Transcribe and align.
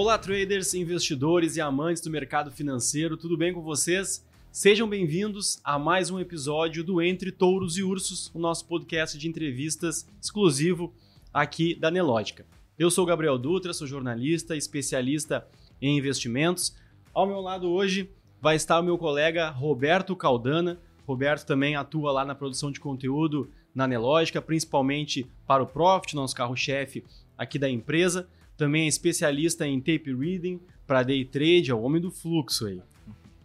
Olá, 0.00 0.16
traders, 0.16 0.74
investidores 0.74 1.56
e 1.56 1.60
amantes 1.60 2.00
do 2.00 2.08
mercado 2.08 2.52
financeiro, 2.52 3.16
tudo 3.16 3.36
bem 3.36 3.52
com 3.52 3.60
vocês? 3.60 4.24
Sejam 4.52 4.88
bem-vindos 4.88 5.58
a 5.64 5.76
mais 5.76 6.08
um 6.08 6.20
episódio 6.20 6.84
do 6.84 7.02
Entre 7.02 7.32
Touros 7.32 7.76
e 7.76 7.82
Ursos, 7.82 8.30
o 8.32 8.38
nosso 8.38 8.64
podcast 8.66 9.18
de 9.18 9.26
entrevistas 9.26 10.08
exclusivo 10.22 10.94
aqui 11.34 11.74
da 11.74 11.90
Nelógica. 11.90 12.46
Eu 12.78 12.92
sou 12.92 13.04
Gabriel 13.04 13.36
Dutra, 13.36 13.74
sou 13.74 13.88
jornalista, 13.88 14.56
especialista 14.56 15.44
em 15.82 15.98
investimentos. 15.98 16.76
Ao 17.12 17.26
meu 17.26 17.40
lado 17.40 17.68
hoje 17.68 18.08
vai 18.40 18.54
estar 18.54 18.78
o 18.78 18.84
meu 18.84 18.96
colega 18.96 19.50
Roberto 19.50 20.14
Caldana. 20.14 20.78
Roberto 21.08 21.44
também 21.44 21.74
atua 21.74 22.12
lá 22.12 22.24
na 22.24 22.36
produção 22.36 22.70
de 22.70 22.78
conteúdo 22.78 23.50
na 23.74 23.88
Nelógica, 23.88 24.40
principalmente 24.40 25.26
para 25.44 25.60
o 25.60 25.66
Profit, 25.66 26.14
nosso 26.14 26.36
carro-chefe 26.36 27.02
aqui 27.36 27.58
da 27.58 27.68
empresa. 27.68 28.28
Também 28.58 28.86
é 28.86 28.88
especialista 28.88 29.64
em 29.64 29.80
tape 29.80 30.12
reading 30.12 30.60
para 30.84 31.04
day 31.04 31.24
trade, 31.24 31.70
é 31.70 31.74
o 31.74 31.80
homem 31.80 32.02
do 32.02 32.10
fluxo 32.10 32.66
aí. 32.66 32.82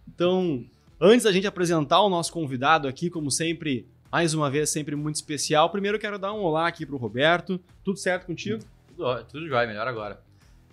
Então, 0.08 0.66
antes 1.00 1.24
da 1.24 1.32
gente 1.32 1.46
apresentar 1.46 2.02
o 2.02 2.10
nosso 2.10 2.34
convidado 2.34 2.88
aqui, 2.88 3.12
como 3.12 3.30
sempre, 3.30 3.88
mais 4.12 4.34
uma 4.34 4.50
vez, 4.50 4.72
sempre 4.72 4.96
muito 4.96 5.16
especial, 5.16 5.70
primeiro 5.70 5.98
eu 5.98 6.02
quero 6.02 6.18
dar 6.18 6.34
um 6.34 6.42
olá 6.42 6.68
aqui 6.68 6.84
para 6.84 6.96
o 6.96 6.98
Roberto. 6.98 7.62
Tudo 7.84 8.00
certo 8.00 8.26
contigo? 8.26 8.64
Tudo, 8.88 9.24
tudo 9.26 9.48
jóia, 9.48 9.68
melhor 9.68 9.88
agora. 9.88 10.20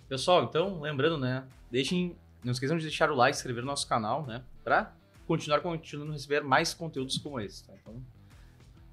Pessoal, 0.09 0.43
então, 0.43 0.81
lembrando, 0.81 1.19
né? 1.19 1.43
Deixem, 1.69 2.15
não 2.43 2.51
esqueçam 2.51 2.77
de 2.77 2.83
deixar 2.83 3.11
o 3.11 3.15
like, 3.15 3.37
inscrever 3.37 3.61
no 3.61 3.69
nosso 3.69 3.87
canal, 3.87 4.25
né? 4.25 4.41
Para 4.63 4.91
continuar 5.27 5.59
continuando 5.59 6.13
a 6.13 6.15
receber 6.15 6.41
mais 6.41 6.73
conteúdos 6.73 7.15
como 7.19 7.39
esse. 7.39 7.63
Tá? 7.63 7.73
Então, 7.79 8.01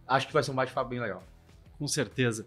acho 0.06 0.26
que 0.26 0.32
vai 0.34 0.42
ser 0.42 0.50
um 0.50 0.54
bate-papo 0.54 0.90
bem 0.90 1.00
legal. 1.00 1.24
Com 1.78 1.88
certeza. 1.88 2.46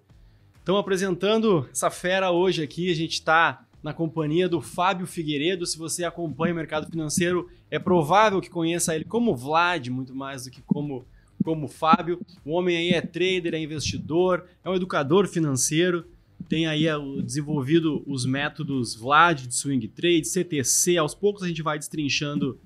Então, 0.63 0.77
apresentando 0.77 1.67
essa 1.71 1.89
fera 1.89 2.31
hoje 2.31 2.62
aqui, 2.62 2.91
a 2.91 2.95
gente 2.95 3.13
está 3.13 3.65
na 3.81 3.93
companhia 3.93 4.48
do 4.48 4.62
Fábio 4.62 5.07
Figueiredo. 5.07 5.65
Se 5.65 5.77
você 5.77 6.04
acompanha 6.04 6.54
o 6.54 6.55
mercado 6.55 6.87
financeiro, 6.90 7.49
é 7.70 7.79
provável 7.79 8.40
que 8.40 8.49
conheça 8.49 8.95
ele 8.95 9.05
como 9.05 9.35
Vlad, 9.35 9.87
muito 9.87 10.13
mais 10.13 10.45
do 10.45 10.51
que 10.51 10.62
como, 10.62 11.04
como 11.43 11.67
Fábio. 11.67 12.20
O 12.45 12.51
homem 12.51 12.77
aí 12.77 12.89
é 12.91 13.01
trader, 13.01 13.55
é 13.55 13.59
investidor, 13.59 14.45
é 14.63 14.70
um 14.70 14.76
educador 14.76 15.27
financeiro. 15.27 16.05
Tem 16.48 16.67
aí 16.67 16.87
é, 16.87 16.93
desenvolvido 17.23 18.04
os 18.05 18.26
métodos 18.26 18.93
Vlad 18.93 19.48
de 19.48 19.55
swing 19.55 19.87
trade, 19.87 20.27
CTC. 20.27 20.98
Aos 20.98 21.15
poucos 21.15 21.41
a 21.41 21.48
gente 21.48 21.63
vai 21.63 21.79
destrinchando 21.79 22.59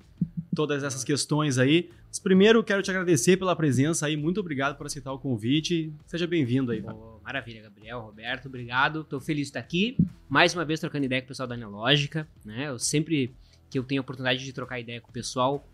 todas 0.54 0.82
essas 0.82 1.02
questões 1.02 1.56
aí. 1.56 1.88
Mas 2.08 2.18
primeiro 2.18 2.62
quero 2.62 2.82
te 2.82 2.90
agradecer 2.90 3.36
pela 3.36 3.56
presença 3.56 4.06
aí, 4.06 4.16
muito 4.16 4.40
obrigado 4.40 4.76
por 4.76 4.86
aceitar 4.86 5.12
o 5.12 5.18
convite. 5.18 5.92
Seja 6.06 6.26
bem-vindo 6.26 6.72
aí. 6.72 6.82
Oh, 6.86 7.15
maravilha, 7.26 7.60
Gabriel, 7.60 8.00
Roberto, 8.00 8.46
obrigado. 8.46 9.00
Estou 9.00 9.20
feliz 9.20 9.46
de 9.46 9.48
estar 9.48 9.58
aqui, 9.58 9.98
mais 10.28 10.54
uma 10.54 10.64
vez 10.64 10.78
trocando 10.78 11.06
ideia 11.06 11.20
com 11.20 11.26
o 11.26 11.28
pessoal 11.28 11.48
da 11.48 11.56
Analógica, 11.56 12.26
né? 12.44 12.68
Eu 12.68 12.78
sempre 12.78 13.34
que 13.68 13.76
eu 13.76 13.82
tenho 13.82 14.00
a 14.00 14.02
oportunidade 14.02 14.44
de 14.44 14.52
trocar 14.52 14.78
ideia 14.78 15.00
com 15.00 15.10
o 15.10 15.12
pessoal, 15.12 15.66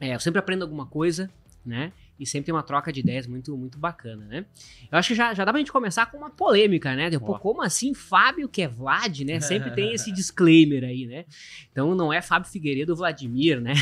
é, 0.00 0.16
eu 0.16 0.18
sempre 0.18 0.40
aprendo 0.40 0.62
alguma 0.62 0.84
coisa, 0.84 1.30
né? 1.64 1.92
E 2.20 2.26
sempre 2.26 2.46
tem 2.46 2.54
uma 2.54 2.62
troca 2.62 2.92
de 2.92 3.00
ideias 3.00 3.26
muito, 3.26 3.56
muito 3.56 3.78
bacana, 3.78 4.26
né? 4.26 4.44
Eu 4.92 4.98
acho 4.98 5.08
que 5.08 5.14
já, 5.14 5.32
já 5.32 5.42
dá 5.42 5.50
pra 5.50 5.58
gente 5.58 5.72
começar 5.72 6.04
com 6.10 6.18
uma 6.18 6.28
polêmica, 6.28 6.94
né? 6.94 7.10
Pô, 7.18 7.38
como 7.38 7.62
assim 7.62 7.94
Fábio 7.94 8.46
que 8.46 8.60
é 8.60 8.68
Vlad, 8.68 9.20
né? 9.20 9.40
Sempre 9.40 9.70
tem 9.70 9.92
esse 9.94 10.12
disclaimer 10.12 10.84
aí, 10.84 11.06
né? 11.06 11.24
Então 11.72 11.94
não 11.94 12.12
é 12.12 12.20
Fábio 12.20 12.50
Figueiredo 12.50 12.94
Vladimir, 12.94 13.58
né? 13.58 13.72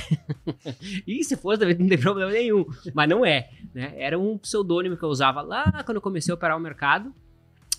e 1.04 1.24
se 1.24 1.36
fosse 1.36 1.58
também 1.58 1.76
não 1.76 1.88
tem 1.88 1.98
problema 1.98 2.30
nenhum, 2.30 2.64
mas 2.94 3.08
não 3.08 3.26
é, 3.26 3.50
né? 3.74 3.92
Era 3.96 4.16
um 4.16 4.38
pseudônimo 4.38 4.96
que 4.96 5.02
eu 5.02 5.08
usava 5.08 5.42
lá 5.42 5.82
quando 5.84 5.96
eu 5.96 6.02
comecei 6.02 6.30
a 6.30 6.36
operar 6.36 6.56
o 6.56 6.60
mercado, 6.60 7.12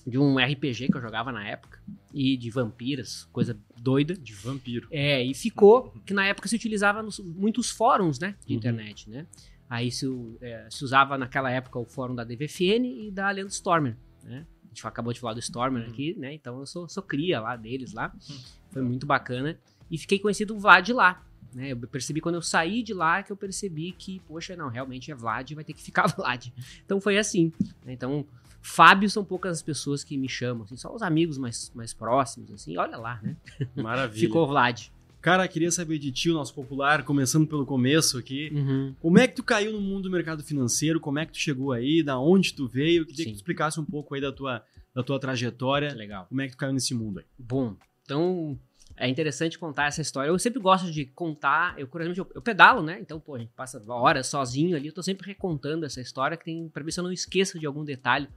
de 0.05 0.17
um 0.17 0.37
RPG 0.37 0.87
que 0.87 0.97
eu 0.97 1.01
jogava 1.01 1.31
na 1.31 1.47
época, 1.47 1.79
e 2.13 2.35
de 2.35 2.49
vampiras, 2.49 3.29
coisa 3.31 3.57
doida. 3.77 4.13
De 4.13 4.33
vampiro. 4.33 4.87
É, 4.91 5.23
e 5.23 5.33
ficou 5.33 5.93
que 6.05 6.13
na 6.13 6.25
época 6.25 6.47
se 6.47 6.55
utilizava 6.55 7.01
nos, 7.01 7.19
muitos 7.19 7.69
fóruns, 7.69 8.19
né? 8.19 8.35
De 8.45 8.53
uhum. 8.53 8.57
internet, 8.57 9.09
né? 9.09 9.25
Aí 9.69 9.91
se, 9.91 10.07
é, 10.41 10.67
se, 10.69 10.83
usava 10.83 11.17
naquela 11.17 11.51
época 11.51 11.77
o 11.77 11.85
fórum 11.85 12.15
da 12.15 12.23
DVFN 12.23 12.85
e 12.85 13.11
da 13.11 13.29
Leandro 13.29 13.53
Stormer, 13.53 13.95
né? 14.23 14.45
A 14.65 14.67
gente 14.69 14.85
acabou 14.85 15.13
de 15.13 15.19
falar 15.19 15.33
do 15.33 15.39
Stormer 15.39 15.83
uhum. 15.83 15.89
aqui, 15.89 16.15
né? 16.17 16.33
Então 16.33 16.59
eu 16.59 16.65
sou, 16.65 16.87
sou 16.89 17.03
cria 17.03 17.39
lá 17.39 17.55
deles 17.55 17.93
lá. 17.93 18.11
Uhum. 18.29 18.37
Foi 18.71 18.81
muito 18.81 19.05
bacana. 19.05 19.57
E 19.89 19.97
fiquei 19.97 20.19
conhecido 20.19 20.57
Vlad 20.57 20.89
lá. 20.89 21.23
Né? 21.53 21.71
Eu 21.71 21.77
percebi 21.77 22.21
quando 22.21 22.35
eu 22.35 22.41
saí 22.41 22.83
de 22.83 22.93
lá 22.93 23.23
que 23.23 23.31
eu 23.31 23.37
percebi 23.37 23.91
que, 23.91 24.19
poxa, 24.27 24.55
não, 24.55 24.69
realmente 24.69 25.11
é 25.11 25.15
Vlad, 25.15 25.51
vai 25.53 25.63
ter 25.63 25.73
que 25.73 25.81
ficar 25.81 26.07
Vlad. 26.15 26.47
Então 26.85 27.01
foi 27.01 27.17
assim. 27.17 27.51
Né? 27.85 27.93
Então, 27.93 28.25
Fábio 28.61 29.09
são 29.09 29.23
poucas 29.23 29.57
as 29.57 29.63
pessoas 29.63 30.03
que 30.03 30.17
me 30.17 30.27
chamam, 30.27 30.63
assim, 30.63 30.75
só 30.75 30.93
os 30.93 31.01
amigos 31.01 31.37
mais, 31.37 31.71
mais 31.73 31.93
próximos, 31.93 32.51
assim, 32.51 32.77
olha 32.77 32.97
lá, 32.97 33.19
né? 33.21 33.37
Maravilha. 33.75 34.19
Ficou 34.27 34.47
Vlad. 34.47 34.89
Cara, 35.21 35.47
queria 35.47 35.69
saber 35.69 35.97
de 35.99 36.11
ti, 36.11 36.29
o 36.29 36.33
nosso 36.33 36.53
popular, 36.53 37.03
começando 37.03 37.45
pelo 37.45 37.65
começo 37.65 38.17
aqui. 38.17 38.49
Uhum. 38.53 38.95
Como 38.99 39.19
é 39.19 39.27
que 39.27 39.35
tu 39.35 39.43
caiu 39.43 39.73
no 39.73 39.81
mundo 39.81 40.03
do 40.03 40.11
mercado 40.11 40.43
financeiro? 40.43 40.99
Como 40.99 41.19
é 41.19 41.25
que 41.25 41.33
tu 41.33 41.39
chegou 41.39 41.73
aí? 41.73 42.01
Da 42.01 42.17
onde 42.17 42.53
tu 42.53 42.67
veio? 42.67 43.05
Queria 43.05 43.23
Sim. 43.23 43.23
que 43.25 43.31
tu 43.31 43.35
explicasse 43.35 43.79
um 43.79 43.85
pouco 43.85 44.15
aí 44.15 44.21
da 44.21 44.31
tua, 44.31 44.63
da 44.95 45.03
tua 45.03 45.19
trajetória. 45.19 45.93
Legal. 45.93 46.25
Como 46.27 46.41
é 46.41 46.45
que 46.45 46.51
tu 46.51 46.57
caiu 46.57 46.71
nesse 46.71 46.93
mundo 46.93 47.19
aí? 47.19 47.25
Bom, 47.37 47.75
então 48.03 48.57
é 48.95 49.07
interessante 49.07 49.59
contar 49.59 49.87
essa 49.87 50.01
história. 50.01 50.29
Eu 50.29 50.39
sempre 50.39 50.59
gosto 50.59 50.91
de 50.91 51.05
contar, 51.05 51.77
eu 51.77 51.87
curiosamente 51.87 52.19
eu, 52.19 52.31
eu, 52.35 52.41
pedalo, 52.41 52.81
né? 52.81 52.97
Então, 53.01 53.19
pô, 53.19 53.35
a 53.35 53.39
gente 53.39 53.51
passa 53.53 53.81
horas 53.87 54.27
sozinho 54.27 54.75
ali, 54.75 54.87
eu 54.87 54.93
tô 54.93 55.03
sempre 55.03 55.27
recontando 55.27 55.85
essa 55.85 56.01
história 56.01 56.37
que 56.37 56.45
tem 56.45 56.69
para 56.69 56.83
ver 56.83 56.91
se 56.91 56.99
eu 56.99 57.03
não 57.03 57.11
esqueço 57.11 57.59
de 57.59 57.65
algum 57.65 57.83
detalhe. 57.83 58.27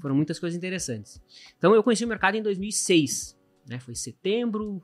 Foram 0.00 0.14
muitas 0.14 0.38
coisas 0.38 0.56
interessantes. 0.56 1.22
Então, 1.56 1.74
eu 1.74 1.82
conheci 1.82 2.04
o 2.04 2.08
mercado 2.08 2.36
em 2.36 2.42
2006, 2.42 3.38
né? 3.66 3.80
Foi 3.80 3.94
setembro, 3.94 4.82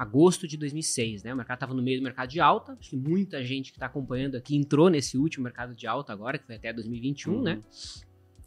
agosto 0.00 0.48
de 0.48 0.56
2006, 0.56 1.24
né? 1.24 1.34
O 1.34 1.36
mercado 1.36 1.58
estava 1.58 1.74
no 1.74 1.82
meio 1.82 2.00
do 2.00 2.02
mercado 2.02 2.30
de 2.30 2.40
alta, 2.40 2.74
acho 2.80 2.88
que 2.88 2.96
muita 2.96 3.44
gente 3.44 3.70
que 3.70 3.76
está 3.76 3.84
acompanhando 3.84 4.34
aqui 4.34 4.56
entrou 4.56 4.88
nesse 4.88 5.18
último 5.18 5.44
mercado 5.44 5.74
de 5.74 5.86
alta 5.86 6.10
agora, 6.10 6.38
que 6.38 6.46
foi 6.46 6.56
até 6.56 6.72
2021, 6.72 7.34
uhum. 7.34 7.42
né? 7.42 7.60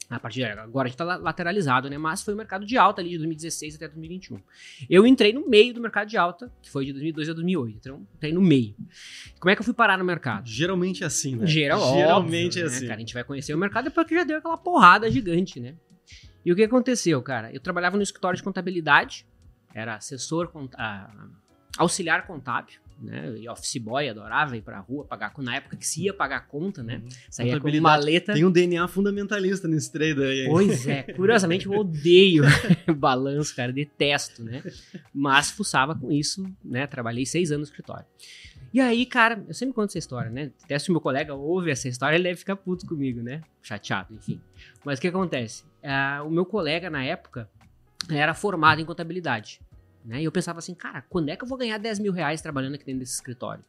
A 0.09 0.19
partir 0.19 0.39
de 0.39 0.45
agora 0.45 0.87
a 0.87 0.89
gente 0.89 0.99
está 0.99 1.15
lateralizado, 1.17 1.91
né? 1.91 1.97
Mas 1.97 2.23
foi 2.23 2.33
o 2.33 2.37
mercado 2.37 2.65
de 2.65 2.75
alta 2.75 3.01
ali 3.01 3.11
de 3.11 3.17
2016 3.17 3.75
até 3.75 3.87
2021. 3.87 4.39
Eu 4.89 5.05
entrei 5.05 5.31
no 5.31 5.47
meio 5.47 5.75
do 5.75 5.79
mercado 5.79 6.07
de 6.07 6.17
alta, 6.17 6.51
que 6.59 6.71
foi 6.71 6.85
de 6.85 6.91
2002 6.91 7.29
a 7.29 7.33
2008. 7.33 7.77
Então, 7.77 8.07
entrei 8.15 8.33
no 8.33 8.41
meio. 8.41 8.75
Como 9.39 9.51
é 9.51 9.55
que 9.55 9.61
eu 9.61 9.65
fui 9.65 9.75
parar 9.75 9.99
no 9.99 10.03
mercado? 10.03 10.47
Geralmente 10.47 11.03
é 11.03 11.05
assim, 11.05 11.35
né? 11.35 11.45
Geral, 11.45 11.79
Geralmente 11.93 12.59
óbvio, 12.59 12.63
é 12.63 12.65
assim. 12.65 12.81
Né, 12.81 12.87
cara? 12.87 12.97
A 12.97 12.99
gente 12.99 13.13
vai 13.13 13.23
conhecer 13.23 13.53
o 13.53 13.59
mercado 13.59 13.85
depois 13.85 14.07
que 14.07 14.15
já 14.15 14.23
deu 14.23 14.39
aquela 14.39 14.57
porrada 14.57 15.09
gigante, 15.09 15.59
né? 15.59 15.75
E 16.43 16.51
o 16.51 16.55
que 16.55 16.63
aconteceu, 16.63 17.21
cara? 17.21 17.53
Eu 17.53 17.59
trabalhava 17.59 17.95
no 17.95 18.01
escritório 18.01 18.35
de 18.35 18.43
contabilidade, 18.43 19.25
era 19.73 19.95
assessor, 19.95 20.51
ah, 20.77 21.11
auxiliar 21.77 22.25
contábil, 22.27 22.75
né? 22.99 23.35
E 23.37 23.49
office 23.49 23.77
boy, 23.77 24.07
adorava 24.07 24.55
ir 24.55 24.61
pra 24.61 24.79
rua 24.79 25.03
pagar 25.03 25.33
na 25.39 25.55
época 25.55 25.75
que 25.75 25.85
se 25.85 26.03
ia 26.03 26.13
pagar 26.13 26.47
conta, 26.47 26.83
né? 26.83 27.01
Uhum. 27.03 27.09
Saía 27.29 27.59
com 27.59 27.81
maleta. 27.81 28.33
Tem 28.33 28.45
um 28.45 28.51
DNA 28.51 28.87
fundamentalista 28.87 29.67
nesse 29.67 29.91
trader 29.91 30.25
aí. 30.25 30.45
Pois 30.47 30.87
é, 30.87 31.03
curiosamente 31.03 31.65
eu 31.65 31.73
odeio 31.73 32.43
balanço, 32.95 33.55
cara, 33.55 33.71
detesto, 33.71 34.43
né? 34.43 34.63
Mas 35.13 35.51
fuçava 35.51 35.95
com 35.95 36.11
isso, 36.11 36.45
né? 36.63 36.87
Trabalhei 36.87 37.25
seis 37.25 37.51
anos 37.51 37.69
no 37.69 37.71
escritório. 37.71 38.05
E 38.73 38.81
aí, 38.81 39.05
cara, 39.05 39.43
eu 39.47 39.53
sempre 39.53 39.75
conto 39.75 39.89
essa 39.89 39.99
história, 39.99 40.31
né? 40.31 40.51
Até 40.63 40.79
se 40.79 40.89
o 40.89 40.93
meu 40.93 41.01
colega 41.01 41.35
ouve 41.35 41.69
essa 41.69 41.87
história, 41.87 42.15
ele 42.15 42.23
deve 42.23 42.37
ficar 42.37 42.55
puto 42.55 42.87
comigo, 42.87 43.21
né? 43.21 43.41
Chateado, 43.61 44.15
enfim. 44.15 44.41
Mas 44.83 44.97
o 44.97 45.01
que 45.01 45.07
acontece? 45.09 45.63
Uh, 45.83 46.25
o 46.25 46.31
meu 46.31 46.43
colega, 46.43 46.89
na 46.89 47.03
época, 47.03 47.47
era 48.09 48.33
formado 48.33 48.81
em 48.81 48.85
contabilidade. 48.85 49.61
Né? 50.05 50.21
E 50.21 50.25
eu 50.25 50.31
pensava 50.31 50.59
assim, 50.59 50.73
cara, 50.73 51.03
quando 51.09 51.29
é 51.29 51.35
que 51.35 51.43
eu 51.43 51.47
vou 51.47 51.57
ganhar 51.57 51.77
10 51.77 51.99
mil 51.99 52.11
reais 52.11 52.41
trabalhando 52.41 52.75
aqui 52.75 52.85
dentro 52.85 52.99
desse 52.99 53.13
escritório? 53.13 53.63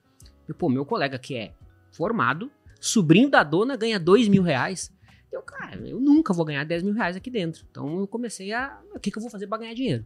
E, 0.49 0.53
pô, 0.53 0.69
meu 0.69 0.85
colega 0.85 1.19
que 1.19 1.37
é 1.37 1.53
formado, 1.93 2.51
sobrinho 2.81 3.31
da 3.31 3.43
dona, 3.43 3.77
ganha 3.77 3.99
2 3.99 4.29
mil 4.29 4.43
reais. 4.43 4.93
Eu, 5.33 5.43
cara, 5.43 5.77
eu 5.77 6.01
nunca 6.01 6.33
vou 6.33 6.45
ganhar 6.45 6.65
10 6.65 6.83
mil 6.83 6.95
reais 6.95 7.17
aqui 7.17 7.31
dentro. 7.31 7.65
Então 7.71 8.01
eu 8.01 8.07
comecei 8.07 8.53
a. 8.53 8.79
O 8.95 9.01
que, 9.01 9.11
que 9.11 9.19
eu 9.19 9.23
vou 9.23 9.31
fazer 9.31 9.47
para 9.47 9.59
ganhar 9.59 9.75
dinheiro? 9.75 10.05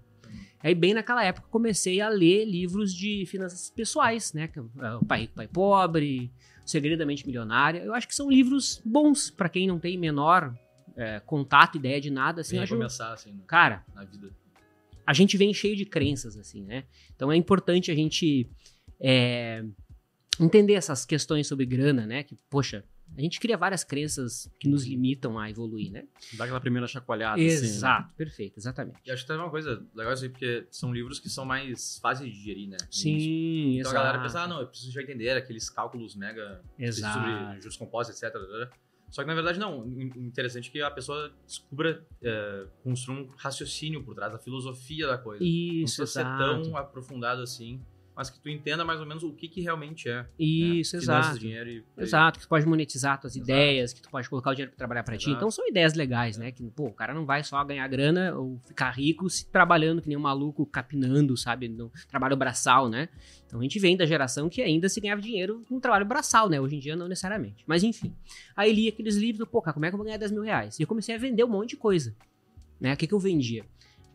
Aí, 0.61 0.75
bem 0.75 0.93
naquela 0.93 1.25
época, 1.25 1.47
comecei 1.51 2.01
a 2.01 2.09
ler 2.09 2.45
livros 2.45 2.93
de 2.93 3.25
finanças 3.27 3.71
pessoais, 3.71 4.33
né? 4.33 4.51
É 4.55 4.95
o 4.95 5.05
Pai 5.05 5.21
Rico, 5.21 5.35
Pai 5.35 5.47
Pobre, 5.47 6.33
o 6.65 6.69
Segredo 6.69 6.99
da 6.99 7.07
Mente 7.07 7.27
Milionária. 7.27 7.81
Eu 7.81 7.95
acho 7.95 8.09
que 8.09 8.15
são 8.15 8.29
livros 8.29 8.83
bons 8.85 9.31
para 9.31 9.49
quem 9.49 9.69
não 9.69 9.79
tem 9.79 9.97
menor 9.97 10.53
é, 10.97 11.21
contato, 11.21 11.77
ideia 11.77 12.01
de 12.01 12.11
nada. 12.11 12.41
Assim, 12.41 12.57
Bem 12.57 12.65
acho, 12.65 12.75
começar, 12.75 13.13
assim, 13.13 13.33
né? 13.33 13.41
cara, 13.47 13.85
na 13.95 14.05
vida 14.05 14.31
a 15.09 15.15
gente 15.15 15.39
vem 15.39 15.55
cheio 15.55 15.75
de 15.75 15.87
crenças, 15.87 16.37
assim, 16.37 16.63
né? 16.63 16.85
Então 17.17 17.33
é 17.33 17.37
importante 17.37 17.91
a 17.91 17.95
gente 17.95 18.47
é, 19.01 19.65
entender 20.39 20.75
essas 20.75 21.07
questões 21.07 21.47
sobre 21.47 21.65
grana, 21.65 22.07
né? 22.07 22.23
Que, 22.23 22.37
poxa, 22.51 22.85
a 23.17 23.21
gente 23.23 23.41
cria 23.41 23.57
várias 23.57 23.83
crenças 23.83 24.53
que 24.61 24.69
nos 24.69 24.85
limitam 24.85 25.39
a 25.39 25.49
evoluir, 25.49 25.91
né? 25.91 26.05
Dá 26.35 26.45
aquela 26.45 26.61
primeira 26.61 26.87
chacoalhada. 26.87 27.41
Exato, 27.41 28.03
assim, 28.03 28.09
né? 28.11 28.15
perfeito, 28.19 28.59
exatamente. 28.59 28.99
E 29.03 29.11
acho 29.11 29.23
que 29.23 29.29
tem 29.29 29.39
uma 29.39 29.49
coisa 29.49 29.83
legal 29.95 30.13
isso 30.13 30.25
aí, 30.25 30.29
porque 30.29 30.67
são 30.71 30.93
livros 30.93 31.19
que 31.19 31.31
são 31.31 31.47
mais 31.47 31.99
fáceis 32.01 32.31
de 32.31 32.37
digerir, 32.37 32.69
né? 32.69 32.77
Sim, 32.91 33.79
Então 33.79 33.91
exato. 33.91 33.97
a 33.97 33.99
galera 34.01 34.23
pensa, 34.23 34.43
ah, 34.43 34.47
não, 34.47 34.61
eu 34.61 34.67
preciso 34.67 34.93
já 34.93 35.01
entender 35.01 35.31
aqueles 35.31 35.71
cálculos 35.71 36.15
mega 36.17 36.61
exato. 36.79 37.19
sobre 37.19 37.61
juros 37.63 37.79
compostos, 37.79 38.23
etc. 38.23 38.39
Só 39.11 39.23
que 39.23 39.29
na 39.29 39.35
verdade 39.35 39.59
não. 39.59 39.81
O 39.81 40.01
interessante 40.01 40.69
é 40.69 40.73
que 40.73 40.83
a 40.83 40.91
pessoa 40.91 41.33
descubra, 41.47 42.07
é, 42.23 42.67
construa 42.83 43.19
um 43.19 43.29
raciocínio 43.37 44.03
por 44.03 44.15
trás, 44.15 44.35
a 44.35 44.39
filosofia 44.39 45.07
da 45.07 45.17
coisa. 45.17 45.43
Isso, 45.43 46.01
não 46.01 46.07
precisa 46.07 46.07
ser 46.07 46.21
exato. 46.21 46.63
tão 46.63 46.77
aprofundado 46.77 47.43
assim, 47.43 47.81
mas 48.19 48.31
que 48.31 48.41
tu 48.41 48.49
entenda 48.49 48.85
mais 48.85 48.99
ou 48.99 49.07
menos 49.07 49.23
o 49.23 49.33
que, 49.33 49.47
que 49.47 49.61
realmente 49.61 50.09
é. 50.09 50.27
Isso, 50.37 50.97
né? 50.97 51.03
exato. 51.03 51.23
Finanças, 51.23 51.39
dinheiro 51.39 51.71
e... 51.71 51.85
Exato, 51.97 52.41
que 52.41 52.47
tu 52.47 52.49
pode 52.49 52.67
monetizar 52.67 53.21
tuas 53.21 53.37
Exato. 53.37 53.49
ideias, 53.49 53.93
que 53.93 54.03
tu 54.03 54.11
pode 54.11 54.29
colocar 54.29 54.51
o 54.51 54.55
dinheiro 54.55 54.73
pra 54.73 54.77
trabalhar 54.77 55.05
pra 55.05 55.17
ti. 55.17 55.31
Então 55.31 55.49
são 55.53 55.69
ideias 55.69 55.95
legais, 55.95 56.37
né? 56.37 56.51
Que, 56.51 56.69
pô, 56.69 56.87
o 56.87 56.93
cara 56.93 57.15
não 57.15 57.25
vai 57.25 57.45
só 57.45 57.63
ganhar 57.63 57.87
grana 57.87 58.35
ou 58.35 58.61
ficar 58.67 58.91
rico 58.91 59.31
se 59.31 59.47
trabalhando 59.47 60.03
que 60.03 60.09
nem 60.09 60.19
um 60.19 60.21
maluco, 60.21 60.67
capinando, 60.67 61.37
sabe? 61.37 61.69
No 61.69 61.93
trabalho 62.09 62.37
braçal, 62.37 62.89
né? 62.89 63.09
Então 63.47 63.61
a 63.61 63.63
gente 63.63 63.79
vem 63.79 63.97
da 63.97 64.05
geração 64.05 64.49
que 64.49 64.63
ainda 64.63 64.89
se 64.89 65.01
ganhava 65.01 65.23
dinheiro 65.23 65.65
com 65.69 65.79
trabalho 65.79 66.05
braçal, 66.05 66.49
né? 66.49 66.61
Hoje 66.61 66.75
em 66.75 66.81
dia 66.81 66.97
não 66.97 67.07
necessariamente. 67.07 67.63
Mas 67.69 67.85
enfim. 67.85 68.13
Aí 68.57 68.73
li 68.73 68.89
aqueles 68.89 69.15
livros 69.15 69.39
do, 69.39 69.47
pô, 69.47 69.63
cara, 69.63 69.75
como 69.75 69.87
é 69.87 69.91
que 69.91 69.95
eu 69.95 69.99
vou 69.99 70.05
ganhar 70.05 70.19
10 70.19 70.33
mil 70.33 70.43
reais? 70.43 70.77
E 70.77 70.83
eu 70.83 70.89
comecei 70.89 71.15
a 71.15 71.19
vender 71.19 71.45
um 71.45 71.49
monte 71.49 71.71
de 71.71 71.77
coisa. 71.77 72.17
Né? 72.81 72.95
O 72.95 72.97
que, 72.97 73.07
que 73.07 73.15
eu 73.15 73.21
vendia? 73.21 73.65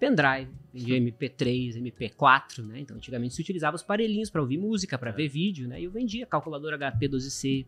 Pendrive, 0.04 0.50
vendia 0.74 1.00
MP3, 1.00 1.82
MP4, 1.82 2.62
né? 2.66 2.82
Então 2.82 2.98
antigamente 2.98 3.34
se 3.34 3.42
utilizava 3.42 3.78
os 3.78 3.82
aparelhinhos 3.82 4.30
para 4.30 4.42
ouvir 4.42 4.58
música, 4.58 4.98
para 4.98 5.12
ver 5.12 5.30
vídeo, 5.30 5.66
né? 5.66 5.80
E 5.80 5.86
eu 5.86 5.92
vendia 5.92 6.26
calculadora 6.26 6.78
HP 6.78 7.08
12C, 7.08 7.66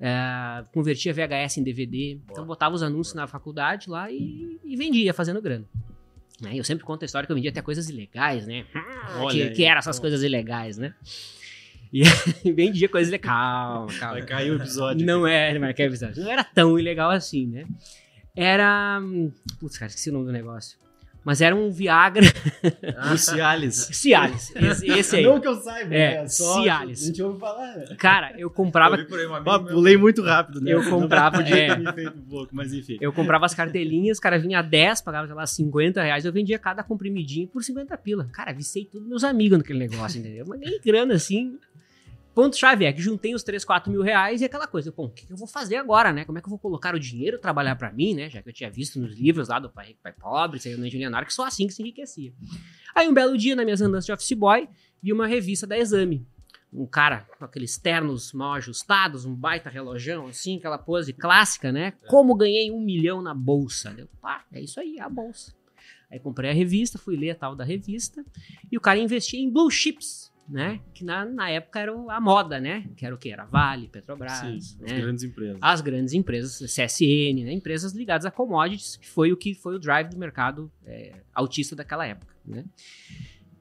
é, 0.00 0.64
convertia 0.72 1.14
VHS 1.14 1.58
em 1.58 1.62
DVD, 1.62 2.16
Boa. 2.16 2.32
então 2.32 2.44
botava 2.44 2.74
os 2.74 2.82
anúncios 2.82 3.14
na 3.14 3.28
faculdade 3.28 3.88
lá 3.88 4.10
e, 4.10 4.58
e 4.64 4.74
vendia 4.74 5.14
fazendo 5.14 5.40
grana. 5.40 5.64
Né? 6.40 6.56
Eu 6.56 6.64
sempre 6.64 6.84
conto 6.84 7.04
a 7.04 7.06
história 7.06 7.24
que 7.24 7.30
eu 7.30 7.36
vendia 7.36 7.52
até 7.52 7.62
coisas 7.62 7.88
ilegais, 7.88 8.48
né? 8.48 8.66
Olha 9.20 9.50
que, 9.50 9.54
que 9.54 9.64
eram 9.64 9.78
essas 9.78 9.98
pô. 9.98 10.02
coisas 10.02 10.24
ilegais, 10.24 10.76
né? 10.76 10.94
E 11.92 12.52
vendia 12.52 12.88
coisas 12.88 13.08
ilegais. 13.08 13.32
Calma, 13.32 13.92
calma. 13.98 14.14
Vai 14.14 14.24
cair 14.24 14.52
o 14.52 14.56
episódio. 14.56 15.04
Não 15.04 15.26
era, 15.26 15.58
mas 15.58 15.74
que 15.74 15.82
episódio. 15.82 16.22
Não 16.22 16.30
era 16.30 16.44
tão 16.44 16.78
ilegal 16.78 17.10
assim, 17.10 17.48
né? 17.48 17.64
Era. 18.34 19.00
hum, 19.02 19.32
Putz, 19.58 19.76
cara, 19.76 19.88
esqueci 19.88 20.08
o 20.08 20.12
nome 20.12 20.26
do 20.26 20.32
negócio. 20.32 20.78
Mas 21.24 21.40
era 21.42 21.54
um 21.54 21.70
Viagra. 21.70 22.24
O 23.12 23.16
Cialis. 23.18 23.88
Cialis. 23.92 24.52
Esse, 24.56 24.86
esse 24.90 25.16
aí. 25.16 25.22
Não 25.24 25.38
que 25.40 25.46
eu 25.48 25.54
saiba, 25.56 25.94
É, 25.94 26.22
né? 26.22 26.28
Só 26.28 26.62
Cialis. 26.62 27.02
A 27.02 27.06
gente 27.06 27.22
ouve 27.22 27.38
falar, 27.38 27.76
né? 27.76 27.84
Cara, 27.98 28.32
eu 28.38 28.48
comprava. 28.50 28.96
Eu 28.96 29.06
aí 29.06 29.34
amigo 29.34 29.50
Ah, 29.50 29.58
pulei 29.60 29.96
muito 29.96 30.22
rápido, 30.22 30.60
né? 30.60 30.72
Eu 30.72 30.82
comprava- 30.88 31.36
podia 31.38 31.56
é. 31.66 31.74
um 32.08 32.22
pouco, 32.28 32.54
mas 32.54 32.72
enfim. 32.72 32.96
Eu 33.00 33.12
comprava 33.12 33.44
as 33.46 33.54
cartelinhas, 33.54 34.18
cara, 34.18 34.38
vinha 34.38 34.62
10, 34.62 35.02
pagava, 35.02 35.26
sei 35.26 35.36
lá, 35.36 35.46
50 35.46 36.02
reais, 36.02 36.24
eu 36.24 36.32
vendia 36.32 36.58
cada 36.58 36.82
comprimidinho 36.82 37.48
por 37.48 37.62
50 37.62 37.96
pila. 37.98 38.28
Cara, 38.32 38.52
vicei 38.52 38.84
tudo 38.86 39.06
meus 39.06 39.22
amigos 39.24 39.58
naquele 39.58 39.78
negócio, 39.78 40.18
entendeu? 40.20 40.44
Mas 40.48 40.58
nem 40.60 40.80
grana 40.84 41.14
assim. 41.14 41.58
Ponto-chave 42.34 42.84
é 42.84 42.92
que 42.92 43.00
juntei 43.00 43.34
os 43.34 43.42
3, 43.42 43.64
4 43.64 43.90
mil 43.90 44.02
reais 44.02 44.40
e 44.40 44.44
aquela 44.44 44.66
coisa. 44.66 44.92
Pô, 44.92 45.06
o 45.06 45.10
que 45.10 45.30
eu 45.30 45.36
vou 45.36 45.48
fazer 45.48 45.76
agora, 45.76 46.12
né? 46.12 46.24
Como 46.24 46.38
é 46.38 46.40
que 46.40 46.46
eu 46.46 46.50
vou 46.50 46.58
colocar 46.58 46.94
o 46.94 46.98
dinheiro 46.98 47.38
trabalhar 47.38 47.74
pra 47.76 47.92
mim, 47.92 48.14
né? 48.14 48.30
Já 48.30 48.40
que 48.40 48.48
eu 48.48 48.52
tinha 48.52 48.70
visto 48.70 49.00
nos 49.00 49.14
livros 49.18 49.48
lá 49.48 49.58
do 49.58 49.68
Pai 49.68 49.88
Rico, 49.88 50.00
Pai 50.02 50.12
Pobre, 50.12 50.60
saiu 50.60 50.78
no 50.78 50.86
Engenheiro 50.86 51.26
que 51.26 51.34
só 51.34 51.44
assim 51.44 51.66
que 51.66 51.72
se 51.72 51.82
enriquecia. 51.82 52.32
Aí 52.94 53.08
um 53.08 53.14
belo 53.14 53.36
dia, 53.36 53.56
nas 53.56 53.64
minhas 53.64 53.80
andanças 53.80 54.06
de 54.06 54.12
office 54.12 54.32
boy, 54.32 54.68
vi 55.02 55.12
uma 55.12 55.26
revista 55.26 55.66
da 55.66 55.76
Exame. 55.76 56.26
Um 56.72 56.86
cara 56.86 57.26
com 57.36 57.44
aqueles 57.44 57.76
ternos 57.76 58.32
mal 58.32 58.54
ajustados, 58.54 59.24
um 59.24 59.34
baita 59.34 59.68
relojão, 59.68 60.28
assim, 60.28 60.58
aquela 60.58 60.78
pose 60.78 61.12
clássica, 61.12 61.72
né? 61.72 61.94
Como 62.08 62.34
ganhei 62.36 62.70
um 62.70 62.80
milhão 62.80 63.20
na 63.20 63.34
bolsa. 63.34 63.92
Eu, 63.98 64.08
pá, 64.20 64.44
é 64.52 64.60
isso 64.60 64.78
aí, 64.78 64.98
é 64.98 65.02
a 65.02 65.08
bolsa. 65.08 65.52
Aí 66.10 66.20
comprei 66.20 66.50
a 66.50 66.54
revista, 66.54 66.96
fui 66.96 67.16
ler 67.16 67.30
a 67.30 67.34
tal 67.34 67.56
da 67.56 67.64
revista, 67.64 68.24
e 68.70 68.76
o 68.76 68.80
cara 68.80 68.98
investia 68.98 69.40
em 69.40 69.50
blue 69.50 69.70
chips, 69.70 70.29
né? 70.50 70.80
Que 70.92 71.04
na, 71.04 71.24
na 71.24 71.48
época 71.48 71.78
era 71.78 71.92
a 71.92 72.20
moda, 72.20 72.60
né? 72.60 72.84
Que 72.96 73.06
era 73.06 73.14
o 73.14 73.18
quê? 73.18 73.30
Era 73.30 73.44
Vale, 73.44 73.88
Petrobras, 73.88 74.32
Sim, 74.32 74.56
as 74.56 74.76
né? 74.78 75.00
grandes 75.00 75.22
empresas. 75.22 75.58
as 75.62 75.80
grandes 75.80 76.12
empresas, 76.12 76.58
CSN, 76.58 77.44
né? 77.44 77.52
empresas 77.52 77.92
ligadas 77.92 78.26
a 78.26 78.30
commodities, 78.30 78.96
que 78.96 79.08
foi 79.08 79.32
o 79.32 79.36
que 79.36 79.54
foi 79.54 79.76
o 79.76 79.78
drive 79.78 80.10
do 80.10 80.18
mercado 80.18 80.70
é, 80.84 81.14
autista 81.32 81.76
daquela 81.76 82.04
época, 82.04 82.34
né? 82.44 82.64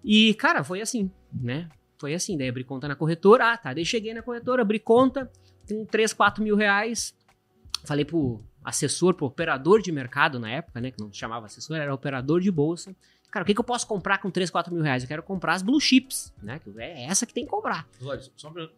E, 0.04 0.34
cara, 0.34 0.64
foi 0.64 0.82
assim, 0.82 1.12
né? 1.32 1.70
Foi 2.00 2.14
assim, 2.16 2.38
daí 2.38 2.50
abri 2.50 2.64
conta 2.64 2.88
na 2.88 2.96
corretora, 2.96 3.54
ah, 3.54 3.58
tá, 3.58 3.74
daí 3.74 3.86
cheguei 3.86 4.14
na 4.14 4.24
corretora, 4.24 4.64
abri 4.64 4.80
conta, 4.80 5.32
tem 5.68 5.86
3, 5.86 6.12
4 6.14 6.44
mil 6.44 6.56
reais, 6.56 7.14
falei 7.86 8.04
pro 8.04 8.44
assessor, 8.64 9.14
pro 9.14 9.28
operador 9.28 9.82
de 9.82 9.92
mercado 9.92 10.40
na 10.40 10.50
época, 10.50 10.82
né, 10.82 10.92
que 10.92 11.00
não 11.00 11.12
se 11.12 11.20
chamava 11.20 11.46
assessor, 11.46 11.78
era 11.78 11.94
operador 11.94 12.42
de 12.42 12.50
bolsa, 12.50 12.96
cara, 13.32 13.44
o 13.44 13.46
que, 13.46 13.54
que 13.54 13.60
eu 13.60 13.64
posso 13.64 13.86
comprar 13.88 14.18
com 14.20 14.30
3, 14.32 14.50
4 14.50 14.74
mil 14.74 14.84
reais? 14.84 15.04
Eu 15.04 15.08
quero 15.08 15.24
comprar 15.24 15.54
as 15.54 15.62
blue 15.62 15.80
chips, 15.80 16.34
né, 16.42 16.60
que 16.60 16.70
é 16.82 17.06
essa 17.06 17.26
que 17.26 17.34
tem 17.34 17.46
que 17.46 17.50
comprar. 17.52 17.88
Lógico, 18.02 18.34
só 18.38 18.50
pra- 18.50 18.70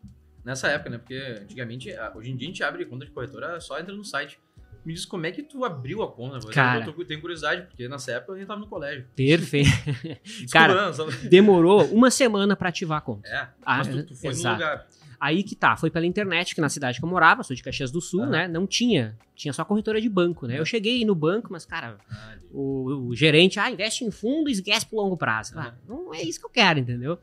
Nessa 0.44 0.70
época, 0.70 0.90
né? 0.90 0.98
Porque 0.98 1.14
antigamente, 1.44 1.90
hoje 2.16 2.32
em 2.32 2.36
dia 2.36 2.48
a 2.48 2.52
gente 2.52 2.64
abre 2.64 2.84
conta 2.86 3.06
de 3.06 3.12
corretora, 3.12 3.62
só 3.62 3.80
entra 3.80 3.94
no 3.94 4.04
site. 4.04 4.40
Me 4.84 4.92
diz 4.92 5.06
como 5.06 5.24
é 5.28 5.32
que 5.32 5.44
tu 5.44 5.64
abriu 5.64 6.02
a 6.02 6.12
conta? 6.12 6.38
Eu 6.44 6.52
Cara. 6.52 6.84
tô- 6.92 7.06
tenho 7.06 7.22
curiosidade, 7.22 7.68
porque 7.68 7.88
nessa 7.88 8.14
época 8.14 8.32
eu 8.32 8.36
ainda 8.38 8.48
tava 8.48 8.60
no 8.60 8.66
colégio. 8.66 9.06
Perfeito. 9.16 9.70
Cara, 10.52 10.92
Demorou 11.30 11.84
uma 11.94 12.10
semana 12.10 12.56
pra 12.56 12.70
ativar 12.70 12.98
a 12.98 13.02
conta. 13.02 13.28
É, 13.30 13.48
Ah, 13.64 13.78
mas 13.78 13.88
tu, 13.90 14.04
tu 14.08 14.16
foi 14.16 14.32
exato. 14.32 14.56
lugar. 14.56 14.88
Aí 15.22 15.44
que 15.44 15.56
tá, 15.56 15.78
foi 15.78 15.92
pela 15.92 16.08
internet, 16.08 16.56
que 16.56 16.60
na 16.62 16.68
cidade 16.68 16.98
que 16.98 17.06
eu 17.06 17.10
morava, 17.10 17.44
sou 17.44 17.56
de 17.56 17.62
Caxias 17.62 17.92
do 17.92 18.02
Sul, 18.02 18.24
Aham. 18.24 18.32
né? 18.32 18.48
Não 18.48 18.66
tinha. 18.66 19.16
Tinha 19.36 19.54
só 19.54 19.64
corretora 19.64 20.02
de 20.02 20.10
banco, 20.10 20.48
né? 20.48 20.58
Eu 20.58 20.66
cheguei 20.66 21.06
no 21.06 21.14
banco, 21.14 21.50
mas, 21.52 21.64
cara, 21.64 22.00
Ah, 22.10 22.38
o, 22.52 23.08
o 23.10 23.16
gerente, 23.16 23.60
ah, 23.60 23.70
investe 23.70 24.04
em 24.04 24.10
fundo 24.10 24.50
e 24.50 24.54
esquece 24.54 24.88
pro 24.88 24.98
longo 24.98 25.16
prazo. 25.16 25.54
Ah, 25.60 25.76
não 25.88 26.12
é 26.12 26.24
isso 26.24 26.40
que 26.40 26.46
eu 26.48 26.50
quero, 26.50 26.80
entendeu? 26.80 27.20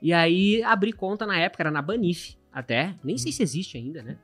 E 0.00 0.10
aí 0.10 0.62
abri 0.62 0.90
conta 0.90 1.26
na 1.26 1.38
época, 1.38 1.62
era 1.62 1.70
na 1.70 1.82
Banif, 1.82 2.34
até. 2.50 2.94
Nem 3.04 3.18
sei 3.18 3.30
se 3.30 3.42
existe 3.42 3.76
ainda, 3.76 4.02
né? 4.02 4.16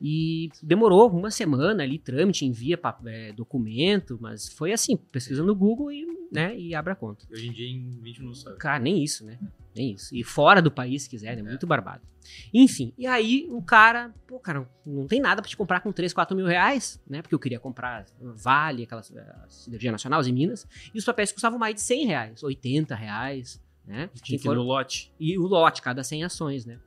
E 0.00 0.50
demorou 0.62 1.10
uma 1.10 1.30
semana 1.30 1.82
ali, 1.82 1.98
trâmite, 1.98 2.44
envia 2.44 2.78
é, 3.06 3.32
documento, 3.32 4.18
mas 4.20 4.48
foi 4.48 4.72
assim, 4.72 4.96
pesquisando 4.96 5.48
no 5.48 5.54
Google 5.54 5.90
e, 5.90 6.06
né, 6.30 6.56
e 6.56 6.74
abre 6.74 6.92
a 6.92 6.96
conta. 6.96 7.24
Hoje 7.32 7.48
em 7.48 7.52
dia, 7.52 7.68
em 7.68 7.98
20 8.00 8.18
minutos, 8.18 8.42
sabe? 8.42 8.56
Cara, 8.58 8.78
nem 8.78 9.02
isso, 9.02 9.24
né? 9.24 9.38
Nem 9.74 9.92
isso. 9.92 10.14
E 10.14 10.22
fora 10.22 10.60
do 10.60 10.70
país, 10.70 11.02
se 11.02 11.10
quiser, 11.10 11.36
né? 11.36 11.42
É. 11.42 11.44
Muito 11.44 11.66
barbado. 11.66 12.02
Enfim, 12.52 12.92
e 12.98 13.06
aí 13.06 13.46
o 13.50 13.62
cara, 13.62 14.12
pô, 14.26 14.38
cara, 14.38 14.68
não 14.84 15.06
tem 15.06 15.20
nada 15.20 15.40
pra 15.40 15.48
te 15.48 15.56
comprar 15.56 15.80
com 15.80 15.92
3, 15.92 16.12
4 16.12 16.36
mil 16.36 16.46
reais, 16.46 17.00
né? 17.08 17.22
Porque 17.22 17.34
eu 17.34 17.38
queria 17.38 17.60
comprar 17.60 18.04
Vale, 18.20 18.82
aquela 18.82 19.00
eh, 19.00 19.34
Siderurgia 19.48 19.92
Nacional, 19.92 20.20
as 20.20 20.26
em 20.26 20.32
Minas, 20.32 20.66
e 20.92 20.98
os 20.98 21.04
papéis 21.04 21.30
custavam 21.30 21.58
mais 21.58 21.74
de 21.74 21.80
100 21.82 22.06
reais, 22.06 22.42
80 22.42 22.94
reais, 22.94 23.62
né? 23.86 24.10
Tinha 24.22 24.38
que 24.38 24.48
ir 24.48 24.54
no 24.54 24.62
lote. 24.62 25.12
e 25.20 25.38
o 25.38 25.46
lote, 25.46 25.80
cada 25.80 26.02
100 26.02 26.24
ações, 26.24 26.66
né? 26.66 26.78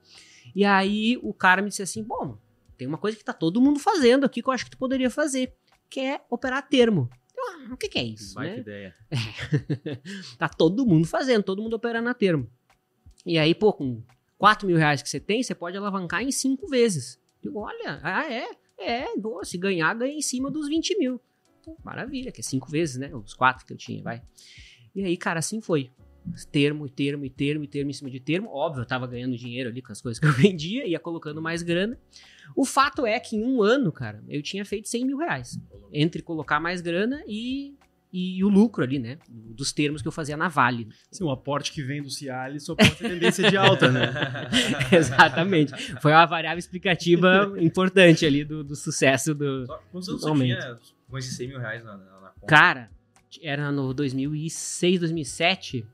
E 0.56 0.66
aí 0.66 1.18
o 1.22 1.34
cara 1.34 1.62
me 1.62 1.70
disse 1.70 1.82
assim, 1.82 2.04
bom, 2.04 2.38
tem 2.80 2.88
uma 2.88 2.98
coisa 2.98 3.18
que 3.18 3.24
tá 3.26 3.34
todo 3.34 3.60
mundo 3.60 3.78
fazendo 3.78 4.26
aqui 4.26 4.42
que 4.42 4.48
eu 4.48 4.54
acho 4.54 4.64
que 4.64 4.72
tu 4.72 4.78
poderia 4.78 5.10
fazer, 5.10 5.54
que 5.90 6.00
é 6.00 6.22
operar 6.30 6.60
a 6.60 6.62
termo. 6.62 7.10
Ah, 7.38 7.74
o 7.74 7.78
que, 7.78 7.90
que 7.90 8.00
é 8.00 8.04
isso, 8.04 8.36
Vai 8.36 8.48
né? 8.48 8.54
que 8.56 8.60
ideia. 8.62 8.96
tá 10.40 10.48
todo 10.48 10.86
mundo 10.86 11.06
fazendo, 11.06 11.44
todo 11.44 11.62
mundo 11.62 11.74
operando 11.74 12.08
a 12.08 12.14
termo. 12.14 12.50
E 13.26 13.38
aí, 13.38 13.54
pô, 13.54 13.74
com 13.74 14.02
4 14.38 14.66
mil 14.66 14.78
reais 14.78 15.02
que 15.02 15.10
você 15.10 15.20
tem, 15.20 15.44
você 15.44 15.54
pode 15.54 15.76
alavancar 15.76 16.24
em 16.24 16.32
5 16.32 16.68
vezes. 16.70 17.20
Eu, 17.44 17.58
olha, 17.58 18.00
ah, 18.02 18.32
é? 18.32 18.48
É, 18.78 19.18
boa, 19.18 19.44
se 19.44 19.58
ganhar, 19.58 19.94
ganha 19.94 20.16
em 20.16 20.22
cima 20.22 20.50
dos 20.50 20.70
20 20.70 20.98
mil. 20.98 21.22
Maravilha, 21.84 22.32
que 22.32 22.40
é 22.40 22.44
5 22.44 22.72
vezes, 22.72 22.96
né? 22.96 23.14
Os 23.14 23.34
4 23.34 23.66
que 23.66 23.74
eu 23.74 23.78
tinha, 23.78 24.02
vai. 24.02 24.22
E 24.96 25.04
aí, 25.04 25.18
cara, 25.18 25.40
assim 25.40 25.60
foi. 25.60 25.92
Termo, 26.52 26.86
e 26.86 26.90
termo, 26.90 27.26
e 27.26 27.30
termo, 27.30 27.64
e 27.64 27.68
termo 27.68 27.90
em 27.90 27.94
cima 27.94 28.10
de 28.10 28.20
termo. 28.20 28.50
Óbvio, 28.50 28.82
eu 28.82 28.86
tava 28.86 29.08
ganhando 29.08 29.38
dinheiro 29.38 29.70
ali 29.70 29.82
com 29.82 29.92
as 29.92 30.02
coisas 30.02 30.20
que 30.20 30.26
eu 30.26 30.32
vendia, 30.34 30.88
ia 30.88 31.00
colocando 31.00 31.42
mais 31.42 31.62
grana. 31.62 31.98
O 32.56 32.66
fato 32.66 33.06
é 33.06 33.20
que 33.20 33.36
em 33.36 33.44
um 33.44 33.62
ano, 33.62 33.92
cara, 33.92 34.24
eu 34.28 34.42
tinha 34.42 34.66
feito 34.66 34.88
100 34.88 35.06
mil 35.06 35.18
reais. 35.18 35.60
Entre 35.94 36.22
colocar 36.22 36.60
mais 36.60 36.82
grana 36.82 37.22
e, 37.28 37.76
e 38.12 38.44
o 38.44 38.50
lucro 38.50 38.84
ali, 38.84 38.98
né? 38.98 39.18
Dos 39.30 39.72
termos 39.72 40.02
que 40.02 40.08
eu 40.08 40.12
fazia 40.12 40.36
na 40.36 40.48
Vale. 40.48 40.88
Sim, 41.12 41.26
o 41.26 41.32
aporte 41.32 41.72
que 41.72 41.84
vem 41.84 42.02
do 42.02 42.10
Cialis 42.10 42.64
só 42.64 42.76
pode 42.76 42.96
ter 42.96 43.10
tendência 43.10 43.50
de 43.50 43.56
alta, 43.56 43.92
né? 43.92 44.12
Exatamente. 44.92 45.74
Foi 46.02 46.12
uma 46.12 46.26
variável 46.26 46.60
explicativa 46.60 47.54
importante 47.60 48.26
ali 48.26 48.44
do, 48.44 48.64
do 48.64 48.76
sucesso 48.76 49.36
do. 49.36 49.66
Só, 49.66 49.80
quantos 49.92 50.10
anos 50.10 50.22
você 50.22 50.34
tinha 50.34 50.80
com 51.08 51.18
esses 51.18 51.36
100 51.36 51.48
mil 51.48 51.60
reais 51.60 51.84
na, 51.84 51.98
na, 51.98 52.06
na 52.22 52.30
conta? 52.30 52.48
Cara, 52.48 52.90
era 53.42 53.72
no 53.72 53.94
2006, 53.94 55.00
2007. 55.02 55.86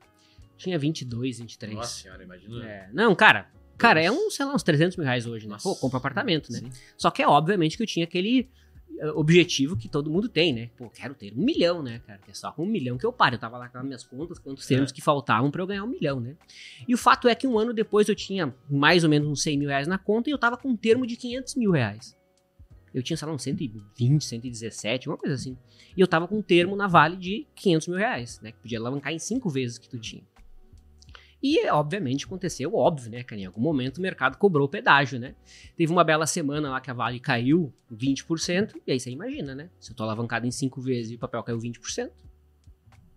Tinha 0.58 0.78
22, 0.78 1.40
23. 1.40 1.74
Nossa 1.74 2.02
senhora, 2.02 2.24
imagina. 2.24 2.66
É, 2.66 2.90
não, 2.94 3.14
cara. 3.16 3.50
Cara, 3.78 4.02
é 4.02 4.10
uns, 4.10 4.36
sei 4.36 4.46
lá, 4.46 4.54
uns 4.54 4.64
300 4.64 4.96
mil 4.96 5.06
reais 5.06 5.26
hoje, 5.26 5.48
né? 5.48 5.54
Nossa. 5.54 5.68
Pô, 5.68 5.76
compra 5.76 5.98
apartamento, 5.98 6.52
né? 6.52 6.60
Sim. 6.60 6.70
Só 6.98 7.12
que 7.12 7.22
é 7.22 7.28
obviamente 7.28 7.76
que 7.76 7.84
eu 7.84 7.88
tinha 7.88 8.06
aquele 8.06 8.50
eh, 8.98 9.12
objetivo 9.12 9.76
que 9.76 9.90
todo 9.90 10.10
mundo 10.10 10.30
tem, 10.30 10.54
né? 10.54 10.70
Pô, 10.78 10.90
quero 10.90 11.14
ter 11.14 11.34
um 11.34 11.44
milhão, 11.44 11.84
né, 11.84 12.00
cara? 12.08 12.20
Que 12.20 12.32
é 12.32 12.34
só 12.34 12.52
com 12.52 12.64
um 12.64 12.68
milhão 12.68 12.98
que 12.98 13.06
eu 13.06 13.12
paro. 13.12 13.36
Eu 13.36 13.40
tava 13.40 13.58
lá 13.58 13.68
com 13.68 13.78
as 13.78 13.84
minhas 13.84 14.04
contas, 14.04 14.40
quantos 14.40 14.66
termos 14.66 14.92
que 14.92 15.02
faltavam 15.02 15.52
pra 15.52 15.62
eu 15.62 15.68
ganhar 15.68 15.84
um 15.84 15.88
milhão, 15.88 16.22
né? 16.22 16.38
E 16.88 16.94
o 16.94 16.98
fato 16.98 17.28
é 17.28 17.36
que 17.36 17.46
um 17.46 17.60
ano 17.60 17.74
depois 17.74 18.08
eu 18.08 18.16
tinha 18.16 18.56
mais 18.70 19.04
ou 19.04 19.10
menos 19.10 19.28
uns 19.28 19.44
100 19.44 19.58
mil 19.58 19.68
reais 19.68 19.88
na 19.88 19.98
conta 19.98 20.30
e 20.30 20.34
eu 20.34 20.38
tava 20.38 20.56
com 20.56 20.70
um 20.70 20.78
termo 20.78 21.06
de 21.06 21.18
500 21.18 21.56
mil 21.56 21.72
reais. 21.72 22.16
Eu 22.94 23.04
tinha, 23.04 23.18
sei 23.18 23.28
lá, 23.28 23.34
uns 23.34 23.44
120, 23.44 24.24
117, 24.24 25.10
uma 25.10 25.18
coisa 25.18 25.36
assim. 25.36 25.58
E 25.98 26.00
eu 26.00 26.08
tava 26.08 26.30
com 26.30 26.38
um 26.38 26.42
termo 26.42 26.78
na 26.78 26.88
Vale 26.88 27.18
de 27.18 27.46
500 27.56 27.90
mil 27.90 27.98
reais, 27.98 28.40
né? 28.40 28.54
Que 28.54 28.60
podia 28.60 28.80
alavancar 28.80 29.12
em 29.12 29.20
cinco 29.20 29.50
vezes 29.50 29.76
o 29.76 29.82
que 29.82 29.90
tu 29.90 30.00
tinha. 30.00 30.24
E, 31.48 31.70
obviamente, 31.70 32.26
aconteceu, 32.26 32.74
óbvio, 32.74 33.12
né, 33.12 33.22
cara? 33.24 33.40
Em 33.40 33.46
algum 33.46 33.62
momento 33.62 34.00
o 34.00 34.02
mercado 34.02 34.36
cobrou 34.36 34.66
o 34.66 34.70
pedágio, 34.70 35.20
né? 35.20 35.36
Teve 35.78 35.92
uma 35.92 36.04
bela 36.04 36.26
semana 36.26 36.72
lá 36.72 36.82
que 36.82 36.90
a 36.90 36.94
Vale 36.94 37.20
caiu 37.20 37.72
20%, 37.94 38.82
e 38.88 38.92
aí 38.92 39.00
você 39.00 39.12
imagina, 39.12 39.54
né? 39.54 39.70
Se 39.80 39.92
eu 39.92 39.96
tô 39.96 40.02
alavancado 40.02 40.48
em 40.48 40.52
5 40.52 40.82
vezes 40.82 41.12
e 41.12 41.16
o 41.16 41.20
papel 41.20 41.44
caiu 41.44 41.60
20%, 41.60 42.10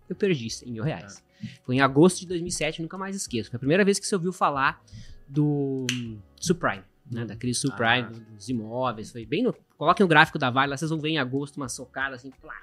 eu 0.07 0.15
perdi 0.15 0.47
100 0.47 0.71
mil 0.71 0.83
reais. 0.83 1.23
Foi 1.63 1.77
em 1.77 1.81
agosto 1.81 2.19
de 2.19 2.27
2007, 2.27 2.83
nunca 2.83 2.99
mais 2.99 3.15
esqueço. 3.15 3.49
Foi 3.49 3.57
a 3.57 3.59
primeira 3.59 3.83
vez 3.83 3.97
que 3.97 4.05
você 4.05 4.13
ouviu 4.13 4.31
falar 4.31 4.79
do 5.27 5.87
subprime, 6.39 6.83
né? 7.11 7.25
Da 7.25 7.35
crise 7.35 7.61
subprime, 7.61 8.09
Ah. 8.09 8.35
dos 8.35 8.47
imóveis. 8.47 9.11
Foi 9.11 9.25
bem 9.25 9.41
no... 9.41 9.55
Coloquem 9.75 10.05
o 10.05 10.07
gráfico 10.07 10.37
da 10.37 10.51
Vale, 10.51 10.69
lá 10.69 10.77
vocês 10.77 10.91
vão 10.91 10.99
ver 10.99 11.09
em 11.09 11.17
agosto 11.17 11.57
uma 11.57 11.67
socada 11.67 12.15
assim, 12.15 12.29
plá. 12.29 12.61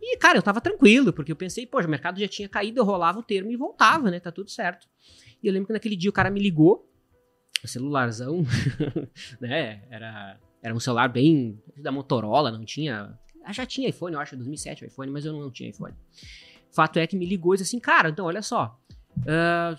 E, 0.00 0.16
cara, 0.16 0.38
eu 0.38 0.42
tava 0.42 0.60
tranquilo, 0.60 1.12
porque 1.12 1.32
eu 1.32 1.36
pensei, 1.36 1.66
poxa, 1.66 1.86
o 1.86 1.90
mercado 1.90 2.20
já 2.20 2.28
tinha 2.28 2.48
caído, 2.48 2.80
eu 2.80 2.84
rolava 2.84 3.18
o 3.18 3.22
termo 3.22 3.50
e 3.50 3.56
voltava, 3.56 4.10
né? 4.10 4.20
Tá 4.20 4.30
tudo 4.30 4.50
certo. 4.50 4.88
E 5.42 5.46
eu 5.46 5.52
lembro 5.52 5.66
que 5.66 5.72
naquele 5.72 5.96
dia 5.96 6.10
o 6.10 6.12
cara 6.12 6.30
me 6.30 6.40
ligou, 6.40 6.88
o 7.62 7.68
celularzão, 7.68 8.44
né? 9.40 9.82
Era, 9.90 10.38
era 10.62 10.74
um 10.74 10.80
celular 10.80 11.08
bem 11.08 11.60
da 11.76 11.90
Motorola, 11.90 12.50
não 12.50 12.64
tinha. 12.64 13.18
ah, 13.44 13.52
Já 13.52 13.66
tinha 13.66 13.88
iPhone, 13.88 14.14
eu 14.14 14.20
acho, 14.20 14.36
2007 14.36 14.84
o 14.84 14.86
iPhone, 14.86 15.10
mas 15.10 15.24
eu 15.24 15.32
não, 15.32 15.50
tinha 15.50 15.68
iPhone. 15.70 15.94
Fato 16.70 16.98
é 16.98 17.06
que 17.06 17.16
me 17.16 17.26
ligou 17.26 17.54
e 17.54 17.58
disse 17.58 17.70
assim, 17.70 17.80
cara, 17.80 18.10
então 18.10 18.26
olha 18.26 18.42
só. 18.42 18.78
ah, 19.26 19.76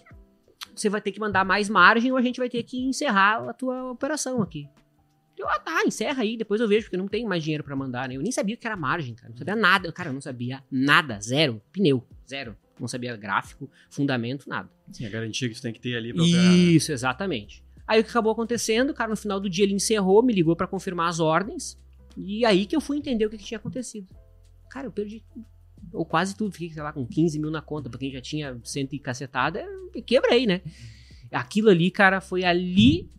você 0.75 0.89
vai 0.89 1.01
ter 1.01 1.11
que 1.11 1.19
mandar 1.19 1.43
mais 1.45 1.69
margem 1.69 2.11
ou 2.11 2.17
a 2.17 2.21
gente 2.21 2.39
vai 2.39 2.49
ter 2.49 2.63
que 2.63 2.85
encerrar 2.85 3.49
a 3.49 3.53
tua 3.53 3.91
operação 3.91 4.41
aqui. 4.41 4.69
Eu, 5.39 5.47
ah, 5.47 5.57
tá, 5.57 5.83
encerra 5.85 6.21
aí, 6.21 6.35
depois 6.35 6.59
eu 6.59 6.67
vejo, 6.67 6.83
porque 6.87 6.97
não 6.97 7.07
tenho 7.07 7.25
mais 7.27 7.41
dinheiro 7.41 7.63
pra 7.63 7.73
mandar, 7.73 8.09
né? 8.09 8.17
Eu 8.17 8.21
nem 8.21 8.31
sabia 8.31 8.55
o 8.55 8.57
que 8.57 8.67
era 8.67 8.75
margem, 8.75 9.15
cara. 9.15 9.29
Não 9.29 9.37
sabia 9.37 9.55
nada. 9.55 9.91
Cara, 9.93 10.09
eu 10.09 10.13
não 10.13 10.19
sabia 10.19 10.61
nada. 10.69 11.17
Zero. 11.21 11.61
Pneu. 11.71 12.05
Zero. 12.29 12.57
Não 12.77 12.89
sabia 12.89 13.15
gráfico, 13.15 13.69
fundamento, 13.89 14.49
nada. 14.49 14.69
Sim, 14.91 15.05
a 15.05 15.09
garantia 15.09 15.47
que 15.47 15.55
tu 15.55 15.61
tem 15.61 15.71
que 15.71 15.79
ter 15.79 15.95
ali 15.95 16.13
pra 16.13 16.23
operar. 16.23 16.43
né? 16.43 16.57
Isso, 16.57 16.91
exatamente. 16.91 17.63
Aí 17.87 18.01
o 18.01 18.03
que 18.03 18.09
acabou 18.09 18.31
acontecendo, 18.33 18.93
cara, 18.93 19.09
no 19.09 19.17
final 19.17 19.39
do 19.39 19.49
dia 19.49 19.63
ele 19.63 19.73
encerrou, 19.73 20.21
me 20.21 20.33
ligou 20.33 20.55
pra 20.55 20.67
confirmar 20.67 21.09
as 21.09 21.19
ordens. 21.21 21.77
E 22.17 22.45
aí 22.45 22.65
que 22.65 22.75
eu 22.75 22.81
fui 22.81 22.97
entender 22.97 23.25
o 23.25 23.29
que, 23.29 23.37
que 23.37 23.45
tinha 23.45 23.57
acontecido. 23.57 24.07
Cara, 24.69 24.87
eu 24.87 24.91
perdi 24.91 25.23
tudo. 25.33 25.45
Ou 25.93 26.05
quase 26.05 26.35
tudo. 26.35 26.51
Fiquei, 26.51 26.69
sei 26.71 26.83
lá, 26.83 26.91
com 26.93 27.05
15 27.05 27.39
mil 27.39 27.49
na 27.49 27.61
conta, 27.61 27.89
pra 27.89 27.97
quem 27.97 28.11
já 28.11 28.21
tinha 28.21 28.59
cento 28.63 28.93
e 28.93 28.99
cacetada, 28.99 29.65
quebrei, 30.05 30.45
né? 30.45 30.61
Aquilo 31.31 31.69
ali, 31.69 31.89
cara, 31.89 32.21
foi 32.21 32.43
ali, 32.43 33.09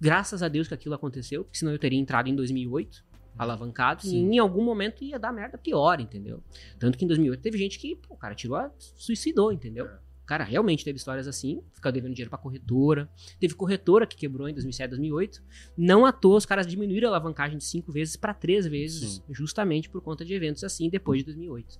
graças 0.00 0.42
a 0.42 0.48
Deus 0.48 0.68
que 0.68 0.74
aquilo 0.74 0.94
aconteceu, 0.94 1.44
porque 1.44 1.58
senão 1.58 1.72
eu 1.72 1.78
teria 1.78 1.98
entrado 1.98 2.28
em 2.28 2.34
2008, 2.34 3.04
alavancado, 3.38 4.02
e 4.04 4.10
Sim. 4.10 4.34
em 4.34 4.38
algum 4.38 4.64
momento 4.64 5.04
ia 5.04 5.18
dar 5.18 5.32
merda 5.32 5.58
pior, 5.58 6.00
entendeu? 6.00 6.42
Tanto 6.78 6.96
que 6.96 7.04
em 7.04 7.08
2008 7.08 7.40
teve 7.40 7.58
gente 7.58 7.78
que, 7.78 7.96
pô, 7.96 8.14
o 8.14 8.16
cara 8.16 8.34
tirou, 8.34 8.56
a, 8.56 8.70
suicidou, 8.78 9.52
entendeu? 9.52 9.86
É. 9.86 10.06
Cara, 10.26 10.42
realmente 10.42 10.84
teve 10.84 10.98
histórias 10.98 11.28
assim, 11.28 11.62
ficar 11.72 11.92
devendo 11.92 12.12
dinheiro 12.12 12.28
pra 12.28 12.38
corretora. 12.38 13.08
Teve 13.38 13.54
corretora 13.54 14.04
que 14.04 14.16
quebrou 14.16 14.48
em 14.48 14.52
2007, 14.52 14.90
2008. 14.90 15.40
Não 15.76 16.04
à 16.04 16.10
toa, 16.10 16.36
os 16.36 16.44
caras 16.44 16.66
diminuíram 16.66 17.08
a 17.08 17.10
alavancagem 17.12 17.56
de 17.56 17.64
cinco 17.64 17.92
vezes 17.92 18.16
pra 18.16 18.34
três 18.34 18.66
vezes, 18.66 19.14
Sim. 19.14 19.22
justamente 19.30 19.88
por 19.88 20.02
conta 20.02 20.24
de 20.24 20.34
eventos 20.34 20.64
assim, 20.64 20.90
depois 20.90 21.20
de 21.20 21.26
2008. 21.26 21.78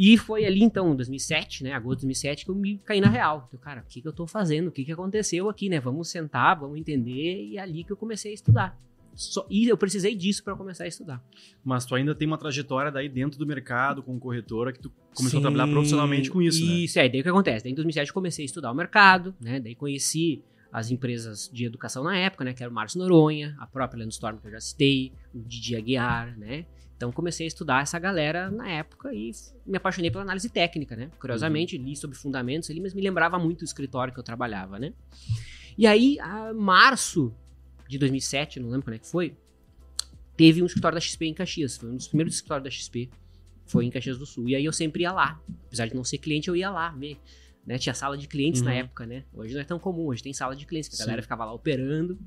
E 0.00 0.16
foi 0.16 0.44
ali, 0.44 0.62
então, 0.62 0.92
em 0.92 0.96
2007, 0.96 1.64
né, 1.64 1.72
agosto 1.72 1.98
de 1.98 2.06
2007, 2.06 2.44
que 2.44 2.50
eu 2.52 2.54
me 2.54 2.78
caí 2.78 3.00
na 3.00 3.08
real. 3.08 3.48
Eu, 3.52 3.58
cara, 3.58 3.80
o 3.80 3.84
que, 3.84 4.00
que 4.00 4.06
eu 4.06 4.12
tô 4.12 4.28
fazendo? 4.28 4.68
O 4.68 4.70
que, 4.70 4.84
que 4.84 4.92
aconteceu 4.92 5.48
aqui, 5.48 5.68
né? 5.68 5.80
Vamos 5.80 6.08
sentar, 6.08 6.56
vamos 6.56 6.78
entender. 6.78 7.48
E 7.48 7.56
é 7.56 7.60
ali 7.60 7.82
que 7.82 7.90
eu 7.90 7.96
comecei 7.96 8.30
a 8.30 8.34
estudar. 8.34 8.78
Só- 9.16 9.44
e 9.50 9.66
eu 9.66 9.76
precisei 9.76 10.14
disso 10.14 10.44
pra 10.44 10.54
começar 10.54 10.84
a 10.84 10.86
estudar. 10.86 11.20
Mas 11.64 11.84
tu 11.84 11.96
ainda 11.96 12.14
tem 12.14 12.28
uma 12.28 12.38
trajetória 12.38 12.92
daí 12.92 13.08
dentro 13.08 13.36
do 13.36 13.44
mercado, 13.44 14.00
com 14.00 14.16
corretora, 14.20 14.72
que 14.72 14.78
tu 14.78 14.92
começou 15.12 15.40
Sim, 15.40 15.44
a 15.44 15.50
trabalhar 15.50 15.72
profissionalmente 15.72 16.30
com 16.30 16.40
isso, 16.40 16.64
né? 16.64 16.72
Isso, 16.74 16.96
é. 17.00 17.08
Daí 17.08 17.18
o 17.18 17.22
que 17.24 17.28
acontece? 17.28 17.64
Daí 17.64 17.72
em 17.72 17.74
2007 17.74 18.08
eu 18.10 18.14
comecei 18.14 18.44
a 18.44 18.46
estudar 18.46 18.70
o 18.70 18.74
mercado, 18.76 19.34
né? 19.40 19.58
Daí 19.58 19.74
conheci 19.74 20.40
as 20.72 20.92
empresas 20.92 21.50
de 21.52 21.64
educação 21.64 22.04
na 22.04 22.16
época, 22.16 22.44
né? 22.44 22.54
Que 22.54 22.62
era 22.62 22.70
o 22.70 22.74
Márcio 22.74 23.00
Noronha, 23.00 23.56
a 23.58 23.66
própria 23.66 23.98
Landstorm 24.04 24.38
que 24.38 24.46
eu 24.46 24.52
já 24.52 24.60
citei, 24.60 25.12
o 25.34 25.40
Didi 25.40 25.74
Aguiar, 25.74 26.38
né? 26.38 26.66
Então 26.98 27.12
comecei 27.12 27.46
a 27.46 27.48
estudar 27.48 27.80
essa 27.80 27.96
galera 27.96 28.50
na 28.50 28.68
época 28.68 29.14
e 29.14 29.30
me 29.64 29.76
apaixonei 29.76 30.10
pela 30.10 30.24
análise 30.24 30.48
técnica, 30.50 30.96
né? 30.96 31.08
Curiosamente, 31.20 31.78
li 31.78 31.94
sobre 31.94 32.18
fundamentos 32.18 32.68
ali, 32.70 32.80
mas 32.80 32.92
me 32.92 33.00
lembrava 33.00 33.38
muito 33.38 33.60
do 33.60 33.64
escritório 33.64 34.12
que 34.12 34.18
eu 34.18 34.24
trabalhava, 34.24 34.80
né? 34.80 34.92
E 35.78 35.86
aí, 35.86 36.18
a 36.18 36.52
março 36.52 37.32
de 37.88 37.98
2007, 37.98 38.58
não 38.58 38.68
lembro 38.70 38.82
quando 38.82 38.96
é 38.96 38.98
que 38.98 39.06
foi, 39.06 39.36
teve 40.36 40.60
um 40.60 40.66
escritório 40.66 40.96
da 40.96 41.00
XP 41.00 41.26
em 41.26 41.34
Caxias. 41.34 41.76
Foi 41.76 41.88
um 41.88 41.94
dos 41.94 42.08
primeiros 42.08 42.34
escritórios 42.34 42.64
da 42.64 42.70
XP. 42.70 43.08
Foi 43.64 43.84
em 43.84 43.90
Caxias 43.90 44.18
do 44.18 44.26
Sul. 44.26 44.48
E 44.48 44.56
aí 44.56 44.64
eu 44.64 44.72
sempre 44.72 45.02
ia 45.04 45.12
lá. 45.12 45.40
Apesar 45.68 45.86
de 45.86 45.94
não 45.94 46.02
ser 46.02 46.18
cliente, 46.18 46.48
eu 46.48 46.56
ia 46.56 46.68
lá 46.68 46.90
ver. 46.90 47.16
Né? 47.64 47.78
Tinha 47.78 47.94
sala 47.94 48.18
de 48.18 48.26
clientes 48.26 48.60
na 48.60 48.72
Uhum. 48.72 48.76
época, 48.78 49.06
né? 49.06 49.22
Hoje 49.32 49.54
não 49.54 49.60
é 49.60 49.64
tão 49.64 49.78
comum, 49.78 50.06
hoje 50.06 50.20
tem 50.22 50.32
sala 50.32 50.56
de 50.56 50.66
clientes, 50.66 50.88
que 50.88 50.96
a 50.96 50.98
Sim. 50.98 51.04
galera 51.04 51.22
ficava 51.22 51.44
lá 51.44 51.52
operando. 51.52 52.18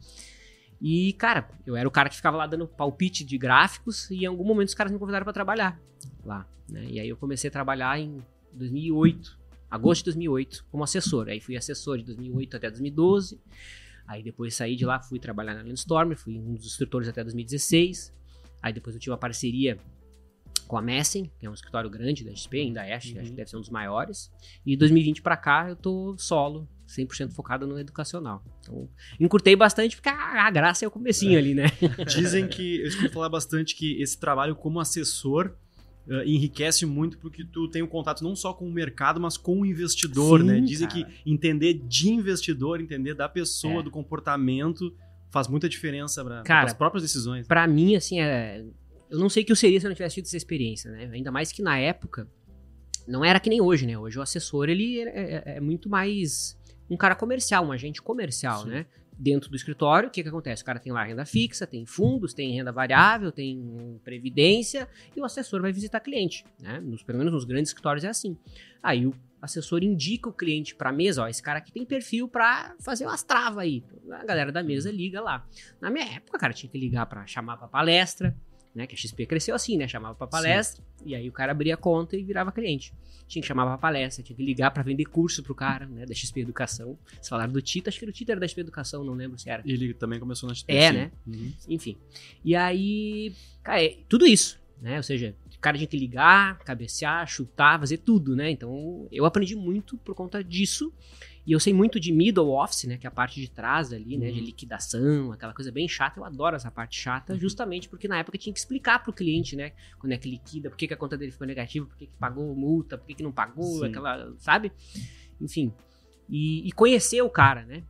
E, 0.81 1.13
cara, 1.13 1.47
eu 1.65 1.75
era 1.75 1.87
o 1.87 1.91
cara 1.91 2.09
que 2.09 2.15
ficava 2.15 2.35
lá 2.35 2.47
dando 2.47 2.67
palpite 2.67 3.23
de 3.23 3.37
gráficos 3.37 4.09
e 4.09 4.23
em 4.23 4.25
algum 4.25 4.43
momento 4.43 4.69
os 4.69 4.73
caras 4.73 4.91
me 4.91 4.97
convidaram 4.97 5.23
pra 5.23 5.31
trabalhar 5.31 5.79
lá, 6.25 6.47
né? 6.67 6.85
E 6.89 6.99
aí 6.99 7.07
eu 7.07 7.15
comecei 7.15 7.49
a 7.49 7.51
trabalhar 7.51 7.99
em 7.99 8.23
2008, 8.53 9.37
agosto 9.69 9.99
de 9.99 10.05
2008, 10.05 10.65
como 10.71 10.83
assessor. 10.83 11.29
Aí 11.29 11.39
fui 11.39 11.55
assessor 11.55 11.99
de 11.99 12.05
2008 12.05 12.57
até 12.57 12.69
2012. 12.69 13.39
Aí 14.07 14.23
depois 14.23 14.55
saí 14.55 14.75
de 14.75 14.83
lá, 14.83 14.99
fui 14.99 15.19
trabalhar 15.19 15.53
na 15.53 15.61
Landstorm, 15.61 16.15
fui 16.15 16.35
um 16.37 16.55
dos 16.55 16.65
instrutores 16.65 17.07
até 17.07 17.23
2016. 17.23 18.11
Aí 18.59 18.73
depois 18.73 18.95
eu 18.95 18.99
tive 18.99 19.11
uma 19.11 19.19
parceria 19.19 19.77
com 20.67 20.77
a 20.77 20.81
Messen, 20.81 21.29
que 21.39 21.45
é 21.45 21.49
um 21.49 21.53
escritório 21.53 21.89
grande 21.89 22.23
da 22.23 22.33
XP, 22.33 22.59
ainda 22.59 22.83
é, 22.85 22.93
acho, 22.93 23.19
acho 23.19 23.29
que 23.29 23.35
deve 23.35 23.49
ser 23.49 23.57
um 23.57 23.59
dos 23.61 23.69
maiores. 23.69 24.31
E 24.65 24.71
de 24.71 24.77
2020 24.77 25.21
pra 25.21 25.37
cá 25.37 25.69
eu 25.69 25.75
tô 25.75 26.15
solo, 26.17 26.67
100% 26.97 27.31
focado 27.31 27.65
no 27.65 27.79
educacional. 27.79 28.43
Então, 28.61 28.87
encurtei 29.19 29.55
bastante 29.55 29.95
porque 29.95 30.09
a, 30.09 30.45
a 30.47 30.51
graça 30.51 30.85
é 30.85 30.87
o 30.87 30.91
comecinho 30.91 31.37
ali, 31.37 31.53
né? 31.53 31.65
Dizem 32.07 32.47
que, 32.47 32.81
eu 32.81 32.87
escuto 32.87 33.11
falar 33.11 33.29
bastante 33.29 33.75
que 33.75 34.01
esse 34.01 34.19
trabalho 34.19 34.55
como 34.55 34.79
assessor 34.79 35.53
eh, 36.09 36.23
enriquece 36.25 36.85
muito 36.85 37.17
porque 37.17 37.43
tu 37.45 37.67
tem 37.67 37.81
um 37.81 37.87
contato 37.87 38.23
não 38.23 38.35
só 38.35 38.53
com 38.53 38.67
o 38.67 38.71
mercado, 38.71 39.19
mas 39.19 39.37
com 39.37 39.61
o 39.61 39.65
investidor, 39.65 40.41
Sim, 40.41 40.47
né? 40.47 40.59
Dizem 40.61 40.87
cara. 40.87 41.05
que 41.05 41.29
entender 41.31 41.73
de 41.75 42.09
investidor, 42.09 42.81
entender 42.81 43.13
da 43.13 43.29
pessoa, 43.29 43.79
É. 43.79 43.83
do 43.83 43.91
comportamento, 43.91 44.93
faz 45.29 45.47
muita 45.47 45.69
diferença 45.69 46.23
para 46.23 46.63
as 46.63 46.73
próprias 46.73 47.03
decisões. 47.03 47.47
Pra 47.47 47.65
mim, 47.67 47.95
assim, 47.95 48.19
é... 48.19 48.65
eu 49.09 49.19
não 49.19 49.29
sei 49.29 49.43
o 49.43 49.45
que 49.45 49.51
eu 49.51 49.55
seria 49.55 49.79
se 49.79 49.85
eu 49.85 49.89
não 49.89 49.95
tivesse 49.95 50.15
tido 50.15 50.25
essa 50.25 50.37
experiência, 50.37 50.91
né? 50.91 51.09
Ainda 51.13 51.31
mais 51.31 51.51
que 51.51 51.61
na 51.61 51.77
época, 51.77 52.27
não 53.07 53.23
era 53.23 53.39
que 53.39 53.49
nem 53.49 53.61
hoje, 53.61 53.85
né? 53.85 53.97
Hoje 53.97 54.17
o 54.19 54.21
assessor, 54.21 54.69
ele 54.69 54.99
é, 54.99 55.03
é- 55.09 55.43
é 55.57 55.59
muito 55.61 55.89
mais 55.89 56.57
um 56.91 56.97
cara 56.97 57.15
comercial, 57.15 57.65
um 57.65 57.71
agente 57.71 58.01
comercial, 58.01 58.63
Sim. 58.63 58.69
né? 58.69 58.85
Dentro 59.17 59.49
do 59.49 59.55
escritório, 59.55 60.09
o 60.09 60.11
que 60.11 60.23
que 60.23 60.29
acontece? 60.29 60.61
O 60.63 60.65
cara 60.65 60.79
tem 60.79 60.91
lá 60.91 61.03
renda 61.03 61.25
fixa, 61.25 61.65
tem 61.65 61.85
fundos, 61.85 62.33
tem 62.33 62.53
renda 62.53 62.71
variável, 62.71 63.31
tem 63.31 63.99
previdência, 64.03 64.89
e 65.15 65.21
o 65.21 65.25
assessor 65.25 65.61
vai 65.61 65.71
visitar 65.71 65.99
cliente, 65.99 66.43
né? 66.59 66.79
Nos, 66.79 67.03
pelo 67.03 67.19
menos 67.19 67.31
nos 67.31 67.45
grandes 67.45 67.69
escritórios 67.69 68.03
é 68.03 68.09
assim. 68.09 68.35
Aí 68.81 69.05
o 69.05 69.13
assessor 69.41 69.83
indica 69.83 70.27
o 70.27 70.33
cliente 70.33 70.75
pra 70.75 70.91
mesa, 70.91 71.23
ó, 71.23 71.27
esse 71.27 71.41
cara 71.41 71.59
aqui 71.59 71.71
tem 71.71 71.85
perfil 71.85 72.27
pra 72.27 72.75
fazer 72.79 73.05
umas 73.05 73.23
travas 73.23 73.59
aí. 73.59 73.83
A 74.11 74.25
galera 74.25 74.51
da 74.51 74.63
mesa 74.63 74.91
liga 74.91 75.21
lá. 75.21 75.47
Na 75.79 75.89
minha 75.89 76.05
época, 76.15 76.37
cara, 76.37 76.51
tinha 76.51 76.69
que 76.69 76.77
ligar 76.77 77.05
pra 77.05 77.25
chamar 77.25 77.57
pra 77.57 77.67
palestra, 77.67 78.35
né? 78.73 78.87
Que 78.87 78.95
a 78.95 78.97
XP 78.97 79.25
cresceu 79.25 79.55
assim, 79.55 79.77
né? 79.77 79.87
Chamava 79.87 80.15
pra 80.15 80.27
palestra, 80.27 80.83
e 81.05 81.15
aí 81.15 81.27
o 81.27 81.31
cara 81.31 81.51
abria 81.51 81.73
a 81.73 81.77
conta 81.77 82.15
e 82.15 82.23
virava 82.23 82.51
cliente. 82.51 82.93
Tinha 83.27 83.41
que 83.41 83.47
chamar 83.47 83.65
pra 83.65 83.77
palestra, 83.77 84.23
tinha 84.23 84.35
que 84.35 84.43
ligar 84.43 84.71
pra 84.71 84.83
vender 84.83 85.05
curso 85.05 85.41
pro 85.41 85.55
cara, 85.55 85.85
né? 85.85 86.05
Da 86.05 86.13
XP 86.13 86.41
Educação. 86.41 86.97
Vocês 87.13 87.29
falaram 87.29 87.51
do 87.51 87.61
Tita, 87.61 87.89
acho 87.89 87.97
que 87.97 88.05
era 88.05 88.09
o 88.09 88.13
Tita 88.13 88.33
era 88.33 88.39
da 88.39 88.47
XP 88.47 88.61
Educação, 88.61 89.03
não 89.03 89.13
lembro 89.13 89.39
se 89.39 89.49
era. 89.49 89.63
Ele 89.65 89.93
também 89.93 90.19
começou 90.19 90.49
na 90.49 90.55
XP. 90.55 90.71
É, 90.73 90.87
sim. 90.89 90.97
né? 90.97 91.11
Uhum. 91.25 91.53
Enfim. 91.69 91.97
E 92.43 92.55
aí, 92.55 93.33
cara, 93.63 93.83
é 93.83 93.97
tudo 94.09 94.25
isso, 94.25 94.59
né? 94.81 94.97
Ou 94.97 95.03
seja, 95.03 95.33
cara 95.61 95.77
tinha 95.77 95.87
que 95.87 95.97
ligar, 95.97 96.57
cabecear, 96.59 97.25
chutar, 97.27 97.79
fazer 97.79 97.99
tudo, 97.99 98.35
né? 98.35 98.49
Então, 98.51 99.07
eu 99.11 99.25
aprendi 99.25 99.55
muito 99.55 99.97
por 99.97 100.15
conta 100.15 100.43
disso. 100.43 100.91
E 101.45 101.53
eu 101.53 101.59
sei 101.59 101.73
muito 101.73 101.99
de 101.99 102.11
middle 102.11 102.49
office, 102.49 102.83
né? 102.83 102.97
Que 102.97 103.07
é 103.07 103.09
a 103.09 103.11
parte 103.11 103.41
de 103.41 103.49
trás 103.49 103.91
ali, 103.91 104.15
né? 104.17 104.31
De 104.31 104.39
Uhum. 104.39 104.45
liquidação, 104.45 105.31
aquela 105.31 105.53
coisa 105.53 105.71
bem 105.71 105.87
chata. 105.87 106.19
Eu 106.19 106.23
adoro 106.23 106.55
essa 106.55 106.69
parte 106.69 106.99
chata, 106.99 107.35
justamente 107.37 107.89
porque 107.89 108.07
na 108.07 108.17
época 108.19 108.37
tinha 108.37 108.53
que 108.53 108.59
explicar 108.59 109.01
pro 109.03 109.11
cliente, 109.11 109.55
né? 109.55 109.71
Quando 109.99 110.13
é 110.13 110.17
que 110.17 110.29
liquida, 110.29 110.69
por 110.69 110.77
que, 110.77 110.87
que 110.87 110.93
a 110.93 110.97
conta 110.97 111.17
dele 111.17 111.31
ficou 111.31 111.47
negativa, 111.47 111.85
por 111.87 111.97
que, 111.97 112.05
que 112.05 112.17
pagou 112.17 112.55
multa, 112.55 112.97
por 112.97 113.07
que, 113.07 113.15
que 113.15 113.23
não 113.23 113.31
pagou, 113.31 113.79
Sim. 113.79 113.85
aquela, 113.85 114.33
sabe? 114.37 114.71
Enfim. 115.39 115.73
E, 116.29 116.67
e 116.67 116.71
conhecer 116.71 117.21
o 117.23 117.29
cara, 117.29 117.65
né? 117.65 117.83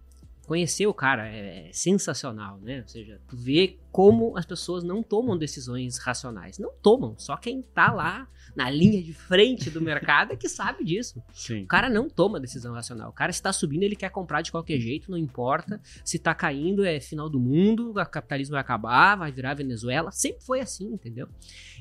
Conhecer 0.45 0.87
o 0.87 0.93
cara 0.93 1.27
é, 1.27 1.69
é 1.69 1.73
sensacional, 1.73 2.59
né? 2.59 2.81
Ou 2.81 2.87
seja, 2.87 3.21
tu 3.27 3.37
vê 3.37 3.77
como 3.91 4.37
as 4.37 4.45
pessoas 4.45 4.83
não 4.83 5.03
tomam 5.03 5.37
decisões 5.37 5.97
racionais. 5.97 6.57
Não 6.57 6.71
tomam, 6.81 7.15
só 7.17 7.37
quem 7.37 7.61
tá 7.61 7.91
lá 7.91 8.27
na 8.55 8.69
linha 8.69 9.01
de 9.01 9.13
frente 9.13 9.69
do 9.69 9.81
mercado 9.81 10.33
é 10.33 10.35
que 10.35 10.49
sabe 10.49 10.83
disso. 10.83 11.21
Sim. 11.33 11.63
O 11.63 11.67
cara 11.67 11.89
não 11.89 12.09
toma 12.09 12.39
decisão 12.39 12.73
racional. 12.73 13.09
O 13.09 13.13
cara, 13.13 13.31
se 13.31 13.41
tá 13.41 13.53
subindo, 13.53 13.83
ele 13.83 13.95
quer 13.95 14.09
comprar 14.09 14.41
de 14.41 14.51
qualquer 14.51 14.79
jeito, 14.79 15.11
não 15.11 15.17
importa. 15.17 15.79
Se 16.03 16.19
tá 16.19 16.33
caindo, 16.33 16.83
é 16.83 16.99
final 16.99 17.29
do 17.29 17.39
mundo, 17.39 17.91
o 17.91 18.05
capitalismo 18.05 18.53
vai 18.53 18.61
acabar, 18.61 19.15
vai 19.15 19.31
virar 19.31 19.53
Venezuela. 19.53 20.11
Sempre 20.11 20.43
foi 20.43 20.59
assim, 20.59 20.87
entendeu? 20.87 21.27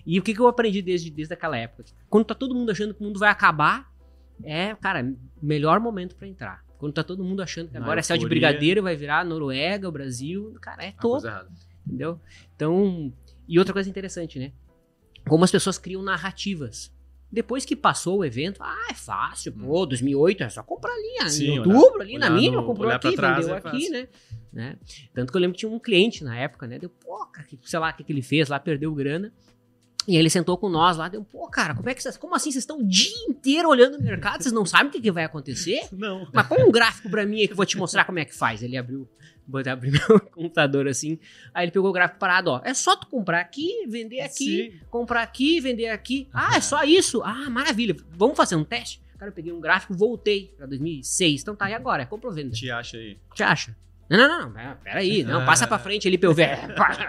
E 0.06 0.18
o 0.18 0.22
que, 0.22 0.34
que 0.34 0.40
eu 0.40 0.46
aprendi 0.46 0.82
desde, 0.82 1.10
desde 1.10 1.34
aquela 1.34 1.56
época? 1.56 1.84
Quando 2.08 2.26
tá 2.26 2.34
todo 2.34 2.54
mundo 2.54 2.70
achando 2.70 2.94
que 2.94 3.00
o 3.00 3.04
mundo 3.04 3.18
vai 3.18 3.30
acabar, 3.30 3.90
é, 4.42 4.74
cara, 4.76 5.14
melhor 5.42 5.80
momento 5.80 6.16
pra 6.16 6.26
entrar. 6.26 6.69
Quando 6.80 6.92
tá 6.94 7.04
todo 7.04 7.22
mundo 7.22 7.42
achando 7.42 7.68
que 7.68 7.74
Na 7.74 7.80
agora 7.84 8.00
é 8.00 8.02
céu 8.02 8.16
de 8.16 8.24
brigadeiro, 8.26 8.82
vai 8.82 8.96
virar 8.96 9.24
Noruega, 9.24 9.86
o 9.88 9.92
Brasil. 9.92 10.56
Cara, 10.60 10.82
é 10.84 10.92
coisa 10.92 11.28
errada. 11.28 11.50
entendeu? 11.86 12.18
Então, 12.56 13.12
e 13.46 13.58
outra 13.58 13.72
coisa 13.74 13.88
interessante, 13.88 14.38
né? 14.38 14.50
Como 15.28 15.44
as 15.44 15.50
pessoas 15.50 15.76
criam 15.78 16.02
narrativas. 16.02 16.90
Depois 17.30 17.64
que 17.64 17.76
passou 17.76 18.18
o 18.20 18.24
evento, 18.24 18.60
ah, 18.62 18.88
é 18.90 18.94
fácil, 18.94 19.52
pô, 19.52 19.86
2008 19.86 20.42
é 20.42 20.48
só 20.48 20.62
comprar 20.64 20.90
ali, 20.92 21.18
Hum. 21.22 21.28
Sim, 21.28 21.44
em 21.44 21.60
olhar- 21.60 21.76
outubro, 21.76 22.00
ali 22.02 22.18
na 22.18 22.26
olhar 22.26 22.34
mínima, 22.34 22.60
no- 22.62 22.66
comprou 22.66 22.86
olhar 22.88 22.96
aqui, 22.96 23.14
trás 23.14 23.36
vendeu 23.46 23.54
é 23.54 23.58
aqui, 23.58 23.88
né? 23.90 24.08
né? 24.52 24.78
Tanto 25.14 25.30
que 25.30 25.36
eu 25.36 25.40
lembro 25.40 25.54
que 25.54 25.60
tinha 25.60 25.70
um 25.70 25.78
cliente 25.78 26.24
na 26.24 26.36
época, 26.36 26.66
né? 26.66 26.78
Deu, 26.78 26.88
pô, 26.90 27.24
cara, 27.26 27.46
que- 27.46 27.58
sei 27.62 27.78
lá 27.78 27.90
o 27.90 27.94
que, 27.94 28.02
que 28.02 28.12
ele 28.12 28.22
fez 28.22 28.48
lá, 28.48 28.58
perdeu 28.58 28.92
grana. 28.94 29.32
E 30.08 30.12
aí 30.12 30.18
ele 30.18 30.30
sentou 30.30 30.56
com 30.56 30.68
nós 30.68 30.96
lá, 30.96 31.08
deu, 31.08 31.22
pô, 31.22 31.46
cara, 31.48 31.74
como 31.74 31.88
é 31.88 31.94
que 31.94 32.02
vocês, 32.02 32.16
como 32.16 32.34
assim 32.34 32.50
vocês 32.50 32.62
estão 32.62 32.78
o 32.78 32.86
dia 32.86 33.12
inteiro 33.28 33.68
olhando 33.68 33.98
o 33.98 34.02
mercado, 34.02 34.42
vocês 34.42 34.52
não 34.52 34.64
sabem 34.64 34.88
o 34.88 34.90
que, 34.90 35.00
que 35.00 35.12
vai 35.12 35.24
acontecer? 35.24 35.86
Não. 35.92 36.26
Mas 36.32 36.46
põe 36.46 36.62
um 36.62 36.70
gráfico 36.70 37.10
pra 37.10 37.26
mim 37.26 37.40
aí 37.40 37.46
que 37.46 37.52
eu 37.52 37.56
vou 37.56 37.66
te 37.66 37.76
mostrar 37.76 38.04
como 38.04 38.18
é 38.18 38.24
que 38.24 38.34
faz. 38.34 38.62
Ele 38.62 38.76
abriu, 38.76 39.06
vou 39.46 39.60
abrir 39.64 39.92
meu 40.08 40.20
computador 40.20 40.88
assim. 40.88 41.18
Aí 41.52 41.66
ele 41.66 41.70
pegou 41.70 41.90
o 41.90 41.92
gráfico 41.92 42.18
parado, 42.18 42.50
ó. 42.50 42.60
É 42.64 42.72
só 42.72 42.96
tu 42.96 43.06
comprar 43.08 43.40
aqui, 43.40 43.86
vender 43.88 44.20
aqui, 44.20 44.72
Sim. 44.72 44.80
comprar 44.90 45.22
aqui, 45.22 45.60
vender 45.60 45.88
aqui. 45.88 46.28
Ah, 46.32 46.56
é 46.56 46.60
só 46.60 46.82
isso? 46.82 47.22
Ah, 47.22 47.50
maravilha. 47.50 47.94
Vamos 48.12 48.36
fazer 48.36 48.56
um 48.56 48.64
teste? 48.64 49.02
Cara, 49.18 49.30
eu 49.30 49.34
peguei 49.34 49.52
um 49.52 49.60
gráfico, 49.60 49.92
voltei 49.94 50.54
pra 50.56 50.66
2006. 50.66 51.42
Então 51.42 51.54
tá, 51.54 51.68
e 51.70 51.74
agora? 51.74 52.02
É 52.02 52.06
compra 52.06 52.28
ou 52.28 52.34
venda? 52.34 52.52
Te 52.52 52.70
acha 52.70 52.96
aí. 52.96 53.18
Te 53.34 53.42
acha? 53.42 53.76
Não, 54.10 54.18
não, 54.18 54.28
não, 54.28 54.50
não. 54.50 54.76
Peraí, 54.82 55.22
não. 55.22 55.44
Passa 55.46 55.68
pra 55.68 55.78
frente 55.78 56.08
ali 56.08 56.18
pra 56.18 56.28
eu 56.28 56.34
ver. 56.34 56.58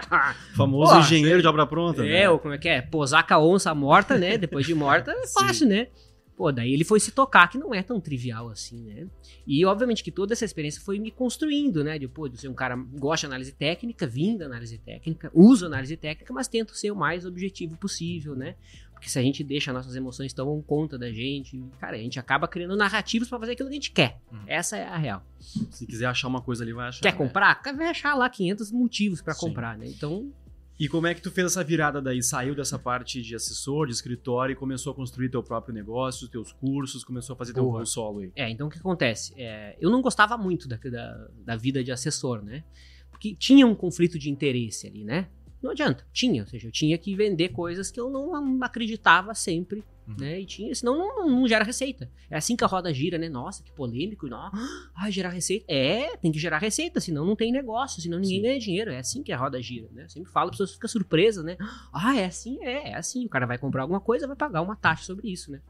Famoso 0.54 0.92
Pô, 0.92 1.00
engenheiro 1.00 1.42
de 1.42 1.48
obra 1.48 1.66
pronta. 1.66 2.06
É, 2.06 2.08
né? 2.08 2.30
ou 2.30 2.38
como 2.38 2.54
é 2.54 2.58
que 2.58 2.68
é? 2.68 2.80
Posar 2.80 3.26
com 3.26 3.34
a 3.34 3.38
onça 3.44 3.74
morta, 3.74 4.16
né? 4.16 4.38
Depois 4.38 4.64
de 4.64 4.74
morta, 4.74 5.10
é 5.10 5.26
fácil, 5.26 5.66
né? 5.66 5.88
Pô, 6.36 6.50
daí 6.50 6.72
ele 6.72 6.84
foi 6.84 6.98
se 6.98 7.12
tocar, 7.12 7.48
que 7.48 7.58
não 7.58 7.74
é 7.74 7.82
tão 7.82 8.00
trivial 8.00 8.48
assim, 8.48 8.82
né? 8.84 9.06
E 9.46 9.64
obviamente 9.66 10.02
que 10.02 10.10
toda 10.10 10.32
essa 10.32 10.44
experiência 10.44 10.80
foi 10.80 10.98
me 10.98 11.10
construindo, 11.10 11.84
né? 11.84 11.98
De, 11.98 12.08
pô, 12.08 12.28
de 12.28 12.40
ser 12.40 12.48
um 12.48 12.54
cara 12.54 12.76
que 12.76 12.98
gosta 12.98 13.26
de 13.26 13.32
análise 13.32 13.52
técnica, 13.52 14.06
vim 14.06 14.36
da 14.36 14.46
análise 14.46 14.78
técnica, 14.78 15.30
uso 15.34 15.66
análise 15.66 15.96
técnica, 15.96 16.32
mas 16.32 16.48
tento 16.48 16.74
ser 16.74 16.90
o 16.90 16.96
mais 16.96 17.26
objetivo 17.26 17.76
possível, 17.76 18.34
né? 18.34 18.54
Porque 19.02 19.10
se 19.10 19.18
a 19.18 19.22
gente 19.22 19.42
deixa 19.42 19.72
nossas 19.72 19.96
emoções 19.96 20.32
tomam 20.32 20.62
conta 20.62 20.96
da 20.96 21.10
gente, 21.10 21.60
cara, 21.80 21.96
a 21.96 21.98
gente 21.98 22.20
acaba 22.20 22.46
criando 22.46 22.76
narrativas 22.76 23.28
pra 23.28 23.36
fazer 23.36 23.54
aquilo 23.54 23.68
que 23.68 23.72
a 23.72 23.74
gente 23.74 23.90
quer. 23.90 24.20
Uhum. 24.30 24.44
Essa 24.46 24.76
é 24.76 24.86
a 24.86 24.96
real. 24.96 25.26
Se 25.40 25.84
quiser 25.84 26.06
achar 26.06 26.28
uma 26.28 26.40
coisa 26.40 26.62
ali, 26.62 26.72
vai 26.72 26.86
achar. 26.86 27.00
Quer 27.00 27.10
né? 27.10 27.18
comprar? 27.18 27.60
Vai 27.76 27.88
achar 27.88 28.14
lá 28.14 28.30
500 28.30 28.70
motivos 28.70 29.20
pra 29.20 29.34
Sim. 29.34 29.48
comprar, 29.48 29.76
né? 29.76 29.88
Então, 29.88 30.32
E 30.78 30.88
como 30.88 31.08
é 31.08 31.14
que 31.14 31.20
tu 31.20 31.32
fez 31.32 31.48
essa 31.48 31.64
virada 31.64 32.00
daí? 32.00 32.22
Saiu 32.22 32.54
dessa 32.54 32.78
parte 32.78 33.20
de 33.20 33.34
assessor, 33.34 33.88
de 33.88 33.92
escritório 33.92 34.52
e 34.52 34.56
começou 34.56 34.92
a 34.92 34.94
construir 34.94 35.30
teu 35.30 35.42
próprio 35.42 35.74
negócio, 35.74 36.28
teus 36.28 36.52
cursos, 36.52 37.02
começou 37.02 37.34
a 37.34 37.36
fazer 37.36 37.52
teu 37.52 37.64
Boa. 37.64 37.78
voo 37.78 37.86
solo 37.86 38.20
aí. 38.20 38.32
É, 38.36 38.48
então 38.48 38.68
o 38.68 38.70
que 38.70 38.78
acontece? 38.78 39.34
É, 39.36 39.76
eu 39.80 39.90
não 39.90 40.00
gostava 40.00 40.38
muito 40.38 40.68
da, 40.68 40.76
da, 40.76 41.28
da 41.44 41.56
vida 41.56 41.82
de 41.82 41.90
assessor, 41.90 42.40
né? 42.40 42.62
Porque 43.10 43.34
tinha 43.34 43.66
um 43.66 43.74
conflito 43.74 44.16
de 44.16 44.30
interesse 44.30 44.86
ali, 44.86 45.02
né? 45.02 45.28
Não 45.62 45.70
adianta, 45.70 46.04
tinha, 46.12 46.42
ou 46.42 46.48
seja, 46.48 46.68
eu 46.68 46.72
tinha 46.72 46.98
que 46.98 47.14
vender 47.14 47.50
coisas 47.50 47.90
que 47.90 48.00
eu 48.00 48.10
não 48.10 48.62
acreditava 48.62 49.34
sempre, 49.34 49.84
Uhum. 50.06 50.16
né? 50.18 50.40
E 50.40 50.44
tinha, 50.46 50.74
senão 50.74 50.98
não, 50.98 51.28
não, 51.30 51.46
gera 51.48 51.64
receita. 51.64 52.10
É 52.28 52.36
assim 52.36 52.56
que 52.56 52.64
a 52.64 52.66
roda 52.66 52.92
gira, 52.92 53.18
né? 53.18 53.28
Nossa, 53.28 53.62
que 53.62 53.70
polêmico, 53.70 54.26
não. 54.26 54.50
Ai, 54.96 55.12
gerar 55.12 55.28
receita. 55.28 55.64
É, 55.68 56.16
tem 56.16 56.32
que 56.32 56.40
gerar 56.40 56.58
receita, 56.58 57.00
senão 57.00 57.24
não 57.24 57.36
tem 57.36 57.52
negócio, 57.52 58.02
senão 58.02 58.18
ninguém 58.18 58.38
Sim. 58.38 58.42
ganha 58.42 58.58
dinheiro. 58.58 58.90
É 58.90 58.98
assim 58.98 59.22
que 59.22 59.30
a 59.32 59.36
roda 59.38 59.62
gira, 59.62 59.88
né? 59.92 60.02
Eu 60.04 60.08
sempre 60.08 60.32
falo, 60.32 60.46
as 60.46 60.54
pessoas 60.56 60.72
ficam 60.72 60.88
surpresas, 60.88 61.44
né? 61.44 61.56
Ah, 61.92 62.16
é 62.16 62.24
assim? 62.24 62.58
É, 62.64 62.90
é 62.90 62.96
assim. 62.96 63.24
O 63.24 63.28
cara 63.28 63.46
vai 63.46 63.58
comprar 63.58 63.82
alguma 63.82 64.00
coisa, 64.00 64.26
vai 64.26 64.34
pagar 64.36 64.60
uma 64.62 64.74
taxa 64.74 65.04
sobre 65.04 65.30
isso, 65.30 65.52
né? 65.52 65.60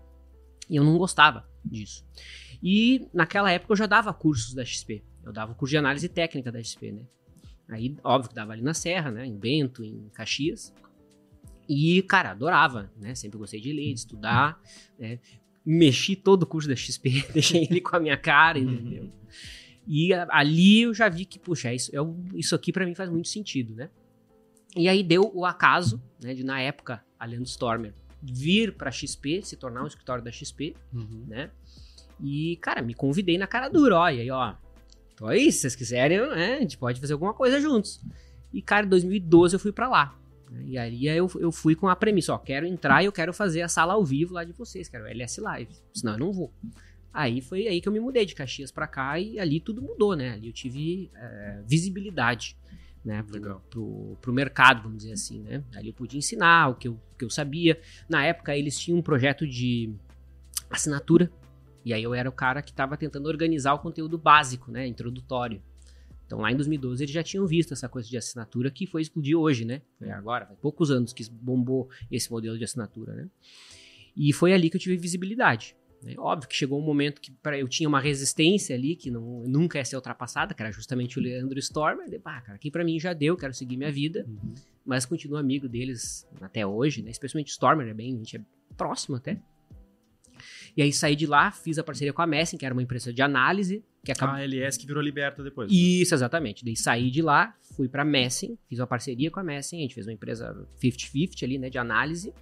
E 0.71 0.77
eu 0.77 0.85
não 0.85 0.97
gostava 0.97 1.47
disso. 1.63 2.03
E 2.63 3.07
naquela 3.13 3.51
época 3.51 3.73
eu 3.73 3.77
já 3.77 3.87
dava 3.87 4.15
cursos 4.15 4.55
da 4.55 4.65
XP. 4.65 5.05
Eu 5.23 5.33
dava 5.33 5.53
o 5.53 5.55
curso 5.55 5.73
de 5.73 5.77
análise 5.77 6.09
técnica 6.09 6.51
da 6.51 6.63
XP, 6.63 6.91
né? 6.93 7.03
Aí, 7.75 7.97
óbvio 8.05 8.29
que 8.31 8.35
dava 8.35 8.53
ali 8.53 8.63
na 8.63 8.75
Serra, 8.75 9.11
né? 9.11 9.27
Em 9.27 9.37
Bento, 9.37 9.83
em 9.85 10.09
Caxias. 10.13 10.73
E, 11.69 12.03
cara, 12.03 12.31
adorava, 12.33 12.91
né? 13.01 13.15
Sempre 13.15 13.39
gostei 13.39 13.61
de 13.61 13.73
ler, 13.73 13.93
de 13.95 14.01
estudar, 14.01 14.61
né? 14.99 15.19
Mexi 15.65 16.17
todo 16.17 16.43
o 16.43 16.47
curso 16.47 16.69
da 16.69 16.75
XP, 16.77 17.25
deixei 17.33 17.65
ele 17.71 17.81
com 17.81 17.95
a 17.97 18.01
minha 18.01 18.17
cara, 18.17 18.59
entendeu? 18.59 19.11
E 19.87 20.13
ali 20.29 20.83
eu 20.83 20.93
já 20.95 21.09
vi 21.09 21.25
que, 21.25 21.39
puxa, 21.39 21.73
isso, 21.73 21.95
é 21.95 22.01
o- 22.01 22.17
isso 22.35 22.55
aqui 22.55 22.73
pra 22.73 22.85
mim 22.85 22.95
faz 22.95 23.09
muito 23.09 23.29
sentido, 23.29 23.75
né? 23.75 23.89
E 24.77 24.89
aí 24.89 25.03
deu 25.03 25.31
o 25.35 25.45
acaso, 25.45 26.03
né, 26.23 26.35
de 26.35 26.43
na 26.45 26.61
época, 26.61 27.05
a 27.19 27.25
Leandro 27.27 27.49
Stormer 27.49 27.95
vir 28.23 28.73
pra 28.77 28.91
XP, 28.91 29.43
se 29.43 29.57
tornar 29.57 29.83
um 29.83 29.87
escritório 29.87 30.23
da 30.23 30.31
XP, 30.31 30.75
Uhum. 30.93 31.25
né? 31.27 31.51
E, 32.21 32.57
cara, 32.61 32.81
me 32.83 32.95
convidei 32.95 33.37
na 33.39 33.47
cara 33.47 33.69
dura, 33.69 33.97
ó, 33.99 34.09
e 34.09 34.21
aí, 34.21 34.31
ó, 34.31 34.55
tô 35.17 35.27
aí, 35.27 35.51
se 35.53 35.61
vocês 35.61 35.77
quiserem, 35.77 36.21
né, 36.21 36.57
a 36.57 36.61
gente 36.61 36.79
pode 36.79 37.01
fazer 37.01 37.13
alguma 37.13 37.35
coisa 37.35 37.61
juntos. 37.61 38.01
E, 38.53 38.61
cara, 38.61 38.87
em 38.87 38.89
2012 38.89 39.55
eu 39.55 39.61
fui 39.61 39.73
pra 39.73 39.89
lá. 39.89 40.19
né, 40.51 40.63
E 40.67 40.79
aí 40.79 41.07
eu, 41.07 41.31
eu 41.39 41.51
fui 41.51 41.75
com 41.75 41.89
a 41.89 41.97
premissa, 41.97 42.35
ó, 42.35 42.39
quero 42.39 42.67
entrar 42.67 43.03
e 43.03 43.07
eu 43.07 43.13
quero 43.13 43.33
fazer 43.33 43.63
a 43.63 43.69
sala 43.69 43.95
ao 43.95 44.05
vivo 44.05 44.35
lá 44.35 44.45
de 44.45 44.53
vocês, 44.53 44.89
quero 44.89 45.07
LS 45.07 45.41
Live, 45.41 45.73
senão 45.95 46.13
eu 46.15 46.19
não 46.19 46.33
vou. 46.33 46.53
Aí 47.13 47.41
foi 47.43 47.69
aí 47.69 47.81
que 47.81 47.89
eu 47.89 47.93
me 47.93 48.01
mudei 48.01 48.25
de 48.25 48.35
Caxias 48.35 48.71
pra 48.71 48.87
cá 48.87 49.19
e 49.19 49.39
ali 49.39 49.61
tudo 49.61 49.83
mudou, 49.83 50.17
né? 50.17 50.33
Ali 50.33 50.47
eu 50.47 50.53
tive 50.53 51.11
é, 51.15 51.63
visibilidade, 51.67 52.57
né? 53.05 53.23
Pro, 53.23 53.35
Legal. 53.35 53.63
pro, 53.69 54.17
pro 54.21 54.33
mercado, 54.33 54.83
vamos 54.83 54.99
dizer 54.99 55.13
assim, 55.13 55.41
né? 55.43 55.63
Ali 55.75 55.89
eu 55.89 55.95
pude 55.95 56.17
ensinar 56.17 56.69
o 56.71 56.75
que 56.75 56.89
eu, 56.89 56.93
o 56.95 57.19
que 57.19 57.25
eu 57.25 57.29
sabia. 57.29 57.79
Na 58.09 58.25
época 58.25 58.57
eles 58.57 58.79
tinham 58.79 58.99
um 58.99 59.03
projeto 59.03 59.47
de 59.47 59.93
assinatura 60.71 61.31
e 61.85 61.93
aí 61.93 62.03
eu 62.03 62.15
era 62.15 62.29
o 62.29 62.33
cara 62.33 62.63
que 62.63 62.71
estava 62.71 62.97
tentando 62.97 63.27
organizar 63.29 63.75
o 63.75 63.79
conteúdo 63.79 64.17
básico, 64.19 64.71
né? 64.71 64.87
Introdutório. 64.87 65.63
Então 66.27 66.41
lá 66.41 66.51
em 66.51 66.57
2012 66.57 67.03
eles 67.05 67.13
já 67.15 67.23
tinham 67.23 67.47
visto 67.47 67.73
essa 67.75 67.89
coisa 67.89 68.09
de 68.09 68.17
assinatura 68.17 68.71
que 68.71 68.87
foi 68.87 69.03
explodir 69.03 69.37
hoje, 69.37 69.65
né? 69.65 69.83
Foi 69.99 70.11
agora, 70.11 70.47
faz 70.47 70.59
poucos 70.61 70.91
anos 70.91 71.13
que 71.13 71.29
bombou 71.31 71.89
esse 72.11 72.31
modelo 72.31 72.57
de 72.57 72.65
assinatura, 72.65 73.15
né? 73.15 73.29
E 74.17 74.33
foi 74.33 74.53
ali 74.53 74.71
que 74.71 74.77
eu 74.77 74.81
tive 74.81 74.97
visibilidade. 74.97 75.77
né? 76.03 76.15
Óbvio 76.19 76.49
que 76.49 76.55
chegou 76.57 76.79
um 76.81 76.85
momento 76.85 77.21
que 77.21 77.31
pra, 77.31 77.59
eu 77.59 77.69
tinha 77.69 77.89
uma 77.89 78.01
resistência 78.01 78.75
ali 78.75 78.97
que 78.97 79.11
não, 79.11 79.43
nunca 79.47 79.79
ia 79.79 79.85
ser 79.85 79.97
ultrapassada, 79.97 80.53
que 80.55 80.63
era 80.63 80.73
justamente 80.73 81.19
o 81.19 81.23
Leandro 81.23 81.59
Stormer. 81.59 82.09
De, 82.09 82.17
ah, 82.25 82.41
cara, 82.41 82.55
aqui 82.57 82.71
pra 82.71 82.85
mim 82.85 82.99
já 82.99 83.13
deu, 83.13 83.37
quero 83.37 83.53
seguir 83.55 83.77
minha 83.77 83.93
vida, 83.93 84.25
Uhum. 84.29 84.55
mas 84.87 85.05
continuo 85.07 85.37
amigo 85.39 85.69
deles 85.69 86.27
até 86.41 86.67
hoje, 86.67 87.03
né? 87.03 87.11
Especialmente 87.11 87.49
Stormer, 87.51 87.87
é 87.89 87.95
bem, 87.95 88.15
a 88.15 88.19
gente 88.19 88.37
é 88.37 88.41
próximo 88.77 89.17
até. 89.17 89.39
E 90.77 90.83
aí 90.83 90.93
saí 90.93 91.15
de 91.15 91.27
lá, 91.27 91.51
fiz 91.51 91.79
a 91.79 91.85
parceria 91.85 92.13
com 92.13 92.23
a 92.23 92.27
Messing, 92.27 92.57
que 92.57 92.65
era 92.65 92.75
uma 92.75 92.83
empresa 92.83 93.13
de 93.13 93.21
análise, 93.21 93.85
que 94.05 94.11
acabou. 94.11 94.37
A 94.37 94.43
LS 94.43 94.79
que 94.79 94.87
virou 94.87 95.03
Liberta 95.03 95.43
depois. 95.43 95.71
né? 95.71 95.77
Isso, 95.77 96.15
exatamente. 96.15 96.65
Daí 96.65 96.77
saí 96.77 97.11
de 97.11 97.21
lá, 97.21 97.55
fui 97.77 97.89
pra 97.89 98.05
Messing, 98.05 98.59
fiz 98.69 98.79
uma 98.79 98.87
parceria 98.87 99.31
com 99.31 99.39
a 99.39 99.45
Messing, 99.45 99.79
a 99.79 99.81
gente 99.81 99.95
fez 99.95 100.07
uma 100.07 100.13
empresa 100.13 100.67
50-50 100.83 101.43
ali, 101.43 101.59
né, 101.59 101.69
de 101.69 101.79
análise, 101.79 102.33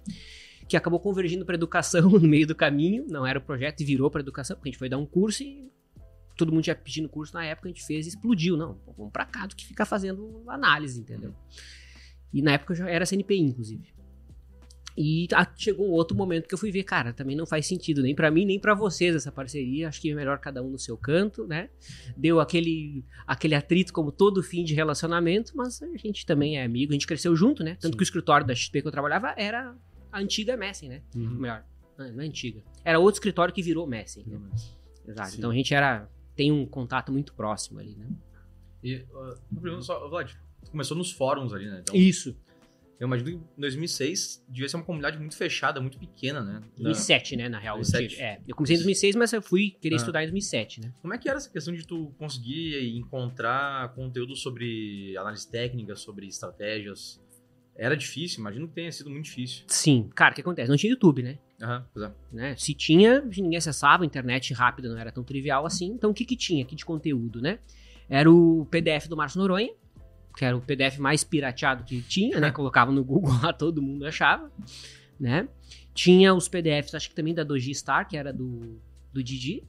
que 0.67 0.77
acabou 0.77 0.99
convergindo 0.99 1.45
para 1.45 1.55
educação 1.55 2.09
no 2.09 2.27
meio 2.27 2.47
do 2.47 2.55
caminho, 2.55 3.05
não 3.09 3.25
era 3.25 3.37
o 3.37 3.41
projeto 3.41 3.81
e 3.81 3.85
virou 3.85 4.09
para 4.09 4.21
educação, 4.21 4.55
porque 4.55 4.69
a 4.69 4.71
gente 4.71 4.79
foi 4.79 4.89
dar 4.89 4.97
um 4.97 5.05
curso 5.05 5.43
e 5.43 5.69
todo 6.37 6.51
mundo 6.51 6.65
já 6.65 6.73
pedindo 6.73 7.09
curso 7.09 7.33
na 7.33 7.45
época, 7.45 7.67
a 7.67 7.71
gente 7.71 7.85
fez 7.85 8.05
e 8.05 8.09
explodiu, 8.09 8.55
não, 8.55 8.79
vamos 8.97 9.11
pra 9.11 9.25
cá 9.25 9.45
do 9.45 9.55
que 9.55 9.65
ficar 9.65 9.85
fazendo 9.85 10.43
análise, 10.47 10.99
entendeu? 10.99 11.35
E 12.33 12.41
na 12.41 12.53
época 12.53 12.73
eu 12.73 12.77
já 12.77 12.89
era 12.89 13.05
CNPI, 13.05 13.39
inclusive. 13.39 13.93
E 15.01 15.27
chegou 15.57 15.87
um 15.87 15.91
outro 15.93 16.15
momento 16.15 16.47
que 16.47 16.53
eu 16.53 16.57
fui 16.59 16.71
ver, 16.71 16.83
cara, 16.83 17.11
também 17.11 17.35
não 17.35 17.47
faz 17.47 17.65
sentido 17.65 18.03
nem 18.03 18.13
pra 18.13 18.29
mim 18.29 18.45
nem 18.45 18.59
pra 18.59 18.75
vocês 18.75 19.15
essa 19.15 19.31
parceria. 19.31 19.87
Acho 19.87 19.99
que 19.99 20.11
é 20.11 20.13
melhor 20.13 20.37
cada 20.37 20.61
um 20.61 20.69
no 20.69 20.77
seu 20.77 20.95
canto, 20.95 21.47
né? 21.47 21.71
Deu 22.15 22.39
aquele 22.39 23.03
aquele 23.25 23.55
atrito 23.55 23.91
como 23.91 24.11
todo 24.11 24.43
fim 24.43 24.63
de 24.63 24.75
relacionamento, 24.75 25.53
mas 25.57 25.81
a 25.81 25.97
gente 25.97 26.23
também 26.23 26.59
é 26.59 26.63
amigo, 26.63 26.91
a 26.91 26.93
gente 26.93 27.07
cresceu 27.07 27.35
junto, 27.35 27.63
né? 27.63 27.75
Tanto 27.81 27.93
Sim. 27.93 27.97
que 27.97 28.03
o 28.03 28.05
escritório 28.05 28.45
da 28.45 28.53
XP 28.53 28.83
que 28.83 28.87
eu 28.87 28.91
trabalhava 28.91 29.33
era 29.35 29.75
a 30.11 30.19
antiga 30.19 30.55
Messing, 30.55 30.89
né? 30.89 31.01
Uhum. 31.15 31.31
Melhor, 31.31 31.65
não 31.97 32.21
é 32.21 32.25
antiga. 32.27 32.61
Era 32.85 32.99
outro 32.99 33.15
escritório 33.15 33.51
que 33.51 33.63
virou 33.63 33.87
Messing, 33.87 34.23
né? 34.27 34.39
Exato. 35.07 35.31
Sim. 35.31 35.37
Então 35.39 35.49
a 35.49 35.53
gente 35.55 35.73
era 35.73 36.07
tem 36.35 36.51
um 36.51 36.65
contato 36.65 37.11
muito 37.11 37.33
próximo 37.33 37.79
ali, 37.79 37.95
né? 37.95 38.07
E, 38.83 38.97
uh, 38.97 39.35
uma 39.51 39.61
pergunta 39.61 39.83
só, 39.83 40.07
Vlad, 40.07 40.31
começou 40.69 40.95
nos 40.95 41.11
fóruns 41.11 41.53
ali, 41.53 41.65
né? 41.65 41.79
Então, 41.81 41.95
Isso. 41.95 42.35
Eu 43.01 43.07
imagino 43.07 43.31
que 43.31 43.35
em 43.57 43.61
2006 43.61 44.45
devia 44.47 44.69
ser 44.69 44.75
uma 44.77 44.85
comunidade 44.85 45.17
muito 45.17 45.35
fechada, 45.35 45.81
muito 45.81 45.97
pequena, 45.97 46.41
né? 46.41 46.59
Da- 46.59 46.83
2007, 46.83 47.35
né, 47.35 47.49
na 47.49 47.57
real. 47.59 47.75
2007. 47.77 48.21
É, 48.21 48.39
eu 48.47 48.55
comecei 48.55 48.75
em 48.75 48.79
2006, 48.79 49.15
mas 49.15 49.33
eu 49.33 49.41
fui 49.41 49.71
querer 49.81 49.95
Ah. 49.95 49.97
estudar 49.97 50.21
em 50.23 50.27
2007, 50.27 50.79
né? 50.81 50.93
Como 51.01 51.13
é 51.13 51.17
que 51.17 51.27
era 51.27 51.37
essa 51.37 51.49
questão 51.49 51.73
de 51.73 51.85
tu 51.85 52.13
conseguir 52.19 52.95
encontrar 52.95 53.93
conteúdo 53.95 54.35
sobre 54.35 55.17
análise 55.17 55.49
técnica, 55.49 55.95
sobre 55.95 56.27
estratégias? 56.27 57.19
Era 57.75 57.95
difícil? 57.97 58.39
Imagino 58.41 58.67
que 58.67 58.75
tenha 58.75 58.91
sido 58.91 59.09
muito 59.09 59.25
difícil. 59.25 59.63
Sim, 59.67 60.09
cara, 60.13 60.31
o 60.33 60.35
que 60.35 60.41
acontece? 60.41 60.69
Não 60.69 60.77
tinha 60.77 60.91
YouTube, 60.91 61.23
né? 61.23 61.39
Aham, 61.61 61.85
pois 61.93 62.05
é. 62.05 62.11
né? 62.31 62.55
Se 62.57 62.73
tinha, 62.73 63.21
ninguém 63.21 63.57
acessava, 63.57 64.03
a 64.03 64.05
internet 64.05 64.53
rápida 64.53 64.89
não 64.89 64.97
era 64.97 65.11
tão 65.11 65.23
trivial 65.23 65.65
assim. 65.65 65.87
Então 65.87 66.11
o 66.11 66.13
que 66.13 66.25
que 66.25 66.35
tinha 66.35 66.63
aqui 66.63 66.75
de 66.75 66.85
conteúdo, 66.85 67.41
né? 67.41 67.59
Era 68.09 68.29
o 68.29 68.65
PDF 68.69 69.07
do 69.07 69.15
Márcio 69.15 69.39
Noronha, 69.39 69.71
que 70.35 70.45
era 70.45 70.55
o 70.55 70.61
PDF 70.61 70.97
mais 70.97 71.23
pirateado 71.23 71.83
que 71.83 72.01
tinha, 72.01 72.39
né? 72.39 72.51
Colocava 72.53 72.91
no 72.91 73.03
Google 73.03 73.33
lá, 73.41 73.51
todo 73.53 73.81
mundo 73.81 74.05
achava, 74.05 74.51
né? 75.19 75.47
Tinha 75.93 76.33
os 76.33 76.47
PDFs, 76.47 76.95
acho 76.95 77.09
que 77.09 77.15
também 77.15 77.33
da 77.33 77.43
Doji 77.43 77.73
Star, 77.75 78.07
que 78.07 78.15
era 78.15 78.31
do, 78.31 78.79
do 79.13 79.23
Didi, 79.23 79.63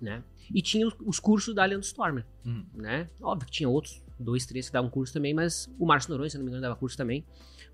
né? 0.00 0.22
E 0.54 0.62
tinha 0.62 0.86
os, 0.86 0.94
os 1.04 1.18
cursos 1.20 1.54
da 1.54 1.64
Leandro 1.64 1.86
Stormer, 1.86 2.24
Uhum. 2.44 2.64
né? 2.74 3.08
Óbvio 3.20 3.46
que 3.46 3.52
tinha 3.52 3.68
outros, 3.68 4.02
dois, 4.18 4.46
três 4.46 4.68
que 4.68 4.72
davam 4.72 4.88
curso 4.88 5.12
também, 5.12 5.34
mas 5.34 5.68
o 5.78 5.84
Márcio 5.86 6.10
Noronha, 6.10 6.30
se 6.30 6.36
não 6.38 6.44
me 6.44 6.50
engano, 6.50 6.62
dava 6.62 6.76
curso 6.76 6.96
também. 6.96 7.24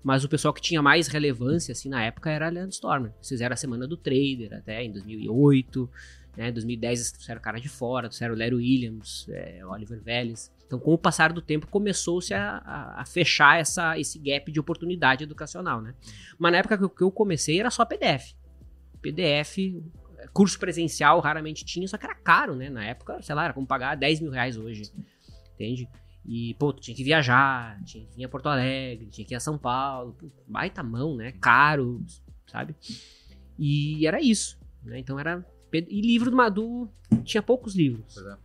Mas 0.03 0.25
o 0.25 0.29
pessoal 0.29 0.53
que 0.53 0.59
tinha 0.61 0.81
mais 0.81 1.07
relevância, 1.07 1.71
assim, 1.71 1.87
na 1.87 2.03
época 2.03 2.29
era 2.29 2.47
a 2.47 2.49
Leandro 2.49 2.71
Stormer. 2.73 3.13
Fizeram 3.25 3.53
a 3.53 3.57
Semana 3.57 3.87
do 3.87 3.95
Trader 3.95 4.53
até 4.53 4.83
em 4.83 4.91
2008, 4.91 5.89
né? 6.35 6.49
Em 6.49 6.53
2010 6.53 6.99
eles 6.99 7.11
trouxeram 7.11 7.39
o 7.39 7.41
cara 7.43 7.59
de 7.61 7.69
fora, 7.69 8.09
trouxeram 8.09 8.33
o 8.35 8.37
Larry 8.37 8.55
Williams, 8.55 9.25
é, 9.29 9.65
Oliver 9.65 10.01
Vélez. 10.01 10.51
Então, 10.73 10.79
com 10.83 10.93
o 10.95 10.97
passar 10.97 11.31
do 11.31 11.39
tempo, 11.39 11.67
começou-se 11.67 12.33
a, 12.33 12.57
a- 12.65 13.01
a 13.01 13.05
fechar 13.05 13.59
essa, 13.59 13.95
esse 13.99 14.17
gap 14.17 14.51
de 14.51 14.59
oportunidade 14.59 15.23
educacional, 15.23 15.79
né? 15.83 15.93
Mas 16.39 16.51
na 16.51 16.57
época 16.57 16.89
que 16.89 17.03
eu, 17.03 17.11
comecei 17.11 17.59
era 17.59 17.69
só 17.69 17.85
PDF. 17.85 18.33
PDF, 18.99 19.57
curso 20.33 20.57
presencial 20.57 21.19
raramente 21.19 21.63
tinha, 21.63 21.87
só 21.87 21.95
que 21.95 22.05
era 22.07 22.15
caro, 22.15 22.55
né? 22.55 22.71
Na 22.71 22.83
época, 22.83 23.21
sei 23.21 23.35
lá, 23.35 23.43
era 23.43 23.53
como 23.53 23.67
pagar 23.67 23.93
10 23.95 24.19
mil 24.21 24.31
reais 24.31 24.57
hoje, 24.57 24.91
entende? 25.53 25.87
E, 26.25 26.55
pô, 26.55 26.73
tinha 26.73 26.95
que 26.97 27.03
viajar, 27.03 27.79
tinha 27.83 28.03
que 28.07 28.19
ir 28.21 28.25
a 28.25 28.29
Porto 28.29 28.47
Alegre, 28.49 29.05
tinha 29.11 29.27
que 29.27 29.35
ir 29.35 29.37
a 29.37 29.39
São 29.39 29.59
Paulo, 29.59 30.15
pô, 30.17 30.25
baita 30.47 30.81
mão, 30.81 31.15
né? 31.15 31.33
Caro, 31.33 32.03
sabe? 32.47 32.75
E 33.59 34.07
era 34.07 34.19
isso, 34.19 34.57
né? 34.83 34.97
Então 34.97 35.19
era... 35.19 35.45
E 35.71 36.01
livro 36.01 36.31
do 36.31 36.37
Madu, 36.37 36.89
tinha 37.23 37.43
poucos 37.43 37.75
livros. 37.75 38.13
Pois 38.15 38.25
é. 38.25 38.37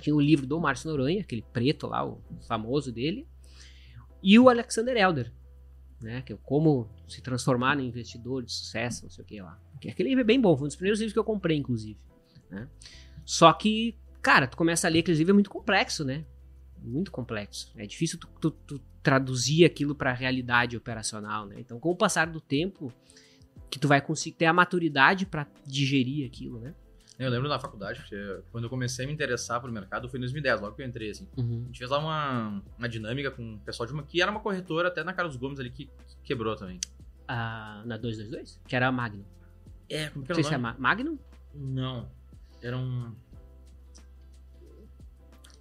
Tinha 0.00 0.14
o 0.14 0.20
livro 0.20 0.46
do 0.46 0.58
Márcio 0.60 0.90
Noronha, 0.90 1.20
aquele 1.20 1.42
preto 1.52 1.86
lá, 1.86 2.04
o 2.06 2.20
famoso 2.46 2.92
dele, 2.92 3.26
e 4.22 4.38
o 4.38 4.48
Alexander 4.48 4.96
Elder, 4.96 5.32
né? 6.00 6.22
Que 6.22 6.32
é 6.32 6.36
como 6.42 6.88
se 7.08 7.20
transformar 7.20 7.76
no 7.76 7.82
investidor 7.82 8.42
de 8.44 8.52
sucesso, 8.52 9.04
não 9.04 9.10
sei 9.10 9.24
o 9.24 9.26
que 9.26 9.40
lá. 9.40 9.60
Que 9.80 9.88
Aquele 9.90 10.08
livro 10.10 10.22
é 10.22 10.24
bem 10.24 10.40
bom, 10.40 10.56
foi 10.56 10.64
um 10.64 10.68
dos 10.68 10.76
primeiros 10.76 10.98
livros 11.00 11.12
que 11.12 11.18
eu 11.18 11.24
comprei, 11.24 11.56
inclusive. 11.56 11.98
né? 12.50 12.68
Só 13.24 13.52
que, 13.52 13.96
cara, 14.22 14.46
tu 14.46 14.56
começa 14.56 14.86
a 14.86 14.90
ler 14.90 15.00
aqueles 15.00 15.18
livros, 15.18 15.32
é 15.32 15.34
muito 15.34 15.50
complexo, 15.50 16.04
né? 16.04 16.24
Muito 16.82 17.10
complexo. 17.12 17.72
É 17.76 17.86
difícil 17.86 18.18
tu, 18.18 18.26
tu- 18.40 18.50
tu 18.50 18.80
traduzir 19.02 19.64
aquilo 19.64 19.94
para 19.94 20.10
a 20.10 20.14
realidade 20.14 20.76
operacional, 20.76 21.46
né? 21.46 21.56
Então, 21.58 21.78
com 21.78 21.90
o 21.90 21.96
passar 21.96 22.26
do 22.26 22.40
tempo, 22.40 22.92
que 23.70 23.78
tu 23.78 23.86
vai 23.88 24.00
conseguir 24.00 24.36
ter 24.36 24.46
a 24.46 24.52
maturidade 24.52 25.26
para 25.26 25.46
digerir 25.66 26.26
aquilo, 26.26 26.58
né? 26.58 26.74
Eu 27.18 27.30
lembro 27.30 27.48
na 27.48 27.58
faculdade, 27.58 27.98
porque 28.00 28.16
quando 28.52 28.64
eu 28.64 28.70
comecei 28.70 29.04
a 29.04 29.08
me 29.08 29.12
interessar 29.14 29.60
pro 29.60 29.72
mercado 29.72 30.08
foi 30.08 30.18
em 30.18 30.20
2010, 30.20 30.60
logo 30.60 30.76
que 30.76 30.82
eu 30.82 30.86
entrei, 30.86 31.10
assim. 31.10 31.26
A 31.36 31.40
gente 31.40 31.78
fez 31.78 31.90
lá 31.90 31.98
uma, 31.98 32.62
uma 32.78 32.88
dinâmica 32.88 33.30
com 33.32 33.54
o 33.54 33.58
pessoal 33.58 33.86
de 33.88 33.92
uma. 33.92 34.04
que 34.04 34.22
era 34.22 34.30
uma 34.30 34.38
corretora 34.40 34.86
até 34.88 35.02
na 35.02 35.12
Carlos 35.12 35.34
Gomes 35.36 35.58
ali 35.58 35.68
que, 35.70 35.86
que 35.86 36.16
quebrou 36.22 36.54
também. 36.54 36.78
Ah, 37.26 37.82
na 37.84 37.96
222? 37.96 38.60
Que 38.68 38.76
era 38.76 38.86
a 38.86 38.92
Magnum. 38.92 39.24
É, 39.90 40.08
como 40.10 40.24
que 40.24 40.28
Não 40.30 40.34
sei 40.36 40.44
era 40.44 40.46
o 40.46 40.48
se 40.48 40.54
é 40.54 40.58
nome? 40.58 40.74
Ma- 40.78 40.88
Magnum? 40.88 41.18
Não. 41.54 42.08
Era 42.62 42.76
um. 42.78 43.12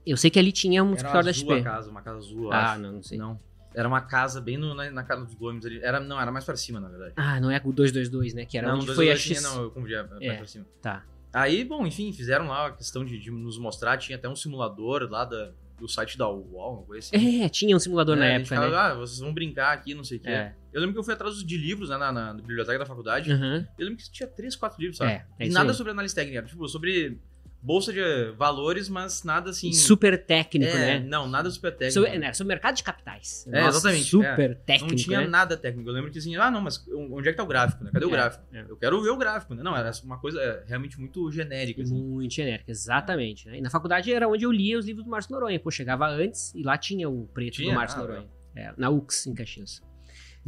Eu 0.05 0.15
sei 0.15 0.29
que 0.29 0.39
ali 0.39 0.51
tinha 0.51 0.83
um 0.83 0.89
Era 0.89 0.95
escritório 0.97 1.25
da 1.25 1.31
azul 1.31 1.51
a 1.51 1.55
XP. 1.55 1.63
casa, 1.63 1.89
uma 1.91 2.01
casa 2.01 2.17
azul, 2.19 2.51
Ah, 2.51 2.71
acho. 2.73 2.81
não, 2.81 2.91
não 2.93 3.03
sei. 3.03 3.17
Não. 3.17 3.37
Era 3.73 3.87
uma 3.87 4.01
casa 4.01 4.39
bem 4.39 4.57
no, 4.57 4.73
na, 4.73 4.89
na 4.89 5.03
Carlos 5.03 5.33
Gomes 5.33 5.65
ali. 5.65 5.79
Era, 5.81 5.99
não, 5.99 6.19
era 6.19 6.31
mais 6.31 6.45
pra 6.45 6.55
cima, 6.55 6.79
na 6.79 6.87
verdade. 6.87 7.13
Ah, 7.17 7.39
não 7.39 7.51
é 7.51 7.59
o 7.63 7.71
222, 7.73 8.33
né? 8.33 8.45
Que 8.45 8.57
era 8.57 8.67
não, 8.69 8.75
onde 8.77 8.85
dois 8.85 8.95
foi 8.95 9.11
a 9.11 9.15
X. 9.15 9.23
tinha, 9.23 9.41
não, 9.41 9.63
eu 9.63 9.71
confundi, 9.71 9.93
era 9.93 10.07
mais 10.07 10.21
É. 10.21 10.35
pra 10.37 10.47
cima. 10.47 10.65
Tá. 10.81 11.03
Aí, 11.37 11.63
bom, 11.63 11.85
enfim, 11.85 12.11
fizeram 12.11 12.47
lá 12.47 12.65
a 12.65 12.71
questão 12.71 13.05
de, 13.05 13.19
de 13.19 13.29
nos 13.29 13.59
mostrar, 13.59 13.95
tinha 13.97 14.17
até 14.17 14.27
um 14.27 14.35
simulador 14.35 15.07
lá 15.07 15.23
da, 15.23 15.51
do 15.79 15.87
site 15.87 16.17
da 16.17 16.27
UOL, 16.27 16.77
uma 16.77 16.83
coisa 16.83 17.15
assim. 17.15 17.43
É, 17.43 17.47
tinha 17.47 17.75
um 17.75 17.79
simulador 17.79 18.15
na 18.15 18.25
É, 18.25 18.35
a 18.35 18.39
gente 18.39 18.51
época, 18.51 18.69
né? 18.69 18.75
Ah, 18.75 18.93
vocês 18.95 19.19
vão 19.19 19.31
brincar 19.31 19.71
aqui, 19.71 19.93
não 19.93 20.03
sei 20.03 20.17
o 20.17 20.21
quê. 20.21 20.29
É. 20.29 20.55
Eu 20.73 20.81
lembro 20.81 20.93
que 20.93 20.99
eu 20.99 21.03
fui 21.03 21.13
atrás 21.13 21.35
de 21.43 21.57
livros 21.57 21.89
né, 21.89 21.97
na, 21.97 22.11
na 22.11 22.33
biblioteca 22.33 22.79
da 22.79 22.87
faculdade. 22.87 23.31
Aham. 23.31 23.67
Eu 23.77 23.85
lembro 23.85 24.03
que 24.03 24.11
tinha 24.11 24.27
três, 24.27 24.55
quatro 24.55 24.81
livros, 24.81 24.97
sabe? 24.97 25.11
É, 25.11 25.25
é 25.37 25.45
e 25.45 25.49
nada 25.49 25.69
aí. 25.69 25.75
sobre 25.75 25.91
análise 25.91 26.15
técnica, 26.15 26.41
tipo, 26.41 26.67
sobre 26.67 27.19
bolsa 27.67 27.91
de 27.91 28.01
valores, 28.37 28.87
mas 28.87 29.23
nada 29.25 29.49
assim. 29.49 29.73
Super 29.73 30.25
técnico, 30.25 30.71
é, 30.71 30.99
né? 30.99 30.99
Não, 30.99 31.27
nada 31.27 31.49
super 31.51 31.71
técnico. 31.71 31.93
Sobre, 31.93 32.17
né, 32.17 32.31
sobre 32.33 32.47
mercado 32.53 32.75
de 32.75 32.83
capitais. 32.83 33.45
É, 33.51 33.61
Nossa, 33.61 33.77
exatamente, 33.77 34.05
Super 34.05 34.49
Não 34.49 34.55
técnico, 34.65 34.95
tinha 34.95 35.19
né? 35.19 35.27
nada 35.27 35.57
técnico. 35.57 35.89
Eu 35.89 35.93
lembro 35.93 36.09
que 36.09 36.17
assim, 36.17 36.35
ah, 36.37 36.49
não, 36.49 36.61
mas 36.61 36.83
onde 37.11 37.27
é 37.27 37.31
que 37.31 37.37
tá 37.37 37.43
o 37.43 37.47
gráfico, 37.47 37.83
né? 37.83 37.91
Cadê 37.93 38.05
o 38.05 38.09
É, 38.09 38.11
gráfico? 38.11 38.43
é. 38.53 38.61
Eu 38.69 38.77
quero 38.77 39.01
ver 39.01 39.09
o 39.09 39.17
gráfico, 39.17 39.53
né? 39.53 39.61
Não, 39.61 39.75
era 39.75 39.91
uma 40.05 40.17
coisa 40.17 40.41
é, 40.41 40.63
realmente 40.65 40.97
muito 40.97 41.29
genérica. 41.29 41.81
Assim. 41.81 41.93
Muito 41.93 42.33
genérica, 42.33 42.71
exatamente. 42.71 43.47
Né? 43.49 43.57
E 43.57 43.61
na 43.61 43.69
faculdade 43.69 44.11
era 44.13 44.27
onde 44.29 44.45
eu 44.45 44.51
lia 44.51 44.79
os 44.79 44.85
livros 44.85 45.03
do 45.03 45.11
Márcio 45.11 45.33
Noronha. 45.33 45.59
Pô, 45.59 45.69
chegava 45.69 46.07
antes 46.07 46.53
e 46.55 46.63
lá 46.63 46.77
tinha 46.77 47.09
o 47.09 47.27
preto 47.33 47.55
Tinha? 47.55 47.73
do 47.73 47.75
Márcio 47.75 47.99
Ah, 47.99 48.01
Noronha. 48.01 48.27
É, 48.55 48.73
na 48.77 48.89
UX, 48.89 49.27
em 49.27 49.33
Caxias. 49.35 49.81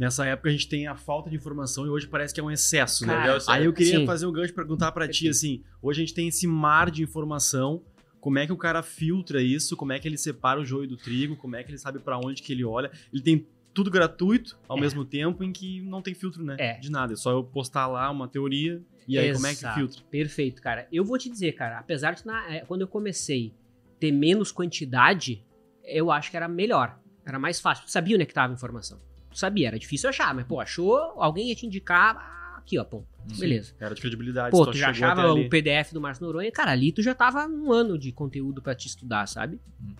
Nessa 0.00 0.24
época 0.24 0.48
a 0.48 0.52
gente 0.52 0.66
tem 0.66 0.86
a 0.86 0.96
falta 0.96 1.28
de 1.28 1.36
informação 1.36 1.84
e 1.84 1.90
hoje 1.90 2.08
parece 2.08 2.32
que 2.32 2.40
é 2.40 2.42
um 2.42 2.50
excesso, 2.50 3.06
né? 3.06 3.12
Cara, 3.12 3.38
Aí 3.48 3.66
eu 3.66 3.72
queria 3.74 3.98
sim. 3.98 4.06
fazer 4.06 4.24
um 4.24 4.32
gancho 4.32 4.50
e 4.50 4.54
perguntar 4.54 4.90
pra 4.92 5.06
ti, 5.06 5.28
assim, 5.28 5.62
hoje 5.82 6.00
a 6.00 6.06
gente 6.06 6.14
tem 6.14 6.26
esse 6.28 6.46
mar 6.46 6.90
de 6.90 7.02
informação, 7.02 7.82
como 8.18 8.38
é 8.38 8.46
que 8.46 8.52
o 8.52 8.56
cara 8.56 8.82
filtra 8.82 9.42
isso, 9.42 9.76
como 9.76 9.92
é 9.92 9.98
que 9.98 10.08
ele 10.08 10.16
separa 10.16 10.58
o 10.58 10.64
joio 10.64 10.88
do 10.88 10.96
trigo, 10.96 11.36
como 11.36 11.54
é 11.54 11.62
que 11.62 11.70
ele 11.70 11.76
sabe 11.76 11.98
pra 11.98 12.16
onde 12.18 12.40
que 12.42 12.50
ele 12.50 12.64
olha. 12.64 12.90
Ele 13.12 13.22
tem 13.22 13.46
tudo 13.74 13.90
gratuito 13.90 14.58
ao 14.66 14.78
É. 14.78 14.80
mesmo 14.80 15.04
tempo 15.04 15.44
em 15.44 15.52
que 15.52 15.82
não 15.82 16.00
tem 16.00 16.14
filtro, 16.14 16.42
né? 16.42 16.56
É. 16.58 16.78
De 16.78 16.90
nada, 16.90 17.12
é 17.12 17.16
só 17.16 17.30
eu 17.32 17.44
postar 17.44 17.86
lá 17.86 18.10
uma 18.10 18.26
teoria 18.26 18.82
e 19.06 19.18
aí 19.18 19.30
como 19.34 19.46
é 19.46 19.50
que 19.50 19.56
Exato. 19.56 19.78
filtra? 19.78 20.02
Perfeito, 20.10 20.62
cara. 20.62 20.88
Eu 20.90 21.04
vou 21.04 21.18
te 21.18 21.28
dizer, 21.28 21.52
cara, 21.52 21.78
apesar 21.78 22.14
de 22.14 22.24
na- 22.24 22.50
é, 22.54 22.60
quando 22.60 22.80
eu 22.80 22.88
comecei 22.88 23.52
ter 23.98 24.12
menos 24.12 24.50
quantidade, 24.50 25.44
eu 25.84 26.10
acho 26.10 26.30
que 26.30 26.38
era 26.38 26.48
melhor. 26.48 26.98
Era 27.22 27.38
mais 27.38 27.60
fácil. 27.60 27.84
Tu 27.84 27.90
sabia 27.90 28.16
onde 28.16 28.22
é 28.22 28.26
que 28.26 28.32
tava 28.32 28.50
a 28.50 28.56
informação. 28.56 28.98
Sabia, 29.32 29.68
era 29.68 29.78
difícil 29.78 30.08
achar, 30.08 30.34
mas, 30.34 30.46
pô, 30.46 30.60
achou, 30.60 30.96
alguém 31.16 31.48
ia 31.48 31.54
te 31.54 31.66
indicar, 31.66 32.16
ah, 32.16 32.58
aqui, 32.58 32.78
ó, 32.78 32.84
pô, 32.84 33.04
beleza. 33.38 33.74
Era 33.78 33.94
de 33.94 34.00
credibilidade. 34.00 34.50
Pô, 34.50 34.66
tu 34.66 34.76
já 34.76 34.90
achava 34.90 35.32
o 35.32 35.48
PDF 35.48 35.92
do 35.92 36.00
Márcio 36.00 36.24
Noronha, 36.26 36.50
cara, 36.50 36.72
ali 36.72 36.92
tu 36.92 37.02
já 37.02 37.14
tava 37.14 37.46
um 37.46 37.72
ano 37.72 37.98
de 37.98 38.12
conteúdo 38.12 38.60
pra 38.60 38.74
te 38.74 38.86
estudar, 38.86 39.26
sabe? 39.26 39.60
Hum. 39.82 39.94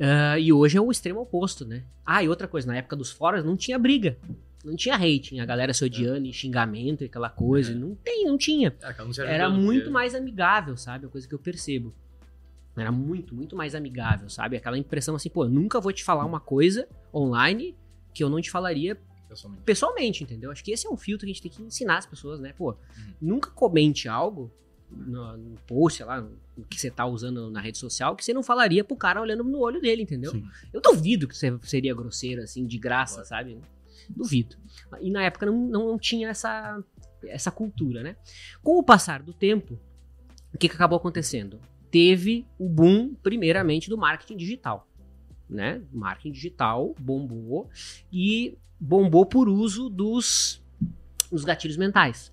Ah, 0.00 0.38
e 0.38 0.52
hoje 0.52 0.76
é 0.76 0.80
o 0.80 0.90
extremo 0.90 1.20
oposto, 1.20 1.64
né? 1.64 1.84
Ah, 2.04 2.22
e 2.22 2.28
outra 2.28 2.48
coisa, 2.48 2.66
na 2.66 2.76
época 2.76 2.96
dos 2.96 3.10
fóruns 3.10 3.44
não 3.44 3.56
tinha 3.56 3.78
briga. 3.78 4.16
Não 4.64 4.76
tinha 4.76 4.94
hating, 4.94 5.40
a 5.40 5.44
galera 5.44 5.74
se 5.74 5.84
odiando 5.84 6.26
e 6.26 6.32
xingamento 6.32 7.02
e 7.02 7.06
aquela 7.06 7.28
coisa. 7.28 7.72
É. 7.72 7.74
Não 7.74 7.94
tem, 7.96 8.24
não 8.26 8.38
tinha. 8.38 8.74
É, 8.80 9.04
não 9.04 9.24
Era 9.24 9.50
muito 9.50 9.90
mais 9.90 10.14
amigável, 10.14 10.76
sabe? 10.76 11.06
A 11.06 11.08
coisa 11.08 11.26
que 11.26 11.34
eu 11.34 11.38
percebo. 11.38 11.92
Era 12.76 12.90
muito, 12.90 13.34
muito 13.34 13.54
mais 13.54 13.74
amigável, 13.74 14.30
sabe? 14.30 14.56
Aquela 14.56 14.78
impressão 14.78 15.14
assim, 15.14 15.28
pô, 15.28 15.44
eu 15.44 15.50
nunca 15.50 15.80
vou 15.80 15.92
te 15.92 16.02
falar 16.02 16.24
uma 16.24 16.40
coisa 16.40 16.88
online 17.12 17.76
que 18.12 18.22
eu 18.22 18.28
não 18.28 18.40
te 18.40 18.50
falaria 18.50 18.98
pessoalmente. 19.28 19.64
pessoalmente, 19.64 20.24
entendeu? 20.24 20.50
Acho 20.50 20.62
que 20.64 20.70
esse 20.72 20.86
é 20.86 20.90
um 20.90 20.96
filtro 20.96 21.26
que 21.26 21.30
a 21.30 21.34
gente 21.34 21.42
tem 21.42 21.50
que 21.50 21.62
ensinar 21.62 21.98
as 21.98 22.06
pessoas, 22.06 22.40
né? 22.40 22.52
Pô, 22.52 22.70
Uhum. 22.72 23.14
nunca 23.20 23.50
comente 23.50 24.08
algo 24.08 24.50
no, 24.90 25.36
no 25.38 25.56
post, 25.66 25.96
sei 25.98 26.06
lá, 26.06 26.20
no 26.20 26.64
que 26.68 26.78
você 26.78 26.90
tá 26.90 27.06
usando 27.06 27.50
na 27.50 27.60
rede 27.60 27.78
social, 27.78 28.14
que 28.14 28.22
você 28.24 28.34
não 28.34 28.42
falaria 28.42 28.84
pro 28.84 28.94
cara 28.96 29.20
olhando 29.22 29.42
no 29.42 29.58
olho 29.58 29.80
dele, 29.80 30.02
entendeu? 30.02 30.32
Sim. 30.32 30.44
Eu 30.72 30.80
duvido 30.82 31.26
que 31.26 31.36
você 31.36 31.56
seria 31.62 31.94
grosseiro, 31.94 32.42
assim, 32.42 32.66
de 32.66 32.78
graça, 32.78 33.24
sabe? 33.24 33.58
Duvido. 34.10 34.56
E 35.00 35.10
na 35.10 35.22
época 35.22 35.46
não, 35.46 35.56
não, 35.66 35.86
não 35.88 35.98
tinha 35.98 36.28
essa, 36.28 36.78
essa 37.24 37.50
cultura, 37.50 38.02
né? 38.02 38.16
Com 38.62 38.78
o 38.78 38.82
passar 38.82 39.22
do 39.22 39.32
tempo, 39.32 39.80
o 40.52 40.58
que, 40.58 40.68
que 40.68 40.74
acabou 40.74 40.98
acontecendo? 40.98 41.58
Teve 41.90 42.46
o 42.58 42.68
boom, 42.68 43.14
primeiramente, 43.14 43.88
do 43.88 43.96
marketing 43.96 44.36
digital. 44.36 44.86
Né? 45.52 45.82
Marketing 45.92 46.32
digital 46.32 46.94
bombou 46.98 47.68
e 48.10 48.56
bombou 48.80 49.26
por 49.26 49.48
uso 49.48 49.88
dos, 49.90 50.62
dos 51.30 51.44
gatilhos 51.44 51.76
mentais. 51.76 52.32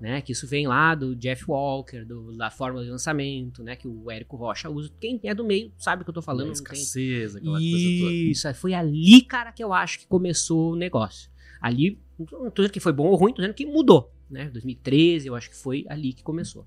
Né, 0.00 0.20
que 0.20 0.30
isso 0.30 0.46
vem 0.46 0.64
lá 0.68 0.94
do 0.94 1.16
Jeff 1.16 1.44
Walker, 1.50 2.04
do- 2.04 2.36
da 2.36 2.52
fórmula 2.52 2.84
de 2.84 2.90
lançamento, 2.90 3.64
né? 3.64 3.74
Que 3.74 3.88
o 3.88 4.08
Érico 4.08 4.36
Rocha 4.36 4.70
usa. 4.70 4.92
Quem 5.00 5.18
é 5.24 5.34
do 5.34 5.42
meio 5.44 5.72
sabe 5.76 6.02
o 6.02 6.04
que 6.04 6.10
eu 6.10 6.14
tô 6.14 6.22
falando. 6.22 6.46
tem- 6.46 6.52
escassez, 6.52 7.32
coisa 7.32 7.98
toda. 7.98 8.12
isso, 8.12 8.54
foi 8.54 8.74
ali, 8.74 9.22
cara, 9.22 9.50
que 9.50 9.62
eu 9.62 9.72
acho 9.72 9.98
que 9.98 10.06
começou 10.06 10.74
o 10.74 10.76
negócio. 10.76 11.28
Ali, 11.60 11.98
não 12.16 12.48
tô 12.48 12.62
dizendo 12.62 12.70
que 12.72 12.78
foi 12.78 12.92
bom 12.92 13.08
ou 13.08 13.16
ruim, 13.16 13.32
tô 13.32 13.42
dizendo 13.42 13.54
que 13.56 13.66
mudou, 13.66 14.14
né? 14.30 14.48
2013, 14.50 15.26
eu 15.26 15.34
acho 15.34 15.50
que 15.50 15.56
foi 15.56 15.84
ali 15.88 16.12
que 16.12 16.22
começou, 16.22 16.64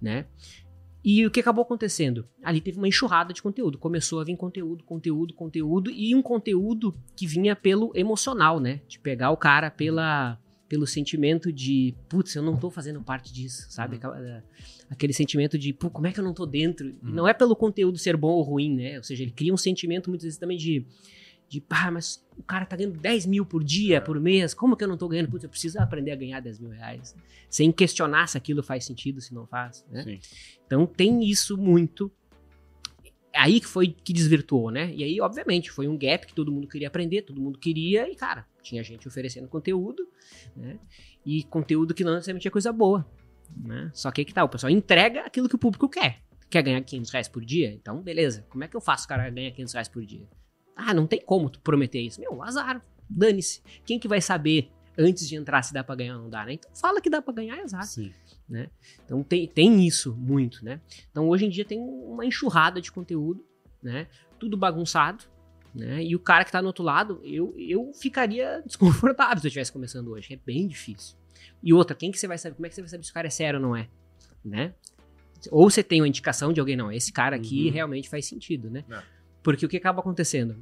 né? 0.00 0.24
E 1.04 1.26
o 1.26 1.30
que 1.30 1.40
acabou 1.40 1.62
acontecendo? 1.62 2.26
Ali 2.42 2.62
teve 2.62 2.78
uma 2.78 2.88
enxurrada 2.88 3.34
de 3.34 3.42
conteúdo. 3.42 3.76
Começou 3.76 4.20
a 4.20 4.24
vir 4.24 4.36
conteúdo, 4.36 4.82
conteúdo, 4.84 5.34
conteúdo, 5.34 5.90
e 5.90 6.14
um 6.14 6.22
conteúdo 6.22 6.94
que 7.14 7.26
vinha 7.26 7.54
pelo 7.54 7.92
emocional, 7.94 8.58
né? 8.58 8.80
De 8.88 8.98
pegar 8.98 9.30
o 9.30 9.36
cara 9.36 9.70
pela, 9.70 10.40
pelo 10.66 10.86
sentimento 10.86 11.52
de, 11.52 11.94
putz, 12.08 12.34
eu 12.34 12.42
não 12.42 12.56
tô 12.56 12.70
fazendo 12.70 13.02
parte 13.02 13.32
disso, 13.34 13.66
sabe? 13.68 14.00
Uhum. 14.02 14.40
Aquele 14.88 15.12
sentimento 15.12 15.58
de, 15.58 15.74
pô, 15.74 15.90
como 15.90 16.06
é 16.06 16.12
que 16.12 16.18
eu 16.18 16.24
não 16.24 16.32
tô 16.32 16.46
dentro? 16.46 16.86
Uhum. 16.86 16.96
Não 17.02 17.28
é 17.28 17.34
pelo 17.34 17.54
conteúdo 17.54 17.98
ser 17.98 18.16
bom 18.16 18.32
ou 18.32 18.42
ruim, 18.42 18.74
né? 18.74 18.96
Ou 18.96 19.02
seja, 19.02 19.22
ele 19.22 19.32
cria 19.32 19.52
um 19.52 19.58
sentimento 19.58 20.08
muitas 20.08 20.24
vezes 20.24 20.38
também 20.38 20.56
de, 20.56 20.86
de 21.54 21.60
pá, 21.60 21.90
mas 21.90 22.24
o 22.36 22.42
cara 22.42 22.66
tá 22.66 22.76
ganhando 22.76 22.98
10 22.98 23.26
mil 23.26 23.46
por 23.46 23.62
dia, 23.62 23.96
É. 23.98 24.00
por 24.00 24.18
mês, 24.20 24.52
como 24.54 24.76
que 24.76 24.82
eu 24.84 24.88
não 24.88 24.96
tô 24.96 25.08
ganhando? 25.08 25.30
Putz, 25.30 25.44
eu 25.44 25.50
preciso 25.50 25.78
aprender 25.78 26.10
a 26.10 26.16
ganhar 26.16 26.40
10 26.40 26.58
mil 26.58 26.70
reais. 26.70 27.14
Sem 27.48 27.70
questionar 27.70 28.26
se 28.26 28.36
aquilo 28.36 28.62
faz 28.62 28.84
sentido, 28.84 29.20
se 29.20 29.32
não 29.32 29.46
faz, 29.46 29.84
né? 29.90 30.02
Sim. 30.02 30.18
Então 30.66 30.86
tem 30.86 31.24
isso 31.24 31.56
muito. 31.56 32.10
Aí 33.36 33.60
que 33.60 33.66
foi 33.66 33.88
que 33.88 34.12
desvirtuou, 34.12 34.70
né? 34.70 34.92
E 34.94 35.02
aí, 35.02 35.20
obviamente, 35.20 35.70
foi 35.70 35.88
um 35.88 35.96
gap 35.98 36.26
que 36.26 36.34
todo 36.34 36.52
mundo 36.52 36.68
queria 36.68 36.86
aprender, 36.88 37.22
todo 37.22 37.40
mundo 37.40 37.58
queria, 37.58 38.08
e, 38.08 38.14
cara, 38.14 38.46
tinha 38.62 38.82
gente 38.84 39.08
oferecendo 39.08 39.48
conteúdo, 39.48 40.06
né? 40.56 40.78
E 41.26 41.42
conteúdo 41.44 41.94
que 41.94 42.04
não 42.04 42.14
necessariamente 42.14 42.46
é 42.46 42.50
coisa 42.50 42.72
boa. 42.72 43.06
Né? 43.56 43.90
Só 43.92 44.10
que 44.10 44.20
aí 44.20 44.24
que 44.24 44.32
tá, 44.34 44.42
o 44.42 44.48
pessoal 44.48 44.70
entrega 44.70 45.20
aquilo 45.22 45.48
que 45.48 45.54
o 45.54 45.58
público 45.58 45.88
quer. 45.88 46.22
Quer 46.50 46.62
ganhar 46.62 46.80
500 46.80 47.10
reais 47.10 47.28
por 47.28 47.44
dia? 47.44 47.72
Então, 47.72 48.00
beleza. 48.00 48.46
Como 48.48 48.62
é 48.64 48.68
que 48.68 48.76
eu 48.76 48.80
faço 48.80 49.04
o 49.04 49.08
cara 49.08 49.28
ganhar 49.30 49.50
500 49.50 49.72
reais 49.74 49.88
por 49.88 50.04
dia? 50.04 50.26
Ah, 50.76 50.92
não 50.94 51.06
tem 51.06 51.20
como 51.20 51.48
tu 51.50 51.60
prometer 51.60 52.00
isso. 52.00 52.20
Meu, 52.20 52.42
azar. 52.42 52.84
Dane-se. 53.08 53.62
Quem 53.84 53.98
que 53.98 54.08
vai 54.08 54.20
saber 54.20 54.70
antes 54.96 55.28
de 55.28 55.36
entrar 55.36 55.62
se 55.62 55.72
dá 55.74 55.82
pra 55.84 55.94
ganhar 55.94 56.16
ou 56.16 56.22
não 56.22 56.30
dá, 56.30 56.44
né? 56.44 56.54
Então 56.54 56.70
fala 56.74 57.00
que 57.00 57.10
dá 57.10 57.20
pra 57.20 57.32
ganhar, 57.34 57.58
é 57.58 57.62
azar. 57.62 57.82
Sim. 57.84 58.12
né? 58.48 58.68
Então 59.04 59.22
tem, 59.22 59.46
tem 59.46 59.86
isso 59.86 60.14
muito, 60.14 60.64
né? 60.64 60.80
Então 61.10 61.28
hoje 61.28 61.44
em 61.46 61.50
dia 61.50 61.64
tem 61.64 61.78
uma 61.80 62.24
enxurrada 62.24 62.80
de 62.80 62.90
conteúdo, 62.92 63.44
né? 63.82 64.06
Tudo 64.38 64.56
bagunçado, 64.56 65.24
né? 65.74 66.02
E 66.02 66.14
o 66.14 66.18
cara 66.20 66.44
que 66.44 66.52
tá 66.52 66.60
no 66.62 66.68
outro 66.68 66.84
lado, 66.84 67.20
eu, 67.24 67.54
eu 67.58 67.92
ficaria 67.92 68.62
desconfortável 68.66 69.38
se 69.38 69.46
eu 69.46 69.48
estivesse 69.48 69.72
começando 69.72 70.08
hoje, 70.08 70.32
é 70.32 70.36
bem 70.36 70.66
difícil. 70.66 71.16
E 71.62 71.72
outra, 71.72 71.94
quem 71.96 72.10
que 72.12 72.18
você 72.18 72.28
vai 72.28 72.38
saber? 72.38 72.54
Como 72.56 72.66
é 72.66 72.68
que 72.68 72.74
você 72.74 72.80
vai 72.82 72.88
saber 72.90 73.04
se 73.04 73.10
o 73.10 73.14
cara 73.14 73.26
é 73.26 73.30
sério 73.30 73.58
ou 73.60 73.66
não 73.66 73.76
é, 73.76 73.88
né? 74.44 74.74
Ou 75.50 75.68
você 75.68 75.82
tem 75.82 76.00
uma 76.00 76.08
indicação 76.08 76.52
de 76.52 76.60
alguém, 76.60 76.76
não, 76.76 76.90
esse 76.90 77.12
cara 77.12 77.36
aqui 77.36 77.66
Uhum. 77.66 77.72
realmente 77.72 78.08
faz 78.08 78.26
sentido, 78.26 78.70
né? 78.70 78.84
É. 78.90 79.02
Porque 79.44 79.64
o 79.64 79.68
que 79.68 79.76
acaba 79.76 80.00
acontecendo? 80.00 80.56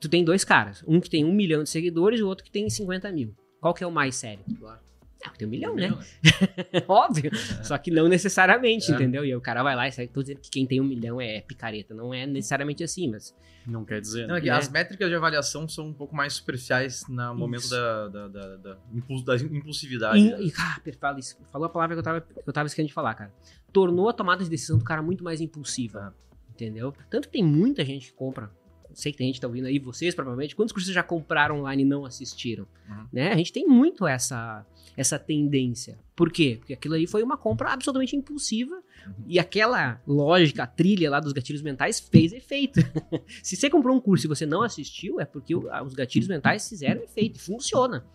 Tu 0.00 0.08
tem 0.08 0.24
dois 0.24 0.44
caras, 0.44 0.82
um 0.88 0.98
que 0.98 1.10
tem 1.10 1.22
um 1.26 1.32
milhão 1.34 1.62
de 1.62 1.68
seguidores 1.68 2.20
e 2.20 2.22
o 2.22 2.26
outro 2.28 2.42
que 2.44 2.50
tem 2.50 2.70
50 2.70 3.12
mil. 3.12 3.34
Qual 3.60 3.74
que 3.74 3.84
é 3.84 3.86
o 3.86 3.92
mais 3.92 4.14
sério? 4.16 4.42
Claro. 4.58 4.80
É, 5.22 5.28
o 5.28 5.32
que 5.32 5.38
tem 5.38 5.48
um 5.48 5.50
milhão, 5.50 5.74
né? 5.74 5.88
Milhão, 5.88 5.98
Óbvio. 6.88 7.30
Só 7.62 7.76
que 7.78 7.90
não 7.90 8.08
necessariamente, 8.08 8.90
É. 8.90 8.94
entendeu? 8.94 9.24
E 9.24 9.28
aí 9.28 9.36
o 9.36 9.40
cara 9.40 9.62
vai 9.62 9.74
lá 9.74 9.88
e 9.88 9.92
sai. 9.92 10.06
Tô 10.06 10.20
dizendo 10.22 10.40
que 10.40 10.50
quem 10.50 10.66
tem 10.66 10.80
um 10.80 10.84
milhão 10.84 11.20
é 11.20 11.40
picareta. 11.40 11.94
Não 11.94 12.12
é 12.14 12.26
necessariamente 12.26 12.82
assim, 12.84 13.10
mas. 13.10 13.34
Não 13.66 13.84
quer 13.84 14.00
dizer. 14.02 14.26
Não, 14.26 14.34
é 14.36 14.38
né? 14.38 14.40
que 14.42 14.50
Né? 14.50 14.56
As 14.56 14.68
métricas 14.68 15.08
de 15.08 15.14
avaliação 15.14 15.66
são 15.68 15.88
um 15.88 15.92
pouco 15.94 16.14
mais 16.14 16.34
superficiais 16.34 17.04
no 17.08 17.34
momento 17.34 17.68
da, 17.70 18.08
da, 18.08 18.28
da, 18.28 18.56
da 18.56 18.78
impuls- 18.92 19.24
da 19.24 19.36
impulsividade. 19.36 20.18
E, 20.18 20.30
né? 20.30 20.42
e, 20.42 20.52
ah, 20.58 20.80
fala 21.00 21.18
isso. 21.18 21.36
falou 21.50 21.66
a 21.66 21.70
palavra 21.70 21.94
que 21.96 22.00
eu, 22.00 22.04
tava, 22.04 22.20
que 22.20 22.42
eu 22.48 22.52
tava 22.52 22.66
esquecendo 22.66 22.88
de 22.88 22.94
falar, 22.94 23.14
cara. 23.14 23.32
Tornou 23.72 24.08
a 24.08 24.12
tomada 24.12 24.44
de 24.44 24.50
decisão 24.50 24.76
do 24.78 24.84
cara 24.84 25.00
muito 25.02 25.24
mais 25.24 25.40
impulsiva. 25.40 26.14
Entendeu? 26.54 26.94
Tanto 27.10 27.28
que 27.28 27.32
tem 27.32 27.44
muita 27.44 27.84
gente 27.84 28.06
que 28.06 28.12
compra. 28.12 28.50
Sei 28.92 29.10
que 29.10 29.18
tem 29.18 29.26
gente 29.26 29.36
que 29.36 29.40
tá 29.40 29.48
ouvindo 29.48 29.66
aí, 29.66 29.78
vocês 29.80 30.14
provavelmente. 30.14 30.54
Quantos 30.54 30.72
cursos 30.72 30.92
já 30.92 31.02
compraram 31.02 31.58
online 31.58 31.82
e 31.82 31.86
não 31.86 32.04
assistiram? 32.04 32.64
Uhum. 32.88 33.06
Né? 33.12 33.32
A 33.32 33.36
gente 33.36 33.52
tem 33.52 33.66
muito 33.66 34.06
essa, 34.06 34.64
essa 34.96 35.18
tendência. 35.18 35.98
Por 36.14 36.30
quê? 36.30 36.56
Porque 36.60 36.74
aquilo 36.74 36.94
ali 36.94 37.06
foi 37.06 37.22
uma 37.22 37.36
compra 37.36 37.72
absolutamente 37.72 38.14
impulsiva. 38.14 38.80
E 39.26 39.38
aquela 39.38 40.00
lógica, 40.06 40.62
a 40.62 40.66
trilha 40.66 41.10
lá 41.10 41.18
dos 41.18 41.32
gatilhos 41.32 41.60
mentais 41.60 41.98
fez 41.98 42.32
efeito. 42.32 42.80
Se 43.42 43.56
você 43.56 43.68
comprou 43.68 43.96
um 43.96 44.00
curso 44.00 44.26
e 44.26 44.28
você 44.28 44.46
não 44.46 44.62
assistiu, 44.62 45.20
é 45.20 45.24
porque 45.24 45.56
os 45.56 45.94
gatilhos 45.94 46.28
mentais 46.28 46.68
fizeram 46.68 47.02
efeito. 47.02 47.40
Funciona. 47.40 48.06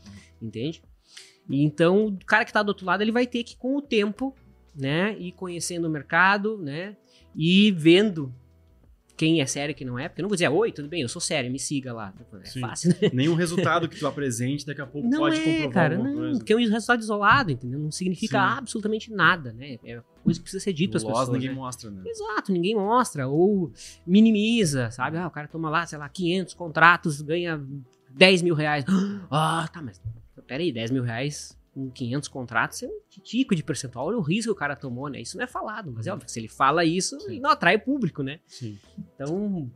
Entende? 0.42 0.82
Então, 1.50 2.08
o 2.08 2.26
cara 2.26 2.46
que 2.46 2.54
tá 2.54 2.64
do 2.64 2.70
outro 2.70 2.86
lado, 2.86 3.02
ele 3.02 3.12
vai 3.12 3.28
ter 3.28 3.44
que, 3.44 3.58
com 3.58 3.76
o 3.76 3.82
tempo, 3.82 4.36
né, 4.76 5.18
ir 5.20 5.32
conhecendo 5.32 5.88
o 5.88 5.90
mercado, 5.90 6.58
né, 6.58 6.96
e 7.42 7.72
vendo 7.72 8.34
quem 9.16 9.40
é 9.40 9.46
sério 9.46 9.72
e 9.72 9.74
quem 9.74 9.88
não 9.88 9.98
é. 9.98 10.10
Porque 10.10 10.20
eu 10.20 10.24
não 10.24 10.30
vou 10.30 10.36
dizer, 10.36 10.50
oi, 10.50 10.74
tudo 10.74 10.90
bem, 10.90 11.02
eu 11.02 11.08
sou 11.08 11.22
sério, 11.22 11.50
me 11.50 11.58
siga 11.58 11.94
lá. 11.94 12.14
É 12.42 12.46
Sim. 12.46 12.60
fácil, 12.60 12.90
né? 12.90 13.10
Nenhum 13.14 13.34
resultado 13.34 13.88
que 13.88 13.98
tu 13.98 14.06
apresente 14.06 14.66
daqui 14.66 14.82
a 14.82 14.86
pouco 14.86 15.08
Não 15.08 15.20
pode 15.20 15.40
é, 15.40 15.44
comprovar 15.44 15.72
cara, 15.72 15.98
não, 15.98 16.16
coisa. 16.16 16.38
porque 16.38 16.52
é 16.52 16.56
um 16.58 16.60
resultado 16.60 17.00
isolado, 17.00 17.50
entendeu? 17.50 17.80
Não 17.80 17.92
significa 17.92 18.38
Sim. 18.38 18.58
absolutamente 18.58 19.10
nada, 19.10 19.54
né? 19.54 19.78
É 19.86 20.02
coisa 20.22 20.38
que 20.38 20.44
precisa 20.44 20.62
ser 20.62 20.74
dito 20.74 20.98
às 20.98 21.04
pessoas. 21.04 21.30
ninguém 21.30 21.48
né? 21.48 21.56
mostra, 21.56 21.90
né? 21.90 22.04
Exato, 22.06 22.52
ninguém 22.52 22.76
mostra, 22.76 23.26
ou 23.26 23.72
minimiza, 24.06 24.92
sabe? 24.92 25.18
Ah, 25.18 25.28
o 25.28 25.32
cara 25.32 25.48
toma 25.48 25.70
lá, 25.70 25.86
sei 25.86 25.98
lá, 25.98 26.10
500 26.10 26.54
contratos, 26.56 27.22
ganha 27.22 27.66
10 28.10 28.42
mil 28.42 28.54
reais. 28.54 28.84
Ah, 29.32 29.70
tá, 29.72 29.82
mas 29.82 30.02
peraí, 30.46 30.74
10 30.74 30.92
mil 30.92 31.04
reais 31.04 31.58
com 31.74 31.90
500 31.90 32.28
contratos 32.30 32.84
é 32.84 32.88
um 32.88 33.00
tico 33.24 33.56
de 33.56 33.64
percentual. 33.64 34.08
Olha 34.08 34.18
o 34.18 34.22
risco 34.22 34.52
que 34.52 34.58
o 34.58 34.60
cara 34.60 34.76
tomou, 34.76 35.08
né? 35.10 35.22
Isso 35.22 35.38
não 35.38 35.44
é 35.44 35.48
falado, 35.48 35.92
mas 35.92 36.08
é 36.08 36.12
óbvio 36.12 36.26
que 36.26 36.32
se 36.32 36.40
ele 36.40 36.48
fala 36.48 36.84
isso, 36.84 37.20
Sim. 37.20 37.32
ele 37.32 37.40
não 37.40 37.50
atrai 37.50 37.78
público, 37.78 38.24
né? 38.24 38.40
Sim. 38.46 38.78
Então, 38.98 39.72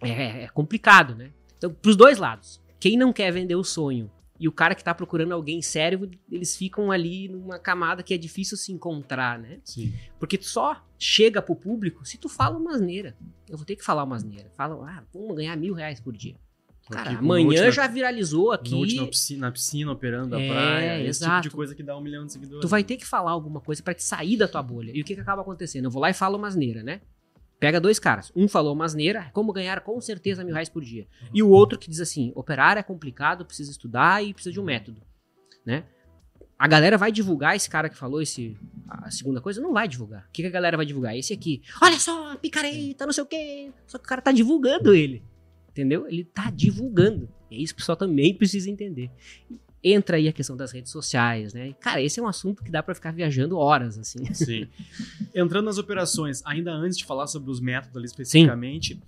é, 0.00 0.44
é 0.44 0.48
complicado, 0.48 1.14
né? 1.14 1.32
Então, 1.56 1.72
pros 1.72 1.96
dois 1.96 2.18
lados. 2.18 2.60
Quem 2.78 2.96
não 2.96 3.12
quer 3.12 3.32
vender 3.32 3.54
o 3.54 3.64
sonho 3.64 4.10
e 4.38 4.48
o 4.48 4.52
cara 4.52 4.74
que 4.74 4.82
tá 4.82 4.94
procurando 4.94 5.32
alguém 5.32 5.62
sério, 5.62 6.10
eles 6.30 6.56
ficam 6.56 6.90
ali 6.90 7.28
numa 7.28 7.58
camada 7.58 8.02
que 8.02 8.12
é 8.12 8.18
difícil 8.18 8.56
se 8.56 8.72
encontrar, 8.72 9.38
né? 9.38 9.60
Sim. 9.64 9.94
Porque 10.18 10.36
tu 10.36 10.44
só 10.44 10.84
chega 10.98 11.40
pro 11.40 11.54
público 11.54 12.04
se 12.04 12.18
tu 12.18 12.28
fala 12.28 12.58
uma 12.58 12.74
asneira. 12.74 13.16
Eu 13.48 13.56
vou 13.56 13.64
ter 13.64 13.76
que 13.76 13.84
falar 13.84 14.04
uma 14.04 14.16
asneira. 14.16 14.50
Fala, 14.56 14.74
ah, 14.90 15.04
vamos 15.12 15.36
ganhar 15.36 15.56
mil 15.56 15.72
reais 15.72 16.00
por 16.00 16.14
dia. 16.16 16.36
Cara, 16.90 17.10
Aqui 17.10 17.18
amanhã 17.18 17.70
já 17.70 17.86
viralizou 17.86 18.52
aqui. 18.52 19.06
Piscina, 19.08 19.46
na 19.46 19.52
piscina 19.52 19.90
operando 19.92 20.36
É, 20.36 20.48
praia. 20.48 21.00
Esse 21.08 21.20
tipo 21.20 21.30
exato. 21.30 21.48
de 21.48 21.54
coisa 21.54 21.74
que 21.74 21.82
dá 21.82 21.96
um 21.96 22.00
milhão 22.00 22.26
de 22.26 22.32
seguidores. 22.32 22.60
Tu 22.60 22.68
vai 22.68 22.84
ter 22.84 22.96
que 22.96 23.06
falar 23.06 23.30
alguma 23.30 23.60
coisa 23.60 23.82
pra 23.82 23.94
te 23.94 24.02
sair 24.02 24.36
da 24.36 24.46
tua 24.46 24.62
bolha. 24.62 24.92
E 24.94 25.00
o 25.00 25.04
que, 25.04 25.14
que 25.14 25.20
acaba 25.20 25.40
acontecendo? 25.40 25.84
Eu 25.86 25.90
vou 25.90 26.02
lá 26.02 26.10
e 26.10 26.14
falo 26.14 26.36
uma 26.36 26.46
asneira, 26.46 26.82
né? 26.82 27.00
Pega 27.58 27.80
dois 27.80 27.98
caras. 27.98 28.30
Um 28.36 28.46
falou 28.46 28.74
uma 28.74 28.84
asneira, 28.84 29.30
como 29.32 29.50
ganhar 29.52 29.80
com 29.80 29.98
certeza 30.00 30.44
mil 30.44 30.52
reais 30.52 30.68
por 30.68 30.82
dia. 30.84 31.06
E 31.32 31.42
o 31.42 31.48
outro 31.48 31.78
que 31.78 31.88
diz 31.88 32.00
assim: 32.00 32.32
operar 32.34 32.76
é 32.76 32.82
complicado, 32.82 33.46
precisa 33.46 33.70
estudar 33.70 34.22
e 34.22 34.34
precisa 34.34 34.52
de 34.52 34.60
um 34.60 34.64
método. 34.64 35.00
Né? 35.64 35.84
A 36.58 36.68
galera 36.68 36.98
vai 36.98 37.10
divulgar 37.10 37.56
esse 37.56 37.70
cara 37.70 37.88
que 37.88 37.96
falou 37.96 38.20
esse, 38.20 38.56
a 38.88 39.10
segunda 39.10 39.40
coisa? 39.40 39.60
Não 39.60 39.72
vai 39.72 39.88
divulgar. 39.88 40.26
O 40.28 40.32
que, 40.32 40.42
que 40.42 40.48
a 40.48 40.50
galera 40.50 40.76
vai 40.76 40.84
divulgar? 40.84 41.16
Esse 41.16 41.32
aqui. 41.32 41.62
Olha 41.80 41.98
só, 41.98 42.36
picareta, 42.36 43.06
não 43.06 43.12
sei 43.12 43.24
o 43.24 43.26
quê. 43.26 43.72
Só 43.86 43.96
que 43.96 44.04
o 44.04 44.08
cara 44.08 44.20
tá 44.20 44.30
divulgando 44.30 44.94
ele. 44.94 45.22
Entendeu? 45.74 46.06
Ele 46.06 46.22
tá 46.22 46.50
divulgando. 46.50 47.28
E 47.50 47.56
é 47.56 47.58
isso 47.58 47.74
que 47.74 47.78
o 47.78 47.82
pessoal 47.82 47.96
também 47.96 48.32
precisa 48.32 48.70
entender. 48.70 49.10
Entra 49.82 50.16
aí 50.16 50.28
a 50.28 50.32
questão 50.32 50.56
das 50.56 50.70
redes 50.70 50.92
sociais, 50.92 51.52
né? 51.52 51.74
Cara, 51.80 52.00
esse 52.00 52.20
é 52.20 52.22
um 52.22 52.28
assunto 52.28 52.62
que 52.62 52.70
dá 52.70 52.80
pra 52.80 52.94
ficar 52.94 53.12
viajando 53.12 53.58
horas, 53.58 53.98
assim. 53.98 54.32
Sim. 54.32 54.68
Entrando 55.34 55.64
nas 55.64 55.76
operações, 55.76 56.42
ainda 56.46 56.72
antes 56.72 56.96
de 56.96 57.04
falar 57.04 57.26
sobre 57.26 57.50
os 57.50 57.60
métodos 57.60 57.96
ali 57.96 58.06
especificamente, 58.06 59.02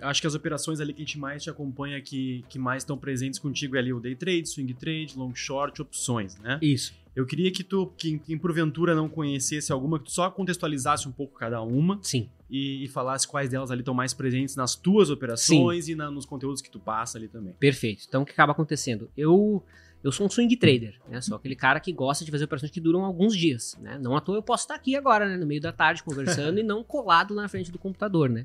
eu 0.00 0.08
acho 0.08 0.20
que 0.20 0.26
as 0.26 0.34
operações 0.34 0.80
ali 0.80 0.94
que 0.94 1.02
a 1.02 1.04
gente 1.04 1.18
mais 1.18 1.42
te 1.42 1.50
acompanha, 1.50 2.00
que, 2.00 2.44
que 2.48 2.58
mais 2.60 2.84
estão 2.84 2.96
presentes 2.96 3.40
contigo 3.40 3.76
é 3.76 3.80
ali 3.80 3.92
o 3.92 3.98
day 4.00 4.14
trade, 4.14 4.48
swing 4.48 4.72
trade, 4.72 5.12
long 5.16 5.34
short, 5.34 5.82
opções, 5.82 6.38
né? 6.38 6.58
Isso. 6.62 6.94
Eu 7.14 7.26
queria 7.26 7.50
que 7.52 7.62
tu, 7.62 7.92
quem, 7.98 8.18
quem 8.18 8.38
porventura 8.38 8.94
não 8.94 9.08
conhecesse 9.08 9.70
alguma, 9.70 9.98
que 9.98 10.06
tu 10.06 10.12
só 10.12 10.30
contextualizasse 10.30 11.06
um 11.06 11.12
pouco 11.12 11.38
cada 11.38 11.60
uma 11.60 11.98
Sim. 12.02 12.28
e, 12.48 12.84
e 12.84 12.88
falasse 12.88 13.28
quais 13.28 13.50
delas 13.50 13.70
ali 13.70 13.80
estão 13.82 13.92
mais 13.94 14.14
presentes 14.14 14.56
nas 14.56 14.74
tuas 14.74 15.10
operações 15.10 15.88
e 15.88 15.94
na- 15.94 16.10
nos 16.10 16.24
conteúdos 16.24 16.62
que 16.62 16.70
tu 16.70 16.80
passa 16.80 17.18
ali 17.18 17.28
também. 17.28 17.52
Perfeito. 17.54 18.04
Então, 18.08 18.22
o 18.22 18.24
que 18.24 18.32
acaba 18.32 18.52
acontecendo? 18.52 19.10
Eu 19.16 19.62
eu 20.04 20.10
sou 20.10 20.26
um 20.26 20.28
swing 20.30 20.56
trader, 20.56 20.98
né? 21.08 21.20
Sou 21.20 21.36
aquele 21.36 21.54
cara 21.54 21.78
que 21.78 21.92
gosta 21.92 22.24
de 22.24 22.30
fazer 22.32 22.44
operações 22.46 22.72
que 22.72 22.80
duram 22.80 23.04
alguns 23.04 23.36
dias, 23.36 23.78
né? 23.80 23.96
Não 24.00 24.16
à 24.16 24.20
toa 24.20 24.36
eu 24.38 24.42
posso 24.42 24.64
estar 24.64 24.74
aqui 24.74 24.96
agora, 24.96 25.28
né? 25.28 25.36
No 25.36 25.46
meio 25.46 25.60
da 25.60 25.70
tarde 25.70 26.02
conversando 26.02 26.58
e 26.58 26.62
não 26.64 26.82
colado 26.82 27.32
lá 27.34 27.42
na 27.42 27.48
frente 27.48 27.70
do 27.70 27.78
computador, 27.78 28.28
né? 28.28 28.44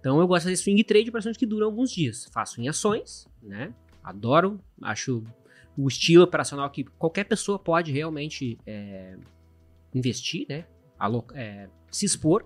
Então, 0.00 0.18
eu 0.20 0.26
gosto 0.26 0.44
de 0.44 0.50
fazer 0.52 0.56
swing 0.62 0.82
trade, 0.84 1.08
operações 1.10 1.36
que 1.36 1.44
duram 1.44 1.66
alguns 1.66 1.90
dias. 1.90 2.26
Faço 2.32 2.58
em 2.60 2.68
ações, 2.68 3.26
né? 3.42 3.74
Adoro, 4.02 4.58
acho 4.80 5.22
o 5.78 5.86
estilo 5.86 6.24
operacional 6.24 6.68
que 6.70 6.82
qualquer 6.82 7.22
pessoa 7.22 7.56
pode 7.56 7.92
realmente 7.92 8.58
é, 8.66 9.16
investir, 9.94 10.44
né? 10.48 10.66
É, 11.34 11.68
se 11.88 12.04
expor. 12.04 12.44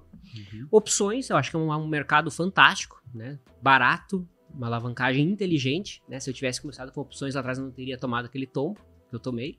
Opções, 0.71 1.31
eu 1.31 1.37
acho 1.38 1.51
que 1.51 1.57
é 1.57 1.59
um, 1.59 1.73
um 1.73 1.88
mercado 1.88 2.31
fantástico, 2.31 3.03
né? 3.14 3.38
Barato, 3.62 4.29
uma 4.55 4.66
alavancagem 4.66 5.27
inteligente, 5.27 6.03
né? 6.07 6.21
Se 6.21 6.29
eu 6.29 6.35
tivesse 6.35 6.61
começado 6.61 6.92
com 6.92 7.01
opções 7.01 7.35
lá 7.35 7.40
atrás, 7.40 7.57
eu 7.57 7.64
não 7.64 7.73
teria 7.73 7.97
tomado 7.97 8.27
aquele 8.27 8.47
tombo 8.47 8.79
que 9.09 9.16
eu 9.16 9.18
tomei, 9.18 9.59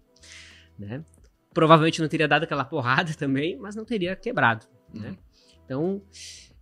né? 0.77 1.03
Provavelmente 1.51 1.99
não 1.99 2.07
teria 2.07 2.27
dado 2.27 2.43
aquela 2.43 2.63
porrada 2.65 3.11
também, 3.15 3.57
mas 3.57 3.75
não 3.75 3.83
teria 3.83 4.15
quebrado, 4.15 4.67
né? 4.93 5.09
Uhum. 5.09 5.17
Então, 5.65 6.01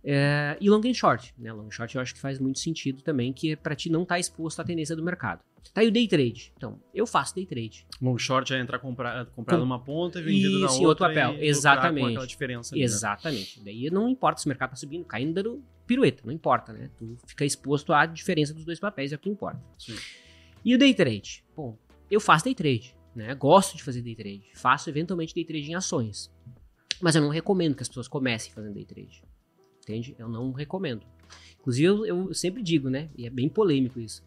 é, 0.02 0.56
e 0.58 0.70
long 0.70 0.80
and 0.86 0.94
short, 0.94 1.34
né? 1.38 1.52
Long 1.52 1.66
and 1.66 1.70
short 1.70 1.94
eu 1.94 2.00
acho 2.00 2.14
que 2.14 2.20
faz 2.20 2.38
muito 2.38 2.58
sentido 2.58 3.02
também, 3.02 3.34
que 3.34 3.52
é 3.52 3.56
pra 3.56 3.76
ti 3.76 3.90
não 3.90 4.02
estar 4.02 4.18
exposto 4.18 4.60
à 4.60 4.64
tendência 4.64 4.96
do 4.96 5.04
mercado. 5.04 5.44
Tá 5.72 5.80
aí 5.80 5.88
o 5.88 5.90
day 5.90 6.06
trade. 6.06 6.52
Então, 6.56 6.78
eu 6.94 7.06
faço 7.06 7.34
day 7.34 7.46
trade. 7.46 7.86
Long 8.00 8.18
short 8.18 8.52
é 8.52 8.58
entrar 8.60 8.78
comprar, 8.78 9.24
comprar 9.26 9.56
Com- 9.56 9.60
numa 9.62 9.78
ponta 9.78 10.18
e 10.20 10.22
vendido 10.22 10.58
na 10.60 10.66
Isso, 10.66 10.82
outra. 10.82 10.82
em 10.82 10.86
outro 10.86 11.06
papel. 11.06 11.42
e 11.42 11.46
Exatamente. 11.48 12.02
Com 12.04 12.08
aquela 12.10 12.26
diferença 12.26 12.74
ali, 12.74 12.80
né? 12.80 12.84
Exatamente. 12.84 13.60
Daí 13.64 13.90
não 13.90 14.08
importa 14.08 14.40
se 14.40 14.46
o 14.46 14.48
mercado 14.48 14.70
tá 14.70 14.76
subindo, 14.76 15.04
caindo, 15.04 15.32
dando 15.34 15.64
pirueta, 15.86 16.22
não 16.26 16.32
importa, 16.32 16.72
né? 16.72 16.90
Tu 16.98 17.16
fica 17.26 17.44
exposto 17.44 17.92
à 17.92 18.04
diferença 18.06 18.52
dos 18.52 18.64
dois 18.64 18.78
papéis, 18.78 19.12
é 19.12 19.16
o 19.16 19.18
que 19.18 19.30
importa. 19.30 19.62
Sim. 19.78 19.96
E 20.64 20.74
o 20.74 20.78
day 20.78 20.92
trade? 20.94 21.42
Bom, 21.56 21.76
eu 22.10 22.20
faço 22.20 22.44
day 22.44 22.54
trade, 22.54 22.94
né? 23.16 23.34
Gosto 23.34 23.76
de 23.76 23.82
fazer 23.82 24.02
day 24.02 24.14
trade. 24.14 24.44
Faço 24.54 24.90
eventualmente 24.90 25.34
day 25.34 25.44
trade 25.44 25.70
em 25.70 25.74
ações. 25.74 26.30
Mas 27.00 27.16
eu 27.16 27.22
não 27.22 27.30
recomendo 27.30 27.74
que 27.74 27.82
as 27.82 27.88
pessoas 27.88 28.06
comecem 28.08 28.52
fazendo 28.52 28.74
day 28.74 28.84
trade. 28.84 29.22
Entende? 29.82 30.14
Eu 30.18 30.28
não 30.28 30.52
recomendo. 30.52 31.02
Inclusive, 31.60 31.86
eu, 31.86 32.06
eu 32.06 32.34
sempre 32.34 32.62
digo, 32.62 32.88
né? 32.88 33.08
E 33.16 33.26
é 33.26 33.30
bem 33.30 33.48
polêmico 33.48 34.00
isso. 34.00 34.24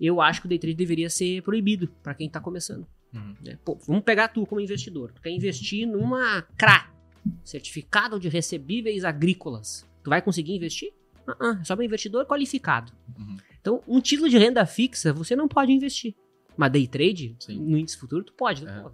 Eu 0.00 0.20
acho 0.20 0.40
que 0.40 0.46
o 0.46 0.48
day 0.48 0.58
trade 0.58 0.76
deveria 0.76 1.10
ser 1.10 1.42
proibido 1.42 1.88
para 2.02 2.14
quem 2.14 2.28
tá 2.28 2.40
começando. 2.40 2.86
Uhum. 3.12 3.34
né? 3.44 3.58
Pô, 3.64 3.78
vamos 3.86 4.02
pegar 4.04 4.28
tu 4.28 4.44
como 4.46 4.60
investidor. 4.60 5.12
Tu 5.12 5.22
quer 5.22 5.30
investir 5.30 5.86
numa 5.86 6.42
CRA, 6.56 6.90
Certificado 7.44 8.18
de 8.18 8.28
Recebíveis 8.28 9.04
Agrícolas. 9.04 9.86
Tu 10.02 10.10
vai 10.10 10.22
conseguir 10.22 10.54
investir? 10.54 10.92
Ah, 11.26 11.58
é 11.60 11.64
só 11.64 11.74
para 11.74 11.84
investidor 11.84 12.24
qualificado. 12.26 12.92
Uhum. 13.18 13.36
Então, 13.60 13.82
um 13.86 14.00
título 14.00 14.28
de 14.28 14.38
renda 14.38 14.64
fixa 14.64 15.12
você 15.12 15.36
não 15.36 15.48
pode 15.48 15.72
investir. 15.72 16.14
Mas 16.56 16.72
day 16.72 16.86
trade, 16.86 17.36
Sim. 17.38 17.58
no 17.58 17.78
índice 17.78 17.96
futuro, 17.96 18.24
tu 18.24 18.32
pode. 18.32 18.66
É. 18.66 18.80
Pô. 18.80 18.90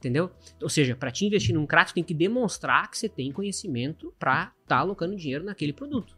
Entendeu? 0.00 0.30
Ou 0.62 0.68
seja, 0.70 0.96
para 0.96 1.10
te 1.10 1.26
investir 1.26 1.54
num 1.54 1.66
CRA, 1.66 1.84
tu 1.84 1.92
tem 1.92 2.02
que 2.02 2.14
demonstrar 2.14 2.90
que 2.90 2.96
você 2.96 3.06
tem 3.06 3.30
conhecimento 3.30 4.14
para 4.18 4.44
estar 4.62 4.76
tá 4.76 4.78
alocando 4.78 5.14
dinheiro 5.14 5.44
naquele 5.44 5.74
produto. 5.74 6.16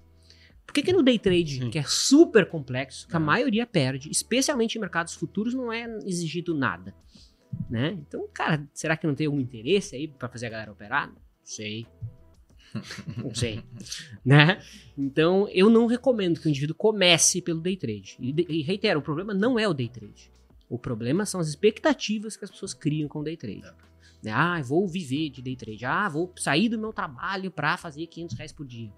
Por 0.64 0.72
que, 0.72 0.82
que 0.84 0.92
no 0.92 1.02
day 1.02 1.18
trade, 1.18 1.58
Sim. 1.58 1.68
que 1.68 1.80
é 1.80 1.82
super 1.82 2.46
complexo, 2.48 3.08
que 3.08 3.16
a 3.16 3.18
É. 3.18 3.22
maioria 3.22 3.66
perde, 3.66 4.08
especialmente 4.08 4.76
em 4.78 4.80
mercados 4.80 5.14
futuros, 5.14 5.52
não 5.52 5.72
é 5.72 5.84
exigido 6.06 6.54
nada? 6.54 6.94
Né? 7.68 7.98
Então, 8.06 8.26
cara, 8.32 8.64
será 8.72 8.96
que 8.96 9.04
não 9.04 9.16
tem 9.16 9.26
algum 9.26 9.40
interesse 9.40 9.96
aí 9.96 10.06
para 10.06 10.28
fazer 10.28 10.46
a 10.46 10.50
galera 10.50 10.70
operar? 10.70 11.08
Não 11.08 11.16
sei. 11.42 11.84
Não 13.18 13.34
sei. 13.34 13.62
né? 14.24 14.62
Então, 14.96 15.46
eu 15.52 15.68
não 15.68 15.86
recomendo 15.86 16.40
que 16.40 16.46
o 16.46 16.48
indivíduo 16.48 16.74
comece 16.74 17.42
pelo 17.42 17.60
day 17.60 17.76
trade. 17.76 18.16
E, 18.18 18.34
e 18.48 18.62
reitero, 18.62 19.00
o 19.00 19.02
problema 19.02 19.34
não 19.34 19.58
é 19.58 19.68
o 19.68 19.74
day 19.74 19.88
trade. 19.90 20.32
O 20.72 20.78
problema 20.78 21.26
são 21.26 21.38
as 21.38 21.48
expectativas 21.48 22.34
que 22.34 22.46
as 22.46 22.50
pessoas 22.50 22.72
criam 22.72 23.06
com 23.06 23.18
o 23.18 23.22
day 23.22 23.36
trade. 23.36 23.70
Né? 24.22 24.32
Ah, 24.32 24.58
vou 24.62 24.88
viver 24.88 25.28
de 25.28 25.42
day 25.42 25.54
trade. 25.54 25.84
Ah, 25.84 26.08
vou 26.08 26.32
sair 26.34 26.70
do 26.70 26.78
meu 26.78 26.94
trabalho 26.94 27.50
para 27.50 27.76
fazer 27.76 28.06
500 28.06 28.36
reais 28.38 28.52
por 28.52 28.66
dia. 28.66 28.90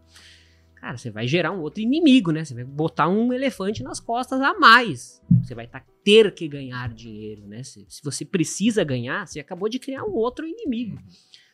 Cara, 0.77 0.97
você 0.97 1.11
vai 1.11 1.27
gerar 1.27 1.51
um 1.51 1.61
outro 1.61 1.83
inimigo, 1.83 2.31
né? 2.31 2.45
Você 2.45 2.55
vai 2.55 2.63
botar 2.63 3.09
um 3.09 3.33
elefante 3.33 3.83
nas 3.83 3.99
costas 3.99 4.41
a 4.41 4.55
mais. 4.55 5.21
Você 5.43 5.53
vai 5.53 5.67
tá, 5.67 5.85
ter 6.05 6.33
que 6.33 6.47
ganhar 6.47 6.95
dinheiro, 6.95 7.45
né? 7.49 7.65
Se, 7.65 7.85
se 7.89 8.01
você 8.05 8.25
precisa 8.25 8.85
ganhar, 8.85 9.27
você 9.27 9.41
acabou 9.41 9.69
de 9.69 9.81
criar 9.81 10.05
um 10.05 10.13
outro 10.13 10.47
inimigo. 10.47 10.97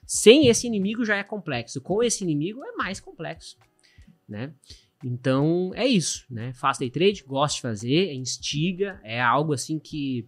Sem 0.04 0.48
esse 0.48 0.66
inimigo 0.66 1.02
já 1.02 1.16
é 1.16 1.24
complexo. 1.24 1.80
Com 1.80 2.02
esse 2.02 2.24
inimigo 2.24 2.62
é 2.62 2.72
mais 2.72 3.00
complexo, 3.00 3.56
né? 4.28 4.52
Então 5.02 5.72
é 5.74 5.86
isso, 5.86 6.26
né? 6.30 6.52
Faço 6.52 6.80
day 6.80 6.90
trade, 6.90 7.24
gosto 7.26 7.56
de 7.56 7.62
fazer, 7.62 8.08
é 8.08 8.14
instiga, 8.14 9.00
é 9.02 9.20
algo 9.20 9.52
assim 9.52 9.78
que 9.78 10.26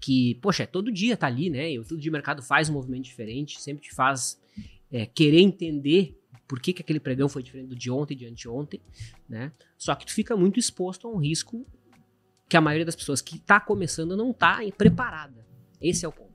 que, 0.00 0.34
poxa, 0.36 0.64
é 0.64 0.66
todo 0.66 0.92
dia 0.92 1.16
tá 1.16 1.26
ali, 1.26 1.48
né? 1.48 1.72
E 1.72 1.78
o 1.78 1.84
tudo 1.84 2.00
de 2.00 2.10
mercado 2.10 2.42
faz 2.42 2.68
um 2.68 2.74
movimento 2.74 3.04
diferente, 3.04 3.60
sempre 3.60 3.84
te 3.84 3.94
faz 3.94 4.38
é, 4.92 5.06
querer 5.06 5.40
entender 5.40 6.14
por 6.46 6.60
que, 6.60 6.72
que 6.72 6.82
aquele 6.82 7.00
pregão 7.00 7.28
foi 7.28 7.42
diferente 7.42 7.68
do 7.68 7.76
de 7.76 7.90
ontem 7.90 8.16
de 8.16 8.26
anteontem, 8.26 8.80
né? 9.28 9.52
Só 9.76 9.94
que 9.94 10.06
tu 10.06 10.12
fica 10.12 10.36
muito 10.36 10.58
exposto 10.58 11.06
a 11.06 11.10
um 11.10 11.16
risco 11.16 11.66
que 12.48 12.56
a 12.56 12.60
maioria 12.60 12.86
das 12.86 12.96
pessoas 12.96 13.20
que 13.20 13.38
tá 13.38 13.60
começando 13.60 14.16
não 14.16 14.32
tá 14.32 14.60
preparada. 14.76 15.46
Esse 15.80 16.04
é 16.04 16.08
o 16.08 16.12
ponto. 16.12 16.28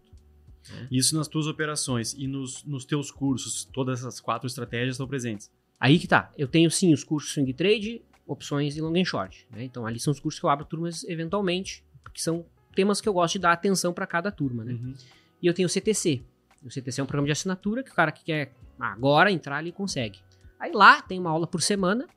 Isso 0.89 1.15
nas 1.15 1.27
tuas 1.27 1.47
operações 1.47 2.13
e 2.13 2.27
nos, 2.27 2.63
nos 2.63 2.85
teus 2.85 3.11
cursos, 3.11 3.65
todas 3.65 3.99
essas 3.99 4.21
quatro 4.21 4.47
estratégias 4.47 4.93
estão 4.93 5.07
presentes. 5.07 5.51
Aí 5.83 5.99
que 5.99 6.07
tá. 6.07 6.31
Eu 6.37 6.47
tenho 6.47 6.71
sim 6.71 6.93
os 6.93 7.03
cursos 7.03 7.33
swing 7.33 7.51
trade, 7.51 8.01
opções 8.25 8.77
e 8.77 8.81
long 8.81 8.97
and 8.97 9.03
short. 9.03 9.45
Né? 9.51 9.65
Então 9.65 9.85
ali 9.85 9.99
são 9.99 10.11
os 10.11 10.19
cursos 10.21 10.39
que 10.39 10.45
eu 10.45 10.49
abro 10.49 10.63
turmas 10.63 11.03
eventualmente, 11.03 11.83
porque 12.01 12.21
são 12.21 12.45
temas 12.73 13.01
que 13.01 13.09
eu 13.09 13.11
gosto 13.11 13.33
de 13.33 13.39
dar 13.39 13.51
atenção 13.51 13.93
para 13.93 14.07
cada 14.07 14.31
turma. 14.31 14.63
Né? 14.63 14.75
Uhum. 14.75 14.93
E 15.41 15.45
eu 15.45 15.53
tenho 15.53 15.65
o 15.65 15.69
CTC. 15.69 16.23
O 16.63 16.71
CTC 16.71 17.01
é 17.01 17.03
um 17.03 17.05
programa 17.05 17.25
de 17.25 17.33
assinatura 17.33 17.83
que 17.83 17.91
o 17.91 17.93
cara 17.93 18.13
que 18.13 18.23
quer 18.23 18.53
agora 18.79 19.29
entrar 19.29 19.57
ali 19.57 19.73
consegue. 19.73 20.19
Aí 20.57 20.71
lá 20.71 21.01
tem 21.01 21.19
uma 21.19 21.29
aula 21.29 21.45
por 21.45 21.61
semana 21.61 22.07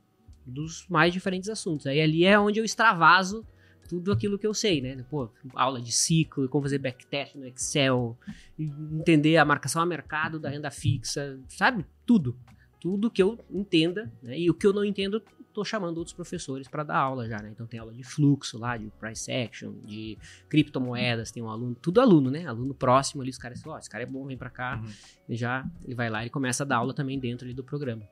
dos 0.46 0.87
mais 0.88 1.12
diferentes 1.12 1.48
assuntos. 1.48 1.88
Aí 1.88 2.00
ali 2.00 2.24
é 2.24 2.38
onde 2.38 2.61
eu 2.61 2.64
extravaso 2.64 3.44
tudo 3.88 4.12
aquilo 4.12 4.38
que 4.38 4.46
eu 4.46 4.55
sei, 4.55 4.81
né? 4.81 5.05
Pô, 5.11 5.29
aula 5.57 5.81
de 5.81 5.90
ciclo, 5.90 6.48
como 6.48 6.62
fazer 6.62 6.79
backtest 6.79 7.35
no 7.35 7.44
Excel, 7.44 8.16
entender 8.57 9.38
a 9.38 9.44
marcação 9.44 9.83
a 9.83 9.87
mercado 9.87 10.38
da 10.38 10.50
renda 10.50 10.70
fixa, 10.70 11.40
sabe? 11.48 11.85
Tudo. 12.07 12.38
Tudo 12.80 13.10
que 13.10 13.22
eu 13.22 13.38
entenda, 13.50 14.12
né? 14.22 14.38
E 14.38 14.50
o 14.50 14.54
que 14.54 14.66
eu 14.66 14.72
não 14.72 14.84
entendo, 14.84 15.20
tô 15.52 15.64
chamando 15.64 15.98
outros 15.98 16.14
professores 16.14 16.68
para 16.68 16.82
dar 16.84 16.98
aula 16.98 17.26
já, 17.28 17.38
né? 17.38 17.50
Então 17.50 17.66
tem 17.66 17.80
aula 17.80 17.92
de 17.92 18.04
fluxo 18.04 18.58
lá, 18.58 18.76
de 18.76 18.90
price 19.00 19.30
action, 19.32 19.72
de 19.84 20.18
criptomoedas, 20.48 21.30
tem 21.30 21.42
um 21.42 21.48
aluno, 21.48 21.74
tudo 21.74 22.00
aluno, 22.00 22.30
né? 22.30 22.46
Aluno 22.46 22.74
próximo 22.74 23.22
ali, 23.22 23.30
os 23.30 23.38
caras, 23.38 23.62
ó, 23.66 23.78
esse 23.78 23.88
cara 23.88 24.02
é 24.04 24.06
bom, 24.06 24.26
vem 24.26 24.36
para 24.36 24.50
cá. 24.50 24.80
Uhum. 24.82 24.90
Ele 25.28 25.38
já, 25.38 25.64
ele 25.84 25.94
vai 25.94 26.10
lá 26.10 26.24
e 26.26 26.30
começa 26.30 26.62
a 26.62 26.66
dar 26.66 26.76
aula 26.76 26.92
também 26.94 27.18
dentro 27.18 27.46
ali 27.46 27.54
do 27.54 27.64
programa. 27.64 28.02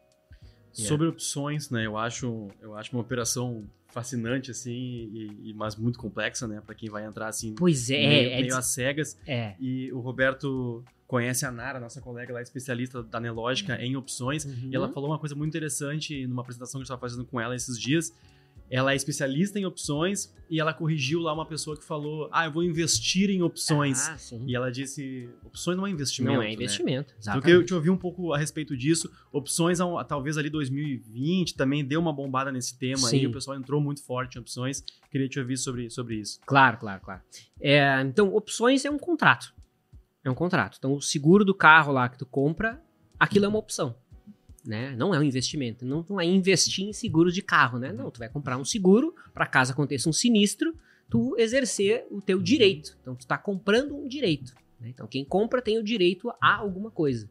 Yeah. 0.77 0.89
Sobre 0.89 1.07
opções, 1.07 1.71
né? 1.71 1.87
Eu 1.87 1.97
acho, 1.97 2.49
eu 2.61 2.77
acho 2.77 2.91
uma 2.97 3.01
operação 3.03 3.65
fascinante, 3.93 4.51
assim, 4.51 4.73
e, 4.73 5.51
e- 5.51 5.55
mas 5.55 5.77
muito 5.77 5.99
complexa, 6.01 6.49
né? 6.49 6.61
Pra 6.67 6.75
quem 6.75 6.91
vai 6.91 7.05
entrar, 7.05 7.29
assim, 7.29 7.55
Pois 7.55 7.91
é, 7.91 8.09
meio, 8.09 8.31
é, 8.31 8.41
meio 8.43 8.57
às 8.57 8.67
cegas. 8.67 9.17
é. 9.25 9.55
E 9.61 9.93
o 9.93 10.01
Roberto 10.01 10.83
conhece 11.07 11.45
a 11.45 11.53
Nara, 11.53 11.79
nossa 11.79 12.01
colega 12.01 12.33
lá, 12.33 12.43
especialista 12.43 13.03
da 13.03 13.21
Nelógica 13.21 13.77
em 13.83 13.97
opções. 13.97 14.45
Uhum. 14.45 14.71
E 14.71 14.77
ela 14.77 14.89
falou 14.89 15.11
uma 15.11 15.19
coisa 15.19 15.35
muito 15.35 15.51
interessante 15.51 16.27
numa 16.27 16.43
apresentação 16.43 16.79
que 16.79 16.83
eu 16.83 16.85
estava 16.85 17.01
fazendo 17.01 17.25
com 17.25 17.41
ela 17.41 17.55
esses 17.55 17.79
dias. 17.79 18.13
Ela 18.71 18.93
é 18.93 18.97
especialista 18.97 19.59
em 19.59 19.67
opções 19.67 20.33
e 20.49 20.59
ela 20.59 20.73
corrigiu 20.73 21.21
lá 21.21 21.35
uma 21.35 21.45
pessoa 21.45 21.77
que 21.77 21.85
falou: 21.85 22.31
Ah, 22.33 22.47
eu 22.47 22.51
vou 22.51 22.63
investir 22.63 23.29
em 23.29 23.43
opções. 23.43 24.09
Ah. 24.09 24.17
E 24.47 24.57
ela 24.57 24.71
disse: 24.73 25.29
opções 25.45 25.77
não 25.77 25.87
é 25.87 25.91
investimento. 25.91 26.35
Não 26.35 26.43
é 26.43 26.47
né? 26.47 26.53
investimento. 26.55 27.09
Então 27.09 27.15
eu 27.15 27.21
exatamente. 27.21 27.45
queria 27.45 27.65
te 27.65 27.75
ouvir 27.75 27.91
um 27.91 27.97
pouco 27.97 28.33
a 28.33 28.39
respeito 28.39 28.75
disso. 28.75 29.11
Opções, 29.31 29.79
talvez 30.09 30.39
ali 30.39 30.49
2020, 30.49 31.55
também 31.55 31.85
deu 31.85 32.01
uma 32.01 32.13
bombada 32.13 32.51
nesse 32.51 32.79
tema 32.79 33.07
aí. 33.09 33.21
Sim. 33.21 33.27
O 33.27 33.33
pessoal 33.33 33.57
entrou 33.59 33.81
muito 33.81 34.03
forte 34.03 34.37
em 34.37 34.41
opções. 34.41 34.83
Queria 35.11 35.29
te 35.29 35.39
ouvir 35.39 35.59
sobre, 35.59 35.91
sobre 35.91 36.17
isso. 36.17 36.41
Claro, 36.47 36.79
claro, 36.79 37.03
claro. 37.03 37.21
É, 37.61 38.01
então, 38.01 38.35
opções 38.35 38.85
é 38.85 38.91
um 38.91 38.99
contrato. 38.99 39.55
É 40.25 40.31
um 40.31 40.35
contrato. 40.35 40.77
Então, 40.79 40.95
o 40.95 41.03
seguro 41.03 41.45
do 41.45 41.55
carro 41.55 41.93
lá 41.93 42.09
que 42.09 42.19
tu 42.19 42.25
compra, 42.25 42.83
aquilo 43.21 43.45
é 43.45 43.49
uma 43.49 43.59
opção. 43.59 43.95
Né? 44.65 44.97
Não 44.97 45.15
é 45.15 45.19
um 45.19 45.23
investimento. 45.23 45.85
Não, 45.85 46.05
não 46.09 46.19
é 46.19 46.25
investir 46.25 46.87
em 46.87 46.93
seguros 46.95 47.35
de 47.35 47.43
carro, 47.43 47.79
né? 47.79 47.93
Não, 47.93 48.11
tu 48.11 48.19
vai 48.19 48.31
comprar 48.31 48.57
um 48.57 48.65
seguro 48.65 49.15
para 49.35 49.47
caso 49.47 49.73
aconteça 49.73 50.09
um 50.09 50.13
sinistro, 50.13 50.75
tu 51.11 51.37
exercer 51.39 52.07
o 52.11 52.23
teu 52.23 52.41
direito. 52.41 52.97
Então, 53.03 53.15
tu 53.15 53.27
tá 53.27 53.37
comprando 53.37 53.95
um 53.95 54.09
direito. 54.09 54.55
né? 54.81 54.89
Então, 54.89 55.07
quem 55.07 55.23
compra 55.25 55.61
tem 55.61 55.79
o 55.79 55.83
direito 55.83 56.31
a 56.41 56.57
alguma 56.57 56.91
coisa. 56.91 57.29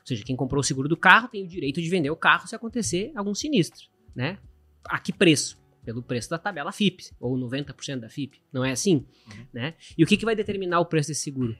Ou 0.00 0.06
seja, 0.06 0.24
quem 0.24 0.34
comprou 0.34 0.60
o 0.60 0.64
seguro 0.64 0.88
do 0.88 0.96
carro 0.96 1.28
tem 1.28 1.44
o 1.44 1.46
direito 1.46 1.80
de 1.80 1.88
vender 1.88 2.10
o 2.10 2.16
carro 2.16 2.48
se 2.48 2.56
acontecer 2.56 3.12
algum 3.14 3.34
sinistro, 3.34 3.86
né? 4.12 4.38
A 4.84 4.98
que 4.98 5.12
preço? 5.12 5.56
Pelo 5.84 6.02
preço 6.02 6.28
da 6.28 6.38
tabela 6.38 6.72
FIP, 6.72 7.10
ou 7.20 7.36
90% 7.38 8.00
da 8.00 8.08
FIP. 8.08 8.40
Não 8.52 8.64
é 8.64 8.72
assim? 8.72 9.06
Uhum. 9.26 9.46
Né? 9.52 9.74
E 9.96 10.02
o 10.02 10.06
que, 10.06 10.16
que 10.16 10.24
vai 10.24 10.34
determinar 10.34 10.80
o 10.80 10.86
preço 10.86 11.08
desse 11.08 11.22
seguro? 11.22 11.56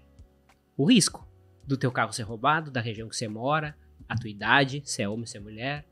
O 0.83 0.85
risco 0.85 1.25
do 1.65 1.77
teu 1.77 1.93
carro 1.93 2.13
ser 2.13 2.25
roubado, 2.25 2.69
da 2.69 2.81
região 2.81 3.09
que 3.09 3.15
você 3.15 3.29
mora, 3.29 3.77
a 4.09 4.19
tua 4.19 4.29
idade, 4.29 4.83
se 4.85 5.01
é 5.01 5.09
homem, 5.09 5.27
se 5.27 5.37
é 5.37 5.41
mulher. 5.41 5.87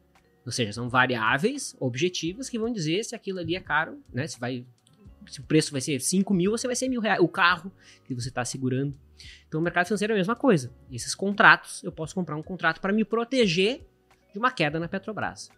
Ou 0.44 0.50
seja, 0.50 0.72
são 0.72 0.88
variáveis 0.88 1.76
objetivas 1.78 2.48
que 2.48 2.58
vão 2.58 2.72
dizer 2.72 3.04
se 3.04 3.14
aquilo 3.14 3.38
ali 3.38 3.54
é 3.54 3.60
caro, 3.60 4.02
né? 4.12 4.26
Se 4.26 4.40
vai. 4.40 4.66
Se 5.28 5.38
o 5.38 5.44
preço 5.44 5.70
vai 5.70 5.80
ser 5.80 6.00
5 6.00 6.34
mil 6.34 6.50
ou 6.50 6.58
se 6.58 6.66
vai 6.66 6.74
ser 6.74 6.88
mil 6.88 7.00
reais. 7.00 7.20
O 7.20 7.28
carro 7.28 7.70
que 8.04 8.12
você 8.12 8.30
está 8.30 8.44
segurando. 8.44 8.92
Então 9.46 9.60
o 9.60 9.62
mercado 9.62 9.86
financeiro 9.86 10.12
é 10.12 10.16
a 10.16 10.18
mesma 10.18 10.34
coisa. 10.34 10.72
Esses 10.90 11.14
contratos, 11.14 11.84
eu 11.84 11.92
posso 11.92 12.12
comprar 12.12 12.34
um 12.34 12.42
contrato 12.42 12.80
para 12.80 12.92
me 12.92 13.04
proteger 13.04 13.86
de 14.32 14.40
uma 14.40 14.50
queda 14.50 14.80
na 14.80 14.88
Petrobras. 14.88 15.52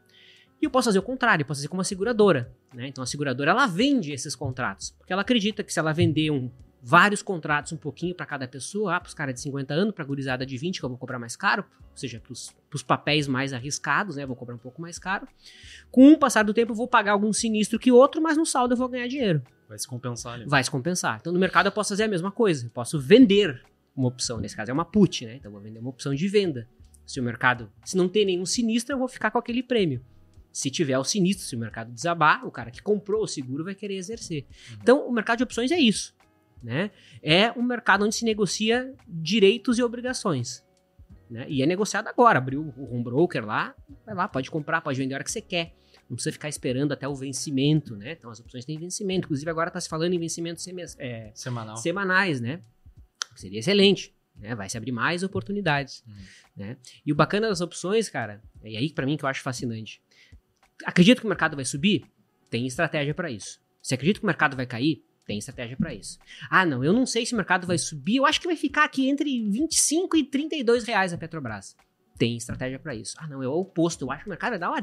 E 0.61 0.67
eu 0.67 0.71
posso 0.71 0.91
fazer 0.91 0.99
o 0.99 1.03
contrário, 1.03 1.43
eu 1.43 1.47
posso 1.47 1.61
fazer 1.61 1.69
como 1.69 1.79
uma 1.79 1.85
seguradora. 1.85 2.55
Né? 2.75 2.89
Então 2.89 3.03
a 3.03 3.07
seguradora 3.07 3.53
ela 3.53 3.67
vende 3.67 4.13
esses 4.13 4.37
contratos, 4.37 4.91
porque 4.91 5.11
ela 5.11 5.23
acredita 5.23 5.65
que 5.65 5.73
se 5.73 5.79
ela 5.79 5.95
vender 5.95 6.31
um, 6.31 6.51
vários 6.83 7.23
contratos 7.23 7.73
um 7.73 7.77
pouquinho 7.77 8.15
para 8.15 8.27
cada 8.27 8.49
pessoa, 8.49 8.97
ah, 8.97 9.01
para 9.01 9.09
os 9.09 9.15
caras 9.15 9.35
de 9.35 9.41
50 9.41 9.73
anos, 9.73 9.95
para 9.95 10.03
a 10.03 10.07
gurizada 10.07 10.45
de 10.45 10.59
20 10.59 10.81
que 10.81 10.85
eu 10.85 10.89
vou 10.89 10.99
cobrar 10.99 11.19
mais 11.19 11.37
caro, 11.37 11.65
ou 11.81 11.97
seja, 11.97 12.21
para 12.21 12.33
os 12.33 12.83
papéis 12.83 13.29
mais 13.29 13.53
arriscados, 13.53 14.17
né, 14.17 14.25
eu 14.25 14.27
vou 14.27 14.35
cobrar 14.35 14.57
um 14.57 14.59
pouco 14.59 14.83
mais 14.83 14.99
caro. 14.99 15.29
Com 15.91 16.13
o 16.13 16.19
passar 16.19 16.43
do 16.43 16.53
tempo 16.53 16.73
eu 16.73 16.77
vou 16.77 16.89
pagar 16.89 17.13
algum 17.13 17.33
sinistro 17.33 17.79
que 17.79 17.93
outro, 17.93 18.21
mas 18.21 18.37
no 18.37 18.45
saldo 18.45 18.75
eu 18.75 18.79
vou 18.79 18.89
ganhar 18.89 19.07
dinheiro. 19.07 19.43
Vai 19.69 19.79
se 19.79 19.87
compensar 19.87 20.35
ali. 20.35 20.45
Vai 20.47 20.65
se 20.65 20.71
compensar. 20.71 21.19
Então 21.21 21.33
no 21.33 21.39
mercado 21.39 21.67
eu 21.67 21.73
posso 21.73 21.91
fazer 21.91 22.05
a 22.05 22.09
mesma 22.09 22.33
coisa, 22.33 22.67
eu 22.67 22.71
posso 22.71 23.01
vender 23.01 23.63
uma 23.95 24.09
opção, 24.09 24.41
nesse 24.41 24.57
caso 24.57 24.71
é 24.71 24.75
uma 24.75 24.85
put, 24.85 25.25
né? 25.25 25.37
Então 25.37 25.51
eu 25.51 25.53
vou 25.53 25.61
vender 25.61 25.79
uma 25.79 25.91
opção 25.91 26.15
de 26.15 26.27
venda. 26.27 26.67
Se 27.07 27.21
o 27.21 27.23
mercado, 27.23 27.71
se 27.85 27.97
não 27.97 28.09
tem 28.09 28.25
nenhum 28.25 28.47
sinistro, 28.47 28.95
eu 28.95 28.99
vou 28.99 29.09
ficar 29.09 29.31
com 29.31 29.39
aquele 29.39 29.63
prêmio. 29.63 30.03
Se 30.51 30.71
tiver 30.71 30.99
o 30.99 31.05
sinistro, 31.05 31.45
se 31.45 31.57
o 31.57 31.59
mercado 31.59 31.93
desabar, 31.93 32.47
o 32.47 32.51
cara 32.51 32.71
que 32.71 32.83
comprou 32.83 33.23
o 33.23 33.27
seguro 33.27 33.65
vai 33.65 33.75
querer 33.75 33.97
exercer. 33.97 34.47
Então, 34.81 35.07
o 35.07 35.13
mercado 35.13 35.39
de 35.39 35.45
opções 35.45 35.71
é 35.71 35.79
isso. 35.79 36.15
Né? 36.63 36.91
É 37.23 37.51
um 37.53 37.63
mercado 37.63 38.05
onde 38.05 38.15
se 38.15 38.25
negocia 38.25 38.95
direitos 39.07 39.79
e 39.79 39.83
obrigações. 39.83 40.65
Né? 41.29 41.47
E 41.49 41.63
é 41.63 41.67
negociado 41.67 42.09
agora. 42.09 42.39
Abriu 42.39 42.73
o 42.77 42.95
home 42.95 43.03
broker 43.03 43.45
lá, 43.45 43.75
vai 44.05 44.15
lá, 44.15 44.29
pode 44.29 44.51
comprar, 44.51 44.81
pode 44.81 44.99
vender 44.99 45.15
a 45.15 45.17
hora 45.17 45.25
que 45.25 45.33
você 45.33 45.41
quer. 45.41 45.75
Não 46.09 46.17
precisa 46.17 46.33
ficar 46.33 46.49
esperando 46.49 46.93
até 46.93 47.09
o 47.09 47.15
vencimento, 47.15 47.97
né? 47.97 48.13
Então 48.13 48.31
as 48.31 48.39
opções 48.39 48.67
têm 48.67 48.79
vencimento. 48.79 49.25
Inclusive, 49.25 49.51
agora 49.51 49.69
está 49.69 49.81
se 49.81 49.89
falando 49.89 50.13
em 50.13 50.19
vencimentos 50.19 50.67
é, 50.99 51.31
Semanal. 51.35 51.77
semanais, 51.79 52.39
né? 52.39 52.61
Seria 53.35 53.61
excelente. 53.61 54.15
Né? 54.37 54.55
Vai 54.55 54.69
se 54.69 54.77
abrir 54.77 54.93
mais 54.93 55.23
oportunidades. 55.23 56.05
Uhum. 56.07 56.15
Né? 56.57 56.77
E 57.07 57.13
o 57.13 57.15
bacana 57.15 57.49
das 57.49 57.63
opções, 57.63 58.11
cara, 58.11 58.43
é 58.63 58.77
aí 58.77 58.93
para 58.93 59.07
mim 59.07 59.17
que 59.17 59.25
eu 59.25 59.29
acho 59.29 59.41
fascinante. 59.43 60.03
Acredito 60.85 61.21
que 61.21 61.27
o 61.27 61.29
mercado 61.29 61.57
vai 61.57 61.65
subir? 61.65 62.05
Tem 62.51 62.67
estratégia 62.67 63.15
para 63.15 63.31
isso. 63.31 63.61
Se 63.81 63.95
acredita 63.95 64.21
que 64.21 64.25
o 64.25 64.27
mercado 64.27 64.55
vai 64.55 64.67
cair? 64.67 65.03
Tem 65.25 65.39
estratégia 65.39 65.77
para 65.77 65.95
isso. 65.95 66.19
Ah, 66.51 66.67
não, 66.67 66.83
eu 66.85 66.93
não 66.93 67.07
sei 67.07 67.25
se 67.25 67.33
o 67.33 67.37
mercado 67.37 67.67
vai 67.67 67.79
subir, 67.79 68.17
eu 68.17 68.27
acho 68.27 68.41
que 68.41 68.47
vai 68.47 68.57
ficar 68.57 68.85
aqui 68.85 69.09
entre 69.09 69.49
25 69.49 70.17
e 70.17 70.25
32 70.25 70.85
reais 70.85 71.13
a 71.13 71.19
Petrobras. 71.19 71.77
Tem 72.19 72.37
estratégia 72.37 72.79
para 72.79 72.95
isso. 72.95 73.17
Ah, 73.19 73.27
não, 73.27 73.43
é 73.43 73.49
o 73.49 73.53
oposto. 73.53 74.05
Eu 74.05 74.11
acho 74.11 74.25
que 74.25 74.29
o 74.29 74.31
mercado 74.31 74.51
vai 74.51 74.59
dar 74.59 74.71
uma, 74.71 74.81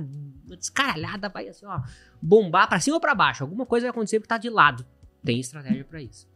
descaralhada, 0.57 1.29
vai 1.29 1.47
assim, 1.47 1.65
ó, 1.65 1.81
bombar 2.21 2.67
para 2.67 2.79
cima 2.79 2.95
ou 2.95 3.01
para 3.01 3.13
baixo. 3.13 3.43
Alguma 3.43 3.65
coisa 3.65 3.85
vai 3.85 3.91
acontecer 3.91 4.19
porque 4.19 4.29
tá 4.29 4.37
de 4.37 4.49
lado. 4.49 4.85
Tem 5.23 5.39
estratégia 5.39 5.83
para 5.83 6.01
isso. 6.01 6.27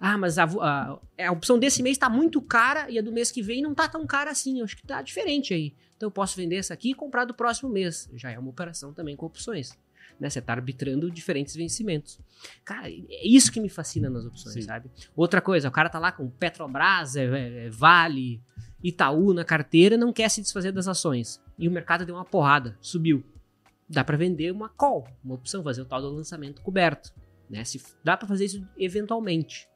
Ah, 0.00 0.18
mas 0.18 0.38
a, 0.38 0.44
a, 0.44 0.98
a 1.26 1.32
opção 1.32 1.58
desse 1.58 1.82
mês 1.82 1.98
tá 1.98 2.08
muito 2.08 2.40
cara 2.40 2.90
e 2.90 2.98
a 2.98 3.02
do 3.02 3.12
mês 3.12 3.30
que 3.30 3.42
vem 3.42 3.62
não 3.62 3.74
tá 3.74 3.88
tão 3.88 4.06
cara 4.06 4.30
assim. 4.30 4.58
Eu 4.58 4.64
acho 4.64 4.76
que 4.76 4.86
tá 4.86 5.00
diferente 5.02 5.54
aí. 5.54 5.74
Então 5.96 6.06
eu 6.06 6.10
posso 6.10 6.36
vender 6.36 6.56
essa 6.56 6.72
aqui 6.72 6.90
e 6.90 6.94
comprar 6.94 7.24
do 7.26 7.34
próximo 7.34 7.68
mês. 7.70 8.08
Já 8.14 8.30
é 8.30 8.38
uma 8.38 8.50
operação 8.50 8.92
também 8.92 9.14
com 9.14 9.26
opções. 9.26 9.78
Né? 10.20 10.28
Você 10.28 10.40
tá 10.40 10.52
arbitrando 10.52 11.10
diferentes 11.10 11.56
vencimentos. 11.56 12.20
Cara, 12.64 12.88
é 12.90 13.26
isso 13.26 13.50
que 13.50 13.58
me 13.58 13.70
fascina 13.70 14.10
nas 14.10 14.26
opções, 14.26 14.54
Sim. 14.54 14.62
sabe? 14.62 14.90
Outra 15.16 15.40
coisa, 15.40 15.68
o 15.68 15.72
cara 15.72 15.88
tá 15.88 15.98
lá 15.98 16.12
com 16.12 16.28
Petrobras, 16.28 17.16
é, 17.16 17.24
é, 17.24 17.66
é 17.66 17.70
Vale, 17.70 18.42
Itaú 18.82 19.32
na 19.32 19.44
carteira, 19.44 19.96
não 19.96 20.12
quer 20.12 20.28
se 20.28 20.42
desfazer 20.42 20.72
das 20.72 20.86
ações. 20.86 21.40
E 21.58 21.66
o 21.66 21.70
mercado 21.70 22.04
deu 22.04 22.14
uma 22.14 22.24
porrada, 22.24 22.76
subiu. 22.80 23.24
Dá 23.88 24.04
para 24.04 24.16
vender 24.16 24.52
uma 24.52 24.68
call, 24.68 25.08
uma 25.24 25.34
opção, 25.34 25.64
fazer 25.64 25.82
o 25.82 25.84
tal 25.86 26.00
do 26.00 26.10
lançamento 26.10 26.62
coberto. 26.62 27.12
Né? 27.48 27.64
Se, 27.64 27.82
dá 28.04 28.16
para 28.16 28.28
fazer 28.28 28.44
isso 28.44 28.66
eventualmente. 28.78 29.68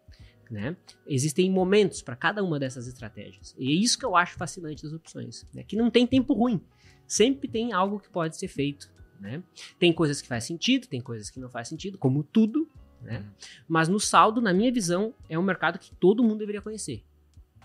Né? 0.51 0.76
Existem 1.07 1.51
momentos 1.51 2.01
para 2.01 2.14
cada 2.14 2.42
uma 2.45 2.59
dessas 2.59 2.86
estratégias. 2.86 3.55
E 3.59 3.70
é 3.70 3.74
isso 3.74 3.99
que 3.99 4.05
eu 4.05 4.14
acho 4.14 4.36
fascinante 4.36 4.84
das 4.84 4.92
opções. 4.92 5.47
Né? 5.53 5.64
Que 5.64 5.74
não 5.74 5.90
tem 5.90 6.07
tempo 6.07 6.32
ruim. 6.34 6.62
Sempre 7.07 7.49
tem 7.49 7.72
algo 7.72 7.99
que 7.99 8.09
pode 8.09 8.36
ser 8.36 8.49
feito. 8.49 8.93
Né? 9.20 9.42
Tem 9.78 9.92
coisas 9.92 10.20
que 10.20 10.28
faz 10.28 10.44
sentido, 10.44 10.86
tem 10.86 11.00
coisas 11.00 11.30
que 11.30 11.40
não 11.40 11.48
faz 11.48 11.68
sentido, 11.68 11.96
como 11.96 12.22
tudo. 12.22 12.68
Né? 13.00 13.18
Uhum. 13.18 13.24
Mas 13.68 13.88
no 13.88 14.00
saldo, 14.00 14.40
na 14.40 14.52
minha 14.52 14.72
visão, 14.72 15.14
é 15.28 15.38
um 15.38 15.42
mercado 15.42 15.78
que 15.78 15.94
todo 15.96 16.22
mundo 16.22 16.38
deveria 16.38 16.60
conhecer. 16.62 17.02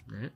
Né? 0.07 0.31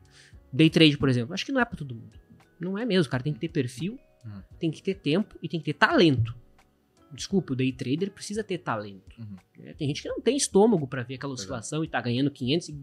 Day 0.51 0.69
trade, 0.69 0.97
por 0.97 1.09
exemplo, 1.09 1.33
acho 1.33 1.45
que 1.45 1.51
não 1.51 1.61
é 1.61 1.65
para 1.65 1.77
todo 1.77 1.95
mundo. 1.95 2.19
Não 2.59 2.77
é 2.77 2.85
mesmo, 2.85 3.09
cara 3.11 3.23
tem 3.23 3.33
que 3.33 3.39
ter 3.39 3.49
perfil, 3.49 3.99
Uhum. 4.25 4.41
tem 4.57 4.71
que 4.71 4.81
ter 4.81 4.95
tempo 4.95 5.35
e 5.41 5.49
tem 5.49 5.59
que 5.59 5.65
ter 5.65 5.73
talento. 5.73 6.33
Desculpa, 7.13 7.53
o 7.53 7.55
day 7.55 7.71
trader 7.71 8.11
precisa 8.11 8.43
ter 8.43 8.57
talento. 8.57 9.19
Uhum. 9.19 9.35
né? 9.59 9.73
Tem 9.77 9.87
gente 9.87 10.01
que 10.01 10.09
não 10.09 10.19
tem 10.19 10.35
estômago 10.35 10.87
para 10.87 11.03
ver 11.03 11.15
aquela 11.15 11.33
oscilação 11.33 11.83
e 11.83 11.87
tá 11.87 12.01
ganhando 12.01 12.31
500, 12.31 12.69
e 12.69 12.75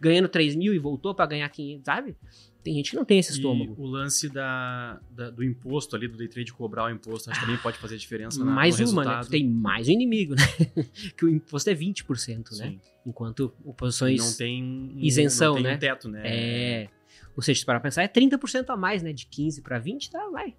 ganhando 0.00 0.28
3 0.28 0.56
mil 0.56 0.72
e 0.74 0.78
voltou 0.78 1.14
para 1.14 1.26
ganhar 1.26 1.48
500, 1.48 1.84
sabe? 1.84 2.16
Tem 2.64 2.74
gente 2.74 2.90
que 2.90 2.96
não 2.96 3.04
tem 3.04 3.18
esse 3.18 3.32
estômago. 3.32 3.74
E 3.78 3.80
o 3.80 3.86
lance 3.86 4.28
da, 4.28 5.00
da- 5.10 5.30
do 5.30 5.44
imposto 5.44 5.94
ali, 5.96 6.08
do 6.08 6.16
day 6.16 6.28
trade 6.28 6.52
cobrar 6.52 6.86
o 6.86 6.90
imposto, 6.90 7.30
acho 7.30 7.40
que 7.40 7.46
também 7.46 7.60
pode 7.62 7.78
fazer 7.78 7.96
diferença 7.96 8.44
na, 8.44 8.50
mais 8.50 8.78
no 8.78 8.90
uma, 8.90 9.04
né? 9.04 9.10
resultado. 9.10 9.26
Tu 9.26 9.30
tem 9.30 9.48
mais 9.48 9.88
um 9.88 9.92
inimigo, 9.92 10.34
né? 10.34 10.42
que 11.16 11.24
o 11.24 11.28
imposto 11.28 11.70
é 11.70 11.74
20%, 11.74 12.26
né? 12.58 12.70
Sim. 12.70 12.80
Enquanto 13.06 13.54
E 13.64 13.68
oposições 13.68 14.18
não 14.18 14.32
tem 14.36 14.92
isenção, 14.96 15.54
não 15.54 15.62
tem 15.62 15.64
né? 15.64 15.76
um 15.76 15.78
teto, 15.78 16.08
né? 16.08 16.22
É. 16.24 16.88
Ou 17.36 17.42
seja, 17.42 17.60
se 17.60 17.64
parar 17.66 17.80
pra 17.80 17.88
pensar, 17.88 18.02
é 18.02 18.08
30% 18.08 18.68
a 18.70 18.76
mais, 18.76 19.02
né? 19.02 19.12
De 19.12 19.26
15 19.26 19.62
para 19.62 19.78
20, 19.78 20.10
tá, 20.10 20.28
vai. 20.30 20.54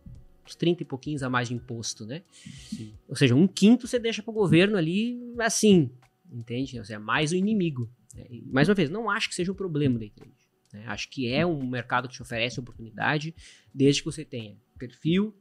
Uns 0.49 0.55
30 0.55 0.81
e 0.81 0.85
pouquinhos 0.85 1.21
a 1.21 1.29
mais 1.29 1.47
de 1.47 1.53
imposto, 1.53 2.05
né? 2.07 2.23
Sim. 2.69 2.93
Ou 3.07 3.15
seja, 3.15 3.35
um 3.35 3.47
quinto 3.47 3.87
você 3.87 3.99
deixa 3.99 4.23
pro 4.23 4.33
governo 4.33 4.77
ali 4.77 5.19
assim, 5.39 5.91
entende? 6.31 6.79
Ou 6.79 6.83
seja, 6.85 6.99
mais 6.99 7.31
o 7.31 7.35
inimigo. 7.35 7.87
né? 8.15 8.25
E, 8.29 8.41
mais 8.51 8.67
uma 8.67 8.73
vez, 8.73 8.89
não 8.89 9.09
acho 9.09 9.29
que 9.29 9.35
seja 9.35 9.51
um 9.51 9.55
problema 9.55 9.95
o 9.95 9.99
day 9.99 10.09
trade. 10.09 10.33
né? 10.73 10.83
Acho 10.87 11.07
que 11.09 11.31
é 11.31 11.45
um 11.45 11.67
mercado 11.67 12.07
que 12.07 12.15
te 12.15 12.21
oferece 12.23 12.59
oportunidade, 12.59 13.35
desde 13.71 14.01
que 14.01 14.05
você 14.07 14.25
tenha 14.25 14.57
perfil, 14.77 15.35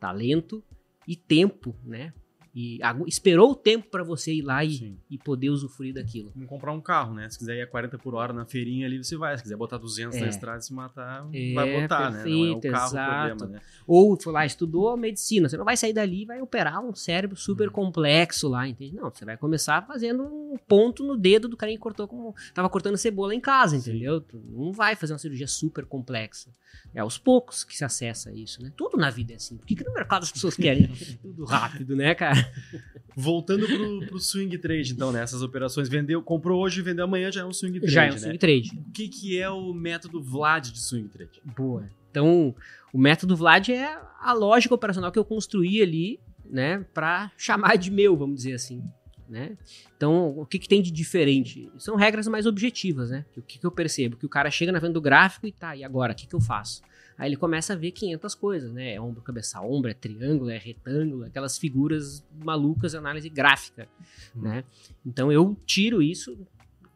talento 0.00 0.64
e 1.06 1.14
tempo, 1.14 1.76
né? 1.84 2.14
E 2.54 2.78
esperou 3.06 3.52
o 3.52 3.54
tempo 3.54 3.88
para 3.88 4.04
você 4.04 4.34
ir 4.34 4.42
lá 4.42 4.62
e, 4.62 4.98
e 5.08 5.16
poder 5.16 5.48
usufruir 5.48 5.94
daquilo. 5.94 6.30
Como 6.32 6.46
comprar 6.46 6.72
um 6.72 6.82
carro, 6.82 7.14
né? 7.14 7.26
Se 7.30 7.38
quiser 7.38 7.56
ir 7.56 7.62
a 7.62 7.66
40 7.66 7.96
por 7.98 8.14
hora 8.14 8.32
na 8.34 8.44
feirinha 8.44 8.86
ali, 8.86 9.02
você 9.02 9.16
vai. 9.16 9.34
Se 9.38 9.42
quiser 9.42 9.56
botar 9.56 9.78
200 9.78 10.20
na 10.20 10.26
É. 10.26 10.28
estrada 10.28 10.58
e 10.58 10.62
se 10.62 10.74
matar, 10.74 11.26
É, 11.32 11.54
vai 11.54 11.80
botar, 11.80 12.10
né? 12.10 12.24
Não 12.24 12.30
é 12.46 12.50
o 12.50 12.60
perfeito, 12.60 12.72
carro 12.72 12.90
exato. 12.92 13.10
o 13.10 13.14
problema, 13.36 13.46
né? 13.58 13.60
Ou 13.86 14.20
foi 14.20 14.32
lá, 14.34 14.44
estudou 14.44 14.94
medicina. 14.98 15.48
Você 15.48 15.56
não 15.56 15.64
vai 15.64 15.78
sair 15.78 15.94
dali 15.94 16.22
e 16.22 16.26
vai 16.26 16.42
operar 16.42 16.84
um 16.84 16.94
cérebro 16.94 17.36
super 17.38 17.68
Uhum. 17.68 17.72
complexo 17.72 18.48
lá, 18.50 18.68
entende? 18.68 18.96
Não, 18.96 19.08
você 19.10 19.24
vai 19.24 19.38
começar 19.38 19.86
fazendo 19.86 20.22
um 20.22 20.56
ponto 20.68 21.02
no 21.02 21.16
dedo 21.16 21.48
do 21.48 21.56
cara 21.56 21.72
que 21.72 21.78
cortou 21.78 22.06
como. 22.06 22.34
Tava 22.52 22.68
cortando 22.68 22.98
cebola 22.98 23.34
em 23.34 23.40
casa, 23.40 23.76
entendeu? 23.78 24.22
Não 24.50 24.72
vai 24.72 24.94
fazer 24.94 25.14
uma 25.14 25.18
cirurgia 25.18 25.46
super 25.48 25.86
complexa. 25.86 26.50
É 26.94 27.00
aos 27.00 27.16
poucos 27.16 27.64
que 27.64 27.74
se 27.76 27.84
acessa 27.84 28.30
isso, 28.34 28.62
né? 28.62 28.70
Tudo 28.76 28.98
na 28.98 29.08
vida 29.08 29.32
é 29.32 29.36
assim. 29.36 29.56
Por 29.56 29.66
que, 29.66 29.74
que 29.74 29.84
no 29.84 29.94
mercado 29.94 30.22
as 30.24 30.32
pessoas 30.32 30.54
querem 30.56 30.86
tudo 31.22 31.44
rápido, 31.46 31.96
né, 31.96 32.14
cara? 32.14 32.41
Voltando 33.14 33.66
pro, 33.66 34.06
pro 34.06 34.18
swing 34.18 34.56
trade, 34.56 34.92
então, 34.92 35.12
né? 35.12 35.22
Essas 35.22 35.42
operações, 35.42 35.88
vendeu, 35.88 36.22
comprou 36.22 36.62
hoje 36.62 36.80
e 36.80 36.82
vendeu 36.82 37.04
amanhã 37.04 37.30
já 37.30 37.42
é 37.42 37.44
um 37.44 37.52
swing 37.52 37.78
trade, 37.78 37.92
Já 37.92 38.04
é 38.04 38.10
um 38.10 38.14
né? 38.14 38.18
swing 38.18 38.38
trade. 38.38 38.70
O 38.74 38.90
que, 38.92 39.08
que 39.08 39.38
é 39.38 39.50
o 39.50 39.74
método 39.74 40.22
Vlad 40.22 40.70
de 40.70 40.80
swing 40.80 41.08
trade? 41.08 41.42
Boa. 41.44 41.88
Então, 42.10 42.54
o 42.92 42.98
método 42.98 43.36
Vlad 43.36 43.68
é 43.68 43.98
a 44.20 44.32
lógica 44.32 44.74
operacional 44.74 45.12
que 45.12 45.18
eu 45.18 45.24
construí 45.24 45.82
ali, 45.82 46.20
né, 46.44 46.84
para 46.92 47.30
chamar 47.36 47.76
de 47.76 47.90
meu, 47.90 48.16
vamos 48.16 48.36
dizer 48.36 48.54
assim, 48.54 48.82
né? 49.28 49.56
Então, 49.96 50.28
o 50.38 50.44
que, 50.44 50.58
que 50.58 50.68
tem 50.68 50.82
de 50.82 50.90
diferente? 50.90 51.70
São 51.78 51.96
regras 51.96 52.28
mais 52.28 52.44
objetivas, 52.44 53.10
né? 53.10 53.24
O 53.36 53.42
que, 53.42 53.58
que 53.58 53.64
eu 53.66 53.70
percebo? 53.70 54.16
Que 54.16 54.26
o 54.26 54.28
cara 54.28 54.50
chega 54.50 54.70
na 54.70 54.78
frente 54.78 54.92
do 54.92 55.00
gráfico 55.00 55.46
e 55.46 55.52
tá, 55.52 55.74
e 55.74 55.82
agora? 55.82 56.12
O 56.12 56.16
que, 56.16 56.26
que 56.26 56.34
eu 56.34 56.40
faço? 56.40 56.82
Aí 57.22 57.28
ele 57.28 57.36
começa 57.36 57.72
a 57.72 57.76
ver 57.76 57.92
500 57.92 58.34
coisas, 58.34 58.72
né? 58.72 58.94
É 58.94 59.00
ombro, 59.00 59.22
cabeça, 59.22 59.60
ombro, 59.60 59.88
é 59.88 59.94
triângulo, 59.94 60.50
é 60.50 60.58
retângulo, 60.58 61.22
aquelas 61.24 61.56
figuras 61.56 62.26
malucas, 62.44 62.96
análise 62.96 63.28
gráfica, 63.28 63.88
Hum. 64.34 64.42
né? 64.42 64.64
Então, 65.06 65.30
eu 65.30 65.56
tiro 65.64 66.02
isso 66.02 66.36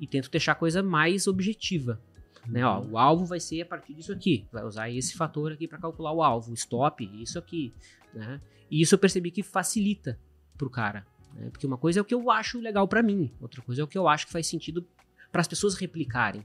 e 0.00 0.04
tento 0.06 0.28
deixar 0.28 0.50
a 0.50 0.54
coisa 0.56 0.82
mais 0.82 1.28
objetiva, 1.28 2.00
né? 2.44 2.66
Ó, 2.66 2.80
o 2.82 2.98
alvo 2.98 3.24
vai 3.24 3.38
ser 3.38 3.62
a 3.62 3.66
partir 3.66 3.94
disso 3.94 4.12
aqui. 4.12 4.44
Vai 4.52 4.64
usar 4.64 4.90
esse 4.90 5.14
fator 5.16 5.52
aqui 5.52 5.68
para 5.68 5.78
calcular 5.78 6.10
o 6.10 6.20
alvo. 6.20 6.50
O 6.50 6.54
stop, 6.54 7.08
isso 7.22 7.38
aqui, 7.38 7.72
né? 8.12 8.40
E 8.68 8.82
isso 8.82 8.96
eu 8.96 8.98
percebi 8.98 9.30
que 9.30 9.44
facilita 9.44 10.18
pro 10.58 10.68
cara, 10.68 11.06
né? 11.36 11.50
Porque 11.50 11.68
uma 11.68 11.78
coisa 11.78 12.00
é 12.00 12.02
o 12.02 12.04
que 12.04 12.14
eu 12.14 12.32
acho 12.32 12.58
legal 12.58 12.88
para 12.88 13.00
mim, 13.00 13.30
outra 13.40 13.62
coisa 13.62 13.80
é 13.80 13.84
o 13.84 13.86
que 13.86 13.96
eu 13.96 14.08
acho 14.08 14.26
que 14.26 14.32
faz 14.32 14.48
sentido 14.48 14.84
para 15.30 15.40
as 15.40 15.46
pessoas 15.46 15.76
replicarem. 15.76 16.44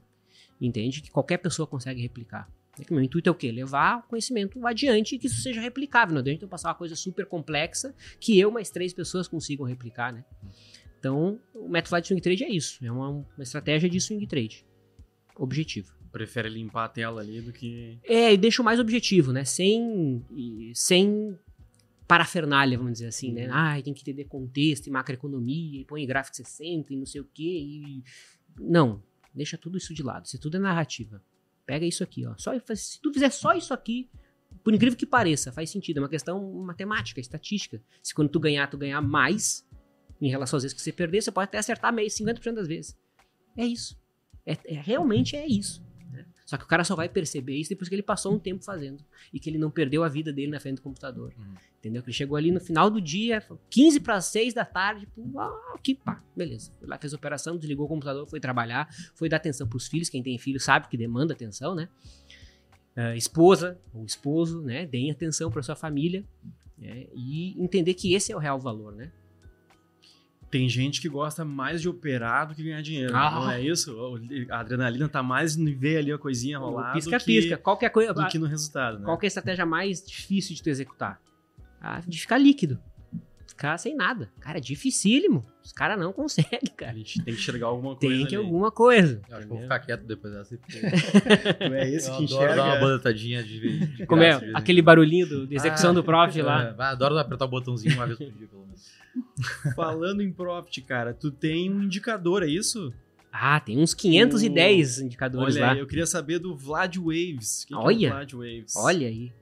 Entende? 0.60 1.00
Que 1.02 1.10
qualquer 1.10 1.38
pessoa 1.38 1.66
consegue 1.66 2.00
replicar. 2.00 2.48
É 2.78 2.84
que 2.84 2.92
meu 2.92 3.02
intuito 3.02 3.28
é 3.28 3.32
o 3.32 3.34
quê? 3.34 3.52
Levar 3.52 3.98
o 3.98 4.02
conhecimento 4.04 4.66
adiante 4.66 5.14
e 5.14 5.18
que 5.18 5.26
isso 5.26 5.42
seja 5.42 5.60
replicável. 5.60 6.14
Não 6.14 6.20
adianta 6.20 6.44
eu 6.44 6.48
passar 6.48 6.68
uma 6.68 6.74
coisa 6.74 6.96
super 6.96 7.26
complexa 7.26 7.94
que 8.18 8.38
eu 8.38 8.50
mais 8.50 8.70
três 8.70 8.94
pessoas 8.94 9.28
consigam 9.28 9.66
replicar, 9.66 10.12
né? 10.12 10.24
Então, 10.98 11.40
o 11.52 11.68
método 11.68 12.00
de 12.00 12.06
swing 12.06 12.22
trade 12.22 12.44
é 12.44 12.48
isso. 12.48 12.84
É 12.84 12.90
uma, 12.90 13.08
uma 13.08 13.26
estratégia 13.42 13.90
de 13.90 14.00
swing 14.00 14.26
trade. 14.26 14.64
Objetivo. 15.36 15.92
Prefere 16.10 16.48
limpar 16.48 16.84
a 16.84 16.88
tela 16.88 17.20
ali 17.20 17.40
do 17.40 17.52
que. 17.52 17.98
É, 18.04 18.32
e 18.32 18.36
deixa 18.36 18.62
o 18.62 18.64
mais 18.64 18.78
objetivo, 18.78 19.32
né? 19.32 19.44
Sem, 19.44 20.24
sem 20.74 21.36
parafernália, 22.06 22.76
vamos 22.78 22.94
dizer 22.94 23.06
assim, 23.06 23.32
né? 23.32 23.48
Ah, 23.50 23.80
tem 23.82 23.92
que 23.94 24.02
entender 24.02 24.24
contexto 24.26 24.86
e 24.86 24.90
macroeconomia, 24.90 25.80
e 25.80 25.84
põe 25.84 26.06
gráfico 26.06 26.36
60 26.36 26.92
e 26.92 26.96
não 26.96 27.06
sei 27.06 27.20
o 27.20 27.28
quê. 27.32 27.42
E... 27.42 28.04
Não, 28.58 29.02
deixa 29.34 29.58
tudo 29.58 29.78
isso 29.78 29.94
de 29.94 30.02
lado. 30.02 30.26
Isso 30.26 30.38
tudo 30.38 30.56
é 30.56 30.60
narrativa. 30.60 31.22
Pega 31.66 31.86
isso 31.86 32.02
aqui, 32.02 32.26
ó. 32.26 32.34
Só, 32.36 32.52
se 32.74 33.00
tu 33.00 33.12
fizer 33.12 33.30
só 33.30 33.54
isso 33.54 33.72
aqui, 33.72 34.10
por 34.64 34.74
incrível 34.74 34.96
que 34.96 35.06
pareça, 35.06 35.52
faz 35.52 35.70
sentido. 35.70 35.98
É 35.98 36.00
uma 36.02 36.08
questão 36.08 36.52
matemática, 36.64 37.20
estatística. 37.20 37.82
Se 38.02 38.14
quando 38.14 38.28
tu 38.30 38.40
ganhar, 38.40 38.68
tu 38.68 38.78
ganhar 38.78 39.00
mais 39.00 39.66
em 40.20 40.28
relação 40.28 40.56
às 40.56 40.62
vezes 40.62 40.74
que 40.74 40.80
você 40.82 40.92
perder, 40.92 41.22
você 41.22 41.32
pode 41.32 41.44
até 41.48 41.58
acertar 41.58 41.92
meio, 41.92 42.08
50% 42.08 42.54
das 42.54 42.68
vezes. 42.68 42.96
É 43.56 43.64
isso. 43.66 44.00
É, 44.46 44.56
é- 44.64 44.80
realmente 44.80 45.36
é 45.36 45.46
isso. 45.46 45.82
Só 46.52 46.58
que 46.58 46.64
o 46.64 46.66
cara 46.66 46.84
só 46.84 46.94
vai 46.94 47.08
perceber 47.08 47.56
isso 47.56 47.70
depois 47.70 47.88
que 47.88 47.94
ele 47.94 48.02
passou 48.02 48.34
um 48.34 48.38
tempo 48.38 48.62
fazendo. 48.62 49.02
E 49.32 49.40
que 49.40 49.48
ele 49.48 49.56
não 49.56 49.70
perdeu 49.70 50.04
a 50.04 50.08
vida 50.08 50.30
dele 50.30 50.52
na 50.52 50.60
frente 50.60 50.76
do 50.76 50.82
computador. 50.82 51.32
Uhum. 51.34 51.54
Entendeu? 51.78 52.02
Que 52.02 52.10
ele 52.10 52.14
chegou 52.14 52.36
ali 52.36 52.50
no 52.50 52.60
final 52.60 52.90
do 52.90 53.00
dia, 53.00 53.42
15 53.70 54.00
para 54.00 54.20
6 54.20 54.52
da 54.52 54.62
tarde, 54.62 55.06
pô, 55.06 55.40
ah, 55.40 55.72
aqui, 55.74 55.94
pá, 55.94 56.22
beleza. 56.36 56.70
Foi 56.78 56.86
lá, 56.86 56.98
fez 56.98 57.14
a 57.14 57.16
operação, 57.16 57.56
desligou 57.56 57.86
o 57.86 57.88
computador, 57.88 58.28
foi 58.28 58.38
trabalhar, 58.38 58.86
foi 59.14 59.30
dar 59.30 59.38
atenção 59.38 59.66
pros 59.66 59.86
filhos. 59.88 60.10
Quem 60.10 60.22
tem 60.22 60.36
filho 60.36 60.60
sabe 60.60 60.88
que 60.88 60.96
demanda 60.98 61.32
atenção, 61.32 61.74
né? 61.74 61.88
Ah, 62.94 63.16
esposa 63.16 63.80
ou 63.94 64.04
esposo, 64.04 64.60
né? 64.60 64.84
Deem 64.84 65.10
atenção 65.10 65.50
para 65.50 65.62
sua 65.62 65.74
família. 65.74 66.22
né? 66.76 67.06
E 67.14 67.58
entender 67.58 67.94
que 67.94 68.12
esse 68.12 68.30
é 68.30 68.36
o 68.36 68.38
real 68.38 68.60
valor, 68.60 68.94
né? 68.94 69.10
Tem 70.52 70.68
gente 70.68 71.00
que 71.00 71.08
gosta 71.08 71.46
mais 71.46 71.80
de 71.80 71.88
operar 71.88 72.46
do 72.46 72.54
que 72.54 72.62
ganhar 72.62 72.82
dinheiro. 72.82 73.16
Ah. 73.16 73.30
Não 73.30 73.50
é 73.50 73.62
isso? 73.62 74.20
A 74.50 74.60
adrenalina 74.60 75.08
tá 75.08 75.22
mais 75.22 75.56
em 75.56 75.74
ver 75.74 75.96
ali 75.96 76.12
a 76.12 76.18
coisinha 76.18 76.58
rolar 76.58 76.92
Pisca-pisca. 76.92 77.56
Qualquer 77.56 77.88
coisa. 77.88 78.12
do 78.12 78.26
que 78.26 78.38
no 78.38 78.44
resultado, 78.44 78.98
né? 78.98 79.06
Qual 79.06 79.16
que 79.16 79.24
é 79.24 79.28
a 79.28 79.28
estratégia 79.28 79.64
mais 79.64 80.04
difícil 80.04 80.54
de 80.54 80.62
tu 80.62 80.68
executar? 80.68 81.18
Ah, 81.80 82.02
de 82.06 82.20
ficar 82.20 82.36
líquido. 82.36 82.78
Sem 83.78 83.94
nada. 83.96 84.30
Cara, 84.40 84.58
é 84.58 84.60
dificílimo. 84.60 85.44
Os 85.64 85.72
caras 85.72 85.98
não 85.98 86.12
conseguem, 86.14 86.60
A 86.66 86.76
cara. 86.76 86.94
gente 86.96 87.16
tem 87.22 87.34
que 87.34 87.40
enxergar 87.40 87.66
alguma 87.68 87.94
coisa 87.96 88.14
Tem 88.16 88.26
que 88.26 88.34
ali. 88.36 88.44
alguma 88.44 88.70
coisa. 88.70 89.22
Eu 89.28 89.36
acho 89.36 89.46
que 89.46 89.52
eu 89.52 89.56
vou 89.56 89.62
ficar 89.62 89.78
quieto 89.80 90.04
depois 90.04 90.32
dessa. 90.34 90.56
Tu 90.58 91.74
é 91.74 91.90
esse 91.90 92.08
eu 92.10 92.16
que 92.16 92.24
adoro 92.24 92.46
dar 92.48 92.54
uma 92.54 92.66
enxerga. 92.68 92.80
boletadinha 92.80 93.42
de, 93.42 93.86
de 93.96 94.06
Como 94.06 94.22
é? 94.22 94.38
de 94.38 94.52
Aquele 94.54 94.82
barulhinho 94.82 95.26
do, 95.28 95.46
de 95.46 95.54
execução 95.54 95.90
Ah, 95.90 95.94
do 95.94 96.04
Profit 96.04 96.40
É, 96.40 96.42
lá. 96.42 96.74
adoro 96.90 97.18
apertar 97.18 97.44
o 97.44 97.48
botãozinho 97.48 97.94
uma 97.94 98.06
vez 98.06 98.18
por 98.18 98.30
dia, 98.32 98.46
pelo 98.48 98.62
menos. 98.66 98.92
Falando 99.74 100.22
em 100.22 100.32
Profit, 100.32 100.80
cara, 100.82 101.12
tu 101.14 101.30
tem 101.30 101.70
um 101.70 101.82
indicador, 101.82 102.42
é 102.42 102.46
isso? 102.48 102.92
Ah, 103.32 103.58
tem 103.60 103.78
uns 103.78 103.94
510 103.94 104.98
indicadores 105.00 105.56
Olha, 105.56 105.66
lá. 105.66 105.72
aí, 105.72 105.78
eu 105.78 105.86
queria 105.86 106.04
saber 106.06 106.38
do 106.38 106.54
Vlad 106.54 106.96
Waves. 106.96 107.62
O 107.62 107.66
que 107.68 107.74
que 107.74 107.80
Olha. 107.80 108.06
é 108.06 108.10
o 108.10 108.12
Vlad 108.12 108.32
Waves? 108.34 108.76
Olha 108.76 109.06
aí. 109.08 109.32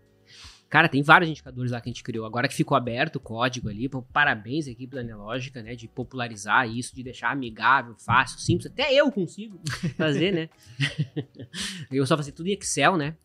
Cara, 0.71 0.89
tem 0.89 1.03
vários 1.03 1.29
indicadores 1.29 1.73
lá 1.73 1.81
que 1.81 1.89
a 1.89 1.93
gente 1.93 2.05
criou. 2.05 2.25
Agora 2.25 2.47
que 2.47 2.55
ficou 2.55 2.77
aberto 2.77 3.17
o 3.17 3.21
código 3.21 3.69
ali, 3.69 3.89
pô, 3.89 4.03
parabéns 4.03 4.69
à 4.69 4.71
equipe 4.71 4.95
da 4.95 5.03
Neológica, 5.03 5.61
né? 5.61 5.75
De 5.75 5.89
popularizar 5.89 6.71
isso, 6.71 6.95
de 6.95 7.03
deixar 7.03 7.33
amigável, 7.33 7.97
fácil, 7.99 8.39
simples. 8.39 8.71
Até 8.71 8.95
eu 8.95 9.11
consigo 9.11 9.61
fazer, 9.99 10.33
né? 10.33 10.49
eu 11.91 12.07
só 12.07 12.17
fazia 12.17 12.33
tudo 12.33 12.47
em 12.47 12.53
Excel, 12.53 12.97
né? 12.97 13.17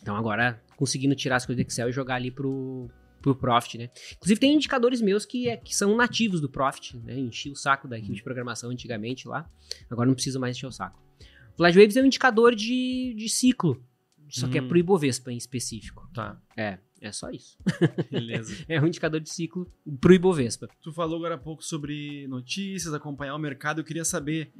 Então 0.00 0.16
agora 0.16 0.62
conseguindo 0.74 1.14
tirar 1.14 1.36
as 1.36 1.44
coisas 1.44 1.62
do 1.62 1.68
Excel 1.68 1.90
e 1.90 1.92
jogar 1.92 2.14
ali 2.14 2.30
pro, 2.30 2.88
pro 3.20 3.36
Profit, 3.36 3.76
né? 3.76 3.90
Inclusive 4.14 4.40
tem 4.40 4.54
indicadores 4.54 5.02
meus 5.02 5.26
que, 5.26 5.50
é, 5.50 5.58
que 5.58 5.76
são 5.76 5.94
nativos 5.94 6.40
do 6.40 6.48
Profit, 6.48 6.96
né? 6.96 7.18
Enchi 7.18 7.50
o 7.50 7.54
saco 7.54 7.86
da 7.86 7.98
equipe 7.98 8.14
de 8.14 8.22
programação 8.22 8.70
antigamente 8.70 9.28
lá, 9.28 9.46
agora 9.90 10.06
não 10.06 10.14
preciso 10.14 10.40
mais 10.40 10.56
encher 10.56 10.68
o 10.68 10.72
saco. 10.72 10.98
Flash 11.54 11.76
Waves 11.76 11.96
é 11.96 12.02
um 12.02 12.06
indicador 12.06 12.54
de, 12.54 13.14
de 13.14 13.28
ciclo, 13.28 13.78
só 14.40 14.48
que 14.48 14.58
é 14.58 14.62
Hum. 14.62 14.68
pro 14.68 14.78
Ibovespa 14.78 15.30
em 15.32 15.36
específico. 15.36 16.08
Tá, 16.14 16.40
É, 16.56 16.78
é 17.00 17.12
só 17.12 17.30
isso. 17.30 17.56
beleza. 18.10 18.54
É 18.68 18.80
um 18.80 18.86
indicador 18.86 19.20
de 19.20 19.28
ciclo 19.30 19.70
pro 20.00 20.12
Ibovespa. 20.14 20.68
tu 20.80 20.92
falou 20.92 21.16
agora 21.18 21.34
há 21.34 21.38
pouco 21.38 21.62
sobre 21.64 22.26
notícias, 22.28 22.94
acompanhar 22.94 23.34
o 23.34 23.38
mercado. 23.38 23.80
Eu 23.80 23.84
queria 23.84 24.04
saber, 24.04 24.52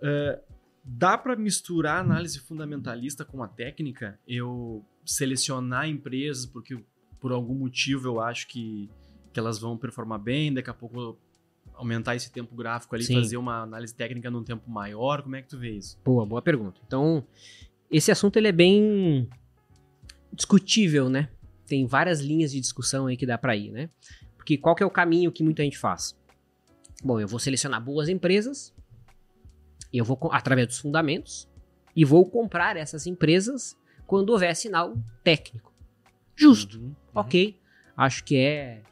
eh, 0.00 0.40
dá 0.84 1.16
para 1.16 1.36
misturar 1.36 1.98
a 1.98 2.00
análise 2.00 2.38
fundamentalista 2.40 3.24
com 3.24 3.42
a 3.42 3.48
técnica? 3.48 4.18
Eu 4.26 4.84
selecionar 5.04 5.88
empresas 5.88 6.46
porque 6.46 6.78
por 7.20 7.30
algum 7.32 7.54
motivo 7.54 8.08
eu 8.08 8.20
acho 8.20 8.48
que, 8.48 8.90
que 9.32 9.38
elas 9.38 9.58
vão 9.58 9.76
performar 9.78 10.18
bem, 10.18 10.52
daqui 10.52 10.70
a 10.70 10.74
pouco 10.74 11.16
aumentar 11.74 12.14
esse 12.16 12.30
tempo 12.30 12.54
gráfico 12.54 12.94
ali, 12.94 13.04
Sim. 13.04 13.14
fazer 13.14 13.36
uma 13.36 13.62
análise 13.62 13.94
técnica 13.94 14.30
num 14.30 14.42
tempo 14.44 14.68
maior. 14.70 15.22
Como 15.22 15.34
é 15.36 15.42
que 15.42 15.48
tu 15.48 15.58
vê 15.58 15.70
isso? 15.70 15.98
Boa, 16.04 16.24
boa 16.26 16.42
pergunta. 16.42 16.80
Então, 16.86 17.24
esse 17.92 18.10
assunto 18.10 18.38
ele 18.38 18.48
é 18.48 18.52
bem 18.52 19.28
discutível, 20.32 21.10
né? 21.10 21.28
Tem 21.66 21.86
várias 21.86 22.20
linhas 22.20 22.50
de 22.50 22.60
discussão 22.60 23.06
aí 23.06 23.16
que 23.16 23.26
dá 23.26 23.36
pra 23.36 23.54
ir, 23.54 23.70
né? 23.70 23.90
Porque 24.36 24.56
qual 24.56 24.74
que 24.74 24.82
é 24.82 24.86
o 24.86 24.90
caminho 24.90 25.30
que 25.30 25.44
muita 25.44 25.62
gente 25.62 25.78
faz? 25.78 26.18
Bom, 27.04 27.20
eu 27.20 27.28
vou 27.28 27.38
selecionar 27.38 27.84
boas 27.84 28.08
empresas, 28.08 28.74
eu 29.92 30.04
vou 30.04 30.18
através 30.32 30.66
dos 30.66 30.78
fundamentos 30.78 31.48
e 31.94 32.04
vou 32.04 32.24
comprar 32.24 32.76
essas 32.76 33.06
empresas 33.06 33.76
quando 34.06 34.30
houver 34.30 34.56
sinal 34.56 34.96
técnico. 35.22 35.72
Justo. 36.34 36.78
Uhum. 36.78 36.94
Ok, 37.14 37.58
acho 37.96 38.24
que 38.24 38.36
é 38.36 38.82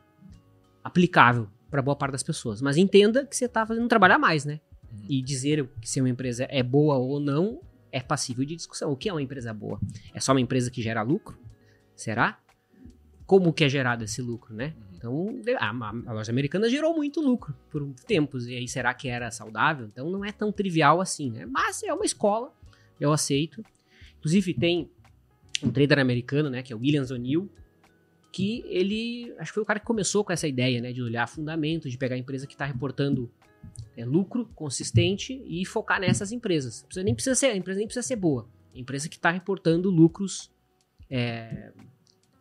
aplicável 0.85 1.49
para 1.71 1.81
boa 1.81 1.97
parte 1.97 2.13
das 2.13 2.23
pessoas. 2.23 2.61
Mas 2.61 2.77
entenda 2.77 3.25
que 3.25 3.35
você 3.35 3.47
está 3.47 3.65
fazendo 3.65 3.85
um 3.85 3.89
trabalho 3.89 4.15
a 4.15 4.19
mais, 4.19 4.45
né? 4.45 4.61
Uhum. 4.93 5.07
E 5.09 5.23
dizer 5.23 5.67
que 5.81 5.89
se 5.89 6.01
uma 6.01 6.11
empresa 6.11 6.47
é 6.51 6.63
boa 6.63 6.97
ou 6.97 7.19
não 7.19 7.61
é 7.93 8.01
passível 8.01 8.45
de 8.45 8.57
discussão. 8.57 8.91
O 8.91 8.97
que 8.97 9.09
é 9.09 9.13
uma 9.13 9.23
empresa 9.23 9.53
boa? 9.53 9.81
É 10.15 10.21
só 10.21 10.33
uma 10.33 10.41
empresa 10.41 10.71
que 10.71 10.83
gera 10.83 11.03
lucro? 11.03 11.39
Será? 11.95 12.41
Como 13.27 13.53
que 13.53 13.65
é 13.65 13.69
gerado 13.69 14.05
esse 14.05 14.21
lucro, 14.21 14.55
né? 14.55 14.75
Então, 14.95 15.41
a, 15.59 16.11
a, 16.11 16.13
loja 16.13 16.31
americana 16.31 16.69
gerou 16.69 16.95
muito 16.95 17.21
lucro 17.21 17.55
por 17.71 17.87
tempos. 18.07 18.47
E 18.47 18.55
aí, 18.55 18.69
será 18.69 18.93
que 18.93 19.09
era 19.09 19.31
saudável? 19.31 19.87
Então, 19.87 20.11
não 20.11 20.25
é 20.25 20.33
tão 20.33 20.53
trivial 20.53 21.01
assim, 21.01 21.31
né? 21.31 21.47
Mas 21.47 21.83
é 21.83 21.93
uma 21.93 22.05
escola, 22.05 22.53
eu 22.99 23.13
aceito. 23.13 23.63
Inclusive, 24.19 24.53
tem 24.55 24.91
um 25.63 25.71
trader 25.71 25.99
americano, 25.99 26.51
né? 26.51 26.63
Que 26.63 26.73
é 26.73 26.77
o 26.77 26.81
Williams 26.81 27.11
O'Neill, 27.11 27.51
que 28.33 28.65
ele, 28.67 29.35
acho 29.39 29.51
que 29.51 29.55
foi 29.55 29.63
o 29.63 29.67
cara 29.67 29.81
que 29.81 29.87
começou 29.87 30.25
com 30.25 30.33
essa 30.33 30.47
ideia, 30.47 30.81
né, 30.81 30.93
de 30.93 31.03
olhar 31.03 31.27
fundamentos, 31.27 31.91
de 31.91 31.99
pegar 31.99 32.15
a 32.15 32.19
empresa 32.19 32.47
que 32.47 32.55
está 32.55 32.65
reportando 32.65 33.31
é, 33.97 34.05
lucro 34.05 34.47
consistente 34.55 35.43
e 35.47 35.65
focar 35.67 36.01
nessas 36.01 36.33
empresas. 36.33 36.83
Precisa, 36.83 37.05
nem 37.05 37.15
precisa 37.15 37.35
ser, 37.35 37.47
a 37.47 37.57
empresa 37.57 37.79
nem 37.79 37.87
precisa 37.87 38.07
ser 38.07 38.17
boa. 38.17 38.49
A 38.75 38.79
empresa 38.79 39.09
que 39.09 39.17
está 39.17 39.31
reportando 39.31 39.91
lucros 39.91 40.51
é, 41.11 41.73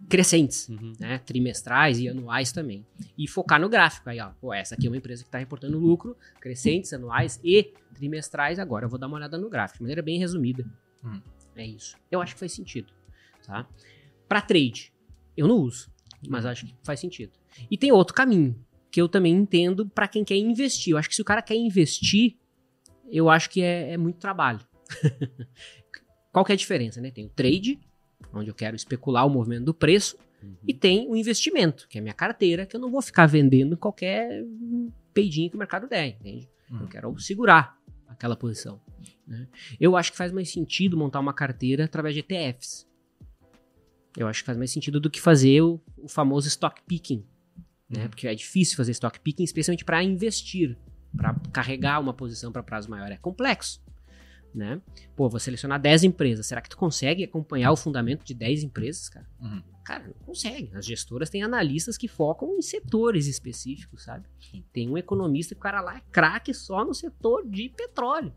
crescentes, 0.07 0.69
Uhum. 0.69 0.93
né, 0.99 1.17
trimestrais 1.19 1.99
e 1.99 2.07
anuais 2.07 2.51
também. 2.51 2.85
E 3.17 3.27
focar 3.27 3.59
no 3.59 3.67
gráfico. 3.67 4.09
Aí, 4.09 4.19
ó, 4.19 4.29
pô, 4.39 4.53
essa 4.53 4.75
aqui 4.75 4.87
é 4.87 4.89
uma 4.89 4.97
empresa 4.97 5.23
que 5.23 5.27
está 5.27 5.37
reportando 5.37 5.77
lucro 5.77 6.15
crescentes, 6.39 6.93
anuais 6.93 7.39
e 7.43 7.73
trimestrais. 7.93 8.59
Agora 8.59 8.85
eu 8.85 8.89
vou 8.89 8.99
dar 8.99 9.07
uma 9.07 9.17
olhada 9.17 9.37
no 9.37 9.49
gráfico, 9.49 9.79
de 9.79 9.83
maneira 9.83 10.01
bem 10.01 10.17
resumida. 10.19 10.65
Hum. 11.03 11.19
É 11.55 11.65
isso. 11.65 11.97
Eu 12.09 12.21
acho 12.21 12.35
que 12.35 12.39
faz 12.39 12.53
sentido, 12.53 12.93
tá? 13.45 13.67
Para 14.29 14.41
trade, 14.41 14.93
eu 15.35 15.47
não 15.47 15.57
uso, 15.57 15.91
mas 16.29 16.45
acho 16.45 16.65
que 16.67 16.75
faz 16.83 16.99
sentido. 16.99 17.33
E 17.69 17.77
tem 17.77 17.91
outro 17.91 18.13
caminho 18.15 18.55
que 18.91 19.01
eu 19.01 19.07
também 19.07 19.33
entendo 19.33 19.87
para 19.87 20.07
quem 20.07 20.23
quer 20.23 20.37
investir. 20.37 20.91
Eu 20.91 20.97
acho 20.97 21.09
que 21.09 21.15
se 21.15 21.21
o 21.21 21.25
cara 21.25 21.41
quer 21.41 21.55
investir, 21.55 22.37
eu 23.11 23.29
acho 23.29 23.49
que 23.49 23.61
é, 23.61 23.93
é 23.93 23.97
muito 23.97 24.17
trabalho. 24.17 24.61
Qual 26.31 26.45
que 26.45 26.51
é 26.51 26.55
a 26.55 26.57
diferença, 26.57 27.01
né? 27.01 27.11
Tem 27.11 27.25
o 27.25 27.29
trade, 27.29 27.79
onde 28.33 28.49
eu 28.49 28.55
quero 28.55 28.75
especular 28.75 29.25
o 29.25 29.29
movimento 29.29 29.65
do 29.65 29.73
preço, 29.73 30.17
e 30.65 30.73
tem 30.73 31.07
o 31.09 31.15
investimento, 31.15 31.87
que 31.89 31.97
é 31.97 31.99
a 31.99 32.01
minha 32.01 32.13
carteira, 32.13 32.65
que 32.65 32.75
eu 32.75 32.79
não 32.79 32.89
vou 32.89 33.01
ficar 33.01 33.25
vendendo 33.25 33.75
qualquer 33.75 34.43
peidinho 35.13 35.49
que 35.49 35.55
o 35.55 35.59
mercado 35.59 35.87
der, 35.87 36.07
entende? 36.07 36.49
Uhum. 36.71 36.81
Eu 36.81 36.87
quero 36.87 37.19
segurar 37.19 37.77
aquela 38.07 38.35
posição. 38.35 38.79
né? 39.27 39.47
Eu 39.79 39.97
acho 39.97 40.11
que 40.11 40.17
faz 40.17 40.31
mais 40.31 40.49
sentido 40.49 40.95
montar 40.95 41.19
uma 41.19 41.33
carteira 41.33 41.85
através 41.85 42.15
de 42.15 42.21
ETFs. 42.21 42.87
Eu 44.17 44.27
acho 44.27 44.41
que 44.41 44.45
faz 44.45 44.57
mais 44.57 44.71
sentido 44.71 44.99
do 44.99 45.09
que 45.09 45.19
fazer 45.19 45.61
o, 45.61 45.79
o 45.97 46.07
famoso 46.07 46.47
stock 46.47 46.81
picking. 46.83 47.25
Né? 47.89 48.03
Uhum. 48.03 48.09
Porque 48.09 48.27
é 48.27 48.35
difícil 48.35 48.77
fazer 48.77 48.91
stock 48.91 49.19
picking, 49.19 49.43
especialmente 49.43 49.83
para 49.83 50.03
investir, 50.03 50.77
para 51.15 51.35
carregar 51.51 51.99
uma 51.99 52.13
posição 52.13 52.51
para 52.51 52.61
prazo 52.61 52.89
maior. 52.89 53.11
É 53.11 53.17
complexo. 53.17 53.81
Né? 54.53 54.81
Pô, 55.15 55.29
vou 55.29 55.39
selecionar 55.39 55.79
10 55.79 56.05
empresas. 56.05 56.47
Será 56.47 56.59
que 56.61 56.69
tu 56.69 56.77
consegue 56.77 57.23
acompanhar 57.23 57.71
o 57.71 57.75
fundamento 57.75 58.23
de 58.23 58.33
10 58.33 58.63
empresas, 58.63 59.07
cara? 59.09 59.27
Uhum. 59.39 59.61
Cara, 59.85 60.07
não 60.07 60.13
consegue. 60.25 60.71
As 60.75 60.85
gestoras 60.85 61.29
têm 61.29 61.43
analistas 61.43 61.97
que 61.97 62.07
focam 62.07 62.55
em 62.57 62.61
setores 62.61 63.27
específicos, 63.27 64.03
sabe? 64.03 64.27
Tem 64.71 64.89
um 64.89 64.97
economista 64.97 65.55
que 65.55 65.59
o 65.59 65.63
cara 65.63 65.81
lá 65.81 65.97
é 65.97 66.01
craque 66.11 66.53
só 66.53 66.85
no 66.85 66.93
setor 66.93 67.47
de 67.47 67.69
petróleo. 67.69 68.33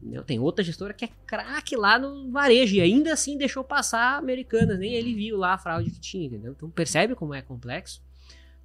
Entendeu? 0.00 0.24
Tem 0.24 0.38
outra 0.38 0.64
gestora 0.64 0.94
que 0.94 1.04
é 1.04 1.08
craque 1.26 1.76
lá 1.76 1.98
no 1.98 2.30
varejo 2.30 2.76
e 2.76 2.80
ainda 2.80 3.12
assim 3.12 3.36
deixou 3.36 3.62
passar 3.62 4.16
americanas, 4.18 4.78
nem 4.78 4.94
ele 4.94 5.14
viu 5.14 5.36
lá 5.36 5.54
a 5.54 5.58
fraude 5.58 5.90
que 5.90 6.00
tinha, 6.00 6.26
entendeu? 6.26 6.52
Então 6.52 6.70
percebe 6.70 7.14
como 7.14 7.34
é 7.34 7.42
complexo. 7.42 8.02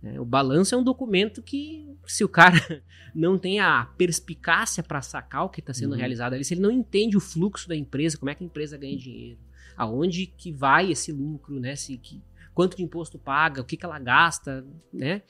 Né? 0.06 0.20
O 0.20 0.26
balanço 0.26 0.76
é 0.76 0.78
um 0.78 0.84
documento 0.84 1.42
que, 1.42 1.84
se 2.06 2.24
o 2.24 2.30
cara 2.30 2.58
não 3.14 3.40
tem 3.40 3.60
a 3.60 3.86
perspicácia 3.98 4.84
para 4.84 5.02
sacar 5.02 5.44
o 5.46 5.50
que 5.50 5.60
está 5.62 5.74
sendo 5.74 5.94
Uhum. 5.94 5.98
realizado 5.98 6.34
ali, 6.34 6.46
se 6.46 6.54
ele 6.54 6.62
não 6.62 6.70
entende 6.70 7.18
o 7.18 7.20
fluxo 7.20 7.68
da 7.68 7.76
empresa, 7.76 8.16
como 8.16 8.30
é 8.30 8.36
que 8.36 8.44
a 8.44 8.46
empresa 8.46 8.78
ganha 8.78 8.96
dinheiro, 8.96 9.40
aonde 9.76 10.28
que 10.28 10.52
vai 10.52 10.92
esse 10.92 11.12
lucro, 11.12 11.60
né? 11.60 11.76
Se, 11.76 11.98
que, 11.98 12.22
quanto 12.54 12.78
de 12.78 12.84
imposto 12.84 13.18
paga, 13.18 13.62
o 13.62 13.66
que, 13.66 13.76
que 13.76 13.84
ela 13.84 13.98
gasta, 13.98 14.64
né? 14.94 15.24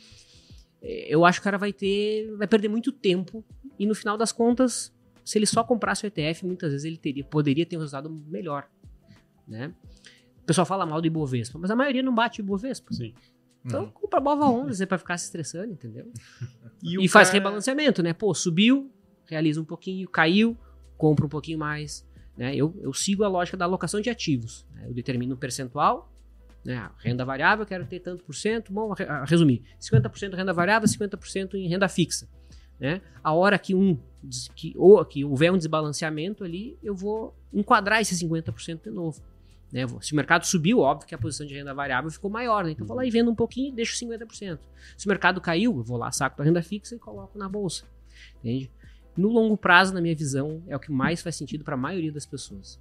É, 0.82 1.07
Eu 1.07 1.23
acho 1.23 1.39
que 1.39 1.43
o 1.43 1.45
cara 1.45 1.57
vai 1.57 1.71
ter, 1.71 2.36
vai 2.36 2.45
perder 2.47 2.67
muito 2.67 2.91
tempo 2.91 3.45
e 3.80 3.86
no 3.86 3.95
final 3.95 4.17
das 4.17 4.34
contas, 4.34 4.93
se 5.23 5.38
ele 5.38 5.45
só 5.45 5.63
comprasse 5.63 6.05
o 6.05 6.07
ETF, 6.07 6.45
muitas 6.45 6.73
vezes 6.73 6.84
ele 6.84 6.97
teria, 6.97 7.23
poderia 7.23 7.65
ter 7.65 7.78
um 7.78 7.80
resultado 7.80 8.09
melhor, 8.28 8.69
né? 9.47 9.73
O 10.41 10.45
pessoal 10.45 10.65
fala 10.65 10.86
mal 10.86 10.99
do 10.99 11.07
Ibovespa, 11.07 11.57
mas 11.57 11.71
a 11.71 11.76
maioria 11.78 12.03
não 12.03 12.13
bate 12.13 12.41
o 12.41 12.43
Ibovespa. 12.43 12.93
Sim. 12.93 13.13
Então 13.66 13.84
Uhum. 13.86 13.89
compra 13.91 14.20
Bova 14.20 14.45
11 14.49 14.84
é 14.84 14.86
pra 14.86 14.97
ficar 14.97 15.18
se 15.18 15.26
estressando, 15.26 15.74
entendeu? 15.74 16.11
E, 16.84 17.03
E 17.03 17.07
faz 17.07 17.30
cara- 17.30 17.39
rebalanceamento, 17.39 18.03
né? 18.03 18.13
Pô, 18.13 18.34
subiu, 18.34 18.91
realiza 19.26 19.59
um 19.59 19.66
pouquinho, 19.66 20.07
caiu, 20.07 20.55
compra 20.97 21.26
um 21.26 21.30
pouquinho 21.30 21.57
mais. 21.57 22.05
Né? 22.38 22.55
Eu, 22.55 22.76
eu 22.82 22.93
sigo 22.93 23.24
a 23.24 23.28
lógica 23.28 23.57
da 23.57 23.66
alocação 23.66 23.99
de 24.01 24.09
ativos. 24.09 24.66
né? 24.74 24.86
Eu 24.88 24.93
determino 24.93 25.34
um 25.34 25.38
percentual, 25.38 26.11
né? 26.63 26.89
renda 26.99 27.26
variável, 27.26 27.66
quero 27.66 27.86
ter 27.86 27.99
tanto 28.01 28.24
por 28.24 28.36
cento. 28.36 28.72
Bom, 28.72 28.93
resumir: 29.26 29.63
50% 29.80 30.36
renda 30.36 30.53
variável, 30.53 30.88
50% 30.88 31.55
em 31.55 31.68
renda 31.68 31.88
fixa. 31.88 32.28
Né? 32.80 33.01
A 33.24 33.34
hora 33.34 33.57
que 33.57 33.74
um 33.74 33.97
que, 34.53 34.74
ou 34.76 35.03
que 35.05 35.24
houver 35.24 35.51
um 35.51 35.57
desbalanceamento 35.57 36.43
ali, 36.43 36.78
eu 36.84 36.93
vou 36.95 37.34
enquadrar 37.53 38.01
esse 38.01 38.13
50% 38.16 38.84
de 38.84 38.89
novo. 38.91 39.22
Né? 39.76 39.86
Se 39.99 40.13
o 40.13 40.15
mercado 40.15 40.45
subiu, 40.45 40.80
óbvio 40.80 41.05
que 41.05 41.13
a 41.13 41.17
posição 41.17 41.45
de 41.45 41.53
renda 41.53 41.73
variável 41.73 42.09
ficou 42.09 42.32
maior, 42.32 42.63
né? 42.63 42.71
então 42.71 42.86
eu 42.86 42.88
vou 42.88 42.95
lá 42.95 43.05
e 43.05 43.11
vendo 43.11 43.30
um 43.30 43.36
pouquinho 43.36 43.73
e 43.73 43.76
deixo 43.76 43.93
50%. 43.97 44.57
Se 44.95 45.05
o 45.05 45.09
mercado 45.09 45.41
caiu, 45.41 45.76
eu 45.76 45.84
vou 45.84 45.97
lá, 45.97 46.09
saco 46.13 46.38
da 46.38 46.45
renda 46.45 46.63
fixa 46.63 46.95
e 46.95 46.97
coloco 46.97 47.38
na 47.38 47.49
bolsa. 47.49 47.84
Entende? 48.39 48.71
No 49.17 49.28
longo 49.28 49.57
prazo, 49.57 49.93
na 49.93 49.99
minha 49.99 50.15
visão, 50.15 50.63
é 50.69 50.78
o 50.78 50.80
que 50.80 50.89
mais 50.89 51.21
faz 51.21 51.36
sentido 51.36 51.65
para 51.65 51.73
a 51.73 51.78
maioria 51.78 52.09
das 52.09 52.26
pessoas. 52.26 52.80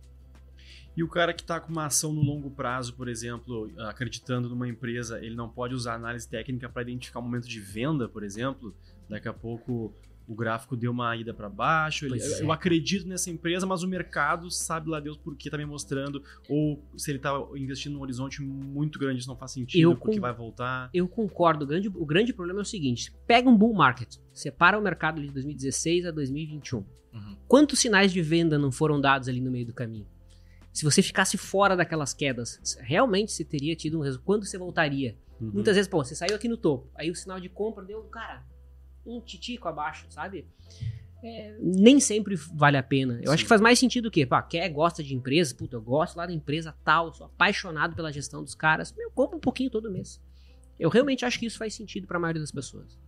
E 0.96 1.02
o 1.02 1.08
cara 1.08 1.34
que 1.34 1.42
está 1.42 1.58
com 1.58 1.72
uma 1.72 1.86
ação 1.86 2.12
no 2.12 2.22
longo 2.22 2.48
prazo, 2.48 2.94
por 2.94 3.08
exemplo, 3.08 3.68
acreditando 3.88 4.48
numa 4.48 4.68
empresa, 4.68 5.18
ele 5.18 5.34
não 5.34 5.48
pode 5.48 5.74
usar 5.74 5.94
análise 5.94 6.28
técnica 6.28 6.68
para 6.68 6.82
identificar 6.82 7.18
o 7.18 7.22
momento 7.22 7.48
de 7.48 7.58
venda, 7.58 8.08
por 8.08 8.22
exemplo. 8.22 8.72
Daqui 9.08 9.26
a 9.26 9.32
pouco 9.32 9.92
o 10.26 10.34
gráfico 10.34 10.76
deu 10.76 10.90
uma 10.90 11.14
ida 11.16 11.34
para 11.34 11.48
baixo. 11.48 12.06
ele- 12.06 12.20
é. 12.20 12.42
eu 12.42 12.50
acredito 12.50 13.06
nessa 13.06 13.30
empresa, 13.30 13.66
mas 13.66 13.82
o 13.82 13.88
mercado 13.88 14.50
sabe 14.50 14.88
lá 14.88 14.98
Deus 15.00 15.16
por 15.16 15.36
que 15.36 15.48
está 15.48 15.58
me 15.58 15.66
mostrando. 15.66 16.22
Ou 16.48 16.82
se 16.96 17.10
ele 17.10 17.18
está 17.18 17.30
investindo 17.54 17.94
num 17.94 18.00
horizonte 18.00 18.40
muito 18.42 18.98
grande, 18.98 19.20
isso 19.20 19.28
não 19.28 19.36
faz 19.36 19.52
sentido, 19.52 19.80
Eu 19.82 19.96
porque 19.96 20.16
com- 20.16 20.20
vai 20.22 20.32
voltar. 20.32 20.88
Eu 20.94 21.06
concordo. 21.06 21.64
O 21.64 21.68
grande, 21.68 21.88
o 21.88 22.06
grande 22.06 22.32
problema 22.32 22.60
é 22.60 22.62
o 22.62 22.64
seguinte: 22.66 23.12
pega 23.26 23.48
um 23.48 23.56
bull 23.56 23.74
market, 23.74 24.16
separa 24.32 24.78
o 24.78 24.82
mercado 24.82 25.18
ali 25.18 25.28
de 25.28 25.34
2016 25.34 26.06
a 26.06 26.10
2021. 26.10 26.78
Uhum. 27.12 27.36
Quantos 27.46 27.78
sinais 27.78 28.12
de 28.12 28.20
venda 28.22 28.58
não 28.58 28.72
foram 28.72 29.00
dados 29.00 29.28
ali 29.28 29.40
no 29.40 29.50
meio 29.50 29.66
do 29.66 29.72
caminho? 29.74 30.06
Se 30.72 30.84
você 30.84 31.00
ficasse 31.02 31.36
fora 31.38 31.76
daquelas 31.76 32.12
quedas, 32.12 32.58
realmente 32.80 33.30
você 33.30 33.44
teria 33.44 33.76
tido 33.76 33.98
um 33.98 34.02
resultado. 34.02 34.24
Quando 34.26 34.44
você 34.44 34.58
voltaria? 34.58 35.16
Uhum. 35.40 35.50
Muitas 35.52 35.76
vezes, 35.76 35.88
pô, 35.88 36.02
você 36.04 36.14
saiu 36.16 36.34
aqui 36.34 36.48
no 36.48 36.56
topo, 36.56 36.88
aí 36.96 37.10
o 37.10 37.14
sinal 37.14 37.38
de 37.38 37.48
compra 37.48 37.84
deu, 37.84 38.00
cara, 38.04 38.42
um 39.06 39.20
titico 39.20 39.68
abaixo, 39.68 40.06
sabe? 40.10 40.46
É, 41.22 41.56
nem 41.58 42.00
sempre 42.00 42.36
vale 42.36 42.76
a 42.76 42.82
pena. 42.82 43.14
Eu 43.14 43.28
Sim. 43.28 43.34
acho 43.34 43.42
que 43.44 43.48
faz 43.48 43.60
mais 43.60 43.78
sentido 43.78 44.06
o 44.06 44.10
quê? 44.10 44.26
Pá, 44.26 44.42
quer, 44.42 44.68
gosta 44.68 45.02
de 45.02 45.14
empresa, 45.14 45.54
puta, 45.54 45.76
eu 45.76 45.82
gosto 45.82 46.16
lá 46.16 46.26
da 46.26 46.32
empresa 46.32 46.74
tal, 46.84 47.12
sou 47.14 47.26
apaixonado 47.26 47.96
pela 47.96 48.12
gestão 48.12 48.42
dos 48.42 48.54
caras, 48.54 48.92
meu, 48.92 49.10
compra 49.10 49.36
um 49.36 49.40
pouquinho 49.40 49.70
todo 49.70 49.90
mês. 49.90 50.20
Eu 50.78 50.90
realmente 50.90 51.24
acho 51.24 51.38
que 51.38 51.46
isso 51.46 51.56
faz 51.56 51.74
sentido 51.74 52.06
para 52.06 52.18
a 52.18 52.20
maioria 52.20 52.42
das 52.42 52.52
pessoas. 52.52 52.98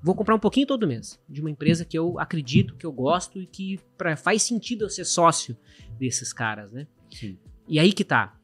Vou 0.00 0.14
comprar 0.14 0.34
um 0.34 0.38
pouquinho 0.38 0.66
todo 0.66 0.86
mês 0.86 1.18
de 1.28 1.40
uma 1.40 1.50
empresa 1.50 1.84
que 1.84 1.98
eu 1.98 2.18
acredito, 2.18 2.76
que 2.76 2.84
eu 2.84 2.92
gosto 2.92 3.40
e 3.40 3.46
que 3.46 3.80
pra, 3.96 4.14
faz 4.16 4.42
sentido 4.42 4.84
eu 4.84 4.90
ser 4.90 5.04
sócio 5.04 5.56
desses 5.98 6.32
caras, 6.32 6.70
né? 6.70 6.86
Sim. 7.10 7.38
E 7.66 7.78
aí 7.80 7.92
que 7.92 8.04
tá. 8.04 8.38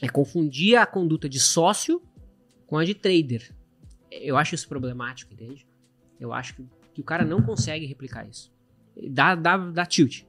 É 0.00 0.08
confundir 0.08 0.76
a 0.76 0.86
conduta 0.86 1.28
de 1.28 1.40
sócio 1.40 2.00
com 2.66 2.76
a 2.76 2.84
de 2.84 2.94
trader. 2.94 3.52
Eu 4.10 4.36
acho 4.36 4.54
isso 4.54 4.68
problemático, 4.68 5.32
entende? 5.32 5.66
Eu 6.20 6.32
acho 6.32 6.54
que, 6.54 6.64
que 6.94 7.00
o 7.00 7.04
cara 7.04 7.24
não 7.24 7.42
consegue 7.42 7.86
replicar 7.86 8.26
isso. 8.28 8.52
Dá, 9.10 9.34
dá, 9.34 9.56
dá 9.56 9.86
tilt. 9.86 10.22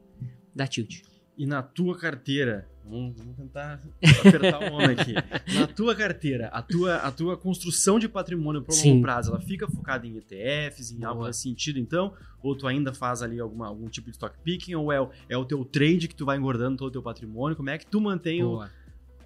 Dá 0.56 0.68
tilt. 0.68 1.02
E 1.38 1.46
na 1.46 1.64
tua 1.64 1.98
carteira, 1.98 2.68
vamos, 2.84 3.16
vamos 3.18 3.36
tentar 3.38 3.80
apertar 4.20 4.62
o 4.72 4.74
homem 4.76 4.92
aqui. 4.92 5.14
Na 5.54 5.66
tua 5.68 5.96
carteira, 5.96 6.48
a 6.50 6.62
tua, 6.62 6.98
a 6.98 7.12
tua 7.12 7.38
construção 7.38 7.98
de 7.98 8.10
patrimônio 8.10 8.64
Sim. 8.70 8.90
longo 8.92 9.02
prazo, 9.04 9.32
ela 9.32 9.40
fica 9.40 9.68
focada 9.68 10.06
em 10.06 10.18
ETFs, 10.18 10.92
em 10.92 11.04
algo 11.04 11.20
Boa. 11.20 11.28
nesse 11.30 11.42
sentido, 11.44 11.80
então? 11.80 12.14
Ou 12.44 12.56
tu 12.56 12.68
ainda 12.68 12.94
faz 12.94 13.22
ali 13.22 13.40
alguma, 13.40 13.68
algum 13.68 13.88
tipo 13.90 14.08
de 14.10 14.16
stock 14.18 14.38
picking? 14.44 14.76
Ou 14.76 14.92
é, 14.92 15.00
o- 15.02 15.10
é 15.30 15.38
o 15.38 15.46
teu 15.46 15.64
trade 15.64 16.08
que 16.10 16.16
tu 16.16 16.26
vai 16.26 16.38
engordando 16.38 16.78
todo 16.78 16.90
o 16.90 16.92
teu 16.92 17.02
patrimônio? 17.02 17.56
Como 17.56 17.70
é 17.70 17.78
que 17.78 17.86
tu 17.88 18.00
mantém 18.02 18.44
o-. 18.44 18.62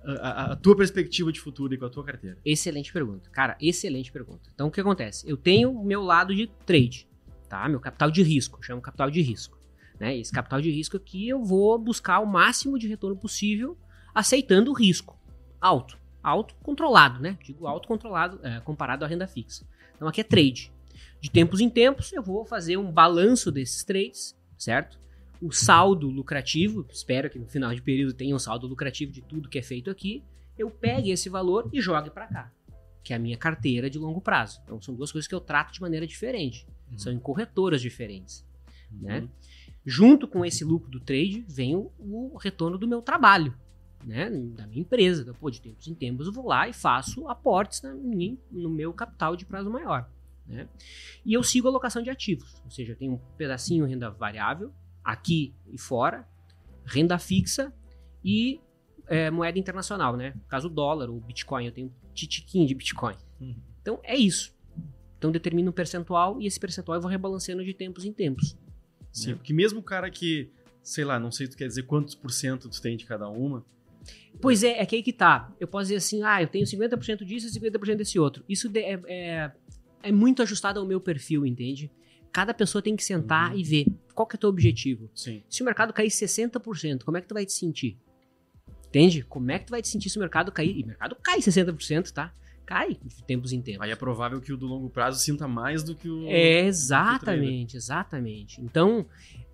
a, 0.06 0.52
a- 0.52 0.56
tua 0.56 0.76
perspectiva 0.76 1.32
de 1.32 1.40
futuro 1.40 1.72
aí 1.74 1.80
com 1.80 1.86
a 1.86 1.90
tua 1.90 2.04
carteira? 2.04 2.38
Excelente 2.46 2.92
pergunta. 2.92 3.30
Cara, 3.30 3.56
excelente 3.62 4.12
pergunta. 4.12 4.50
Então, 4.54 4.68
o 4.68 4.72
que 4.72 4.82
acontece? 4.82 5.30
Eu 5.30 5.38
tenho 5.38 5.72
o 5.72 5.84
meu 5.86 6.02
lado 6.02 6.36
de 6.36 6.48
trade, 6.66 7.08
tá? 7.50 7.68
Meu 7.70 7.80
capital 7.80 8.12
de 8.12 8.22
risco, 8.24 8.64
chamo 8.64 8.82
capital 8.82 9.10
de 9.10 9.22
risco. 9.22 9.58
Né? 10.00 10.18
Esse 10.18 10.32
capital 10.32 10.60
de 10.60 10.70
risco 10.72 10.98
aqui 10.98 11.30
eu 11.30 11.44
vou 11.44 11.78
buscar 11.78 12.20
o 12.20 12.26
máximo 12.26 12.78
de 12.80 12.88
retorno 12.88 13.16
possível, 13.16 13.78
aceitando 14.14 14.72
o 14.72 14.74
risco 14.74 15.18
alto. 15.62 15.98
Alto 16.22 16.56
controlado, 16.64 17.22
né? 17.22 17.38
Digo 17.44 17.68
alto 17.68 17.88
controlado 17.88 18.40
é, 18.44 18.60
comparado 18.62 19.04
à 19.04 19.08
renda 19.08 19.28
fixa. 19.28 19.66
Então, 19.96 20.08
aqui 20.08 20.22
é 20.22 20.24
trade. 20.24 20.72
De 21.20 21.30
tempos 21.30 21.60
em 21.62 21.70
tempos, 21.70 22.12
eu 22.14 22.22
vou 22.24 22.46
fazer 22.46 22.78
um 22.78 22.92
balanço 22.92 23.52
desses 23.52 23.84
trades, 23.84 24.36
certo? 24.58 25.00
O 25.46 25.52
saldo 25.52 26.08
lucrativo, 26.10 26.86
espero 26.90 27.30
que 27.30 27.38
no 27.38 27.46
final 27.48 27.74
de 27.76 27.82
período 27.82 28.14
tenha 28.14 28.34
um 28.34 28.40
saldo 28.40 28.66
lucrativo 28.66 29.12
de 29.12 29.22
tudo 29.22 29.50
que 29.50 29.60
é 29.60 29.62
feito 29.62 29.90
aqui, 29.90 30.24
eu 30.58 30.70
pegue 30.72 31.12
esse 31.12 31.28
valor 31.28 31.70
e 31.74 31.82
jogue 31.82 32.10
para 32.10 32.28
cá, 32.28 32.52
que 33.04 33.12
é 33.12 33.16
a 33.16 33.20
minha 33.20 33.36
carteira 33.36 33.90
de 33.90 34.00
longo 34.00 34.22
prazo. 34.22 34.62
Então 34.64 34.82
são 34.82 34.96
duas 34.96 35.12
coisas 35.12 35.28
que 35.28 35.36
eu 35.36 35.42
trato 35.42 35.74
de 35.74 35.82
maneira 35.82 36.08
diferente, 36.08 36.66
são 36.96 37.12
em 37.12 37.20
corretoras 37.20 37.82
diferentes. 37.82 38.46
Né? 38.90 39.20
Uhum. 39.20 39.30
Junto 39.86 40.28
com 40.30 40.46
esse 40.46 40.64
lucro 40.64 40.90
do 40.90 41.00
trade 41.02 41.44
vem 41.46 41.76
o, 41.76 41.92
o 42.00 42.38
retorno 42.38 42.78
do 42.78 42.88
meu 42.88 43.02
trabalho, 43.02 43.54
né? 44.02 44.30
da 44.30 44.66
minha 44.66 44.80
empresa. 44.82 45.24
Então, 45.24 45.34
pô, 45.34 45.50
de 45.50 45.60
tempos 45.60 45.88
em 45.90 45.94
tempos 45.94 46.28
eu 46.28 46.32
vou 46.32 46.48
lá 46.48 46.70
e 46.70 46.74
faço 46.74 47.28
aportes 47.28 47.82
na 47.82 47.94
minha- 47.94 48.38
no 48.50 48.70
meu 48.70 48.94
capital 48.94 49.36
de 49.36 49.46
prazo 49.46 49.70
maior. 49.70 50.10
Né? 50.48 50.70
E 51.26 51.34
eu 51.34 51.44
sigo 51.44 51.68
a 51.68 51.72
alocação 51.72 52.02
de 52.02 52.10
ativos, 52.10 52.62
ou 52.64 52.72
seja, 52.72 52.94
eu 52.94 52.96
tenho 52.96 53.14
um 53.14 53.20
pedacinho 53.38 53.86
renda 53.86 54.10
variável 54.10 54.72
aqui 55.04 55.54
e 55.72 55.78
fora, 55.78 56.28
renda 56.86 57.18
fixa 57.18 57.74
e 58.24 58.60
é, 59.08 59.30
moeda 59.30 59.58
internacional, 59.60 60.16
né? 60.16 60.34
No 60.36 60.46
caso 60.48 60.68
o 60.68 60.70
dólar, 60.70 61.10
o 61.10 61.20
Bitcoin, 61.20 61.66
eu 61.66 61.72
tenho 61.72 61.88
um 61.88 62.14
titiquinho 62.14 62.68
de 62.68 62.74
Bitcoin. 62.74 63.16
Uhum. 63.40 63.56
Então 63.82 64.00
é 64.04 64.16
isso. 64.16 64.54
Então 65.18 65.32
determina 65.32 65.70
um 65.70 65.74
percentual 65.74 66.42
e 66.42 66.48
esse 66.48 66.60
percentual 66.60 66.98
eu 66.98 67.02
vou 67.02 67.10
rebalanceando 67.10 67.64
de 67.64 67.74
tempos 67.74 68.06
em 68.06 68.14
tempos. 68.14 68.58
Sim, 69.12 69.32
né? 69.32 69.36
porque 69.36 69.54
mesmo 69.54 69.80
o 69.80 69.84
cara 69.84 70.10
que, 70.10 70.50
sei 70.82 71.06
lá, 71.06 71.20
não 71.20 71.32
sei 71.32 71.46
se 71.46 71.52
tu 71.52 71.58
quer 71.58 71.68
dizer 71.68 71.84
quantos 71.84 72.16
por 72.16 72.32
cento 72.32 72.70
tu 72.70 72.82
tem 72.82 72.98
de 72.98 73.06
cada 73.06 73.28
uma, 73.30 73.66
Pois 74.42 74.64
é, 74.64 74.82
é 74.82 74.86
que 74.86 74.96
aí 74.96 75.04
que 75.04 75.14
tá. 75.14 75.52
Eu 75.60 75.68
posso 75.68 75.86
dizer 75.86 75.96
assim, 75.98 76.24
ah, 76.24 76.42
eu 76.42 76.48
tenho 76.48 76.66
50% 76.66 77.24
disso 77.24 77.48
e 77.48 77.60
50% 77.60 77.96
desse 77.96 78.20
outro. 78.20 78.44
Isso 78.50 78.70
é, 78.76 79.00
é, 79.08 79.52
é 80.02 80.12
muito 80.12 80.42
ajustado 80.42 80.80
ao 80.80 80.86
meu 80.86 81.00
perfil, 81.00 81.46
entende? 81.46 81.90
Cada 82.34 82.54
pessoa 82.54 82.82
tem 82.82 82.96
que 82.96 83.04
sentar 83.04 83.52
Uhum. 83.54 83.58
e 83.60 83.64
ver 83.64 83.86
qual 84.14 84.28
que 84.28 84.36
é 84.36 84.38
o 84.38 84.40
teu 84.40 84.50
objetivo. 84.50 85.10
sim. 85.16 85.44
Se 85.50 85.62
o 85.62 85.66
mercado 85.66 85.94
cair 85.94 86.10
60%, 86.10 87.04
como 87.06 87.16
é 87.18 87.22
que 87.22 87.28
tu 87.28 87.34
vai 87.36 87.46
te 87.46 87.54
sentir? 87.54 87.98
Entende? 88.88 89.24
Como 89.24 89.50
é 89.52 89.58
que 89.60 89.66
tu 89.68 89.72
vai 89.72 89.82
te 89.82 89.88
sentir 89.88 90.10
se 90.10 90.18
o 90.18 90.20
mercado 90.20 90.52
cair? 90.52 90.78
E 90.78 90.84
o 90.84 90.88
mercado 90.88 91.16
cai 91.22 91.40
60%, 91.40 92.12
tá? 92.12 92.34
Cai 92.66 92.98
de 93.04 93.24
tempos 93.24 93.52
em 93.52 93.62
tempos. 93.62 93.82
Aí 93.82 93.92
é 93.92 93.96
provável 93.96 94.40
que 94.40 94.54
o 94.54 94.58
do 94.58 94.66
longo 94.66 94.90
prazo 94.90 95.20
sinta 95.20 95.48
mais 95.48 95.84
do 95.84 95.96
que 95.96 96.08
o. 96.10 96.28
É, 96.28 96.62
exatamente, 96.66 97.76
exatamente. 97.76 98.62
Então, 98.62 99.06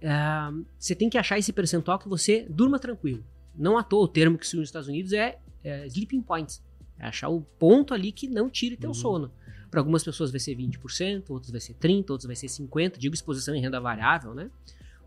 ah, 0.03 0.51
você 0.77 0.93
tem 0.93 1.09
que 1.09 1.17
achar 1.17 1.37
esse 1.39 1.51
percentual 1.51 1.97
que 1.97 2.07
você 2.07 2.45
durma 2.49 2.77
tranquilo. 2.79 3.23
Não 3.55 3.77
à 3.77 3.83
toa, 3.83 4.03
o 4.03 4.07
termo 4.07 4.37
que 4.37 4.45
se 4.45 4.55
usa 4.55 4.59
nos 4.61 4.69
Estados 4.69 4.87
Unidos 4.89 5.11
é, 5.13 5.39
é 5.63 5.85
sleeping 5.87 6.21
points. 6.21 6.61
É 6.99 7.07
achar 7.07 7.29
o 7.29 7.41
ponto 7.41 7.93
ali 7.93 8.11
que 8.11 8.27
não 8.27 8.49
tire 8.49 8.75
teu 8.77 8.89
Uhum. 8.89 8.93
sono. 8.93 9.31
Para 9.69 9.79
algumas 9.79 10.03
pessoas 10.03 10.31
vai 10.31 10.39
ser 10.39 10.55
20%, 10.55 11.29
outros 11.29 11.51
vai 11.51 11.61
ser 11.61 11.73
30%, 11.75 12.09
outros 12.09 12.25
vai 12.25 12.35
ser 12.35 12.47
50%. 12.47 12.97
Digo 12.97 13.13
exposição 13.13 13.53
em 13.55 13.61
renda 13.61 13.79
variável, 13.79 14.33
né? 14.33 14.49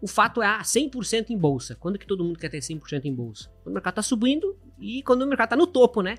O 0.01 0.07
fato 0.07 0.43
é, 0.43 0.47
ah, 0.47 0.63
100% 0.63 1.31
em 1.31 1.39
bolsa. 1.39 1.77
Quando 1.77 1.99
que 1.99 2.07
todo 2.07 2.25
mundo 2.25 2.39
quer 2.39 2.49
ter 2.49 2.59
100% 2.59 3.05
em 3.05 3.15
bolsa? 3.15 3.49
Quando 3.63 3.73
o 3.73 3.75
mercado 3.75 3.95
tá 3.95 4.03
subindo 4.03 4.57
e 4.81 5.03
quando 5.03 5.23
o 5.23 5.27
mercado 5.27 5.51
tá 5.51 5.57
no 5.57 5.67
topo, 5.67 6.03
né? 6.03 6.17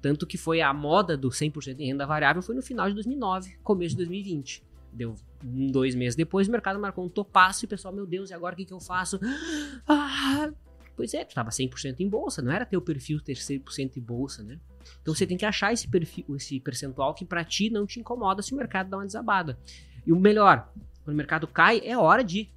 Tanto 0.00 0.26
que 0.26 0.38
foi 0.38 0.60
a 0.60 0.72
moda 0.72 1.16
do 1.16 1.28
100% 1.28 1.78
em 1.80 1.88
renda 1.88 2.06
variável 2.06 2.42
foi 2.42 2.54
no 2.54 2.62
final 2.62 2.88
de 2.88 2.94
2009, 2.94 3.58
começo 3.62 3.90
de 3.90 3.96
2020. 3.96 4.62
Deu 4.92 5.14
um, 5.44 5.66
dois 5.70 5.94
meses 5.94 6.16
depois, 6.16 6.48
o 6.48 6.50
mercado 6.50 6.78
marcou 6.78 7.04
um 7.04 7.08
topaço 7.08 7.64
e 7.64 7.66
o 7.66 7.68
pessoal, 7.68 7.92
meu 7.92 8.06
Deus, 8.06 8.30
e 8.30 8.34
agora 8.34 8.54
o 8.54 8.56
que, 8.56 8.64
que 8.64 8.72
eu 8.72 8.80
faço? 8.80 9.20
Ah, 9.86 10.50
pois 10.96 11.12
é, 11.12 11.24
tu 11.24 11.34
tava 11.34 11.50
100% 11.50 12.00
em 12.00 12.08
bolsa, 12.08 12.40
não 12.40 12.50
era 12.50 12.64
teu 12.64 12.80
perfil 12.80 13.20
ter 13.20 13.34
100% 13.34 13.96
em 13.96 14.00
bolsa, 14.00 14.42
né? 14.42 14.58
Então 15.02 15.14
você 15.14 15.26
tem 15.26 15.36
que 15.36 15.44
achar 15.44 15.72
esse, 15.72 15.88
perfil, 15.88 16.24
esse 16.36 16.60
percentual 16.60 17.14
que 17.14 17.24
pra 17.24 17.44
ti 17.44 17.70
não 17.70 17.86
te 17.86 18.00
incomoda 18.00 18.42
se 18.42 18.52
o 18.52 18.56
mercado 18.56 18.90
dá 18.90 18.96
uma 18.98 19.06
desabada. 19.06 19.58
E 20.06 20.12
o 20.12 20.16
melhor, 20.16 20.72
quando 21.04 21.14
o 21.14 21.16
mercado 21.16 21.46
cai, 21.46 21.80
é 21.84 21.96
hora 21.96 22.22
de 22.22 22.50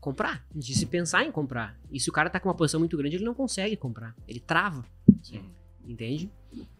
comprar, 0.00 0.46
de 0.54 0.74
se 0.74 0.86
pensar 0.86 1.24
em 1.24 1.32
comprar. 1.32 1.78
E 1.90 1.98
se 1.98 2.08
o 2.08 2.12
cara 2.12 2.30
tá 2.30 2.38
com 2.38 2.48
uma 2.48 2.54
posição 2.54 2.80
muito 2.80 2.96
grande, 2.96 3.16
ele 3.16 3.24
não 3.24 3.34
consegue 3.34 3.76
comprar, 3.76 4.14
ele 4.28 4.40
trava. 4.40 4.84
Sim. 5.22 5.42
Entende? 5.84 6.30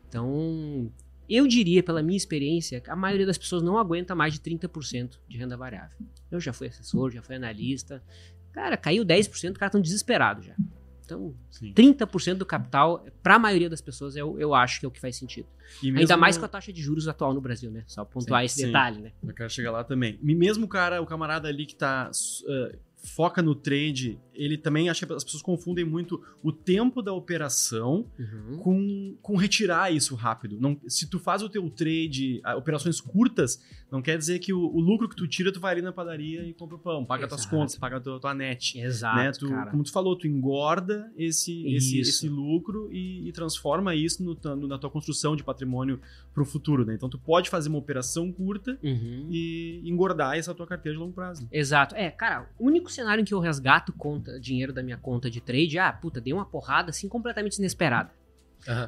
Então, 0.08 0.90
eu 1.28 1.46
diria, 1.46 1.82
pela 1.82 2.02
minha 2.02 2.16
experiência, 2.16 2.80
que 2.80 2.90
a 2.90 2.96
maioria 2.96 3.26
das 3.26 3.36
pessoas 3.36 3.62
não 3.62 3.78
aguenta 3.78 4.14
mais 4.14 4.34
de 4.34 4.40
30% 4.40 5.18
de 5.28 5.36
renda 5.36 5.56
variável. 5.56 5.96
Eu 6.30 6.40
já 6.40 6.52
fui 6.52 6.68
assessor, 6.68 7.10
já 7.10 7.22
fui 7.22 7.36
analista. 7.36 8.02
Cara, 8.52 8.76
caiu 8.76 9.04
10%, 9.04 9.28
os 9.28 9.40
caras 9.40 9.54
estão 9.70 9.80
desesperados 9.80 10.46
já. 10.46 10.54
Então, 11.06 11.34
Sim. 11.50 11.72
30% 11.72 12.34
do 12.34 12.44
capital, 12.44 13.06
para 13.22 13.36
a 13.36 13.38
maioria 13.38 13.70
das 13.70 13.80
pessoas, 13.80 14.16
eu, 14.16 14.38
eu 14.40 14.52
acho 14.52 14.80
que 14.80 14.86
é 14.86 14.88
o 14.88 14.90
que 14.90 15.00
faz 15.00 15.16
sentido. 15.16 15.48
Ainda 15.82 16.16
mais 16.16 16.36
com 16.36 16.44
a 16.44 16.48
taxa 16.48 16.72
de 16.72 16.82
juros 16.82 17.06
atual 17.06 17.32
no 17.32 17.40
Brasil, 17.40 17.70
né? 17.70 17.84
Só 17.86 18.04
pontuar 18.04 18.40
Sim, 18.40 18.46
esse 18.46 18.54
sim. 18.56 18.66
detalhe, 18.66 19.00
né? 19.00 19.12
Eu 19.24 19.32
quero 19.32 19.48
chegar 19.48 19.70
lá 19.70 19.84
também. 19.84 20.18
E 20.20 20.34
mesmo 20.34 20.66
o 20.66 20.68
cara, 20.68 21.00
o 21.00 21.06
camarada 21.06 21.48
ali 21.48 21.64
que 21.64 21.76
tá. 21.76 22.10
uh, 22.10 22.78
foca 22.96 23.40
no 23.42 23.54
trade, 23.54 24.18
ele 24.34 24.58
também 24.58 24.88
acha 24.90 25.06
que 25.06 25.12
as 25.12 25.22
pessoas 25.22 25.42
confundem 25.42 25.84
muito 25.84 26.20
o 26.42 26.50
tempo 26.50 27.00
da 27.00 27.12
operação 27.12 28.06
Uhum. 28.18 28.56
com, 28.58 29.16
com 29.22 29.36
retirar 29.36 29.92
isso 29.94 30.14
rápido. 30.14 30.56
Não, 30.60 30.76
se 30.88 31.08
tu 31.08 31.18
faz 31.18 31.42
o 31.42 31.48
teu 31.48 31.68
trade, 31.70 32.40
operações 32.56 33.00
curtas, 33.00 33.62
não 33.90 34.02
quer 34.02 34.18
dizer 34.18 34.38
que 34.40 34.52
o, 34.52 34.58
o 34.58 34.80
lucro 34.80 35.08
que 35.08 35.14
tu 35.16 35.26
tira, 35.28 35.52
tu 35.52 35.60
vai 35.60 35.72
ali 35.72 35.82
na 35.82 35.92
padaria 35.92 36.42
e 36.44 36.52
compra 36.52 36.76
o 36.76 36.78
pão, 36.78 37.04
paga 37.04 37.28
tuas 37.28 37.42
Exato. 37.42 37.56
contas, 37.56 37.76
paga 37.76 38.00
tua, 38.00 38.18
tua 38.18 38.34
net. 38.34 38.78
Exato, 38.78 39.16
né? 39.16 39.32
Tu, 39.32 39.48
cara. 39.48 39.70
como 39.70 39.82
tu 39.84 39.92
falou, 39.92 40.16
tu 40.16 40.26
engorda 40.26 41.10
esse, 41.16 41.66
esse, 41.74 42.00
esse 42.00 42.28
lucro 42.28 42.88
e, 42.92 43.28
e 43.28 43.32
transforma 43.32 43.94
isso 43.94 44.22
no, 44.22 44.36
no- 44.56 44.66
na 44.66 44.78
tua 44.78 44.90
construção 44.90 45.36
de 45.36 45.44
patrimônio 45.44 46.00
pro 46.34 46.44
futuro, 46.44 46.84
né? 46.84 46.94
Então 46.94 47.08
tu 47.08 47.18
pode 47.18 47.48
fazer 47.48 47.68
uma 47.68 47.78
operação 47.78 48.32
curta 48.32 48.78
Uhum. 48.82 49.28
e 49.30 49.80
engordar 49.84 50.36
essa 50.36 50.54
tua 50.54 50.66
carteira 50.66 50.96
de 50.96 51.00
longo 51.02 51.12
prazo. 51.14 51.42
né? 51.42 51.48
Exato. 51.52 51.94
É, 51.94 52.10
cara, 52.10 52.48
o 52.58 52.66
único 52.66 52.85
cenário 52.88 53.22
em 53.22 53.24
que 53.24 53.34
eu 53.34 53.40
resgato 53.40 53.92
conta, 53.92 54.38
dinheiro 54.40 54.72
da 54.72 54.82
minha 54.82 54.96
conta 54.96 55.30
de 55.30 55.40
trade, 55.40 55.78
ah, 55.78 55.92
puta, 55.92 56.20
dei 56.20 56.32
uma 56.32 56.44
porrada 56.44 56.90
assim 56.90 57.08
completamente 57.08 57.56
inesperada. 57.58 58.10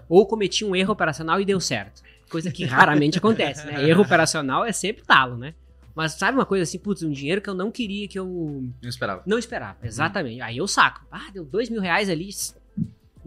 Ou 0.08 0.26
cometi 0.26 0.64
um 0.64 0.74
erro 0.74 0.92
operacional 0.92 1.40
e 1.40 1.44
deu 1.44 1.60
certo. 1.60 2.02
Coisa 2.30 2.50
que 2.50 2.64
raramente 2.64 3.18
acontece, 3.18 3.64
né? 3.66 3.88
Erro 3.88 4.02
operacional 4.02 4.64
é 4.64 4.72
sempre 4.72 5.02
talo, 5.04 5.36
né? 5.36 5.54
Mas 5.94 6.12
sabe 6.12 6.36
uma 6.38 6.46
coisa 6.46 6.62
assim, 6.62 6.78
putz, 6.78 7.02
um 7.02 7.10
dinheiro 7.10 7.40
que 7.40 7.48
eu 7.50 7.54
não 7.54 7.70
queria, 7.70 8.06
que 8.06 8.18
eu 8.18 8.26
Não 8.82 8.88
esperava. 8.88 9.22
não 9.26 9.38
esperava. 9.38 9.78
Exatamente. 9.82 10.40
Aí 10.40 10.56
eu 10.58 10.66
saco. 10.68 11.04
Ah, 11.10 11.28
deu 11.32 11.44
dois 11.44 11.68
mil 11.68 11.80
reais 11.80 12.08
ali. 12.08 12.28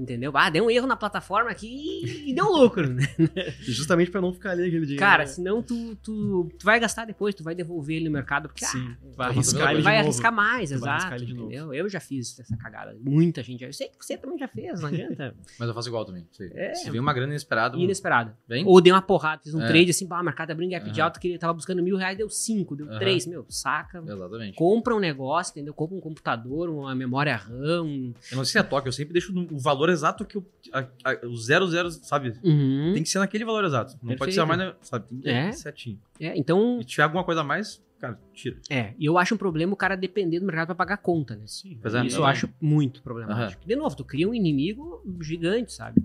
Entendeu? 0.01 0.31
Ah, 0.35 0.49
deu 0.49 0.65
um 0.65 0.69
erro 0.71 0.87
na 0.87 0.95
plataforma 0.95 1.49
aqui 1.49 2.25
e 2.27 2.33
deu 2.33 2.45
lucro, 2.45 2.87
né? 2.93 3.03
Justamente 3.61 4.11
pra 4.11 4.21
não 4.21 4.33
ficar 4.33 4.51
ali 4.51 4.63
aquele 4.63 4.81
dinheiro. 4.81 4.99
Cara, 4.99 5.23
né? 5.23 5.27
senão 5.27 5.61
tu, 5.61 5.95
tu, 5.97 6.49
tu 6.57 6.65
vai 6.65 6.79
gastar 6.79 7.05
depois, 7.05 7.33
tu 7.35 7.43
vai 7.43 7.55
devolver 7.55 7.97
ele 7.97 8.05
no 8.05 8.11
mercado, 8.11 8.49
porque 8.49 8.65
Sim, 8.65 8.89
ah, 8.91 8.97
vai 9.15 9.29
arriscar 9.29 9.75
de 9.75 9.81
vai 9.81 9.93
novo. 9.97 10.05
arriscar 10.05 10.33
mais, 10.33 10.69
Tu 10.69 10.79
vai 10.79 10.89
exato. 10.89 10.91
arriscar 10.91 11.13
ele 11.17 11.25
de 11.25 11.33
novo. 11.33 11.47
entendeu? 11.47 11.73
Eu 11.73 11.89
já 11.89 11.99
fiz 11.99 12.39
essa 12.39 12.55
cagada. 12.57 12.95
Muita 13.01 13.41
gente 13.43 13.61
já. 13.61 13.67
Eu 13.67 13.73
sei 13.73 13.87
que 13.89 13.95
você 14.05 14.17
também 14.17 14.37
já 14.37 14.47
fez, 14.47 14.81
não 14.81 14.87
adianta. 14.89 15.35
Mas 15.59 15.67
eu 15.67 15.73
faço 15.73 15.87
igual 15.89 16.05
também. 16.05 16.27
É. 16.53 16.73
Se 16.75 16.89
vem 16.89 16.99
uma 16.99 17.13
grana 17.13 17.31
inesperada, 17.31 17.77
Inesperado. 17.77 18.33
vem. 18.47 18.65
Ou 18.65 18.81
dei 18.81 18.91
uma 18.91 19.01
porrada, 19.01 19.41
fiz 19.43 19.53
um 19.53 19.61
É. 19.61 19.67
trade 19.67 19.91
assim, 19.91 20.07
pá, 20.07 20.19
o 20.21 20.23
mercado 20.23 20.51
abrindo 20.51 20.71
gap 20.71 20.89
de 20.89 20.99
Aham. 20.99 21.05
alta, 21.07 21.19
que 21.19 21.27
ele 21.27 21.37
tava 21.37 21.53
buscando 21.53 21.81
mil 21.83 21.97
reais, 21.97 22.17
deu 22.17 22.29
cinco, 22.29 22.75
deu 22.75 22.87
Aham. 22.89 22.99
três, 22.99 23.25
meu, 23.25 23.45
saca. 23.49 24.03
Exatamente. 24.05 24.55
Compra 24.55 24.95
um 24.95 24.99
negócio, 24.99 25.51
entendeu? 25.51 25.73
Compra 25.73 25.95
um 25.95 26.01
computador, 26.01 26.69
uma 26.69 26.93
memória 26.95 27.35
RAM. 27.35 27.83
um- 27.83 28.13
Eu 28.31 28.37
não 28.37 28.45
sei 28.45 28.53
se 28.53 28.57
é 28.59 28.63
toque, 28.63 28.87
eu 28.87 28.91
sempre 28.91 29.13
deixo 29.13 29.33
o 29.37 29.59
valor 29.59 29.89
exato 29.91 30.25
que 30.25 30.37
eu. 30.37 30.45
A, 30.73 30.79
a, 31.03 31.25
o 31.27 31.35
zero, 31.37 31.67
zero, 31.67 31.91
sabe? 31.91 32.33
Uhum. 32.43 32.91
Tem 32.93 33.03
que 33.03 33.09
ser 33.09 33.19
naquele 33.19 33.45
valor 33.45 33.63
exato. 33.65 33.93
Não 34.01 34.15
pode 34.15 34.17
Perfeito. 34.17 34.33
ser 34.35 34.45
mais, 34.45 34.59
né, 34.59 34.73
sabe? 34.81 35.07
Tem 35.07 35.19
que 35.21 35.29
É. 35.29 35.51
ser 35.51 35.61
certinho. 35.61 35.99
É, 36.19 36.37
então, 36.37 36.77
E 36.79 36.83
se 36.83 36.89
tiver 36.89 37.03
alguma 37.03 37.23
coisa 37.23 37.41
a 37.41 37.43
mais, 37.43 37.81
cara, 37.99 38.19
tira. 38.33 38.57
é, 38.69 38.93
e 38.97 39.05
eu 39.05 39.17
acho 39.17 39.35
um 39.35 39.37
problema 39.37 39.73
o 39.73 39.75
cara 39.75 39.95
depender 39.95 40.39
do 40.39 40.45
mercado 40.45 40.67
pra 40.67 40.75
pagar 40.75 40.97
conta, 40.97 41.35
né? 41.35 41.43
Sim, 41.45 41.77
Pois 41.81 41.93
é. 41.93 42.05
Isso 42.05 42.17
eu 42.17 42.23
Aham. 42.23 42.31
acho 42.31 42.49
muito 42.59 43.01
problemático. 43.03 43.65
De 43.65 43.75
novo, 43.75 43.95
tu 43.95 44.03
cria 44.05 44.27
um 44.27 44.33
inimigo 44.33 45.03
gigante, 45.21 45.71
sabe? 45.73 46.01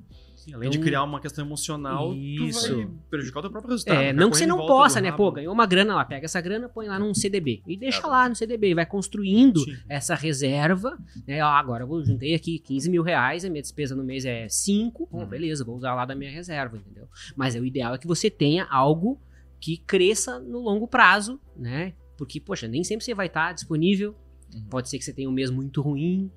Sim, 0.47 0.55
além 0.55 0.71
de 0.71 0.77
Então- 0.77 0.87
criar 0.87 1.03
uma 1.03 1.19
questão 1.21 1.45
emocional, 1.45 2.15
Isso. 2.15 2.69
tu 2.69 2.77
vai 2.77 2.89
prejudicar 3.11 3.41
o 3.41 3.43
teu 3.43 3.51
próprio 3.51 3.73
resultado. 3.73 3.97
É, 3.97 4.01
ficar 4.11 4.13
não 4.21 4.31
que 4.31 4.37
você 4.39 4.47
não 4.47 4.59
possa, 4.65 5.01
né? 5.01 5.11
Pô, 5.11 5.33
ganhou 5.33 5.53
uma 5.53 5.67
grana 5.67 5.95
lá, 5.97 6.05
pega 6.05 6.25
essa 6.25 6.41
grana, 6.41 6.69
põe 6.69 6.87
lá 6.87 6.99
num 7.01 7.13
CDB. 7.13 7.63
E 7.67 7.77
deixa 7.77 8.01
Tá. 8.03 8.07
lá 8.09 8.29
no 8.29 8.37
CDB, 8.37 8.73
vai 8.75 8.87
construindo 8.87 9.59
Sim. 9.61 9.77
essa 9.89 10.15
reserva, 10.15 10.97
né? 11.27 11.43
Ó, 11.45 11.49
agora 11.49 11.83
eu 11.83 11.89
vou- 11.89 12.05
juntei 12.05 12.35
aqui 12.35 12.61
15 12.61 12.89
mil 12.89 13.03
reais, 13.03 13.45
a 13.45 13.51
minha 13.51 13.61
despesa 13.63 13.97
no 13.97 14.05
mês 14.05 14.25
é 14.25 14.47
5, 14.49 15.07
pô, 15.09 15.19
Uhum. 15.19 15.27
beleza, 15.27 15.65
vou 15.65 15.75
usar 15.77 15.95
lá 15.95 16.05
da 16.05 16.15
minha 16.15 16.31
reserva, 16.31 16.77
entendeu? 16.77 17.09
Mas 17.35 17.57
é, 17.57 17.61
o 17.61 17.65
ideal 17.67 17.95
é 17.95 17.99
que 17.99 18.07
você 18.07 18.31
tenha 18.31 18.67
algo 18.71 19.21
que 19.61 19.77
cresça 19.79 20.39
no 20.39 20.61
longo 20.61 20.87
prazo, 20.87 21.41
né? 21.57 21.93
Porque, 22.17 22.39
poxa, 22.41 22.69
nem 22.69 22.85
sempre 22.85 23.05
você 23.05 23.15
vai 23.15 23.27
estar 23.27 23.53
disponível, 23.53 24.15
Uhum. 24.55 24.63
pode 24.71 24.89
ser 24.89 24.99
que 24.99 25.05
você 25.05 25.13
tenha 25.13 25.29
um 25.29 25.33
mês 25.33 25.51
muito 25.51 25.83
ruim, 25.83 26.31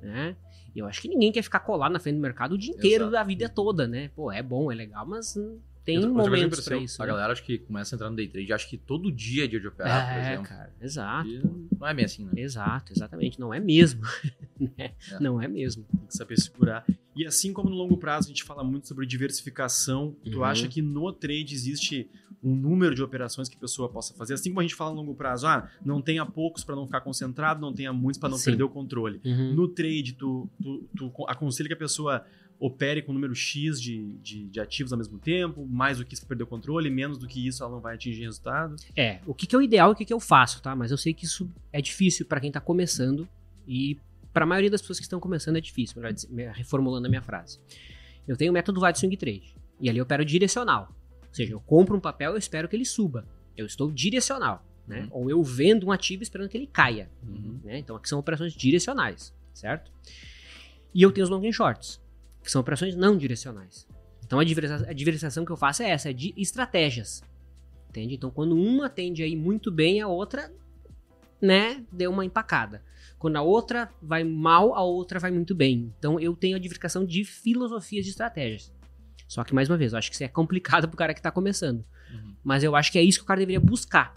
né? 0.00 0.36
Eu 0.80 0.86
acho 0.86 1.00
que 1.02 1.08
ninguém 1.08 1.30
quer 1.32 1.42
ficar 1.42 1.60
colado 1.60 1.92
na 1.92 1.98
frente 1.98 2.16
do 2.16 2.20
mercado 2.22 2.52
o 2.52 2.58
dia 2.58 2.72
inteiro 2.74 3.04
Exato. 3.04 3.12
da 3.12 3.22
vida 3.22 3.48
toda, 3.48 3.86
né? 3.86 4.10
Pô, 4.14 4.30
é 4.32 4.42
bom, 4.42 4.70
é 4.70 4.74
legal, 4.74 5.06
mas 5.06 5.34
tem 5.84 6.00
também 6.00 6.14
momentos 6.16 6.58
percebo, 6.58 6.76
pra 6.76 6.84
isso. 6.84 7.02
A 7.02 7.06
né? 7.06 7.12
galera 7.12 7.32
acho 7.32 7.42
que 7.42 7.58
começa 7.58 7.94
a 7.94 7.96
entrar 7.96 8.10
no 8.10 8.16
day 8.16 8.28
trade, 8.28 8.52
acha 8.52 8.68
que 8.68 8.76
todo 8.76 9.10
dia 9.10 9.44
é 9.44 9.46
dia 9.46 9.58
de 9.58 9.66
operar, 9.68 10.06
por 10.06 10.18
É, 10.18 10.20
exemplo. 10.32 10.48
cara, 10.48 10.72
exato. 10.80 11.28
E 11.28 11.42
não 11.78 11.86
é 11.86 11.94
bem 11.94 12.04
assim, 12.04 12.24
né? 12.24 12.32
Exato, 12.36 12.92
exatamente. 12.92 13.40
Não 13.40 13.54
é 13.54 13.58
mesmo. 13.60 14.02
né? 14.60 14.92
É. 15.10 15.18
Não 15.20 15.40
é 15.40 15.48
mesmo. 15.48 15.84
Tem 15.84 16.06
que 16.06 16.16
saber 16.16 16.38
segurar. 16.38 16.84
E 17.18 17.26
assim 17.26 17.52
como 17.52 17.68
no 17.68 17.74
longo 17.74 17.96
prazo 17.96 18.26
a 18.26 18.28
gente 18.28 18.44
fala 18.44 18.62
muito 18.62 18.86
sobre 18.86 19.04
diversificação, 19.06 20.14
tu 20.24 20.38
Uhum. 20.38 20.44
acha 20.44 20.68
que 20.68 20.80
no 20.80 21.12
trade 21.12 21.52
existe 21.54 22.08
um 22.42 22.54
número 22.54 22.94
de 22.94 23.02
operações 23.02 23.48
que 23.48 23.56
a 23.56 23.60
pessoa 23.60 23.88
possa 23.88 24.14
fazer? 24.14 24.34
Assim 24.34 24.50
como 24.50 24.60
a 24.60 24.62
gente 24.62 24.74
fala 24.76 24.90
no 24.92 24.98
longo 25.00 25.14
prazo, 25.14 25.46
ah, 25.48 25.68
não 25.84 26.00
tenha 26.00 26.24
poucos 26.24 26.62
para 26.62 26.76
não 26.76 26.86
ficar 26.86 27.00
concentrado, 27.00 27.60
não 27.60 27.72
tenha 27.72 27.92
muitos 27.92 28.20
para 28.20 28.28
não 28.28 28.38
Sim. 28.38 28.44
perder 28.52 28.62
o 28.62 28.68
controle. 28.68 29.20
Uhum. 29.24 29.52
No 29.54 29.66
trade, 29.66 30.12
tu, 30.12 30.48
tu, 30.62 30.88
tu 30.96 31.12
aconselha 31.26 31.66
que 31.68 31.74
a 31.74 31.76
pessoa 31.76 32.24
opere 32.60 33.02
com 33.02 33.10
um 33.12 33.14
número 33.14 33.34
X 33.34 33.80
de, 33.80 34.14
de, 34.22 34.44
de 34.48 34.60
ativos 34.60 34.92
ao 34.92 34.98
mesmo 34.98 35.18
tempo, 35.18 35.66
mais 35.66 35.98
do 35.98 36.04
que 36.04 36.14
isso 36.14 36.26
perder 36.26 36.42
o 36.44 36.46
controle, 36.46 36.90
menos 36.90 37.16
do 37.18 37.26
que 37.26 37.46
isso 37.46 37.62
ela 37.62 37.72
não 37.72 37.80
vai 37.80 37.94
atingir 37.94 38.22
resultado. 38.22 38.74
É, 38.96 39.20
o 39.26 39.34
que, 39.34 39.46
que 39.46 39.54
é 39.54 39.58
o 39.58 39.62
ideal 39.62 39.90
e 39.90 39.92
o 39.92 39.96
que, 39.96 40.04
que 40.04 40.12
eu 40.12 40.20
faço, 40.20 40.60
tá? 40.62 40.74
Mas 40.76 40.90
eu 40.92 40.96
sei 40.98 41.12
que 41.14 41.24
isso 41.24 41.48
é 41.72 41.80
difícil 41.80 42.26
pra 42.26 42.40
quem 42.40 42.50
tá 42.52 42.60
começando 42.60 43.28
e 43.66 43.96
pra 44.32 44.46
maioria 44.46 44.70
das 44.70 44.80
pessoas 44.80 44.98
que 44.98 45.04
estão 45.04 45.20
começando 45.20 45.56
é 45.56 45.60
difícil, 45.60 45.96
melhor 45.96 46.12
dizer, 46.12 46.28
reformulando 46.50 47.06
a 47.06 47.10
minha 47.10 47.22
frase. 47.22 47.60
Eu 48.26 48.36
tenho 48.36 48.50
o 48.50 48.54
método 48.54 48.84
Wide 48.84 48.98
Swing 48.98 49.16
Trade 49.16 49.54
e 49.80 49.88
ali 49.88 49.98
eu 49.98 50.04
opero 50.04 50.24
direcional. 50.24 50.94
Ou 51.28 51.34
seja, 51.34 51.52
eu 51.52 51.60
compro 51.60 51.96
um 51.96 52.00
papel 52.00 52.34
e 52.36 52.38
espero 52.38 52.68
que 52.68 52.76
ele 52.76 52.84
suba. 52.84 53.26
Eu 53.56 53.66
estou 53.66 53.90
direcional, 53.90 54.64
né? 54.86 55.02
Uhum. 55.02 55.08
Ou 55.10 55.30
eu 55.30 55.42
vendo 55.42 55.86
um 55.86 55.92
ativo 55.92 56.22
esperando 56.22 56.48
que 56.48 56.56
ele 56.56 56.66
caia. 56.66 57.10
Uhum. 57.22 57.60
né? 57.64 57.78
Então 57.78 57.96
aqui 57.96 58.08
são 58.08 58.18
operações 58.18 58.52
direcionais, 58.52 59.34
certo? 59.52 59.90
E 60.94 61.02
eu 61.02 61.12
tenho 61.12 61.24
os 61.24 61.30
long 61.30 61.46
and 61.46 61.52
shorts, 61.52 62.00
que 62.42 62.50
são 62.50 62.60
operações 62.60 62.94
não 62.94 63.16
direcionais. 63.16 63.86
Então 64.24 64.38
a, 64.38 64.42
a 64.42 64.92
diversificação 64.92 65.44
que 65.44 65.52
eu 65.52 65.56
faço 65.56 65.82
é 65.82 65.90
essa, 65.90 66.10
é 66.10 66.12
de 66.12 66.34
estratégias. 66.36 67.22
Entende? 67.88 68.14
Então 68.14 68.30
quando 68.30 68.54
uma 68.54 68.88
tende 68.88 69.22
a 69.22 69.26
ir 69.26 69.36
muito 69.36 69.70
bem, 69.70 70.00
a 70.00 70.08
outra, 70.08 70.52
né, 71.40 71.84
deu 71.90 72.10
uma 72.10 72.24
empacada. 72.24 72.82
Quando 73.18 73.36
a 73.36 73.42
outra 73.42 73.90
vai 74.00 74.22
mal, 74.24 74.74
a 74.74 74.82
outra 74.82 75.18
vai 75.18 75.30
muito 75.30 75.54
bem. 75.54 75.92
Então 75.98 76.20
eu 76.20 76.36
tenho 76.36 76.56
a 76.56 76.58
diversificação 76.58 77.04
de 77.04 77.24
filosofias 77.24 78.04
de 78.04 78.10
estratégias. 78.12 78.72
Só 79.26 79.44
que, 79.44 79.54
mais 79.54 79.68
uma 79.68 79.76
vez, 79.76 79.92
eu 79.92 79.98
acho 79.98 80.08
que 80.08 80.14
isso 80.14 80.24
é 80.24 80.28
complicado 80.28 80.88
pro 80.88 80.96
cara 80.96 81.12
que 81.12 81.20
tá 81.20 81.30
começando. 81.30 81.84
Uhum. 82.10 82.34
Mas 82.42 82.64
eu 82.64 82.74
acho 82.74 82.90
que 82.90 82.98
é 82.98 83.02
isso 83.02 83.18
que 83.18 83.24
o 83.24 83.26
cara 83.26 83.40
deveria 83.40 83.60
buscar. 83.60 84.14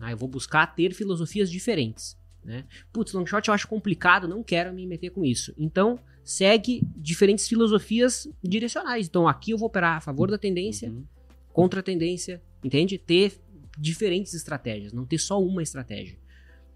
Ah, 0.00 0.10
eu 0.10 0.16
vou 0.16 0.28
buscar 0.28 0.66
ter 0.74 0.92
filosofias 0.94 1.48
diferentes. 1.48 2.18
Né? 2.44 2.64
Putz, 2.92 3.12
long 3.12 3.24
shot 3.24 3.46
eu 3.46 3.54
acho 3.54 3.68
complicado, 3.68 4.26
não 4.26 4.42
quero 4.42 4.72
me 4.74 4.84
meter 4.84 5.10
com 5.10 5.24
isso. 5.24 5.54
Então, 5.56 5.96
segue 6.24 6.82
diferentes 6.96 7.46
filosofias 7.46 8.28
direcionais. 8.42 9.06
Então, 9.06 9.28
aqui 9.28 9.52
eu 9.52 9.58
vou 9.58 9.68
operar 9.68 9.98
a 9.98 10.00
favor 10.00 10.28
da 10.28 10.36
tendência, 10.38 10.90
Uhum. 10.90 11.04
contra 11.52 11.78
a 11.78 11.82
tendência, 11.82 12.42
entende? 12.64 12.98
Ter 12.98 13.40
diferentes 13.78 14.34
estratégias, 14.34 14.92
não 14.92 15.06
ter 15.06 15.18
só 15.18 15.40
uma 15.40 15.62
estratégia. 15.62 16.18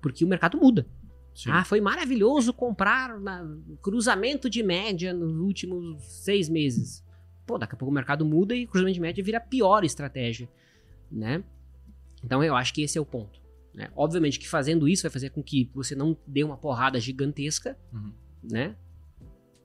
Porque 0.01 0.25
o 0.25 0.29
mercado 0.29 0.57
muda. 0.57 0.87
Sim. 1.37 1.51
Ah, 1.53 1.63
foi 1.65 1.81
maravilhoso 1.83 2.51
comprar 2.53 3.15
cruzamento 3.83 4.49
de 4.49 4.63
média 4.63 5.13
nos 5.13 5.37
últimos 5.37 6.03
seis 6.03 6.49
meses. 6.49 7.05
Pô, 7.47 7.59
daqui 7.59 7.75
a 7.75 7.77
pouco 7.77 7.93
o 7.93 7.95
mercado 7.95 8.25
muda 8.25 8.55
e 8.57 8.67
cruzamento 8.67 8.95
de 8.95 9.01
média 9.01 9.23
vira 9.23 9.37
a 9.37 9.41
pior 9.41 9.85
estratégia, 9.85 10.49
né? 11.13 11.45
Então 12.25 12.43
eu 12.43 12.57
acho 12.57 12.73
que 12.73 12.81
esse 12.83 12.97
é 12.97 13.01
o 13.01 13.05
ponto. 13.05 13.39
Né? 13.75 13.91
Obviamente 13.95 14.39
que 14.39 14.49
fazendo 14.49 14.89
isso 14.89 15.03
vai 15.03 15.11
fazer 15.11 15.29
com 15.29 15.43
que 15.43 15.71
você 15.75 15.95
não 15.95 16.17
dê 16.27 16.43
uma 16.43 16.57
porrada 16.57 16.99
gigantesca, 16.99 17.77
Uhum. 17.93 18.13
né? 18.43 18.75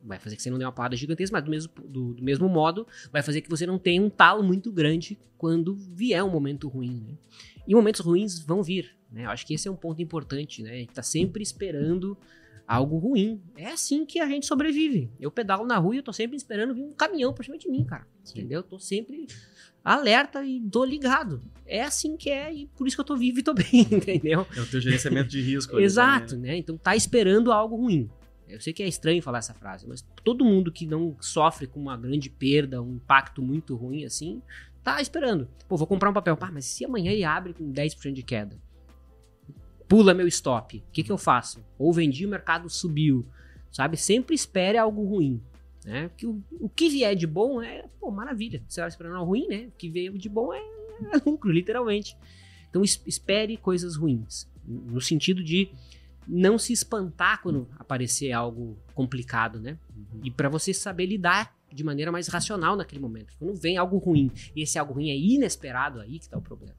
Vai 0.04 0.20
fazer 0.20 0.36
que 0.36 0.42
você 0.42 0.50
não 0.50 0.58
dê 0.58 0.66
uma 0.66 0.72
porrada 0.72 0.96
gigantesca, 0.96 1.34
mas 1.34 1.44
do 1.44 1.52
mesmo, 1.52 1.72
do, 1.88 2.14
do 2.14 2.24
mesmo 2.24 2.50
modo, 2.50 2.88
vai 3.12 3.22
fazer 3.22 3.42
que 3.42 3.50
você 3.50 3.66
não 3.66 3.78
tenha 3.78 4.02
um 4.02 4.10
talo 4.10 4.44
muito 4.44 4.72
grande 4.72 5.18
quando 5.38 5.76
vier 5.76 6.24
um 6.24 6.30
momento 6.30 6.68
ruim, 6.68 7.04
né? 7.08 7.14
E 7.68 7.76
momentos 7.76 8.02
ruins 8.02 8.40
vão 8.40 8.64
vir, 8.64 8.96
né? 9.12 9.26
Eu 9.26 9.30
acho 9.30 9.46
que 9.46 9.54
esse 9.54 9.68
é 9.68 9.72
um 9.72 9.76
ponto 9.76 10.02
importante, 10.02 10.64
né? 10.64 10.72
A 10.72 10.76
gente 10.76 10.94
tá 10.94 11.04
sempre 11.04 11.44
esperando 11.44 12.18
algo 12.68 12.98
ruim. 12.98 13.42
É 13.58 13.68
assim 13.68 14.06
que 14.06 14.20
a 14.20 14.28
gente 14.28 14.46
sobrevive. 14.46 15.12
Eu 15.20 15.30
pedalo 15.30 15.66
na 15.66 15.78
rua 15.78 15.96
e 15.96 15.98
eu 15.98 16.04
tô 16.04 16.14
sempre 16.14 16.38
esperando 16.38 16.74
vir 16.74 16.84
um 16.84 16.94
caminhão 16.94 17.34
pra 17.34 17.44
cima 17.44 17.58
de 17.58 17.70
mim, 17.70 17.84
cara. 17.84 18.08
Sim. 18.24 18.40
Entendeu? 18.40 18.60
Eu 18.60 18.64
tô 18.64 18.80
sempre 18.80 19.28
alerta 19.84 20.44
e 20.46 20.62
tô 20.62 20.86
ligado. 20.86 21.42
É 21.66 21.84
assim 21.84 22.16
que 22.16 22.30
é 22.30 22.54
e 22.54 22.68
por 22.68 22.88
isso 22.88 22.96
que 22.96 23.02
eu 23.02 23.06
tô 23.06 23.18
vivo 23.18 23.40
e 23.40 23.44
tô 23.44 23.54
bem, 23.54 23.82
entendeu? 23.92 24.48
É 24.56 24.62
o 24.62 24.66
teu 24.66 24.80
gerenciamento 24.80 25.30
de 25.30 25.42
risco. 25.42 25.80
Exato, 25.80 26.36
né? 26.36 26.50
né? 26.50 26.58
Então 26.58 26.78
tá 26.78 26.96
esperando 26.96 27.52
algo 27.52 27.76
ruim. 27.76 28.10
Eu 28.52 28.62
sei 28.62 28.74
que 28.74 28.84
é 28.84 28.88
estranho 28.88 29.22
falar 29.22 29.40
essa 29.40 29.54
frase, 29.54 29.88
mas 29.88 30.06
todo 30.24 30.46
mundo 30.46 30.72
que 30.72 30.86
não 30.86 31.16
sofre 31.20 31.68
com 31.68 31.80
uma 31.80 31.98
grande 31.98 32.30
perda, 32.30 32.82
um 32.82 32.96
impacto 32.96 33.42
muito 33.42 33.76
ruim 33.76 34.04
assim, 34.06 34.42
tá 34.84 35.02
esperando. 35.02 35.48
Pô, 35.68 35.78
vou 35.78 35.88
comprar 35.88 36.10
um 36.10 36.14
papel. 36.14 36.36
Pá, 36.38 36.52
mas 36.52 36.66
se 36.66 36.84
amanhã 36.86 37.12
ele 37.12 37.24
abre 37.24 37.54
com 37.54 37.72
10% 37.72 38.14
de 38.14 38.24
queda? 38.24 38.58
Pula 39.88 40.14
meu 40.14 40.28
stop. 40.28 40.78
O 40.78 40.92
que, 40.92 41.04
que 41.04 41.12
eu 41.12 41.18
faço? 41.18 41.64
Ou 41.78 41.92
vendi, 41.92 42.26
o 42.26 42.30
mercado 42.30 42.70
subiu. 42.70 43.26
Sabe? 43.72 43.98
Sempre 43.98 44.36
espere 44.36 44.78
algo 44.78 45.04
ruim. 45.06 45.42
Né? 45.86 46.10
Que 46.16 46.26
o, 46.28 46.42
o 46.60 46.70
que 46.70 46.90
vier 46.90 47.16
de 47.16 47.26
bom 47.28 47.62
é, 47.62 47.86
pô, 48.00 48.12
maravilha. 48.12 48.60
Você 48.68 48.80
estava 48.80 48.88
esperando 48.88 49.16
algo 49.16 49.32
ruim, 49.32 49.48
né? 49.48 49.68
O 49.68 49.72
que 49.78 49.90
veio 49.90 50.18
de 50.18 50.30
bom 50.30 50.54
é, 50.54 50.60
é 50.60 51.18
lucro, 51.26 51.52
literalmente. 51.52 52.16
Então 52.70 52.84
es- 52.84 53.02
espere 53.06 53.58
coisas 53.58 53.96
ruins. 53.96 54.48
No 54.66 55.02
sentido 55.02 55.44
de 55.44 55.70
não 56.28 56.58
se 56.58 56.72
espantar 56.74 57.42
quando 57.42 57.68
aparecer 57.78 58.32
algo 58.32 58.78
complicado, 58.94 59.60
né? 59.60 59.78
Uhum. 59.96 60.22
E 60.24 60.32
para 60.32 60.50
você 60.50 60.74
saber 60.74 61.06
lidar 61.06 61.56
de 61.74 61.84
maneira 61.84 62.12
mais 62.12 62.28
racional 62.28 62.76
naquele 62.76 63.00
momento. 63.02 63.34
Quando 63.40 63.56
vem 63.60 63.78
algo 63.78 63.98
ruim 63.98 64.30
e 64.56 64.62
esse 64.64 64.78
algo 64.78 64.94
ruim 64.94 65.10
é 65.10 65.18
inesperado, 65.18 66.00
aí 66.02 66.20
que 66.20 66.28
tá 66.30 66.38
o 66.38 66.42
problema. 66.42 66.76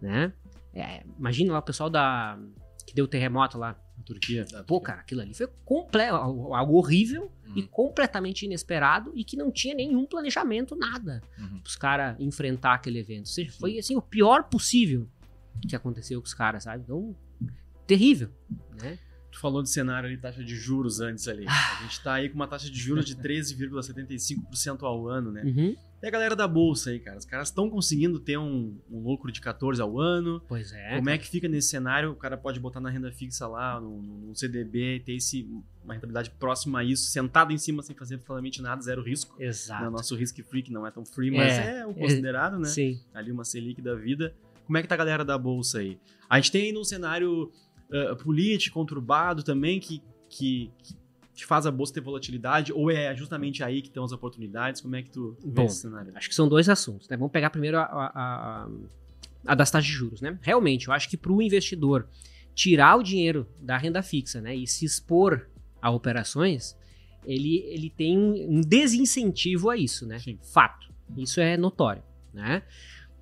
Né? 0.00 0.32
É, 0.72 1.02
imagina 1.18 1.52
lá 1.52 1.58
o 1.58 1.62
pessoal 1.62 1.90
da 1.90 2.38
que 2.86 2.94
deu 2.94 3.04
o 3.04 3.08
terremoto 3.08 3.58
lá. 3.58 3.76
Na 3.98 4.04
Turquia. 4.04 4.46
Pô, 4.66 4.80
cara, 4.80 5.00
aquilo 5.00 5.20
ali 5.20 5.34
foi 5.34 5.48
completo, 5.64 6.14
algo 6.14 6.74
horrível 6.76 7.30
e 7.54 7.62
Uhum. 7.62 7.66
completamente 7.66 8.44
inesperado 8.46 9.10
e 9.14 9.24
que 9.24 9.36
não 9.36 9.50
tinha 9.50 9.74
nenhum 9.74 10.06
planejamento, 10.06 10.76
nada, 10.76 11.20
Uhum. 11.36 11.60
os 11.66 11.74
caras 11.74 12.16
enfrentar 12.20 12.74
aquele 12.74 13.00
evento. 13.00 13.26
Ou 13.26 13.32
seja, 13.32 13.52
foi 13.58 13.76
assim 13.78 13.96
o 13.96 14.00
pior 14.02 14.44
possível 14.44 15.08
que 15.68 15.74
aconteceu 15.74 16.20
com 16.20 16.26
os 16.26 16.32
caras, 16.34 16.62
sabe? 16.62 16.84
Então, 16.84 17.14
terrível, 17.88 18.28
né? 18.80 18.98
Tu 19.30 19.40
falou 19.40 19.62
de 19.62 19.70
cenário 19.70 20.08
ali, 20.08 20.18
taxa 20.18 20.44
de 20.44 20.54
juros 20.54 21.00
antes 21.00 21.26
ali. 21.26 21.44
Ah. 21.48 21.78
A 21.78 21.82
gente 21.82 22.02
tá 22.02 22.14
aí 22.14 22.28
com 22.28 22.36
uma 22.36 22.46
taxa 22.46 22.70
de 22.70 22.78
juros 22.78 23.04
de 23.04 23.16
13,75% 23.16 24.82
ao 24.82 25.08
ano, 25.08 25.32
né? 25.32 25.42
Uhum. 25.42 25.76
E 26.00 26.06
a 26.06 26.10
galera 26.10 26.36
da 26.36 26.46
bolsa 26.46 26.90
aí, 26.90 27.00
cara? 27.00 27.18
Os 27.18 27.24
caras 27.24 27.48
estão 27.48 27.68
conseguindo 27.68 28.20
ter 28.20 28.38
um, 28.38 28.78
um, 28.90 29.02
lucro 29.02 29.32
de 29.32 29.40
14 29.40 29.82
ao 29.82 29.98
ano. 29.98 30.40
Pois 30.46 30.72
é. 30.72 30.96
Como 30.96 31.10
é 31.10 31.18
que 31.18 31.28
fica 31.28 31.48
nesse 31.48 31.68
cenário? 31.68 32.12
O 32.12 32.14
cara 32.14 32.36
pode 32.36 32.60
botar 32.60 32.80
na 32.80 32.88
renda 32.88 33.10
fixa 33.10 33.48
lá, 33.48 33.80
no, 33.80 34.00
no 34.00 34.36
CDB, 34.36 34.96
e 34.96 35.00
ter 35.00 35.14
esse, 35.14 35.48
uma 35.84 35.94
rentabilidade 35.94 36.30
próxima 36.30 36.80
a 36.80 36.84
isso, 36.84 37.10
sentado 37.10 37.52
em 37.52 37.58
cima 37.58 37.82
sem 37.82 37.96
fazer 37.96 38.14
absolutamente 38.14 38.62
nada, 38.62 38.80
zero 38.80 39.02
risco. 39.02 39.34
Exato. 39.42 39.84
Né? 39.84 39.90
Nosso 39.90 40.14
risk 40.14 40.38
free, 40.44 40.62
que 40.62 40.72
não 40.72 40.86
é 40.86 40.90
tão 40.90 41.04
free, 41.04 41.30
mas 41.30 41.52
é, 41.52 41.80
é 41.80 41.86
o 41.86 41.92
considerado, 41.94 42.56
é, 42.56 42.58
né? 42.60 42.68
Sim. 42.70 43.00
Ali 43.12 43.32
uma 43.32 43.44
Selic 43.44 43.82
da 43.82 43.94
vida. 43.94 44.34
Como 44.66 44.76
é 44.76 44.82
que 44.82 44.88
tá 44.88 44.94
a 44.94 44.98
galera 44.98 45.24
da 45.24 45.38
bolsa 45.38 45.78
aí? 45.78 45.98
A 46.28 46.38
gente 46.38 46.52
tem 46.52 46.66
ainda 46.66 46.78
um 46.78 46.84
cenário 46.84 47.50
uh, 47.90 48.16
político, 48.16 48.74
conturbado 48.74 49.42
também, 49.42 49.80
que, 49.80 50.02
que, 50.28 50.70
que 51.34 51.46
faz 51.46 51.66
a 51.66 51.70
bolsa 51.70 51.94
ter 51.94 52.00
volatilidade 52.00 52.72
ou 52.72 52.90
é 52.90 53.14
justamente 53.14 53.62
aí 53.62 53.80
que 53.80 53.88
estão 53.88 54.04
as 54.04 54.12
oportunidades? 54.12 54.80
Como 54.80 54.96
é 54.96 55.02
que 55.02 55.10
tu 55.10 55.36
vê 55.40 55.50
Bom, 55.50 55.64
esse 55.64 55.82
cenário? 55.82 56.12
Acho 56.14 56.28
que 56.28 56.34
são 56.34 56.48
dois 56.48 56.68
assuntos, 56.68 57.08
né? 57.08 57.16
Vamos 57.16 57.32
pegar 57.32 57.50
primeiro 57.50 57.78
a, 57.78 57.82
a, 57.82 58.06
a, 58.14 58.68
a 59.46 59.54
das 59.54 59.70
taxas 59.70 59.86
de 59.86 59.92
juros, 59.92 60.20
né? 60.20 60.38
Realmente, 60.42 60.88
eu 60.88 60.94
acho 60.94 61.08
que 61.08 61.16
para 61.16 61.32
o 61.32 61.42
investidor 61.42 62.08
tirar 62.54 62.96
o 62.96 63.04
dinheiro 63.04 63.46
da 63.60 63.78
renda 63.78 64.02
fixa, 64.02 64.40
né, 64.40 64.52
e 64.52 64.66
se 64.66 64.84
expor 64.84 65.48
a 65.80 65.92
operações, 65.92 66.76
ele, 67.24 67.58
ele 67.68 67.88
tem 67.88 68.18
um 68.18 68.60
desincentivo 68.60 69.70
a 69.70 69.76
isso, 69.76 70.04
né? 70.06 70.18
Sim. 70.18 70.38
Fato. 70.42 70.92
Isso 71.16 71.40
é 71.40 71.56
notório, 71.56 72.02
né? 72.34 72.62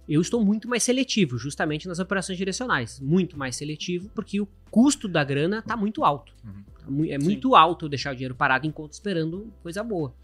Eu 0.08 0.20
estou 0.20 0.44
muito 0.44 0.68
mais 0.68 0.82
seletivo, 0.82 1.36
justamente 1.36 1.88
nas 1.88 1.98
operações 1.98 2.38
direcionais. 2.38 3.00
Muito 3.00 3.36
mais 3.36 3.56
seletivo, 3.56 4.08
porque 4.14 4.40
o 4.40 4.48
custo 4.70 5.08
da 5.08 5.24
grana 5.24 5.58
está 5.58 5.76
muito 5.76 6.04
alto. 6.04 6.32
Uhum. 6.44 7.04
É 7.06 7.18
muito 7.18 7.48
Sim. 7.48 7.56
alto 7.56 7.86
eu 7.86 7.88
deixar 7.88 8.12
o 8.12 8.14
dinheiro 8.14 8.34
parado 8.34 8.66
enquanto 8.66 8.92
esperando 8.92 9.52
coisa 9.62 9.82
boa. 9.82 10.14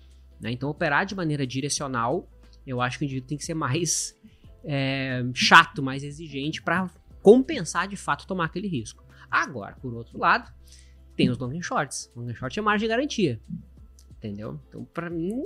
Né? 0.40 0.52
Então, 0.52 0.70
operar 0.70 1.04
de 1.04 1.14
maneira 1.14 1.44
direcional, 1.44 2.28
eu 2.64 2.80
acho 2.80 2.98
que 2.98 3.04
o 3.04 3.06
indivíduo 3.06 3.28
tem 3.28 3.38
que 3.38 3.44
ser 3.44 3.54
mais 3.54 4.16
é, 4.64 5.24
chato, 5.34 5.82
mais 5.82 6.04
exigente 6.04 6.62
para 6.62 6.88
compensar 7.20 7.88
de 7.88 7.96
fato 7.96 8.26
tomar 8.26 8.44
aquele 8.44 8.68
risco. 8.68 9.04
Agora, 9.28 9.76
por 9.80 9.94
outro 9.94 10.18
lado, 10.18 10.52
tem 11.16 11.28
os 11.28 11.38
long 11.38 11.60
shorts. 11.60 12.10
Long 12.14 12.32
short 12.34 12.56
é 12.58 12.62
margem 12.62 12.86
de 12.86 12.94
garantia. 12.94 13.40
Entendeu? 14.10 14.60
Então, 14.68 14.84
para 14.84 15.10
mim, 15.10 15.42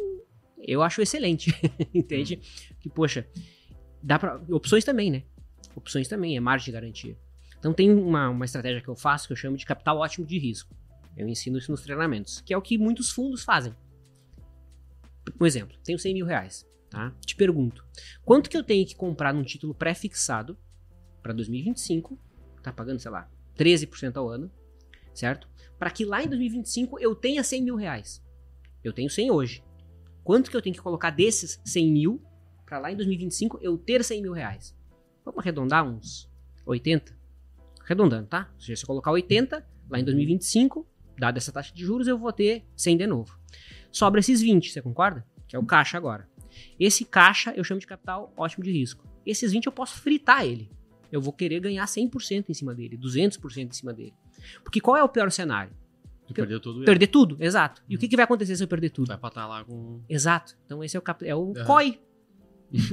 eu 0.58 0.82
acho 0.82 1.00
excelente. 1.00 1.54
Entende? 1.94 2.34
Uhum. 2.34 2.76
Que, 2.80 2.88
poxa, 2.90 3.26
Dá 4.06 4.20
pra, 4.20 4.40
opções 4.50 4.84
também, 4.84 5.10
né? 5.10 5.24
Opções 5.74 6.06
também, 6.06 6.36
é 6.36 6.40
margem 6.40 6.66
de 6.66 6.72
garantia. 6.72 7.18
Então 7.58 7.74
tem 7.74 7.90
uma, 7.90 8.28
uma 8.28 8.44
estratégia 8.44 8.80
que 8.80 8.86
eu 8.86 8.94
faço 8.94 9.26
que 9.26 9.32
eu 9.32 9.36
chamo 9.36 9.56
de 9.56 9.66
capital 9.66 9.98
ótimo 9.98 10.24
de 10.24 10.38
risco. 10.38 10.72
Eu 11.16 11.28
ensino 11.28 11.58
isso 11.58 11.72
nos 11.72 11.82
treinamentos, 11.82 12.40
que 12.40 12.54
é 12.54 12.56
o 12.56 12.62
que 12.62 12.78
muitos 12.78 13.10
fundos 13.10 13.42
fazem. 13.42 13.74
Um 15.40 15.44
exemplo, 15.44 15.76
tenho 15.82 15.98
100 15.98 16.14
mil 16.14 16.24
reais, 16.24 16.64
tá? 16.88 17.12
Te 17.24 17.34
pergunto, 17.34 17.84
quanto 18.24 18.48
que 18.48 18.56
eu 18.56 18.62
tenho 18.62 18.86
que 18.86 18.94
comprar 18.94 19.34
num 19.34 19.42
título 19.42 19.74
pré-fixado 19.74 20.56
para 21.20 21.32
2025, 21.32 22.16
tá 22.62 22.72
pagando, 22.72 23.00
sei 23.00 23.10
lá, 23.10 23.28
13% 23.58 24.16
ao 24.18 24.28
ano, 24.28 24.48
certo? 25.12 25.48
Para 25.80 25.90
que 25.90 26.04
lá 26.04 26.22
em 26.22 26.28
2025 26.28 27.00
eu 27.00 27.12
tenha 27.12 27.42
100 27.42 27.60
mil 27.60 27.74
reais. 27.74 28.22
Eu 28.84 28.92
tenho 28.92 29.10
100 29.10 29.32
hoje. 29.32 29.64
Quanto 30.22 30.48
que 30.48 30.56
eu 30.56 30.62
tenho 30.62 30.76
que 30.76 30.80
colocar 30.80 31.10
desses 31.10 31.60
100 31.64 31.90
mil 31.90 32.25
para 32.66 32.78
lá 32.78 32.92
em 32.92 32.96
2025 32.96 33.60
eu 33.62 33.78
ter 33.78 34.04
100 34.04 34.20
mil 34.20 34.32
reais. 34.32 34.76
Vamos 35.24 35.38
arredondar 35.38 35.86
uns 35.86 36.28
80? 36.66 37.16
Arredondando, 37.80 38.26
tá? 38.26 38.50
Ou 38.52 38.60
seja, 38.60 38.76
se 38.76 38.82
eu 38.82 38.86
colocar 38.88 39.12
80, 39.12 39.64
lá 39.88 40.00
em 40.00 40.04
2025, 40.04 40.86
dada 41.16 41.38
essa 41.38 41.52
taxa 41.52 41.72
de 41.72 41.84
juros, 41.84 42.08
eu 42.08 42.18
vou 42.18 42.32
ter 42.32 42.64
100 42.76 42.96
de 42.96 43.06
novo. 43.06 43.38
Sobra 43.90 44.20
esses 44.20 44.42
20, 44.42 44.70
você 44.70 44.82
concorda? 44.82 45.24
Que 45.46 45.54
é 45.56 45.58
o 45.58 45.64
caixa 45.64 45.96
agora. 45.96 46.28
Esse 46.78 47.04
caixa 47.04 47.52
eu 47.56 47.62
chamo 47.62 47.80
de 47.80 47.86
capital 47.86 48.32
ótimo 48.36 48.64
de 48.64 48.72
risco. 48.72 49.06
Esses 49.24 49.52
20 49.52 49.66
eu 49.66 49.72
posso 49.72 50.00
fritar 50.00 50.44
ele. 50.44 50.70
Eu 51.10 51.20
vou 51.20 51.32
querer 51.32 51.60
ganhar 51.60 51.86
100% 51.86 52.46
em 52.48 52.54
cima 52.54 52.74
dele, 52.74 52.98
200% 52.98 53.68
em 53.68 53.72
cima 53.72 53.92
dele. 53.92 54.14
Porque 54.62 54.80
qual 54.80 54.96
é 54.96 55.04
o 55.04 55.08
pior 55.08 55.30
cenário? 55.30 55.72
perder 56.34 56.60
tudo. 56.60 56.84
Perder 56.84 57.06
tudo, 57.06 57.36
exato. 57.40 57.82
E 57.88 57.96
o 57.96 57.98
que, 57.98 58.08
que 58.08 58.16
vai 58.16 58.24
acontecer 58.24 58.56
se 58.56 58.64
eu 58.64 58.68
perder 58.68 58.90
tudo? 58.90 59.08
Vai 59.08 59.18
patar 59.18 59.46
lá 59.46 59.64
com. 59.64 60.00
Exato. 60.08 60.56
Então 60.64 60.82
esse 60.82 60.96
é 60.96 60.98
o, 60.98 61.02
cap... 61.02 61.24
é 61.24 61.34
o 61.34 61.48
uhum. 61.48 61.64
COI. 61.64 62.00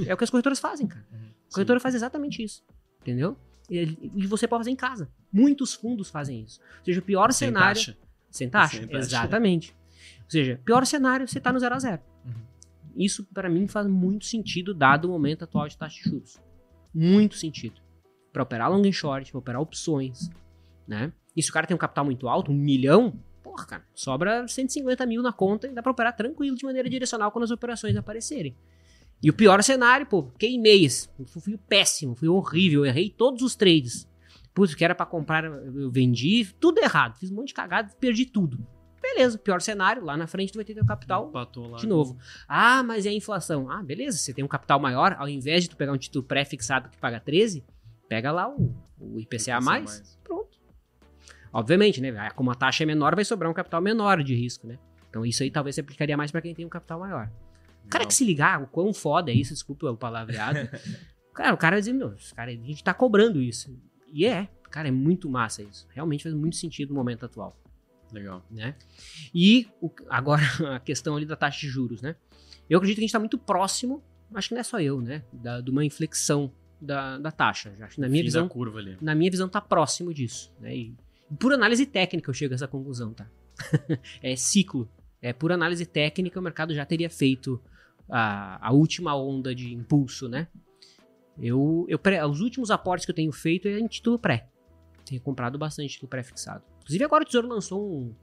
É 0.06 0.14
o 0.14 0.16
que 0.16 0.24
as 0.24 0.30
corretoras 0.30 0.58
fazem, 0.58 0.86
cara. 0.86 1.06
Uhum. 1.12 1.28
A 1.50 1.54
corretora 1.54 1.80
faz 1.80 1.94
exatamente 1.94 2.42
isso. 2.42 2.64
Entendeu? 3.00 3.36
E, 3.70 4.10
e, 4.14 4.26
você 4.26 4.46
pode 4.46 4.60
fazer 4.60 4.70
em 4.70 4.76
casa. 4.76 5.10
Muitos 5.32 5.74
fundos 5.74 6.10
fazem 6.10 6.42
isso. 6.42 6.60
Ou 6.78 6.84
seja, 6.84 7.00
o 7.00 7.02
pior 7.02 7.32
Sem 7.32 7.48
cenário. 7.48 7.74
Taxa. 7.74 7.96
Sem 8.30 8.48
taxa. 8.48 8.78
Sem 8.78 8.86
taxa. 8.86 8.98
Exatamente. 8.98 9.76
Ou 10.24 10.30
seja, 10.30 10.60
pior 10.64 10.84
cenário, 10.84 11.26
você 11.26 11.38
está 11.38 11.52
no 11.52 11.58
zero 11.58 11.74
a 11.74 11.78
zero. 11.78 12.02
Uhum. 12.24 12.32
Isso, 12.96 13.24
para 13.32 13.48
mim, 13.48 13.66
faz 13.66 13.86
muito 13.86 14.24
sentido, 14.24 14.74
dado 14.74 15.06
o 15.06 15.10
momento 15.10 15.44
atual 15.44 15.66
de 15.68 15.76
taxa 15.76 16.02
de 16.02 16.10
juros. 16.10 16.40
Muito 16.92 17.36
sentido. 17.36 17.80
Para 18.32 18.42
operar 18.42 18.70
long 18.70 18.86
and 18.86 18.92
short, 18.92 19.30
para 19.30 19.38
operar 19.38 19.60
opções. 19.60 20.30
Né? 20.86 21.12
E 21.36 21.42
se 21.42 21.50
o 21.50 21.52
cara 21.52 21.66
tem 21.66 21.74
um 21.74 21.78
capital 21.78 22.04
muito 22.04 22.28
alto, 22.28 22.52
um 22.52 22.54
milhão, 22.54 23.18
porra, 23.42 23.64
cara, 23.66 23.84
sobra 23.94 24.46
150 24.46 25.06
mil 25.06 25.22
na 25.22 25.32
conta 25.32 25.66
e 25.66 25.72
dá 25.72 25.82
para 25.82 25.92
operar 25.92 26.14
tranquilo 26.14 26.56
de 26.56 26.64
maneira 26.64 26.88
direcional 26.88 27.30
quando 27.32 27.44
as 27.44 27.50
operações 27.50 27.96
aparecerem. 27.96 28.56
E 29.24 29.30
o 29.30 29.32
pior 29.32 29.62
cenário, 29.62 30.04
pô, 30.04 30.24
queimei 30.38 30.84
esse. 30.84 31.08
Fui 31.40 31.56
péssimo, 31.56 32.14
fui 32.14 32.28
horrível, 32.28 32.84
errei 32.84 33.08
todos 33.08 33.40
os 33.40 33.56
trades. 33.56 34.06
Putz, 34.52 34.74
que 34.74 34.84
era 34.84 34.94
para 34.94 35.06
comprar, 35.06 35.44
eu 35.44 35.90
vendi, 35.90 36.44
tudo 36.60 36.78
errado. 36.78 37.16
Fiz 37.18 37.30
um 37.30 37.36
monte 37.36 37.48
de 37.48 37.54
cagada, 37.54 37.90
perdi 37.98 38.26
tudo. 38.26 38.58
Beleza, 39.00 39.38
pior 39.38 39.62
cenário, 39.62 40.04
lá 40.04 40.14
na 40.14 40.26
frente 40.26 40.52
tu 40.52 40.56
vai 40.56 40.64
ter 40.64 40.74
teu 40.74 40.84
capital 40.84 41.32
de 41.78 41.86
novo. 41.86 42.18
Ah, 42.46 42.82
mas 42.82 43.06
e 43.06 43.08
a 43.08 43.12
inflação? 43.14 43.70
Ah, 43.70 43.82
beleza, 43.82 44.18
você 44.18 44.34
tem 44.34 44.44
um 44.44 44.48
capital 44.48 44.78
maior, 44.78 45.16
ao 45.18 45.26
invés 45.26 45.62
de 45.62 45.70
tu 45.70 45.76
pegar 45.76 45.92
um 45.92 45.98
título 45.98 46.22
pré-fixado 46.22 46.90
que 46.90 46.98
paga 46.98 47.18
13, 47.18 47.64
pega 48.06 48.30
lá 48.30 48.46
o, 48.46 48.76
o 49.00 49.18
IPCA, 49.18 49.36
IPCA 49.36 49.60
mais, 49.62 49.84
mais, 49.84 50.18
pronto. 50.22 50.58
Obviamente, 51.50 51.98
né, 52.02 52.28
como 52.36 52.50
a 52.50 52.54
taxa 52.54 52.82
é 52.82 52.86
menor, 52.86 53.14
vai 53.14 53.24
sobrar 53.24 53.50
um 53.50 53.54
capital 53.54 53.80
menor 53.80 54.22
de 54.22 54.34
risco, 54.34 54.66
né? 54.66 54.78
Então 55.08 55.24
isso 55.24 55.42
aí 55.42 55.50
talvez 55.50 55.76
se 55.76 55.80
aplicaria 55.80 56.16
mais 56.16 56.30
para 56.30 56.42
quem 56.42 56.54
tem 56.54 56.66
um 56.66 56.70
capital 56.70 57.00
maior. 57.00 57.30
O 57.84 57.88
cara 57.88 58.06
que 58.06 58.14
se 58.14 58.24
ligar, 58.24 58.62
o 58.62 58.66
quão 58.66 58.92
foda 58.92 59.30
é 59.30 59.34
isso, 59.34 59.52
desculpa 59.52 59.90
o 59.90 59.96
palavreado. 59.96 60.58
cara, 61.34 61.54
o 61.54 61.56
cara 61.56 61.76
vai 61.76 61.80
dizer, 61.80 61.92
meu, 61.92 62.14
cara, 62.34 62.50
a 62.50 62.54
gente 62.54 62.82
tá 62.82 62.94
cobrando 62.94 63.40
isso. 63.40 63.76
E 64.12 64.24
é, 64.26 64.48
cara, 64.70 64.88
é 64.88 64.90
muito 64.90 65.28
massa 65.28 65.62
isso. 65.62 65.86
Realmente 65.90 66.22
faz 66.22 66.34
muito 66.34 66.56
sentido 66.56 66.90
no 66.90 66.94
momento 66.94 67.24
atual. 67.24 67.56
Legal. 68.12 68.44
Né? 68.50 68.74
E 69.34 69.66
o, 69.80 69.90
agora 70.08 70.42
a 70.74 70.80
questão 70.80 71.16
ali 71.16 71.26
da 71.26 71.36
taxa 71.36 71.60
de 71.60 71.68
juros, 71.68 72.00
né? 72.00 72.16
Eu 72.70 72.78
acredito 72.78 72.96
que 72.96 73.00
a 73.00 73.04
gente 73.04 73.10
está 73.10 73.18
muito 73.18 73.36
próximo, 73.36 74.02
acho 74.32 74.48
que 74.48 74.54
não 74.54 74.60
é 74.60 74.64
só 74.64 74.80
eu, 74.80 75.00
né? 75.00 75.24
Da, 75.32 75.60
de 75.60 75.70
uma 75.70 75.84
inflexão 75.84 76.52
da, 76.80 77.18
da 77.18 77.30
taxa. 77.30 77.74
Acho 77.80 77.96
que 77.96 78.00
na 78.00 78.08
minha 78.08 78.22
Fim 78.22 78.26
visão. 78.26 78.48
curva 78.48 78.78
ali. 78.78 78.96
Na 79.00 79.14
minha 79.14 79.30
visão, 79.30 79.48
tá 79.48 79.60
próximo 79.60 80.14
disso. 80.14 80.52
Né? 80.60 80.76
E 80.76 80.94
por 81.38 81.52
análise 81.52 81.84
técnica 81.86 82.30
eu 82.30 82.34
chego 82.34 82.54
a 82.54 82.56
essa 82.56 82.68
conclusão, 82.68 83.12
tá? 83.12 83.28
é 84.22 84.36
ciclo. 84.36 84.88
É, 85.20 85.32
por 85.32 85.50
análise 85.50 85.86
técnica, 85.86 86.38
o 86.38 86.42
mercado 86.42 86.74
já 86.74 86.84
teria 86.84 87.08
feito 87.08 87.60
a, 88.10 88.68
a 88.68 88.72
última 88.72 89.16
onda 89.16 89.54
de 89.54 89.72
impulso, 89.72 90.28
né? 90.28 90.48
Eu, 91.38 91.84
eu 91.88 91.98
pré, 91.98 92.24
os 92.24 92.40
últimos 92.40 92.70
aportes 92.70 93.04
que 93.04 93.10
eu 93.10 93.14
tenho 93.14 93.32
feito 93.32 93.66
é 93.66 93.78
em 93.78 93.86
título 93.86 94.18
pré. 94.18 94.48
Tenho 95.04 95.20
comprado 95.20 95.58
bastante 95.58 95.90
título 95.90 96.08
pré-fixado. 96.08 96.62
Inclusive 96.80 97.04
agora 97.04 97.22
o 97.22 97.26
Tesouro 97.26 97.48
lançou 97.48 97.82
um, 97.82 98.14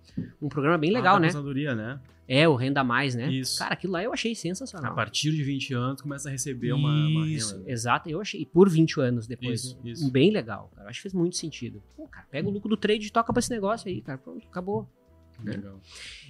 um 0.41 0.47
programa 0.47 0.77
bem 0.77 0.91
legal, 0.91 1.17
ah, 1.17 1.19
né? 1.19 1.29
né? 1.75 1.99
É, 2.27 2.47
o 2.47 2.55
Renda 2.55 2.84
Mais, 2.84 3.13
né? 3.15 3.29
Isso. 3.29 3.59
Cara, 3.59 3.73
aquilo 3.73 3.93
lá 3.93 4.03
eu 4.03 4.13
achei 4.13 4.34
sensacional. 4.34 4.91
A 4.91 4.95
partir 4.95 5.32
de 5.32 5.43
20 5.43 5.73
anos 5.73 6.01
começa 6.01 6.29
a 6.29 6.32
receber 6.32 6.71
uma, 6.71 7.07
uma 7.07 7.27
Isso, 7.27 7.57
renda. 7.57 7.71
exato. 7.71 8.09
Eu 8.09 8.21
achei, 8.21 8.45
por 8.45 8.69
20 8.69 9.01
anos 9.01 9.27
depois. 9.27 9.63
Isso, 9.63 9.79
isso. 9.84 10.11
Bem 10.11 10.32
legal, 10.32 10.71
cara. 10.75 10.86
Eu 10.86 10.89
acho 10.89 10.99
que 10.99 11.01
fez 11.01 11.13
muito 11.13 11.36
sentido. 11.36 11.84
Pô, 11.95 12.07
cara, 12.07 12.25
pega 12.32 12.47
o 12.47 12.51
lucro 12.51 12.69
do 12.69 12.77
trade 12.77 13.07
e 13.07 13.11
toca 13.11 13.34
pra 13.34 13.39
esse 13.39 13.49
negócio 13.49 13.89
aí, 13.89 14.01
cara. 14.01 14.17
Pronto, 14.17 14.47
acabou. 14.47 14.88
Legal. 15.43 15.82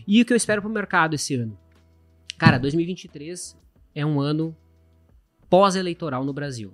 E 0.07 0.21
o 0.21 0.25
que 0.25 0.31
eu 0.33 0.37
espero 0.37 0.61
pro 0.61 0.71
mercado 0.71 1.13
esse 1.13 1.35
ano? 1.35 1.57
Cara, 2.41 2.57
2023 2.57 3.55
é 3.93 4.03
um 4.03 4.19
ano 4.19 4.57
pós-eleitoral 5.47 6.25
no 6.25 6.33
Brasil. 6.33 6.73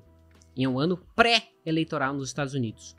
E 0.55 0.63
é 0.63 0.70
um 0.70 0.80
ano 0.80 0.95
pré-eleitoral 1.13 2.13
nos 2.13 2.30
Estados 2.30 2.53
Unidos. 2.53 2.95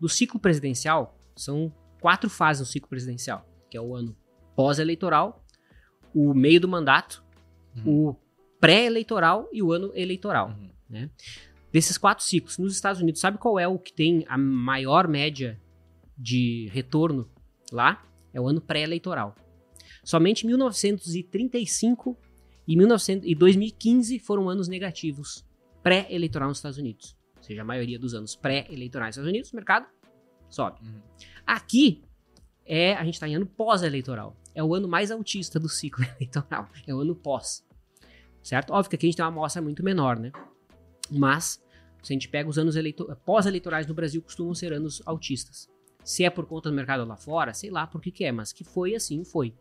Do 0.00 0.08
ciclo 0.08 0.40
presidencial, 0.40 1.16
são 1.36 1.72
quatro 2.00 2.28
fases 2.28 2.58
no 2.58 2.66
ciclo 2.66 2.88
presidencial, 2.88 3.46
que 3.70 3.76
é 3.76 3.80
o 3.80 3.94
ano 3.94 4.16
pós-eleitoral, 4.56 5.46
o 6.12 6.34
meio 6.34 6.60
do 6.60 6.66
mandato, 6.66 7.22
uhum. 7.76 8.08
o 8.08 8.16
pré-eleitoral 8.58 9.48
e 9.52 9.62
o 9.62 9.70
ano 9.70 9.92
eleitoral. 9.94 10.48
Uhum. 10.48 10.70
Né? 10.90 11.08
Desses 11.70 11.96
quatro 11.96 12.24
ciclos, 12.24 12.58
nos 12.58 12.74
Estados 12.74 13.00
Unidos, 13.00 13.20
sabe 13.20 13.38
qual 13.38 13.60
é 13.60 13.68
o 13.68 13.78
que 13.78 13.92
tem 13.92 14.24
a 14.28 14.36
maior 14.36 15.06
média 15.06 15.56
de 16.18 16.68
retorno 16.72 17.30
lá? 17.70 18.04
É 18.34 18.40
o 18.40 18.48
ano 18.48 18.60
pré-eleitoral. 18.60 19.36
Somente 20.02 20.46
1935 20.46 22.18
e, 22.66 22.76
1900, 22.76 23.28
e 23.28 23.34
2015 23.34 24.18
foram 24.18 24.48
anos 24.48 24.68
negativos 24.68 25.44
pré-eleitoral 25.82 26.48
nos 26.48 26.58
Estados 26.58 26.78
Unidos. 26.78 27.16
Ou 27.36 27.42
seja, 27.42 27.62
a 27.62 27.64
maioria 27.64 27.98
dos 27.98 28.14
anos 28.14 28.34
pré-eleitorais 28.36 29.16
nos 29.16 29.22
Estados 29.22 29.30
Unidos, 29.30 29.52
o 29.52 29.56
mercado 29.56 29.86
sobe. 30.48 30.80
Uhum. 30.82 31.00
Aqui, 31.46 32.02
é, 32.64 32.94
a 32.94 33.04
gente 33.04 33.14
está 33.14 33.28
em 33.28 33.34
ano 33.34 33.46
pós-eleitoral. 33.46 34.36
É 34.54 34.62
o 34.62 34.74
ano 34.74 34.88
mais 34.88 35.10
autista 35.10 35.58
do 35.58 35.68
ciclo 35.68 36.04
eleitoral. 36.16 36.68
É 36.86 36.94
o 36.94 37.00
ano 37.00 37.14
pós. 37.14 37.64
certo? 38.42 38.72
Óbvio 38.72 38.90
que 38.90 38.96
aqui 38.96 39.06
a 39.06 39.08
gente 39.08 39.16
tem 39.16 39.24
uma 39.24 39.30
amostra 39.30 39.62
muito 39.62 39.82
menor, 39.82 40.18
né? 40.18 40.32
Mas, 41.10 41.62
se 42.02 42.12
a 42.12 42.14
gente 42.14 42.28
pega 42.28 42.48
os 42.48 42.58
anos 42.58 42.76
eleitor... 42.76 43.14
pós-eleitorais 43.24 43.86
no 43.86 43.94
Brasil, 43.94 44.22
costumam 44.22 44.54
ser 44.54 44.72
anos 44.72 45.02
autistas. 45.04 45.68
Se 46.04 46.24
é 46.24 46.30
por 46.30 46.46
conta 46.46 46.68
do 46.68 46.74
mercado 46.74 47.04
lá 47.04 47.16
fora, 47.16 47.54
sei 47.54 47.70
lá 47.70 47.86
por 47.86 48.00
que, 48.00 48.10
que 48.10 48.24
é, 48.24 48.32
mas 48.32 48.52
que 48.52 48.64
foi 48.64 48.94
assim, 48.94 49.24
foi. 49.24 49.54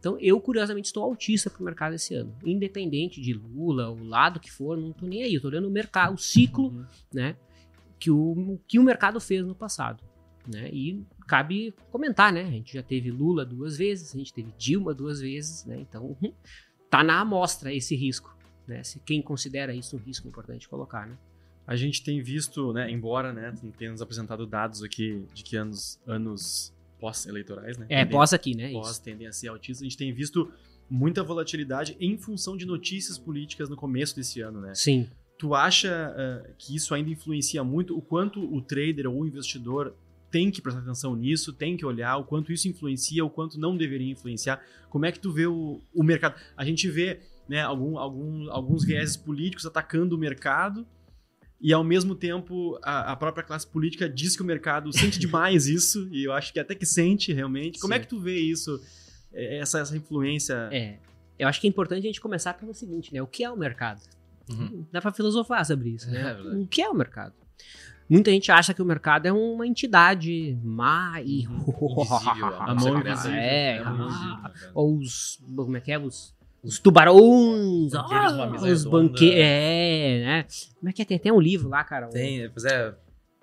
Então, 0.00 0.18
eu, 0.18 0.40
curiosamente, 0.40 0.86
estou 0.86 1.04
autista 1.04 1.50
pro 1.50 1.62
mercado 1.62 1.94
esse 1.94 2.14
ano. 2.14 2.34
Independente 2.44 3.20
de 3.20 3.34
Lula, 3.34 3.90
o 3.90 4.02
lado 4.02 4.40
que 4.40 4.50
for, 4.50 4.76
não 4.76 4.92
tô 4.92 5.06
nem 5.06 5.22
aí. 5.22 5.34
Eu 5.34 5.42
tô 5.42 5.48
olhando 5.48 5.68
o 5.68 5.70
mercado, 5.70 6.14
o 6.14 6.18
ciclo, 6.18 6.68
Uhum. 6.68 6.84
né? 7.12 7.36
Que 7.98 8.10
o, 8.10 8.58
que 8.66 8.78
o 8.78 8.82
mercado 8.82 9.20
fez 9.20 9.44
no 9.44 9.54
passado. 9.54 10.02
Né? 10.50 10.70
E 10.72 11.04
cabe 11.28 11.74
comentar, 11.90 12.32
né? 12.32 12.40
A 12.44 12.50
gente 12.50 12.72
já 12.72 12.82
teve 12.82 13.10
Lula 13.10 13.44
duas 13.44 13.76
vezes, 13.76 14.14
a 14.14 14.18
gente 14.18 14.32
teve 14.32 14.50
Dilma 14.56 14.94
duas 14.94 15.20
vezes, 15.20 15.66
né? 15.66 15.78
Então, 15.78 16.16
tá 16.88 17.04
na 17.04 17.20
amostra 17.20 17.70
esse 17.72 17.94
risco. 17.94 18.34
Né? 18.66 18.82
Se 18.82 18.98
quem 19.00 19.20
considera 19.20 19.74
isso 19.74 19.96
um 19.96 19.98
risco 20.00 20.26
importante 20.26 20.66
colocar, 20.66 21.06
né? 21.06 21.18
A 21.66 21.76
gente 21.76 22.02
tem 22.02 22.20
visto, 22.22 22.72
né, 22.72 22.90
embora 22.90 23.32
né, 23.32 23.54
tenha 23.78 23.92
nos 23.92 24.02
apresentado 24.02 24.44
dados 24.44 24.82
aqui 24.82 25.24
de 25.32 25.44
que 25.44 25.56
anos, 25.56 26.00
anos 26.04 26.72
pós-eleitorais, 27.00 27.78
né? 27.78 27.86
É, 27.88 28.04
pós 28.04 28.32
aqui, 28.32 28.54
né? 28.54 28.70
pós 28.72 28.90
Isso. 28.90 29.02
tendem 29.02 29.26
a 29.26 29.32
ser 29.32 29.48
autistas, 29.48 29.82
a 29.82 29.84
gente 29.84 29.96
tem 29.96 30.12
visto 30.12 30.52
muita 30.88 31.22
volatilidade 31.22 31.96
em 32.00 32.18
função 32.18 32.56
de 32.56 32.66
notícias 32.66 33.16
políticas 33.16 33.68
no 33.68 33.76
começo 33.76 34.14
desse 34.14 34.40
ano, 34.40 34.60
né? 34.60 34.74
Sim. 34.74 35.08
Tu 35.38 35.54
acha 35.54 36.14
eh, 36.16 36.50
que 36.58 36.76
isso 36.76 36.94
ainda 36.94 37.08
influencia 37.08 37.64
muito 37.64 37.96
o 37.96 38.02
quanto 38.02 38.42
o 38.54 38.60
trader 38.60 39.06
ou 39.06 39.20
o 39.20 39.26
investidor 39.26 39.94
tem 40.30 40.50
que 40.50 40.60
prestar 40.60 40.80
atenção 40.80 41.16
nisso, 41.16 41.52
tem 41.52 41.76
que 41.76 41.84
olhar 41.84 42.16
o 42.16 42.24
quanto 42.24 42.52
isso 42.52 42.68
influencia, 42.68 43.24
o 43.24 43.30
quanto 43.30 43.58
não 43.58 43.76
deveria 43.76 44.12
influenciar? 44.12 44.62
Como 44.88 45.06
é 45.06 45.12
que 45.12 45.18
tu 45.18 45.32
vê 45.32 45.46
o, 45.46 45.80
o 45.94 46.02
mercado? 46.02 46.34
A 46.56 46.64
gente 46.64 46.88
vê 46.88 47.20
né, 47.48 47.62
algum, 47.62 47.98
algum, 47.98 48.50
alguns 48.50 48.84
vieses 48.84 49.16
políticos 49.16 49.66
atacando 49.66 50.14
o 50.14 50.18
mercado 50.18 50.86
e 51.60 51.72
ao 51.72 51.84
mesmo 51.84 52.14
tempo 52.14 52.78
a, 52.82 53.12
a 53.12 53.16
própria 53.16 53.44
classe 53.44 53.66
política 53.66 54.08
diz 54.08 54.34
que 54.34 54.42
o 54.42 54.44
mercado 54.44 54.92
sente 54.96 55.18
demais 55.20 55.66
isso 55.66 56.08
e 56.10 56.24
eu 56.24 56.32
acho 56.32 56.52
que 56.52 56.58
até 56.58 56.74
que 56.74 56.86
sente 56.86 57.32
realmente. 57.32 57.78
Como 57.78 57.92
é 57.92 57.98
Sim. 57.98 58.02
que 58.02 58.08
tu 58.08 58.18
vê 58.18 58.38
isso, 58.38 58.80
eh, 59.32 59.58
essa, 59.58 59.80
essa 59.80 59.96
influência? 59.96 60.68
É. 60.72 60.96
Eu 61.38 61.48
acho 61.48 61.60
que 61.60 61.66
é 61.66 61.70
importante 61.70 62.04
a 62.04 62.06
gente 62.06 62.20
começar 62.20 62.54
pelo 62.54 62.72
seguinte, 62.72 63.12
né? 63.12 63.22
O 63.22 63.26
que 63.26 63.44
é 63.44 63.50
o 63.50 63.56
mercado? 63.56 64.00
Uhum. 64.48 64.84
Dá 64.90 65.00
pra 65.00 65.12
filosofar 65.12 65.64
sobre 65.64 65.90
isso, 65.90 66.10
né? 66.10 66.36
É 66.40 66.56
o 66.56 66.66
que 66.66 66.82
é 66.82 66.88
o 66.88 66.94
mercado? 66.94 67.34
Muita 68.08 68.30
gente 68.32 68.50
acha 68.50 68.74
que 68.74 68.82
o 68.82 68.84
mercado 68.84 69.26
é 69.26 69.32
uma 69.32 69.64
entidade 69.66 70.58
má 70.64 71.20
e. 71.22 71.44
Invisível, 71.44 72.46
A 72.60 72.74
mão 72.74 72.98
invisível. 72.98 73.38
É, 73.38 73.76
É, 73.76 73.78
a 73.78 73.90
mão 73.90 74.08
ah, 74.08 74.10
invisível, 74.10 74.42
né? 74.42 74.70
ou 74.74 74.96
os. 74.96 75.38
Como 75.54 75.76
é 75.76 75.80
que 75.80 75.92
é? 75.92 75.98
Os, 75.98 76.34
os 76.62 76.78
tubarões. 76.78 77.92
Mesa 77.92 78.72
os 78.72 78.84
banqueiros. 78.84 79.38
É, 79.38 80.22
né? 80.24 80.46
Como 80.78 80.90
é 80.90 80.92
que 80.92 81.02
é? 81.02 81.04
Tem 81.04 81.16
até 81.16 81.32
um 81.32 81.40
livro 81.40 81.68
lá, 81.68 81.82
cara. 81.84 82.08
Tem, 82.08 82.48
pois 82.50 82.64
é. 82.64 82.94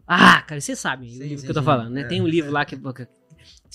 Ah, 0.08 0.42
cara, 0.42 0.62
vocês 0.62 0.80
sabem 0.80 1.10
Sim, 1.10 1.20
o 1.20 1.24
livro 1.24 1.38
sim, 1.40 1.46
que 1.46 1.52
eu 1.52 1.56
tô 1.56 1.64
falando, 1.64 1.92
né? 1.94 2.02
É. 2.02 2.04
Tem 2.06 2.22
um 2.22 2.28
livro 2.28 2.52
lá 2.52 2.64
que, 2.64 2.78
que, 2.78 3.08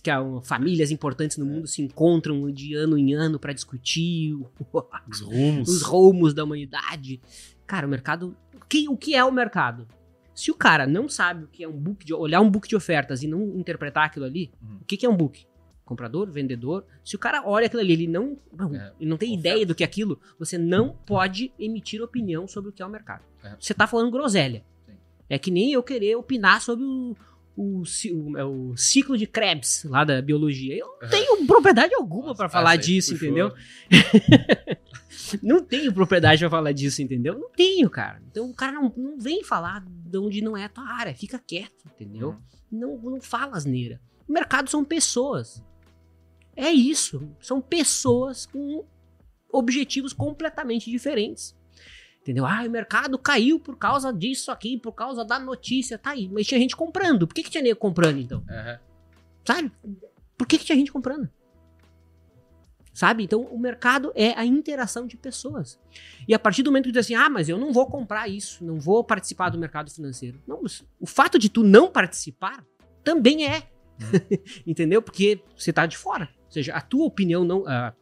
que 0.03 0.11
ah, 0.11 0.23
famílias 0.43 0.91
importantes 0.91 1.37
no 1.37 1.45
mundo 1.45 1.67
se 1.67 1.83
encontram 1.83 2.51
de 2.51 2.75
ano 2.75 2.97
em 2.97 3.13
ano 3.13 3.39
pra 3.39 3.53
discutir 3.53 4.35
Os 5.11 5.21
rumos. 5.21 5.69
os 5.69 5.83
rumos 5.83 6.33
da 6.35 6.45
humanidade. 6.45 7.21
Cara, 7.67 7.87
o 7.87 7.91
mercado. 7.91 8.35
O 8.55 8.65
que, 8.67 8.89
o 8.89 8.97
que 8.97 9.15
é 9.15 9.23
o 9.25 9.31
mercado? 9.31 9.87
Se 10.35 10.51
o 10.51 10.55
cara 10.55 10.87
não 10.87 11.09
sabe 11.11 11.45
o 11.45 11.49
que 11.49 11.63
é 11.63 11.69
um 11.69 11.79
book 11.79 12.07
de 12.07 12.15
olhar 12.15 12.41
um 12.41 12.51
book 12.51 12.67
de 12.67 12.75
ofertas 12.75 13.23
e 13.23 13.27
não 13.29 13.59
interpretar 13.59 14.07
aquilo 14.07 14.25
ali, 14.25 14.51
Uhum. 14.63 14.79
o 14.81 14.85
que, 14.87 14.97
que 14.97 15.05
é 15.05 15.09
um 15.11 15.17
book? 15.17 15.45
Comprador, 15.85 16.31
vendedor. 16.31 16.85
Se 17.05 17.17
o 17.17 17.19
cara 17.19 17.43
olha 17.45 17.67
aquilo 17.67 17.83
ali, 17.83 17.93
ele 17.93 18.07
não, 18.07 18.39
não, 18.57 18.75
É, 18.75 18.93
ele 19.01 19.11
não 19.11 19.17
tem 19.17 19.31
oferta. 19.31 19.49
ideia 19.49 19.67
do 19.67 19.75
que 19.75 19.83
é 19.83 19.87
aquilo, 19.87 20.19
você 20.39 20.57
não 20.57 20.91
pode 21.07 21.53
emitir 21.59 22.01
opinião 22.03 22.47
sobre 22.49 22.71
o 22.71 22.73
que 22.73 22.83
é 22.83 22.87
o 22.87 22.91
mercado. 22.91 23.23
É. 23.45 23.55
Você 23.59 23.75
tá 23.75 23.87
falando 23.87 24.11
groselha. 24.11 24.65
Sim. 24.87 24.93
É 25.29 25.39
que 25.39 25.51
nem 25.51 25.73
eu 25.73 25.83
querer 25.83 26.15
opinar 26.17 26.61
sobre 26.63 26.85
o, 26.85 27.17
o, 27.57 27.83
o- 27.83 28.39
é 28.39 28.45
o 28.45 28.75
ciclo 28.77 29.19
de 29.19 29.27
Krebs 29.27 29.85
lá 29.85 30.05
da 30.05 30.23
biologia. 30.23 30.75
Eu 30.77 30.87
não 31.03 31.09
tenho 31.09 31.47
propriedade 31.47 31.95
alguma 31.95 32.31
essa 32.33 32.49
falar 32.49 32.71
aí 32.71 32.79
disso, 32.79 33.15
entendeu? 33.15 33.53
Não 35.43 35.63
tenho 35.63 35.93
propriedade 35.93 36.41
pra 36.41 36.51
falar 36.51 36.73
disso, 36.73 37.03
entendeu? 37.03 37.39
Não 37.39 37.51
tenho, 37.51 37.89
cara. 37.89 38.21
Então 38.31 38.51
o 38.51 38.55
cara 38.55 38.73
não, 38.73 38.93
não 38.97 39.19
vem 39.19 39.43
falar 39.45 39.83
de 39.87 40.19
onde 40.19 40.43
não 40.43 40.57
é 40.57 40.65
a 40.65 40.69
tua 40.69 40.85
área. 40.85 41.15
Fica 41.15 41.39
quieto, 41.39 41.85
entendeu? 41.87 42.31
Uhum. 42.31 42.39
Não, 42.71 42.97
não 42.99 43.21
fala 43.21 43.57
asneira. 43.57 44.01
O 44.29 44.33
mercado 44.33 44.69
são 44.69 44.85
pessoas. 44.85 45.63
É 46.57 46.71
isso. 46.71 47.29
São 47.41 47.61
pessoas 47.61 48.47
com 48.47 48.85
objetivos 49.51 50.13
completamente 50.13 50.91
diferentes. 50.91 51.55
Entendeu? 52.21 52.47
Ah, 52.47 52.63
o 52.65 52.71
mercado 52.71 53.19
caiu 53.19 53.59
por 53.59 53.77
causa 53.77 54.13
disso 54.13 54.51
aqui, 54.51 54.79
por 54.79 54.93
causa 54.93 55.25
da 55.25 55.39
notícia. 55.39 55.99
Tá 55.99 56.11
aí. 56.11 56.29
Mas 56.29 56.47
tinha 56.47 56.61
gente 56.61 56.77
comprando. 56.77 57.27
Por 57.27 57.35
que, 57.35 57.43
que 57.43 57.51
tinha 57.51 57.63
nego 57.63 57.79
comprando, 57.79 58.19
então? 58.19 58.45
Aham. 58.49 58.79
Sabe? 59.45 59.73
Por 60.39 60.47
que, 60.47 60.59
que 60.59 60.65
tinha 60.65 60.79
gente 60.79 60.93
comprando? 60.93 61.29
Sabe? 62.95 63.25
Então, 63.25 63.41
o 63.43 63.59
mercado 63.59 64.13
é 64.15 64.39
a 64.39 64.45
interação 64.45 65.07
de 65.07 65.17
pessoas. 65.17 65.81
E 66.29 66.35
a 66.35 66.39
partir 66.39 66.63
do 66.63 66.71
momento 66.71 66.85
que 66.85 66.91
tu 66.91 66.93
diz 66.93 67.07
assim, 67.07 67.15
ah, 67.15 67.29
mas 67.29 67.49
eu 67.49 67.59
não 67.59 67.73
vou 67.73 67.87
comprar 67.87 68.29
isso, 68.29 68.65
não 68.65 68.79
vou 68.79 69.03
participar 69.03 69.49
do 69.49 69.59
mercado 69.59 69.91
financeiro. 69.91 70.41
Não, 70.47 70.63
o 71.01 71.07
fato 71.07 71.39
de 71.39 71.49
tu 71.49 71.65
não 71.65 71.91
participar 71.91 72.65
também 73.03 73.49
é. 73.49 73.69
Entendeu? 74.67 75.01
Porque 75.01 75.43
você 75.57 75.73
tá 75.73 75.87
de 75.87 75.97
fora. 75.97 76.29
Ou 76.53 76.55
seja, 76.55 76.75
a 76.75 76.81
tua 76.83 77.07
opinião 77.07 77.45
não. 77.45 77.67
A, 77.67 77.95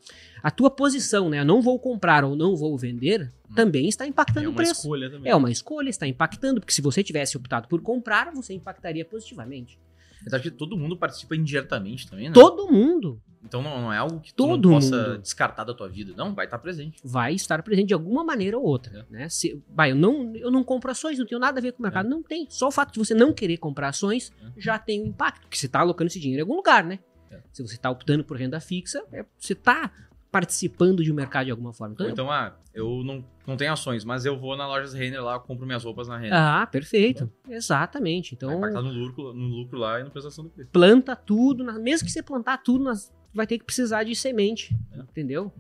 a 0.43 0.51
tua 0.51 0.71
posição, 0.71 1.29
né? 1.29 1.45
Não 1.45 1.63
vou 1.63 1.79
comprar 1.79 2.25
ou 2.25 2.35
não 2.35 2.57
vou 2.57 2.77
vender, 2.77 3.31
Hum. 3.51 3.55
também 3.55 3.89
está 3.89 4.07
impactando 4.07 4.47
É 4.47 4.49
o 4.49 4.51
uma 4.51 4.57
preço. 4.57 4.73
escolha 4.73 5.11
também. 5.11 5.31
É 5.31 5.37
uma 5.37 5.51
escolha, 5.51 5.89
está 5.89 6.07
impactando, 6.07 6.61
porque 6.61 6.73
se 6.73 6.81
você 6.83 7.03
tivesse 7.03 7.37
optado 7.37 7.69
por 7.69 7.81
comprar, 7.83 8.33
você 8.33 8.53
impactaria 8.55 9.05
positivamente. 9.05 9.79
Eu 10.27 10.35
acho 10.37 10.43
que 10.43 10.51
todo 10.51 10.77
mundo 10.77 10.97
participa 10.97 11.35
indiretamente 11.35 12.09
também, 12.09 12.27
né? 12.29 12.33
Todo 12.35 12.71
mundo 12.71 13.21
Então 13.43 13.63
não, 13.63 13.81
não 13.81 13.93
é 13.93 13.97
algo 13.97 14.21
que 14.21 14.35
tu 14.35 14.37
Todo 14.49 14.69
não 14.69 14.75
possa 14.77 15.09
mundo. 15.09 15.19
descartar 15.23 15.65
da 15.65 15.73
tua 15.73 15.89
vida. 15.89 16.13
Não, 16.15 16.35
vai 16.35 16.45
estar 16.45 16.59
presente. 16.59 17.01
vai 17.03 17.35
estar 17.35 17.63
presente 17.63 17.89
de 17.89 17.95
alguma 17.95 18.23
maneira 18.23 18.59
ou 18.59 18.63
outra, 18.65 19.07
né? 19.11 19.29
Se, 19.31 19.63
vai, 19.75 19.93
eu 19.93 19.97
não, 19.97 20.37
eu 20.37 20.51
não 20.51 20.63
compro 20.63 20.91
ações, 20.91 21.19
não 21.19 21.25
tenho 21.27 21.41
nada 21.41 21.59
a 21.59 21.63
ver 21.63 21.73
com 21.73 21.79
o 21.79 21.83
mercado, 21.83 22.07
não 22.09 22.23
tem. 22.23 22.47
Só 22.51 22.69
o 22.69 22.71
fato 22.71 22.93
de 22.93 22.99
você 22.99 23.15
não 23.15 23.33
querer 23.33 23.57
comprar 23.57 23.89
ações 23.89 24.31
É. 24.43 24.61
já 24.61 24.79
tem 24.79 25.03
um 25.03 25.07
impacto, 25.07 25.41
porque 25.43 25.57
você 25.57 25.65
está 25.67 25.81
alocando 25.81 26.09
esse 26.09 26.21
dinheiro 26.21 26.41
em 26.41 26.43
algum 26.43 26.55
lugar, 26.57 26.85
né? 26.85 26.99
É. 27.31 27.41
Se 27.53 27.63
você 27.63 27.75
está 27.75 27.91
optando 27.91 28.25
por 28.25 28.37
renda 28.37 28.59
fixa, 28.61 29.05
é- 29.13 29.25
você 29.39 29.53
está 29.53 29.91
participando 30.31 31.03
de 31.03 31.11
um 31.11 31.15
mercado 31.15 31.47
de 31.47 31.51
alguma 31.51 31.73
forma. 31.73 31.95
Então, 31.95 32.07
Ou 32.07 32.13
então, 32.13 32.31
ah, 32.31 32.57
eu 32.73 33.03
não, 33.05 33.25
não 33.47 33.57
tenho 33.57 33.73
ações, 33.73 34.05
mas 34.05 34.25
eu 34.25 34.39
vou 34.39 34.57
na 34.57 34.67
loja 34.67 34.97
Renner 34.97 35.23
lá, 35.23 35.39
compro 35.41 35.67
minhas 35.67 35.83
roupas 35.85 36.07
na 36.07 36.17
Renner. 36.17 36.35
ah, 36.39 36.67
perfeito. 36.67 37.29
Exatamente. 37.49 38.37
Vai 38.37 38.49
Então, 38.49 38.59
impactar 38.59 38.83
no 38.83 38.91
lucro, 38.93 39.33
no 39.33 39.47
lucro 39.49 39.79
lá 39.79 39.99
e 40.01 40.05
na 40.05 40.11
prestação 40.11 40.45
do 40.45 40.51
preço. 40.51 40.71
planta 40.73 41.17
tudo, 41.17 41.65
na- 41.65 41.79
mesmo 41.79 42.07
que 42.07 42.13
você 42.13 42.23
plantar 42.23 42.59
tudo, 42.59 42.85
nas- 42.85 43.13
vai 43.35 43.47
ter 43.47 43.59
que 43.59 43.65
precisar 43.65 44.05
de 44.05 44.15
semente, 44.15 44.73
É. 44.93 44.99
entendeu? 45.01 45.53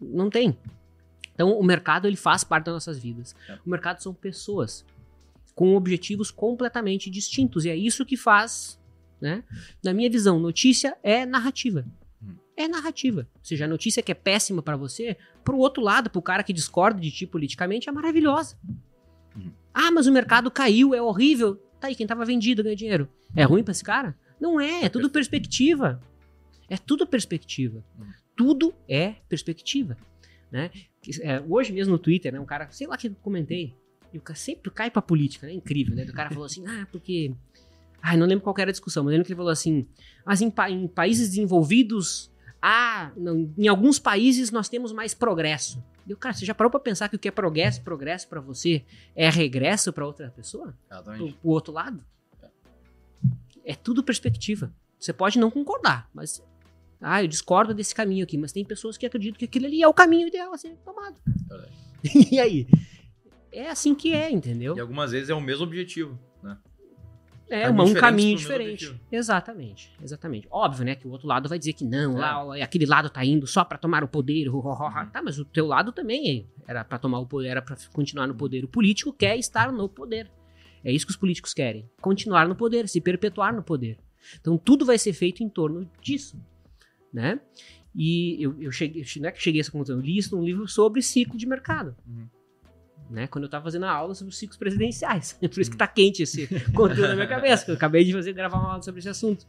Não 0.00 0.30
tem. 0.30 0.56
Então 1.34 1.58
o 1.58 1.62
mercado 1.62 2.06
ele 2.06 2.16
faz 2.16 2.44
parte 2.44 2.66
das 2.66 2.74
nossas 2.74 2.98
vidas. 2.98 3.34
É. 3.48 3.58
O 3.66 3.68
mercado 3.70 4.00
são 4.02 4.14
pessoas 4.14 4.86
com 5.54 5.76
objetivos 5.76 6.30
completamente 6.30 7.10
distintos 7.10 7.64
e 7.64 7.70
é 7.70 7.76
isso 7.76 8.04
que 8.06 8.16
faz, 8.16 8.80
né? 9.24 9.42
Na 9.82 9.94
minha 9.94 10.10
visão, 10.10 10.38
notícia 10.38 10.94
é 11.02 11.24
narrativa. 11.24 11.82
Hum. 12.22 12.34
É 12.54 12.68
narrativa. 12.68 13.26
Ou 13.34 13.44
seja, 13.44 13.64
a 13.64 13.68
notícia 13.68 14.02
que 14.02 14.12
é 14.12 14.14
péssima 14.14 14.62
pra 14.62 14.76
você, 14.76 15.16
pro 15.42 15.56
outro 15.56 15.82
lado, 15.82 16.10
pro 16.10 16.20
cara 16.20 16.42
que 16.42 16.52
discorda 16.52 17.00
de 17.00 17.10
ti 17.10 17.26
politicamente, 17.26 17.88
é 17.88 17.92
maravilhosa. 17.92 18.58
Hum. 19.34 19.50
Ah, 19.72 19.90
mas 19.90 20.06
o 20.06 20.12
mercado 20.12 20.50
caiu, 20.50 20.94
é 20.94 21.00
horrível. 21.00 21.56
Tá 21.80 21.88
aí, 21.88 21.94
quem 21.94 22.06
tava 22.06 22.22
vendido 22.26 22.62
ganha 22.62 22.76
dinheiro. 22.76 23.08
É 23.34 23.44
ruim 23.44 23.64
pra 23.64 23.72
esse 23.72 23.82
cara? 23.82 24.14
Não 24.38 24.60
é, 24.60 24.84
é 24.84 24.88
tudo 24.90 25.08
perspectiva. 25.08 26.02
É 26.68 26.76
tudo 26.76 27.06
perspectiva. 27.06 27.82
Hum. 27.98 28.04
Tudo 28.36 28.74
é 28.86 29.14
perspectiva. 29.26 29.96
Né? 30.52 30.70
É, 31.22 31.40
hoje 31.48 31.72
mesmo 31.72 31.92
no 31.92 31.98
Twitter, 31.98 32.30
né, 32.30 32.38
um 32.38 32.44
cara, 32.44 32.70
sei 32.70 32.86
lá 32.86 32.98
que 32.98 33.08
eu 33.08 33.16
comentei, 33.22 33.74
e 34.14 34.18
o 34.18 34.20
cara 34.20 34.38
sempre 34.38 34.70
cai 34.70 34.92
pra 34.92 35.02
política, 35.02 35.48
né? 35.48 35.52
Incrível, 35.52 35.96
né? 35.96 36.04
O 36.04 36.12
cara 36.12 36.30
falou 36.30 36.44
assim, 36.44 36.64
ah, 36.68 36.86
porque. 36.92 37.34
Ai, 38.06 38.18
não 38.18 38.26
lembro 38.26 38.44
qual 38.44 38.54
era 38.58 38.68
a 38.70 38.72
discussão, 38.72 39.02
mas 39.02 39.12
eu 39.12 39.16
lembro 39.16 39.26
que 39.26 39.32
ele 39.32 39.36
falou 39.38 39.50
assim: 39.50 39.86
mas 40.26 40.42
em, 40.42 40.50
pa- 40.50 40.68
em 40.68 40.86
países 40.86 41.30
desenvolvidos, 41.30 42.30
ah, 42.60 43.10
não, 43.16 43.50
em 43.56 43.66
alguns 43.66 43.98
países 43.98 44.50
nós 44.50 44.68
temos 44.68 44.92
mais 44.92 45.14
progresso. 45.14 45.82
E 46.06 46.12
o 46.12 46.16
cara, 46.18 46.34
você 46.34 46.44
já 46.44 46.54
parou 46.54 46.70
pra 46.70 46.78
pensar 46.80 47.08
que 47.08 47.16
o 47.16 47.18
que 47.18 47.28
é 47.28 47.30
progresso, 47.30 47.80
progresso 47.82 48.28
pra 48.28 48.38
você 48.42 48.84
é 49.16 49.30
regresso 49.30 49.90
pra 49.90 50.04
outra 50.04 50.28
pessoa? 50.36 50.76
Exatamente. 50.90 51.32
pro 51.40 51.48
outro 51.50 51.72
lado? 51.72 52.04
É 53.64 53.74
tudo 53.74 54.02
perspectiva. 54.04 54.70
Você 54.98 55.12
pode 55.12 55.38
não 55.38 55.50
concordar, 55.50 56.08
mas. 56.12 56.42
Ah, 57.00 57.22
eu 57.22 57.26
discordo 57.26 57.72
desse 57.74 57.94
caminho 57.94 58.22
aqui, 58.24 58.36
mas 58.36 58.52
tem 58.52 58.64
pessoas 58.64 58.96
que 58.98 59.06
acreditam 59.06 59.38
que 59.38 59.44
aquele 59.46 59.66
ali 59.66 59.82
é 59.82 59.88
o 59.88 59.94
caminho 59.94 60.28
ideal 60.28 60.52
a 60.52 60.58
ser 60.58 60.76
tomado. 60.84 61.16
Verdade. 61.48 61.72
e 62.32 62.38
aí? 62.38 62.66
É 63.50 63.70
assim 63.70 63.94
que 63.94 64.12
é, 64.12 64.30
entendeu? 64.30 64.76
E 64.76 64.80
algumas 64.80 65.10
vezes 65.12 65.30
é 65.30 65.34
o 65.34 65.40
mesmo 65.40 65.64
objetivo? 65.64 66.18
É, 67.48 67.62
Caminho 67.64 67.84
um 67.88 67.94
caminho 67.94 68.36
diferente. 68.38 69.00
Exatamente, 69.12 69.92
exatamente. 70.02 70.48
Óbvio, 70.50 70.84
né, 70.84 70.94
que 70.94 71.06
o 71.06 71.10
outro 71.10 71.26
lado 71.28 71.48
vai 71.48 71.58
dizer 71.58 71.74
que 71.74 71.84
não, 71.84 72.16
É. 72.16 72.20
lá, 72.20 72.64
aquele 72.64 72.86
lado 72.86 73.10
tá 73.10 73.24
indo 73.24 73.46
só 73.46 73.62
pra 73.64 73.76
tomar 73.76 74.02
o 74.02 74.08
poder. 74.08 74.48
ho, 74.48 74.58
ho, 74.58 74.68
ho. 74.72 74.84
Uhum. 74.86 75.06
Tá, 75.10 75.22
mas 75.22 75.38
o 75.38 75.44
teu 75.44 75.66
lado 75.66 75.92
também 75.92 76.48
era 76.66 76.82
pra 76.84 76.98
tomar 76.98 77.18
o 77.18 77.26
poder, 77.26 77.48
era 77.48 77.62
pra 77.62 77.76
continuar 77.92 78.26
no 78.26 78.34
poder. 78.34 78.64
O 78.64 78.68
político 78.68 79.12
quer 79.12 79.36
estar 79.36 79.70
no 79.70 79.88
poder. 79.88 80.30
É 80.82 80.90
isso 80.92 81.06
que 81.06 81.12
os 81.12 81.16
políticos 81.16 81.52
querem, 81.54 81.88
continuar 82.00 82.48
no 82.48 82.54
poder, 82.56 82.88
se 82.88 83.00
perpetuar 83.00 83.54
no 83.54 83.62
poder. 83.62 83.98
Então 84.40 84.56
tudo 84.56 84.84
vai 84.86 84.96
ser 84.98 85.12
feito 85.12 85.42
em 85.42 85.48
torno 85.48 85.88
disso, 86.00 86.38
né? 87.12 87.40
E 87.94 88.42
eu, 88.42 88.60
eu 88.60 88.72
cheguei, 88.72 89.04
não 89.20 89.28
é 89.28 89.32
que 89.32 89.38
eu 89.38 89.42
cheguei 89.42 89.60
a 89.60 89.62
essa 89.62 89.70
conclusão, 89.70 89.96
eu 89.96 90.02
li 90.02 90.18
isso 90.18 90.34
num 90.36 90.44
livro 90.44 90.66
sobre 90.66 91.00
ciclo 91.00 91.38
de 91.38 91.46
mercado. 91.46 91.94
Uhum. 92.06 92.26
Né, 93.10 93.26
quando 93.26 93.44
eu 93.44 93.50
tava 93.50 93.64
fazendo 93.64 93.84
a 93.84 93.90
aula 93.92 94.14
sobre 94.14 94.32
os 94.32 94.38
ciclos 94.38 94.56
presidenciais. 94.56 95.34
Por 95.40 95.60
isso 95.60 95.70
que 95.70 95.76
tá 95.76 95.86
quente 95.86 96.22
esse 96.22 96.46
conteúdo 96.72 97.08
na 97.08 97.14
minha 97.14 97.26
cabeça, 97.26 97.70
eu 97.70 97.74
acabei 97.74 98.02
de 98.02 98.12
fazer 98.12 98.32
gravar 98.32 98.58
uma 98.58 98.70
aula 98.72 98.82
sobre 98.82 98.98
esse 99.00 99.08
assunto. 99.08 99.46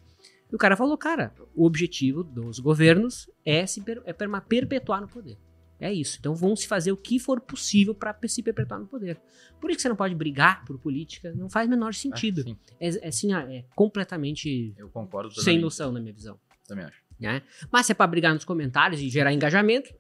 E 0.52 0.56
o 0.56 0.58
cara 0.58 0.76
falou, 0.76 0.98
cara, 0.98 1.34
o 1.56 1.66
objetivo 1.66 2.24
dos 2.24 2.60
governos 2.60 3.30
é 3.46 3.66
se 3.66 3.82
per- 3.82 4.02
é 4.06 4.14
perpetuar 4.14 5.02
no 5.02 5.08
poder. 5.08 5.38
É 5.80 5.92
isso. 5.92 6.18
Então 6.20 6.36
vão 6.36 6.56
se 6.56 6.68
fazer 6.68 6.92
o 6.92 6.98
que 6.98 7.18
for 7.20 7.40
possível 7.42 7.94
para 7.96 8.16
se 8.28 8.44
perpetuar 8.44 8.80
no 8.80 8.86
poder. 8.88 9.20
Por 9.60 9.70
isso 9.70 9.78
que 9.78 9.82
você 9.84 9.90
não 9.90 9.96
pode 9.96 10.14
brigar 10.16 10.64
por 10.66 10.78
política, 10.78 11.34
não 11.36 11.50
faz 11.50 11.68
menor 11.70 11.94
sentido. 11.94 12.42
Ah, 12.42 12.44
sim, 12.50 12.58
É, 12.80 13.06
é 13.06 13.08
assim, 13.08 13.34
é 13.34 13.64
completamente 13.76 14.74
eu 14.78 14.90
concordo 14.90 15.34
sem 15.42 15.58
noção 15.60 15.92
na 15.92 16.00
minha 16.00 16.14
visão. 16.14 16.40
Também 16.68 16.86
acho. 16.86 17.02
Né? 17.20 17.42
Mas 17.72 17.86
se 17.86 17.94
é 17.94 17.96
pra 17.96 18.06
brigar 18.08 18.34
nos 18.34 18.44
comentários 18.46 19.02
e 19.02 19.10
gerar 19.10 19.34
engajamento, 19.34 19.94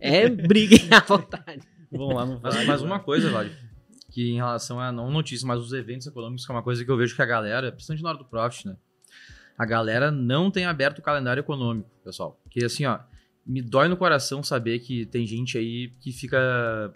é 0.00 0.28
briguem 0.28 0.88
à 0.92 1.00
vontade. 1.00 1.62
Vamos 1.90 2.14
lá, 2.14 2.26
não 2.26 2.38
vai. 2.38 2.64
mas 2.64 2.82
uma 2.82 2.98
coisa, 3.00 3.30
Vlad, 3.30 3.50
que 4.10 4.30
em 4.30 4.36
relação 4.36 4.80
a 4.80 4.90
não 4.90 5.10
notícias, 5.10 5.44
mas 5.44 5.60
os 5.60 5.72
eventos 5.72 6.06
econômicos, 6.06 6.44
que 6.46 6.52
é 6.52 6.54
uma 6.54 6.62
coisa 6.62 6.84
que 6.84 6.90
eu 6.90 6.96
vejo 6.96 7.14
que 7.14 7.22
a 7.22 7.26
galera, 7.26 7.70
principalmente 7.72 8.02
na 8.02 8.08
hora 8.10 8.18
do 8.18 8.24
Profit, 8.24 8.68
né? 8.68 8.76
A 9.58 9.64
galera 9.64 10.10
não 10.10 10.50
tem 10.50 10.66
aberto 10.66 10.98
o 10.98 11.02
calendário 11.02 11.40
econômico, 11.40 11.88
pessoal. 12.04 12.38
Porque 12.42 12.64
assim, 12.64 12.84
ó, 12.84 12.98
me 13.46 13.62
dói 13.62 13.88
no 13.88 13.96
coração 13.96 14.42
saber 14.42 14.80
que 14.80 15.06
tem 15.06 15.26
gente 15.26 15.56
aí 15.56 15.92
que 16.00 16.12
fica 16.12 16.92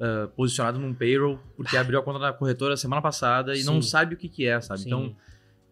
ah, 0.00 0.28
posicionado 0.34 0.78
num 0.78 0.92
payroll 0.94 1.38
porque 1.56 1.76
abriu 1.76 1.98
a 1.98 2.02
conta 2.02 2.18
na 2.18 2.32
corretora 2.32 2.76
semana 2.76 3.00
passada 3.00 3.56
e 3.56 3.62
não 3.62 3.80
Sim. 3.80 3.88
sabe 3.90 4.14
o 4.14 4.18
que, 4.18 4.28
que 4.28 4.46
é, 4.46 4.60
sabe? 4.60 4.80
Sim. 4.80 4.86
Então, 4.86 5.16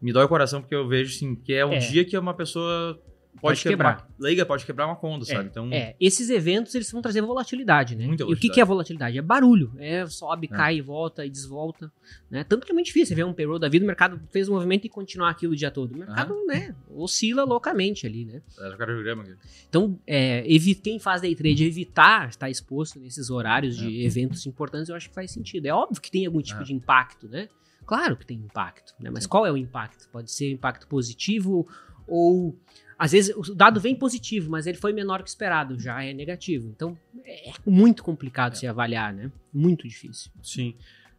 me 0.01 0.13
dói 0.13 0.25
o 0.25 0.29
coração 0.29 0.61
porque 0.61 0.75
eu 0.75 0.87
vejo 0.87 1.15
assim, 1.15 1.35
que 1.35 1.55
é 1.55 1.65
um 1.67 1.73
É. 1.73 1.79
dia 1.79 2.05
que 2.05 2.17
uma 2.17 2.35
pessoa 2.35 3.01
pode, 3.41 3.41
Pode 3.41 3.63
quebrar. 3.63 3.97
quebrar. 3.97 4.15
Leiga 4.19 4.47
pode 4.47 4.65
quebrar 4.67 4.87
uma 4.87 4.97
conta, 4.97 5.25
sabe? 5.25 5.49
Então, 5.49 5.69
É, 5.73 5.97
esses 6.01 6.31
eventos 6.31 6.75
eles 6.75 6.91
vão 6.91 7.01
trazer 7.03 7.21
volatilidade, 7.23 7.97
né? 7.97 8.07
Muita 8.07 8.25
E 8.25 8.33
o 8.33 8.37
que, 8.37 8.61
é 8.61 8.65
volatilidade? 8.65 9.19
É 9.19 9.23
barulho. 9.23 9.73
É 9.79 10.07
sobe, 10.07 10.47
cai, 10.49 10.81
volta 10.81 11.25
e 11.27 11.31
desvolta. 11.31 11.91
Né? 12.31 12.45
Tanto 12.45 12.65
que 12.67 12.73
é 12.73 12.75
muito 12.75 12.87
difícil 12.87 13.07
você 13.09 13.15
ver 13.15 13.25
um 13.25 13.33
payroll 13.33 13.59
da 13.59 13.69
vida, 13.69 13.85
o 13.85 13.87
mercado 13.87 14.21
fez 14.31 14.49
um 14.49 14.53
movimento 14.55 14.85
e 14.85 14.89
continuar 14.89 15.31
aquilo 15.31 15.53
o 15.53 15.57
dia 15.57 15.71
todo. 15.71 15.93
O 15.95 15.99
mercado, 15.99 16.47
né, 16.47 16.75
oscila 16.89 17.45
loucamente 17.45 18.07
ali, 18.07 18.25
né? 18.25 18.43
é. 18.59 19.37
Então, 19.69 19.99
é, 20.07 20.45
quem 20.83 20.99
faz 20.99 21.23
day 21.23 21.35
trade 21.35 21.65
evitar 21.65 22.29
estar 22.29 22.51
exposto 22.51 22.99
nesses 23.01 23.31
horários 23.31 23.77
É. 23.79 23.81
de 23.87 24.05
eventos 24.05 24.47
importantes, 24.47 24.89
eu 24.89 24.95
acho 24.97 25.09
que 25.09 25.15
faz 25.15 25.31
sentido. 25.31 25.67
É 25.67 25.73
óbvio 25.75 26.01
que 26.01 26.11
tem 26.11 26.27
algum 26.27 26.41
tipo 26.41 26.61
É. 26.61 26.65
de 26.65 26.73
impacto, 26.75 27.29
né? 27.29 27.49
Claro 27.85 28.17
que 28.17 28.25
tem 28.27 28.37
impacto, 28.39 28.95
né? 29.01 29.11
Mas 29.11 29.25
Sim. 29.25 29.29
qual 29.31 29.45
é 29.47 29.51
o 29.53 29.57
impacto? 29.57 30.09
Pode 30.11 30.31
ser 30.31 30.51
impacto 30.51 30.87
positivo 30.87 31.67
ou 32.07 32.57
às 33.03 33.11
vezes 33.11 33.35
o 33.37 33.53
dado 33.53 33.81
vem 33.81 33.97
positivo, 33.97 34.49
mas 34.49 34.65
ele 34.65 34.79
foi 34.79 34.93
menor 34.93 35.25
que 35.25 35.29
esperado, 35.29 35.77
já 35.77 36.05
é 36.05 36.13
negativo. 36.13 36.69
Então 36.69 36.97
é 37.27 37.51
muito 37.67 38.05
complicado 38.05 38.53
É. 38.53 38.55
se 38.55 38.65
avaliar, 38.65 39.13
né? 39.13 39.29
Muito 39.53 39.89
difícil. 39.89 40.31
Sim. 40.41 40.77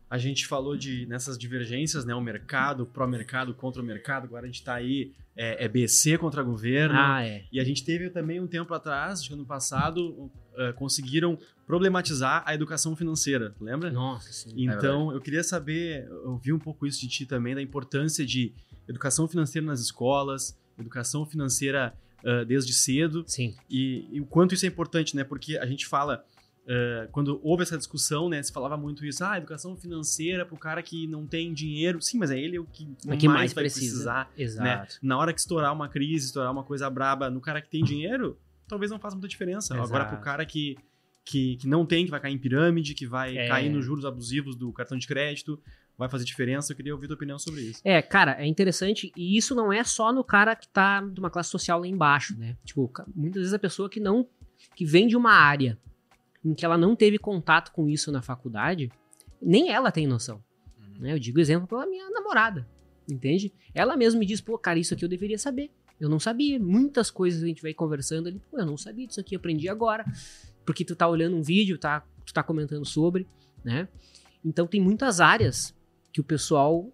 A 0.09 0.17
gente 0.17 0.47
falou 0.47 0.77
de 0.77 1.05
nessas 1.07 1.37
divergências, 1.37 2.05
né? 2.05 2.15
O 2.15 2.21
mercado, 2.21 2.85
pró-mercado, 2.85 3.53
contra 3.53 3.81
o 3.81 3.85
mercado. 3.85 4.23
Agora 4.23 4.43
a 4.43 4.45
gente 4.45 4.63
tá 4.63 4.75
aí, 4.75 5.11
é, 5.35 5.65
é 5.65 5.67
BC 5.67 6.17
contra 6.17 6.41
governo. 6.41 6.95
Ah, 6.97 7.21
é. 7.21 7.43
E 7.51 7.59
a 7.59 7.65
gente 7.65 7.83
teve 7.83 8.09
também 8.09 8.39
um 8.39 8.47
tempo 8.47 8.73
atrás, 8.73 9.19
acho 9.19 9.27
que 9.27 9.33
ano 9.33 9.45
passado, 9.45 10.31
uh, 10.53 10.73
conseguiram 10.75 11.37
problematizar 11.67 12.43
a 12.45 12.55
educação 12.55 12.95
financeira, 12.95 13.53
lembra? 13.59 13.91
Nossa, 13.91 14.31
sim. 14.31 14.53
Então, 14.55 15.11
eu 15.11 15.19
queria 15.19 15.43
saber, 15.43 16.07
eu 16.07 16.37
vi 16.37 16.53
um 16.53 16.59
pouco 16.59 16.87
isso 16.87 17.01
de 17.01 17.09
ti 17.09 17.25
também, 17.25 17.53
da 17.53 17.61
importância 17.61 18.25
de 18.25 18.53
educação 18.87 19.27
financeira 19.27 19.67
nas 19.67 19.81
escolas, 19.81 20.57
educação 20.77 21.25
financeira 21.25 21.93
uh, 22.23 22.45
desde 22.45 22.73
cedo, 22.73 23.23
Sim. 23.27 23.55
e, 23.69 24.07
e 24.11 24.21
o 24.21 24.25
quanto 24.25 24.53
isso 24.53 24.65
é 24.65 24.69
importante, 24.69 25.15
né? 25.15 25.23
Porque 25.23 25.57
a 25.57 25.65
gente 25.65 25.85
fala, 25.85 26.23
uh, 26.63 27.07
quando 27.11 27.39
houve 27.43 27.63
essa 27.63 27.77
discussão, 27.77 28.29
né? 28.29 28.41
Se 28.41 28.51
falava 28.51 28.77
muito 28.77 29.05
isso, 29.05 29.23
ah, 29.23 29.37
educação 29.37 29.75
financeira 29.75 30.45
para 30.45 30.55
o 30.55 30.57
cara 30.57 30.81
que 30.81 31.07
não 31.07 31.25
tem 31.27 31.53
dinheiro. 31.53 32.01
Sim, 32.01 32.17
mas 32.17 32.31
é 32.31 32.39
ele 32.39 32.59
o 32.59 32.65
que, 32.65 32.87
É 33.07 33.17
que 33.17 33.27
mais, 33.27 33.39
mais 33.39 33.53
vai 33.53 33.63
precisa. 33.65 33.85
precisar. 33.85 34.31
Né? 34.37 34.43
Exato. 34.43 34.95
Na 35.01 35.17
hora 35.17 35.33
que 35.33 35.39
estourar 35.39 35.73
uma 35.73 35.89
crise, 35.89 36.27
estourar 36.27 36.51
uma 36.51 36.63
coisa 36.63 36.89
braba 36.89 37.29
no 37.29 37.41
cara 37.41 37.61
que 37.61 37.69
tem 37.69 37.83
dinheiro, 37.83 38.37
talvez 38.67 38.91
não 38.91 38.99
faça 38.99 39.15
muita 39.15 39.27
diferença. 39.27 39.73
Exato. 39.73 39.87
Agora, 39.87 40.05
pro 40.05 40.17
cara 40.17 40.45
que, 40.45 40.77
que, 41.25 41.57
que 41.57 41.67
não 41.67 41.85
tem, 41.85 42.05
que 42.05 42.11
vai 42.11 42.19
cair 42.19 42.33
em 42.33 42.37
pirâmide, 42.37 42.93
que 42.93 43.05
vai 43.07 43.37
É. 43.37 43.47
cair 43.47 43.69
nos 43.69 43.85
juros 43.85 44.05
abusivos 44.05 44.55
do 44.55 44.71
cartão 44.73 44.97
de 44.97 45.07
crédito, 45.07 45.59
vai 45.97 46.09
fazer 46.09 46.25
diferença. 46.25 46.71
Eu 46.71 46.75
queria 46.75 46.93
ouvir 46.93 47.07
tua 47.07 47.15
opinião 47.15 47.39
sobre 47.39 47.61
isso. 47.61 47.81
É, 47.83 48.01
cara, 48.01 48.35
é 48.41 48.45
interessante. 48.45 49.11
E 49.15 49.37
isso 49.37 49.55
não 49.55 49.71
é 49.71 49.83
só 49.83 50.11
no 50.11 50.23
cara 50.23 50.55
que 50.55 50.67
tá 50.67 51.01
de 51.01 51.19
uma 51.19 51.29
classe 51.29 51.49
social 51.49 51.79
lá 51.79 51.87
embaixo, 51.87 52.37
né? 52.37 52.57
Tipo, 52.65 52.91
muitas 53.15 53.41
vezes 53.41 53.53
a 53.53 53.59
pessoa 53.59 53.89
que 53.89 53.99
não. 53.99 54.27
que 54.75 54.85
vem 54.85 55.07
de 55.07 55.15
uma 55.15 55.31
área 55.31 55.77
em 56.43 56.53
que 56.53 56.65
ela 56.65 56.77
não 56.77 56.95
teve 56.95 57.17
contato 57.17 57.71
com 57.71 57.87
isso 57.89 58.11
na 58.11 58.21
faculdade, 58.21 58.91
nem 59.41 59.69
ela 59.71 59.91
tem 59.91 60.05
noção. 60.05 60.43
Uhum. 60.77 60.99
Né? 61.01 61.13
Eu 61.13 61.19
digo 61.19 61.39
exemplo 61.39 61.67
pela 61.67 61.85
minha 61.85 62.09
namorada, 62.09 62.67
entende? 63.09 63.53
Ela 63.73 63.95
mesma 63.95 64.19
me 64.19 64.25
diz, 64.25 64.41
pô, 64.41 64.57
cara, 64.57 64.77
isso 64.77 64.93
aqui 64.93 65.05
eu 65.05 65.09
deveria 65.09 65.37
saber. 65.37 65.71
Eu 65.99 66.09
não 66.09 66.19
sabia. 66.19 66.59
Muitas 66.59 67.09
coisas 67.09 67.41
a 67.43 67.47
gente 67.47 67.61
vai 67.61 67.73
conversando 67.73 68.27
ali, 68.27 68.41
pô, 68.51 68.59
eu 68.59 68.65
não 68.65 68.75
sabia 68.77 69.07
disso 69.07 69.21
aqui, 69.21 69.35
aprendi 69.37 69.69
agora. 69.69 70.03
Porque 70.65 70.85
tu 70.85 70.95
tá 70.95 71.07
olhando 71.07 71.35
um 71.35 71.41
vídeo, 71.41 71.77
tá, 71.77 72.03
tu 72.25 72.33
tá 72.33 72.43
comentando 72.43 72.85
sobre, 72.85 73.27
né? 73.63 73.87
Então 74.43 74.67
tem 74.67 74.81
muitas 74.81 75.19
áreas 75.19 75.73
que 76.11 76.21
o 76.21 76.23
pessoal 76.23 76.91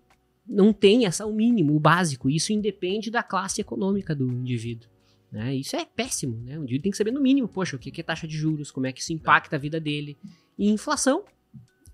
não 0.47 0.73
tem 0.73 1.05
essa 1.05 1.25
o 1.25 1.33
mínimo, 1.33 1.75
o 1.75 1.79
básico. 1.79 2.29
Isso 2.29 2.51
independe 2.51 3.11
da 3.11 3.21
classe 3.21 3.61
econômica 3.61 4.15
do 4.15 4.31
indivíduo. 4.31 4.89
Né? 5.31 5.55
Isso 5.55 5.75
é 5.75 5.85
péssimo, 5.85 6.41
né? 6.43 6.57
O 6.57 6.63
indivíduo 6.63 6.83
tem 6.83 6.91
que 6.91 6.97
saber 6.97 7.11
no 7.11 7.21
mínimo, 7.21 7.47
poxa, 7.47 7.75
o 7.75 7.79
que 7.79 7.99
é 7.99 8.03
taxa 8.03 8.27
de 8.27 8.35
juros, 8.35 8.71
como 8.71 8.87
é 8.87 8.91
que 8.91 8.99
isso 9.01 9.13
impacta 9.13 9.55
a 9.55 9.59
vida 9.59 9.79
dele. 9.79 10.17
E 10.57 10.69
inflação, 10.69 11.23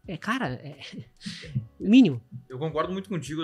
é, 0.08 0.16
cara, 0.18 0.54
é 0.54 0.78
o 1.80 1.88
mínimo. 1.90 2.22
Eu 2.48 2.58
concordo 2.58 2.94
muito 2.94 3.10
contigo. 3.10 3.42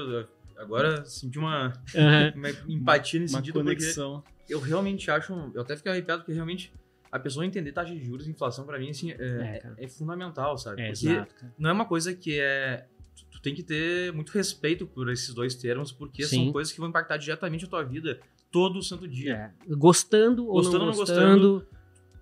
Agora 0.58 1.04
senti 1.06 1.38
uma, 1.38 1.74
uma 2.36 2.50
empatia 2.70 3.20
nesse 3.20 3.34
Uma 3.34 3.40
sentido, 3.40 3.56
porque 3.56 3.76
conexão. 3.76 4.24
eu 4.48 4.60
realmente 4.60 5.10
acho. 5.12 5.34
Eu 5.54 5.62
até 5.62 5.76
fiquei 5.76 5.92
arrepiado, 5.92 6.22
porque 6.22 6.34
realmente 6.34 6.72
a 7.12 7.20
pessoa 7.20 7.46
entender 7.46 7.72
taxa 7.72 7.94
de 7.94 8.04
juros 8.04 8.26
e 8.28 8.32
inflação, 8.32 8.66
pra 8.66 8.80
mim, 8.80 8.90
assim, 8.90 9.12
É, 9.12 9.16
é, 9.16 9.60
cara. 9.60 9.76
é 9.78 9.88
fundamental, 9.88 10.58
sabe? 10.58 10.82
É, 10.82 10.92
porque 10.92 11.08
exato, 11.08 11.36
cara. 11.36 11.54
não 11.60 11.70
é 11.70 11.74
uma 11.74 11.86
coisa 11.86 12.14
que 12.14 12.40
é. 12.40 12.86
Tu, 13.30 13.42
tem 13.42 13.54
que 13.54 13.64
ter 13.64 14.14
muito 14.14 14.30
respeito 14.32 14.86
por 14.88 15.10
esses 15.12 15.34
dois 15.34 15.54
termos, 15.56 15.92
porque 15.92 16.24
Sim. 16.24 16.46
são 16.46 16.52
coisas 16.54 16.72
que 16.72 16.80
vão 16.80 16.90
impactar 16.90 17.18
diretamente 17.18 17.66
a 17.66 17.68
tua 17.68 17.84
vida 17.84 18.20
todo 18.52 18.80
o 18.80 18.84
santo 18.84 19.08
dia. 19.08 19.54
É, 19.70 19.76
Gostando 19.76 20.46
ou 20.48 20.54
Gostando 20.54 20.78
não 20.80 20.86
ou 20.86 20.92
não 20.92 20.98
gostando. 20.98 21.68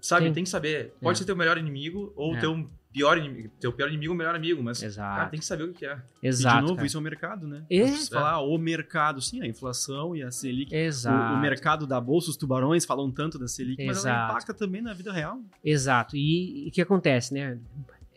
Sabe? 0.01 0.27
Sim. 0.27 0.33
Tem 0.33 0.43
que 0.43 0.49
saber. 0.49 0.93
Pode 1.01 1.17
É. 1.17 1.19
ser 1.19 1.25
teu 1.25 1.35
melhor 1.35 1.57
inimigo 1.57 2.13
ou 2.15 2.35
É. 2.35 2.39
teu 2.39 2.69
pior 2.91 3.17
inimigo. 3.17 3.49
Teu 3.59 3.71
pior 3.71 3.87
inimigo 3.87 4.13
ou 4.13 4.17
melhor 4.17 4.35
amigo, 4.35 4.61
mas. 4.63 4.79
Cara, 4.79 4.87
Exato. 4.89 5.31
tem 5.31 5.39
que 5.39 5.45
saber 5.45 5.63
o 5.63 5.73
que 5.73 5.85
é. 5.85 5.97
Exato. 6.21 6.57
e 6.57 6.59
de 6.59 6.61
novo, 6.63 6.75
cara. 6.75 6.87
isso 6.87 6.97
é 6.97 6.99
o 6.99 7.03
mercado, 7.03 7.47
né? 7.47 7.65
É. 7.69 7.87
Falar 7.87 8.31
ah, 8.31 8.41
o 8.41 8.57
mercado, 8.57 9.21
sim, 9.21 9.41
a 9.41 9.47
inflação 9.47 10.15
e 10.15 10.23
a 10.23 10.31
Selic. 10.31 10.73
O, 10.73 10.77
Exato. 10.77 11.33
o 11.33 11.39
mercado 11.41 11.87
da 11.87 11.99
bolsa, 12.01 12.29
os 12.29 12.37
tubarões 12.37 12.85
falam 12.85 13.11
tanto 13.11 13.37
da 13.37 13.47
Selic, 13.47 13.85
mas 13.85 14.05
ela 14.05 14.15
Exato. 14.15 14.31
impacta 14.31 14.53
também 14.53 14.81
na 14.81 14.93
vida 14.93 15.11
real. 15.11 15.39
Exato. 15.63 16.15
E 16.17 16.67
o 16.67 16.71
que 16.71 16.81
acontece, 16.81 17.33
né? 17.33 17.59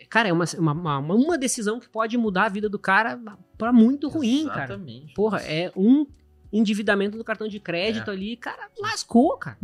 Cara, 0.08 0.28
é 0.28 0.32
uma, 0.32 0.44
uma, 0.58 0.72
uma, 0.72 1.14
uma 1.14 1.38
decisão 1.38 1.80
que 1.80 1.88
pode 1.88 2.16
mudar 2.18 2.44
a 2.44 2.48
vida 2.48 2.68
do 2.68 2.78
cara 2.78 3.18
pra 3.56 3.72
muito 3.72 4.08
ruim, 4.08 4.46
cara. 4.46 4.64
Exatamente. 4.64 5.14
Porra, 5.14 5.40
é 5.40 5.72
um 5.76 6.06
endividamento 6.52 7.16
do 7.16 7.24
cartão 7.24 7.48
de 7.48 7.58
crédito 7.58 8.10
É. 8.10 8.14
ali, 8.14 8.36
cara, 8.36 8.68
lascou, 8.78 9.36
cara. 9.38 9.56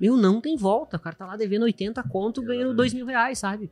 Meu, 0.00 0.16
não 0.16 0.40
tem 0.40 0.56
volta. 0.56 0.96
O 0.96 1.00
cara 1.00 1.14
tá 1.16 1.24
lá 1.24 1.36
devendo 1.36 1.62
80 1.62 2.02
conto, 2.04 2.42
ganhando 2.42 2.72
Exatamente. 2.72 2.76
2 2.76 2.94
mil 2.94 3.06
reais, 3.06 3.38
sabe? 3.38 3.70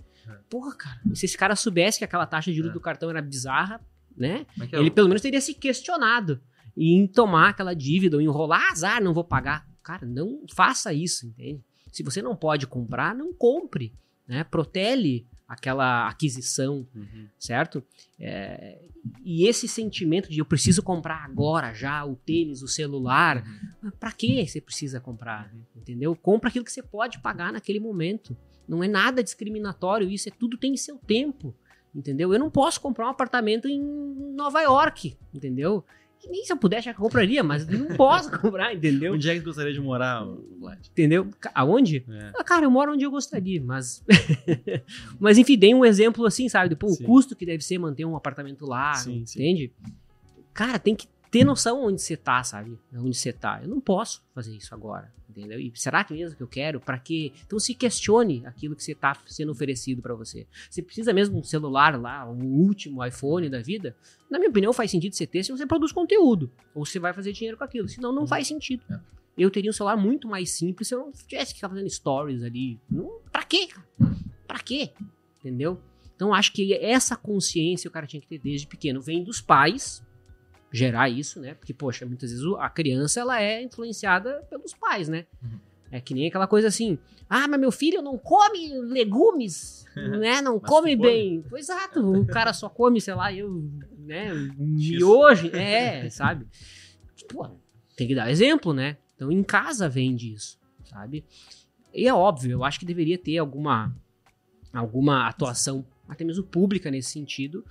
Porra, 0.48 0.74
cara. 0.74 1.00
Se 1.14 1.26
esse 1.26 1.36
cara 1.36 1.56
soubesse 1.56 1.98
que 1.98 2.04
aquela 2.04 2.26
taxa 2.26 2.50
de 2.50 2.56
juros 2.56 2.70
É. 2.70 2.74
do 2.74 2.80
cartão 2.80 3.10
era 3.10 3.22
bizarra, 3.22 3.80
né? 4.16 4.46
É 4.60 4.76
é? 4.76 4.78
Ele 4.80 4.90
pelo 4.90 5.08
menos 5.08 5.22
teria 5.22 5.40
se 5.40 5.54
questionado 5.54 6.40
em 6.76 7.06
tomar 7.06 7.50
aquela 7.50 7.74
dívida 7.74 8.16
ou 8.16 8.22
enrolar, 8.22 8.70
azar, 8.72 9.02
não 9.02 9.12
vou 9.14 9.24
pagar. 9.24 9.66
Cara, 9.82 10.06
não 10.06 10.44
faça 10.54 10.92
isso, 10.92 11.26
entende? 11.26 11.60
Se 11.90 12.02
você 12.02 12.22
não 12.22 12.34
pode 12.36 12.66
comprar, 12.66 13.14
não 13.14 13.32
compre, 13.34 13.92
né? 14.26 14.44
Protele 14.44 15.26
aquela 15.46 16.08
aquisição, 16.08 16.86
certo? 17.38 17.84
É, 18.18 18.78
e 19.22 19.46
esse 19.46 19.68
sentimento 19.68 20.30
de 20.30 20.38
eu 20.38 20.46
preciso 20.46 20.82
comprar 20.82 21.24
agora 21.24 21.74
já 21.74 22.02
o 22.06 22.16
tênis, 22.16 22.62
o 22.62 22.68
celular, 22.68 23.44
mas 23.82 23.92
pra 23.96 24.12
que 24.12 24.46
você 24.46 24.62
precisa 24.62 24.98
comprar? 24.98 25.52
Entendeu? 25.76 26.16
Compra 26.16 26.48
aquilo 26.48 26.64
que 26.64 26.72
você 26.72 26.82
pode 26.82 27.18
pagar 27.20 27.52
naquele 27.52 27.80
momento. 27.80 28.34
Não 28.72 28.82
é 28.82 28.88
nada 28.88 29.22
discriminatório, 29.22 30.10
isso 30.10 30.30
é 30.30 30.32
tudo 30.32 30.56
tem 30.56 30.74
seu 30.78 30.96
tempo. 30.96 31.54
Entendeu? 31.94 32.32
Eu 32.32 32.38
não 32.38 32.50
posso 32.50 32.80
comprar 32.80 33.06
um 33.06 33.10
apartamento 33.10 33.68
em 33.68 33.78
Nova 34.34 34.62
York, 34.62 35.14
entendeu? 35.34 35.84
Nem 36.26 36.42
se 36.42 36.52
eu 36.52 36.56
pudesse, 36.56 36.86
já 36.86 36.94
compraria, 36.94 37.42
mas 37.42 37.66
não 37.66 37.88
posso 37.96 38.30
comprar, 38.40 38.74
entendeu? 38.74 39.12
Onde 39.12 39.28
é 39.28 39.34
que 39.34 39.40
tu 39.40 39.46
gostaria 39.46 39.74
de 39.74 39.80
morar, 39.80 40.24
Vlad? 40.58 40.78
Entendeu? 40.90 41.28
Aonde? 41.54 42.02
É. 42.08 42.32
Ah, 42.34 42.42
cara, 42.42 42.64
eu 42.64 42.70
moro 42.70 42.94
onde 42.94 43.04
eu 43.04 43.10
gostaria, 43.10 43.60
mas. 43.60 44.02
mas 45.20 45.36
enfim, 45.36 45.58
dei 45.58 45.74
um 45.74 45.84
exemplo 45.84 46.24
assim, 46.24 46.48
sabe? 46.48 46.74
Pô, 46.74 46.86
o 46.86 46.94
Sim. 46.94 47.04
custo 47.04 47.36
que 47.36 47.44
deve 47.44 47.62
ser 47.62 47.76
manter 47.76 48.06
um 48.06 48.16
apartamento 48.16 48.64
lá, 48.64 48.94
Sim, 48.94 49.26
sim. 49.26 49.40
entende? 49.40 49.72
Cara, 50.54 50.78
tem 50.78 50.94
que 50.94 51.08
ter 51.32 51.44
noção 51.44 51.82
onde 51.82 52.02
você 52.02 52.14
tá, 52.14 52.44
sabe? 52.44 52.78
Onde 52.94 53.16
você 53.16 53.32
tá. 53.32 53.58
Eu 53.62 53.68
não 53.68 53.80
posso 53.80 54.22
fazer 54.34 54.54
isso 54.54 54.74
agora, 54.74 55.10
entendeu? 55.30 55.58
E 55.58 55.72
será 55.74 56.04
que 56.04 56.12
mesmo 56.12 56.36
que 56.36 56.42
eu 56.42 56.46
quero? 56.46 56.78
Pra 56.78 56.98
quê? 56.98 57.32
Então 57.46 57.58
se 57.58 57.74
questione 57.74 58.44
aquilo 58.44 58.76
que 58.76 58.84
você 58.84 58.94
tá 58.94 59.16
sendo 59.26 59.50
oferecido 59.50 60.02
pra 60.02 60.14
você. 60.14 60.46
Você 60.70 60.82
precisa 60.82 61.10
mesmo 61.10 61.34
de 61.34 61.40
um 61.40 61.42
celular 61.42 61.98
lá, 61.98 62.30
um 62.30 62.44
último 62.44 63.02
iPhone 63.02 63.48
da 63.48 63.62
vida? 63.62 63.96
Na 64.30 64.38
minha 64.38 64.50
opinião, 64.50 64.74
faz 64.74 64.90
sentido 64.90 65.14
você 65.14 65.26
ter 65.26 65.42
se 65.42 65.50
você 65.50 65.64
produz 65.64 65.90
conteúdo. 65.90 66.52
Ou 66.74 66.84
você 66.84 66.98
vai 66.98 67.14
fazer 67.14 67.32
dinheiro 67.32 67.56
com 67.56 67.64
aquilo. 67.64 67.88
Senão 67.88 68.12
não 68.12 68.26
faz 68.26 68.46
sentido. 68.46 68.82
É. 68.90 69.00
Eu 69.38 69.50
teria 69.50 69.70
um 69.70 69.72
celular 69.72 69.96
muito 69.96 70.28
mais 70.28 70.50
simples 70.50 70.88
se 70.88 70.94
eu 70.94 70.98
não 70.98 71.12
tivesse 71.12 71.52
que 71.52 71.60
ficar 71.60 71.70
fazendo 71.70 71.88
stories 71.88 72.42
ali. 72.42 72.78
Não, 72.90 73.20
pra 73.32 73.42
quê, 73.42 73.68
cara? 73.68 73.86
Pra 74.46 74.58
quê? 74.58 74.90
Entendeu? 75.40 75.80
Então 76.14 76.34
acho 76.34 76.52
que 76.52 76.74
essa 76.74 77.16
consciência 77.16 77.88
o 77.88 77.90
cara 77.90 78.06
tinha 78.06 78.20
que 78.20 78.28
ter 78.28 78.38
desde 78.38 78.66
pequeno. 78.66 79.00
Vem 79.00 79.24
dos 79.24 79.40
pais 79.40 80.02
gerar 80.72 81.08
isso, 81.08 81.40
né? 81.40 81.54
Porque, 81.54 81.74
poxa, 81.74 82.06
muitas 82.06 82.30
vezes 82.30 82.44
a 82.58 82.68
criança 82.68 83.20
ela 83.20 83.40
é 83.40 83.62
influenciada 83.62 84.42
pelos 84.48 84.72
pais, 84.74 85.08
né? 85.08 85.26
Uhum. 85.42 85.58
É 85.90 86.00
que 86.00 86.14
nem 86.14 86.26
aquela 86.26 86.46
coisa 86.46 86.68
assim, 86.68 86.98
ah, 87.28 87.46
mas 87.46 87.60
meu 87.60 87.70
filho 87.70 88.00
não 88.00 88.16
come 88.16 88.72
legumes, 88.80 89.84
né? 89.94 90.40
Não 90.40 90.58
come 90.58 90.96
bem. 90.96 91.44
Pois 91.48 91.68
exato, 91.68 92.00
o 92.00 92.26
cara 92.26 92.52
só 92.52 92.68
come, 92.68 93.00
sei 93.00 93.14
lá, 93.14 93.32
eu, 93.32 93.62
né? 93.98 94.32
Miojo, 94.56 95.48
é, 95.54 96.08
sabe? 96.08 96.46
Pô, 97.28 97.48
tem 97.96 98.08
que 98.08 98.14
dar 98.14 98.30
exemplo, 98.30 98.72
né? 98.72 98.96
Então 99.14 99.30
em 99.30 99.42
casa 99.42 99.88
vende 99.88 100.32
isso, 100.32 100.58
sabe? 100.84 101.24
E 101.94 102.08
é 102.08 102.14
óbvio, 102.14 102.52
eu 102.52 102.64
acho 102.64 102.80
que 102.80 102.86
deveria 102.86 103.18
ter 103.18 103.36
alguma 103.38 103.94
alguma 104.72 105.28
atuação, 105.28 105.84
até 106.08 106.24
mesmo 106.24 106.44
pública 106.44 106.90
nesse 106.90 107.10
sentido, 107.10 107.64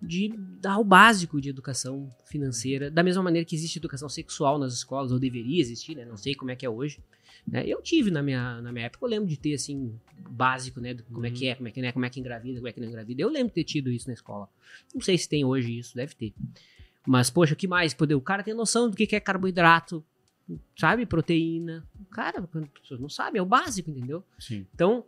de 0.00 0.32
dar 0.60 0.78
o 0.78 0.84
básico 0.84 1.40
de 1.40 1.48
educação 1.48 2.12
financeira, 2.26 2.90
da 2.90 3.02
mesma 3.02 3.22
maneira 3.22 3.44
que 3.44 3.54
existe 3.54 3.78
educação 3.78 4.08
sexual 4.08 4.58
nas 4.58 4.72
escolas, 4.72 5.10
ou 5.12 5.18
deveria 5.18 5.60
existir, 5.60 5.96
né? 5.96 6.04
Não 6.04 6.16
sei 6.16 6.34
como 6.34 6.50
é 6.50 6.56
que 6.56 6.64
é 6.64 6.70
hoje. 6.70 7.00
né? 7.46 7.64
Eu 7.66 7.82
tive 7.82 8.10
na 8.10 8.22
minha, 8.22 8.60
na 8.62 8.72
minha 8.72 8.86
época, 8.86 9.04
eu 9.04 9.08
lembro 9.08 9.28
de 9.28 9.36
ter, 9.36 9.54
assim, 9.54 9.98
básico, 10.30 10.80
né? 10.80 10.96
como 11.12 11.26
é 11.26 11.30
que 11.30 11.46
é, 11.48 11.54
como 11.54 11.68
é 11.68 11.70
que 11.70 11.80
não 11.80 11.88
é, 11.88 11.92
como 11.92 12.04
é 12.04 12.10
que 12.10 12.20
engravida, 12.20 12.58
como 12.58 12.68
é 12.68 12.72
que 12.72 12.80
não 12.80 12.88
engravida. 12.88 13.22
Eu 13.22 13.28
lembro 13.28 13.48
de 13.48 13.54
ter 13.54 13.64
tido 13.64 13.90
isso 13.90 14.06
na 14.06 14.14
escola. 14.14 14.48
Não 14.94 15.00
sei 15.00 15.18
se 15.18 15.28
tem 15.28 15.44
hoje 15.44 15.78
isso, 15.78 15.96
deve 15.96 16.14
ter. 16.14 16.32
Mas, 17.06 17.30
poxa, 17.30 17.56
que 17.56 17.66
mais? 17.66 17.94
Poder, 17.94 18.14
o 18.14 18.20
cara 18.20 18.42
tem 18.42 18.54
noção 18.54 18.88
do 18.90 18.96
que 18.96 19.06
que 19.06 19.16
é 19.16 19.20
carboidrato, 19.20 20.04
sabe? 20.76 21.06
Proteína. 21.06 21.84
O 22.00 22.04
cara, 22.06 22.40
as 22.40 22.68
pessoas 22.80 23.00
não 23.00 23.08
sabem, 23.08 23.38
é 23.38 23.42
o 23.42 23.46
básico, 23.46 23.90
entendeu? 23.90 24.22
Sim. 24.38 24.66
Então, 24.74 25.04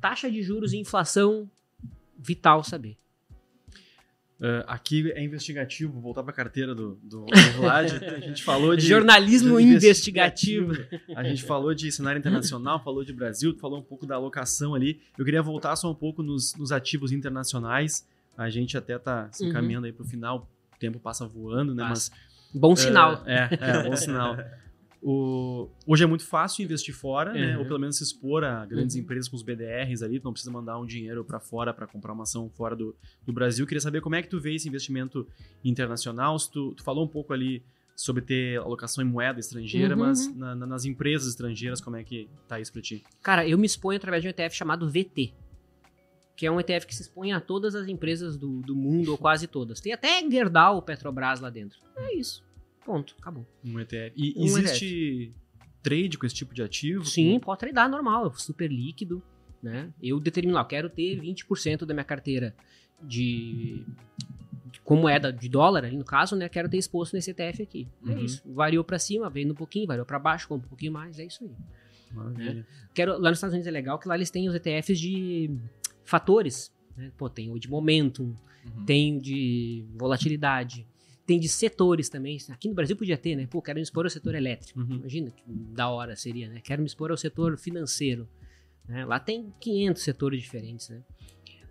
taxa 0.00 0.30
de 0.30 0.42
juros 0.42 0.72
e 0.72 0.78
inflação, 0.78 1.48
vital 2.18 2.64
saber. 2.64 2.96
Uh, 4.38 4.62
aqui 4.66 5.10
é 5.12 5.24
investigativo, 5.24 5.98
voltar 5.98 6.22
para 6.22 6.30
a 6.30 6.34
carteira 6.34 6.74
do, 6.74 6.98
do, 7.02 7.24
do 7.24 7.32
Vlad. 7.56 7.90
A 8.04 8.20
gente 8.20 8.42
falou 8.44 8.76
de. 8.76 8.86
Jornalismo 8.86 9.56
de 9.58 9.64
investigativo. 9.64 10.72
A 11.14 11.24
gente 11.24 11.42
falou 11.42 11.74
de 11.74 11.90
cenário 11.90 12.18
internacional, 12.18 12.82
falou 12.84 13.02
de 13.02 13.14
Brasil, 13.14 13.54
tu 13.54 13.60
falou 13.60 13.78
um 13.78 13.82
pouco 13.82 14.04
da 14.06 14.14
alocação 14.14 14.74
ali. 14.74 15.00
Eu 15.16 15.24
queria 15.24 15.40
voltar 15.42 15.74
só 15.76 15.90
um 15.90 15.94
pouco 15.94 16.22
nos, 16.22 16.54
nos 16.54 16.70
ativos 16.70 17.12
internacionais. 17.12 18.06
A 18.36 18.50
gente 18.50 18.76
até 18.76 18.98
tá 18.98 19.28
se 19.32 19.42
Uhum. 19.42 19.50
encaminhando 19.50 19.86
aí 19.86 19.92
pro 19.92 20.04
final, 20.04 20.46
o 20.74 20.78
tempo 20.78 20.98
passa 21.00 21.26
voando, 21.26 21.74
né? 21.74 21.84
Passa. 21.88 22.10
Mas 22.12 22.60
Bom 22.60 22.76
sinal. 22.76 23.22
É, 23.26 23.48
é, 23.58 23.82
bom 23.82 23.96
sinal. 23.96 24.36
O, 25.08 25.68
hoje 25.86 26.02
é 26.02 26.06
muito 26.06 26.26
fácil 26.26 26.64
investir 26.64 26.92
fora, 26.92 27.32
né? 27.32 27.52
Uhum. 27.54 27.60
Ou 27.60 27.66
pelo 27.66 27.78
menos 27.78 27.96
se 27.98 28.02
expor 28.02 28.42
a 28.42 28.66
grandes 28.66 28.96
Uhum. 28.96 29.02
empresas 29.02 29.28
com 29.28 29.36
os 29.36 29.42
BDRs 29.42 30.02
ali, 30.02 30.18
tu 30.18 30.24
não 30.24 30.32
precisa 30.32 30.50
mandar 30.50 30.76
um 30.80 30.84
dinheiro 30.84 31.24
para 31.24 31.38
fora 31.38 31.72
para 31.72 31.86
comprar 31.86 32.12
uma 32.12 32.24
ação 32.24 32.50
fora 32.50 32.74
do, 32.74 32.92
do 33.24 33.32
Brasil. 33.32 33.64
Queria 33.68 33.80
saber 33.80 34.00
como 34.00 34.16
é 34.16 34.22
que 34.22 34.28
tu 34.28 34.40
vê 34.40 34.56
esse 34.56 34.68
investimento 34.68 35.24
internacional. 35.64 36.36
Se 36.40 36.50
tu, 36.50 36.72
tu 36.74 36.82
falou 36.82 37.04
um 37.04 37.08
pouco 37.08 37.32
ali 37.32 37.62
sobre 37.94 38.20
ter 38.20 38.58
alocação 38.58 39.02
em 39.04 39.06
moeda 39.06 39.38
estrangeira, 39.38 39.94
Uhum. 39.94 40.00
mas 40.00 40.34
na- 40.34 40.56
na- 40.56 40.66
nas 40.66 40.84
empresas 40.84 41.28
estrangeiras, 41.28 41.80
como 41.80 41.94
é 41.94 42.02
que 42.02 42.28
tá 42.48 42.58
isso 42.58 42.72
pra 42.72 42.82
ti? 42.82 43.04
Cara, 43.22 43.46
eu 43.48 43.56
me 43.56 43.64
exponho 43.66 43.96
através 43.98 44.22
de 44.22 44.28
um 44.28 44.30
ETF 44.30 44.56
chamado 44.56 44.90
VT. 44.90 45.32
Que 46.36 46.46
é 46.46 46.50
um 46.50 46.58
ETF 46.60 46.84
que 46.86 46.94
se 46.94 47.02
expõe 47.02 47.32
a 47.32 47.40
todas 47.40 47.74
as 47.76 47.86
empresas 47.88 48.36
do, 48.36 48.60
do 48.60 48.74
mundo, 48.74 49.12
ou 49.12 49.16
quase 49.16 49.46
todas. 49.46 49.80
Tem 49.80 49.92
até 49.92 50.20
Gerdau, 50.28 50.82
Petrobras 50.82 51.40
lá 51.40 51.48
dentro. 51.48 51.78
É 51.96 52.12
isso. 52.14 52.44
Ponto. 52.86 53.14
Acabou. 53.20 53.44
Um 53.64 53.78
ETF. 53.80 54.12
E 54.16 54.32
Um 54.38 54.44
existe 54.44 55.32
trade 55.82 56.16
com 56.16 56.24
esse 56.24 56.34
tipo 56.34 56.54
de 56.54 56.62
ativo? 56.62 57.04
Sim, 57.04 57.38
pode 57.40 57.58
tradar 57.60 57.88
normal, 57.88 58.28
é 58.28 58.38
super 58.38 58.70
líquido, 58.70 59.20
né? 59.62 59.92
Eu 60.02 60.18
determino 60.20 60.54
lá, 60.54 60.60
eu 60.62 60.66
quero 60.66 60.88
ter 60.88 61.20
20% 61.20 61.84
da 61.84 61.92
minha 61.92 62.04
carteira 62.04 62.54
de, 63.02 63.84
de 64.70 64.80
com 64.80 64.96
moeda 64.96 65.32
de 65.32 65.48
dólar, 65.48 65.84
ali 65.84 65.96
no 65.96 66.04
caso, 66.04 66.34
né? 66.36 66.48
Quero 66.48 66.68
ter 66.68 66.78
exposto 66.78 67.14
nesse 67.14 67.30
ETF 67.32 67.62
aqui. 67.62 67.88
É 68.06 68.10
Uhum. 68.10 68.24
isso. 68.24 68.42
Variou 68.54 68.82
pra 68.84 68.98
cima, 68.98 69.28
veio 69.28 69.50
um 69.50 69.54
pouquinho, 69.54 69.86
variou 69.86 70.06
pra 70.06 70.18
baixo, 70.18 70.46
compra 70.48 70.66
um 70.66 70.68
pouquinho 70.70 70.92
mais, 70.92 71.18
é 71.18 71.24
isso 71.24 71.42
aí. 71.44 71.50
Maravilha. 72.12 72.66
Quero, 72.94 73.12
lá 73.20 73.28
nos 73.30 73.38
Estados 73.38 73.52
Unidos 73.54 73.66
é 73.66 73.70
legal 73.70 73.98
que 73.98 74.06
lá 74.08 74.14
eles 74.14 74.30
têm 74.30 74.48
os 74.48 74.54
ETFs 74.54 74.98
de 74.98 75.50
fatores, 76.04 76.72
né? 76.96 77.10
Pô, 77.18 77.28
tem 77.28 77.50
o 77.50 77.58
de 77.58 77.68
momentum, 77.68 78.34
Uhum. 78.64 78.84
tem 78.84 79.16
o 79.18 79.20
de 79.20 79.84
volatilidade, 79.96 80.86
tem 81.26 81.40
de 81.40 81.48
setores 81.48 82.08
também. 82.08 82.38
Aqui 82.50 82.68
no 82.68 82.74
Brasil 82.74 82.96
podia 82.96 83.18
ter, 83.18 83.34
né? 83.34 83.46
Pô, 83.46 83.60
quero 83.60 83.76
me 83.76 83.82
expor 83.82 84.04
ao 84.04 84.10
setor 84.10 84.34
elétrico. 84.34 84.78
Uhum. 84.78 84.96
Imagina 84.96 85.30
que 85.30 85.42
da 85.46 85.88
hora 85.88 86.14
seria, 86.14 86.48
né? 86.48 86.60
Quero 86.62 86.80
me 86.82 86.86
expor 86.86 87.10
ao 87.10 87.16
setor 87.16 87.58
financeiro. 87.58 88.28
né? 88.88 89.04
Lá 89.04 89.18
tem 89.18 89.52
500 89.60 90.02
setores 90.02 90.40
diferentes, 90.40 90.88
né? 90.88 91.02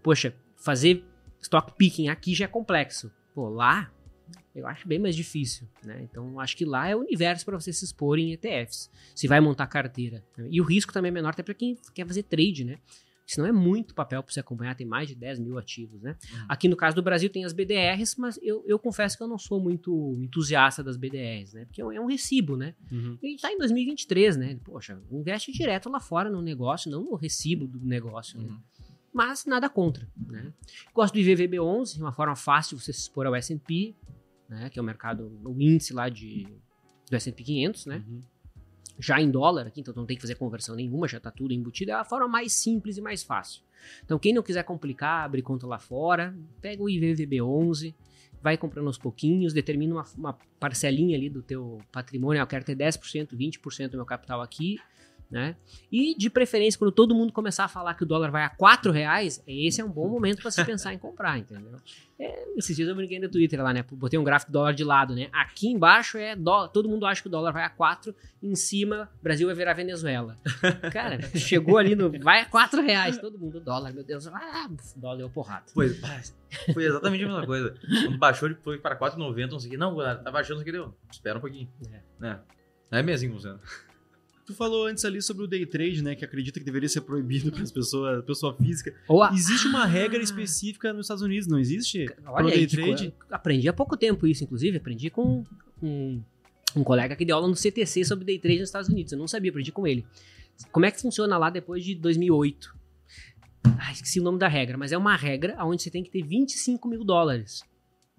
Poxa, 0.03 0.35
fazer 0.57 1.03
stock 1.41 1.73
picking 1.77 2.09
aqui 2.09 2.35
já 2.35 2.45
é 2.45 2.47
complexo. 2.47 3.11
Pô, 3.33 3.47
lá 3.49 3.91
eu 4.53 4.65
acho 4.67 4.87
bem 4.87 4.99
mais 4.99 5.15
difícil, 5.15 5.67
né? 5.83 6.01
Então 6.03 6.39
acho 6.39 6.55
que 6.57 6.65
lá 6.65 6.87
é 6.87 6.95
o 6.95 6.99
universo 6.99 7.45
para 7.45 7.59
você 7.59 7.71
se 7.71 7.85
expor 7.85 8.17
em 8.19 8.33
ETFs. 8.33 8.89
Se 9.15 9.27
vai 9.27 9.39
montar 9.39 9.67
carteira. 9.67 10.23
né? 10.37 10.47
E 10.51 10.59
o 10.59 10.63
risco 10.63 10.91
também 10.91 11.09
é 11.09 11.13
menor 11.13 11.29
até 11.29 11.43
para 11.43 11.53
quem 11.53 11.77
quer 11.93 12.05
fazer 12.05 12.23
trade, 12.23 12.65
né? 12.65 12.77
Senão 13.25 13.47
é 13.47 13.51
muito 13.51 13.95
papel 13.95 14.21
para 14.21 14.31
você 14.31 14.39
acompanhar, 14.39 14.75
tem 14.75 14.85
mais 14.85 15.07
de 15.07 15.15
10 15.15 15.39
mil 15.39 15.57
ativos, 15.57 16.01
né? 16.01 16.15
Uhum. 16.31 16.45
Aqui 16.47 16.67
no 16.67 16.75
caso 16.75 16.95
do 16.95 17.01
Brasil 17.01 17.29
tem 17.29 17.43
as 17.43 17.53
BDRs, 17.53 18.15
mas 18.17 18.39
eu, 18.43 18.63
eu 18.67 18.77
confesso 18.77 19.17
que 19.17 19.23
eu 19.23 19.27
não 19.27 19.37
sou 19.37 19.59
muito 19.59 20.15
entusiasta 20.21 20.83
das 20.83 20.95
BDRs, 20.95 21.53
né? 21.53 21.65
Porque 21.65 21.81
é 21.81 21.99
um 21.99 22.05
recibo, 22.05 22.55
né? 22.55 22.75
Uhum. 22.91 23.17
E 23.21 23.27
a 23.27 23.29
gente 23.31 23.41
tá 23.41 23.51
em 23.51 23.57
2023, 23.57 24.37
né? 24.37 24.59
Poxa, 24.63 25.01
investe 25.11 25.51
direto 25.51 25.89
lá 25.89 25.99
fora 25.99 26.29
no 26.29 26.41
negócio, 26.41 26.91
não 26.91 27.03
no 27.03 27.15
recibo 27.15 27.67
do 27.67 27.83
negócio, 27.83 28.39
né? 28.39 28.47
Uhum. 28.47 28.59
Mas 29.11 29.45
nada 29.45 29.69
contra, 29.69 30.07
né? 30.27 30.53
Gosto 30.93 31.13
do 31.13 31.19
IVVB11, 31.19 31.99
uma 31.99 32.11
forma 32.11 32.35
fácil 32.35 32.77
de 32.77 32.83
você 32.83 32.93
se 32.93 32.99
expor 32.99 33.25
ao 33.25 33.33
S&P, 33.33 33.95
né? 34.47 34.69
Que 34.69 34.77
é 34.77 34.81
o 34.81 34.85
mercado, 34.85 35.31
o 35.43 35.59
índice 35.59 35.93
lá 35.93 36.09
de, 36.09 36.47
do 37.09 37.15
S&P 37.15 37.43
500, 37.43 37.85
né? 37.87 38.03
Uhum. 38.07 38.21
Já 38.99 39.21
em 39.21 39.29
dólar 39.29 39.67
aqui, 39.67 39.81
então 39.81 39.93
não 39.95 40.05
tem 40.05 40.15
que 40.15 40.21
fazer 40.21 40.35
conversão 40.35 40.75
nenhuma, 40.75 41.07
já 41.07 41.19
tá 41.19 41.31
tudo 41.31 41.53
embutido, 41.53 41.91
é 41.91 41.93
a 41.93 42.03
forma 42.03 42.27
mais 42.27 42.53
simples 42.53 42.97
e 42.97 43.01
mais 43.01 43.23
fácil. 43.23 43.61
Então 44.03 44.17
quem 44.17 44.33
não 44.33 44.41
quiser 44.41 44.63
complicar, 44.63 45.25
abre 45.25 45.41
conta 45.41 45.67
lá 45.67 45.79
fora, 45.79 46.35
pega 46.61 46.81
o 46.81 46.87
IVVB11, 46.87 47.93
vai 48.41 48.57
comprando 48.57 48.87
aos 48.87 48.97
pouquinhos, 48.97 49.53
determina 49.53 49.95
uma, 49.95 50.05
uma 50.17 50.37
parcelinha 50.59 51.17
ali 51.17 51.29
do 51.29 51.41
teu 51.41 51.79
patrimônio, 51.91 52.39
eu 52.39 52.47
quero 52.47 52.63
ter 52.63 52.75
10%, 52.75 53.35
20% 53.35 53.89
do 53.89 53.97
meu 53.97 54.05
capital 54.05 54.41
aqui, 54.41 54.79
né? 55.29 55.55
E 55.91 56.15
de 56.15 56.29
preferência, 56.29 56.77
quando 56.77 56.91
todo 56.91 57.15
mundo 57.15 57.33
começar 57.33 57.65
a 57.65 57.67
falar 57.67 57.93
que 57.95 58.03
o 58.03 58.05
dólar 58.05 58.31
vai 58.31 58.43
a 58.43 58.49
4 58.49 58.91
reais, 58.91 59.43
esse 59.47 59.81
é 59.81 59.85
um 59.85 59.89
bom 59.89 60.07
momento 60.07 60.41
para 60.41 60.51
se 60.51 60.63
pensar 60.63 60.93
em 60.93 60.97
comprar, 60.97 61.37
entendeu? 61.37 61.77
É, 62.17 62.57
esses 62.57 62.75
dias 62.75 62.87
eu 62.87 62.95
brinquei 62.95 63.19
no 63.19 63.29
Twitter 63.29 63.61
lá, 63.61 63.73
né? 63.73 63.83
Botei 63.91 64.17
um 64.17 64.23
gráfico 64.23 64.51
do 64.51 64.53
dólar 64.53 64.73
de 64.73 64.83
lado, 64.83 65.15
né? 65.15 65.27
Aqui 65.33 65.67
embaixo 65.67 66.17
é 66.17 66.35
dólar, 66.35 66.69
todo 66.69 66.87
mundo 66.87 67.05
acha 67.05 67.21
que 67.21 67.27
o 67.27 67.31
dólar 67.31 67.51
vai 67.51 67.63
a 67.63 67.69
4, 67.69 68.15
em 68.41 68.55
cima, 68.55 69.09
Brasil 69.21 69.47
vai 69.47 69.55
virar 69.55 69.73
Venezuela. 69.73 70.37
Cara, 70.93 71.19
chegou 71.35 71.77
ali 71.77 71.95
no. 71.95 72.11
Vai 72.19 72.41
a 72.41 72.45
4 72.45 72.81
reais, 72.81 73.17
todo 73.17 73.37
mundo, 73.37 73.59
dólar, 73.59 73.91
meu 73.93 74.03
Deus, 74.03 74.27
ah, 74.27 74.69
dólar 74.95 75.17
deu 75.17 75.29
porrada. 75.29 75.65
Foi, 75.73 75.89
foi 76.73 76.85
exatamente 76.85 77.23
a 77.23 77.27
mesma 77.27 77.45
coisa. 77.45 77.75
Quando 78.03 78.17
baixou, 78.17 78.47
ele 78.47 78.57
foi 78.63 78.77
para 78.77 78.97
4,90, 78.97 79.51
não 79.51 79.59
sei 79.59 79.69
o 79.69 79.71
que. 79.71 79.77
Não, 79.77 79.95
tá 79.95 80.31
baixando, 80.31 80.59
não 80.59 80.63
sei 80.63 80.63
o 80.63 80.65
que 80.65 80.71
deu. 80.71 80.95
Espera 81.11 81.37
um 81.37 81.41
pouquinho. 81.41 81.69
É. 81.91 81.99
Né? 82.19 82.39
É 82.91 83.03
mesmo 83.03 83.33
funciona. 83.33 83.59
Tu 84.45 84.53
falou 84.53 84.85
antes 84.85 85.03
ali 85.03 85.21
sobre 85.21 85.43
o 85.43 85.47
day 85.47 85.65
trade, 85.65 86.03
né? 86.03 86.13
Que 86.15 86.23
acredita 86.23 86.59
que 86.59 86.65
deveria 86.65 86.87
ser 86.87 87.01
proibido 87.01 87.51
para 87.51 87.63
as 87.63 87.71
pessoas, 87.71 88.23
pessoa 88.25 88.55
física. 88.55 88.93
A- 89.09 89.33
Existe 89.33 89.67
uma 89.67 89.83
Ah. 89.83 89.87
regra 89.87 90.21
específica 90.21 90.93
nos 90.93 91.05
Estados 91.07 91.23
Unidos, 91.23 91.47
não 91.47 91.57
existe? 91.57 92.05
Olha 92.27 92.35
Pro 92.35 92.47
aí, 92.47 92.53
day 92.53 92.67
que 92.67 92.75
trade? 92.75 93.13
aprendi 93.31 93.67
há 93.67 93.73
pouco 93.73 93.97
tempo 93.97 94.27
isso, 94.27 94.43
inclusive. 94.43 94.77
Aprendi 94.77 95.09
com 95.09 95.43
um, 95.81 96.21
um 96.75 96.83
colega 96.83 97.15
que 97.15 97.25
deu 97.25 97.35
aula 97.37 97.47
no 97.47 97.55
CTC 97.55 98.05
sobre 98.05 98.23
day 98.23 98.37
trade 98.37 98.59
nos 98.59 98.69
Estados 98.69 98.87
Unidos. 98.89 99.11
Eu 99.11 99.17
não 99.17 99.27
sabia, 99.27 99.49
aprendi 99.49 99.71
com 99.71 99.87
ele. 99.87 100.05
Como 100.71 100.85
é 100.85 100.91
que 100.91 101.01
funciona 101.01 101.37
lá 101.39 101.49
depois 101.49 101.83
de 101.83 101.95
2008? 101.95 102.75
Ah, 103.79 103.91
esqueci 103.91 104.19
o 104.19 104.23
nome 104.23 104.37
da 104.37 104.47
regra, 104.47 104.77
mas 104.77 104.91
é 104.91 104.97
uma 104.97 105.15
regra 105.15 105.57
onde 105.65 105.81
você 105.81 105.89
tem 105.89 106.03
que 106.03 106.11
ter 106.11 106.21
25 106.23 106.87
mil 106.87 107.03
dólares. 107.03 107.63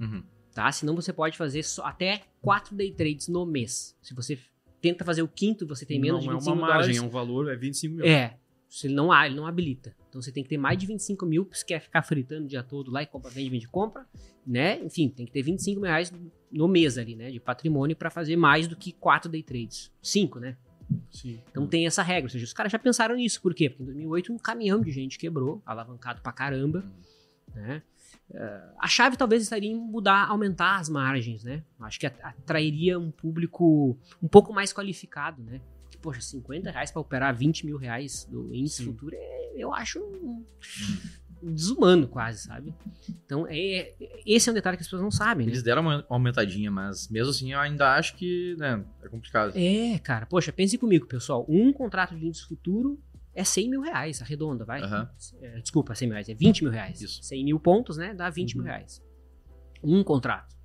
Uhum. 0.01 0.23
tá? 0.53 0.71
Senão 0.73 0.95
você 0.97 1.13
pode 1.13 1.37
fazer 1.39 1.63
só 1.63 1.85
até 1.85 2.23
4 2.43 2.75
day 2.75 2.91
trades 2.91 3.29
no 3.29 3.45
mês. 3.47 3.95
Se 4.03 4.13
você 4.15 4.39
tenta 4.81 5.05
fazer 5.05 5.23
o 5.23 5.29
quinto, 5.29 5.67
você 5.67 5.85
tem 5.85 6.01
menos 6.01 6.25
não 6.25 6.33
de 6.33 6.35
25 6.37 6.51
é 6.51 6.53
uma 6.53 6.61
margem, 6.61 6.95
dólares. 6.95 6.99
é 6.99 7.03
um 7.03 7.09
valor, 7.09 7.51
é 7.51 7.57
25 7.57 7.95
mil. 7.97 8.05
É, 8.05 8.37
se 8.69 8.87
ele 8.87 8.95
não 8.95 9.11
há, 9.13 9.27
ele 9.27 9.37
não 9.37 9.47
habilita. 9.47 9.95
Então 10.09 10.21
você 10.21 10.33
tem 10.33 10.43
que 10.43 10.49
ter 10.49 10.59
mais 10.59 10.79
de 10.79 10.87
25 10.87 11.25
mil, 11.27 11.49
se 11.53 11.65
quer 11.65 11.81
ficar 11.81 12.03
fritando 12.03 12.45
o 12.45 12.49
dia 12.49 12.63
todo 12.63 12.91
lá 12.91 13.03
e 13.03 13.07
compra, 13.07 13.31
vende, 13.31 13.51
vende, 13.51 13.69
compra, 13.69 14.07
né? 14.47 14.79
Enfim, 14.83 15.09
tem 15.09 15.27
que 15.27 15.33
ter 15.33 15.43
25 15.43 15.81
mil 15.81 15.91
reais 15.91 16.13
no 16.51 16.69
mês 16.69 16.99
ali, 16.99 17.17
né? 17.17 17.31
De 17.31 17.41
patrimônio 17.41 17.97
para 17.97 18.11
fazer 18.11 18.37
mais 18.37 18.67
do 18.67 18.77
que 18.77 18.93
4 18.93 19.31
day 19.31 19.43
trades. 19.43 19.93
5, 20.03 20.39
né? 20.41 20.57
Sim. 21.11 21.41
Então 21.51 21.67
tem 21.67 21.87
essa 21.87 22.03
regra. 22.03 22.27
Ou 22.27 22.31
seja, 22.31 22.45
os 22.45 22.53
caras 22.53 22.71
já 22.71 22.79
pensaram 22.79 23.17
nisso. 23.17 23.41
Por 23.41 23.55
quê? 23.55 23.69
Porque 23.69 23.83
em 23.83 23.87
2008 23.87 24.33
um 24.33 24.39
caminhão 24.39 24.81
de 24.81 24.91
gente 24.91 25.19
quebrou, 25.19 25.63
alavancado 25.67 26.21
pra 26.23 26.33
caramba, 26.33 26.85
né? 27.55 27.83
Eh, 28.33 28.61
a 28.79 28.89
chave 28.89 29.17
talvez 29.17 29.43
estaria 29.43 29.71
em 29.71 29.77
mudar, 29.77 30.29
aumentar 30.29 30.79
as 30.79 30.89
margens, 30.89 31.45
né? 31.45 31.63
Acho 31.81 31.99
que 32.01 32.07
at- 32.07 32.19
atrairia 32.23 32.99
um 32.99 33.11
público 33.11 33.97
um 34.23 34.29
pouco 34.29 34.53
mais 34.53 34.73
qualificado, 34.73 35.43
né? 35.43 35.61
Porque, 35.83 35.99
poxa, 35.99 36.21
50 36.21 36.71
reais 36.71 36.91
para 36.91 37.01
operar 37.01 37.35
20 37.35 37.65
mil 37.65 37.77
reais 37.77 38.25
do 38.31 38.53
índice 38.55 38.79
Sim. 38.79 38.87
futuro, 38.87 39.15
é- 39.15 39.53
eu 39.57 39.73
acho 39.73 40.01
um- 40.01 40.45
desumano 41.43 42.09
quase, 42.09 42.41
sabe? 42.43 42.75
Então, 43.25 43.47
é, 43.49 43.95
esse 44.27 44.49
é 44.49 44.53
um 44.53 44.55
detalhe 44.55 44.77
que 44.77 44.81
as 44.81 44.87
pessoas 44.87 45.03
não 45.03 45.11
sabem, 45.11 45.47
né? 45.47 45.53
Eles 45.53 45.63
deram 45.63 45.83
uma 45.83 46.05
aumentadinha, 46.09 46.71
mas 46.71 47.09
mesmo 47.09 47.31
assim 47.31 47.53
eu 47.53 47.61
ainda 47.61 47.95
acho 47.95 48.17
que 48.17 48.57
né, 48.59 48.83
é 49.03 49.09
complicado. 49.09 49.53
É, 49.55 49.99
cara, 50.01 50.27
poxa, 50.27 50.53
pense 50.53 50.77
comigo, 50.79 51.07
pessoal. 51.07 51.45
Um 51.49 51.73
contrato 51.73 52.17
de 52.17 52.27
índice 52.27 52.45
futuro 52.45 52.99
é 53.37 53.45
100 53.45 53.71
mil 53.71 53.81
reais, 53.83 54.21
arredonda, 54.23 54.65
vai. 54.65 54.81
É, 55.41 55.61
desculpa, 55.61 55.95
100 55.95 56.09
mil 56.09 56.15
reais, 56.15 56.29
é 56.29 56.35
20 56.35 56.63
mil 56.65 56.73
reais. 56.73 57.01
Isso. 57.01 57.23
100 57.23 57.45
mil 57.45 57.61
pontos, 57.61 57.97
né? 57.97 58.15
Dá 58.15 58.29
20 58.31 58.55
Uhum. 58.57 58.63
mil 58.63 58.73
reais. 58.73 59.03
Um 59.85 60.03
contrato, 60.03 60.57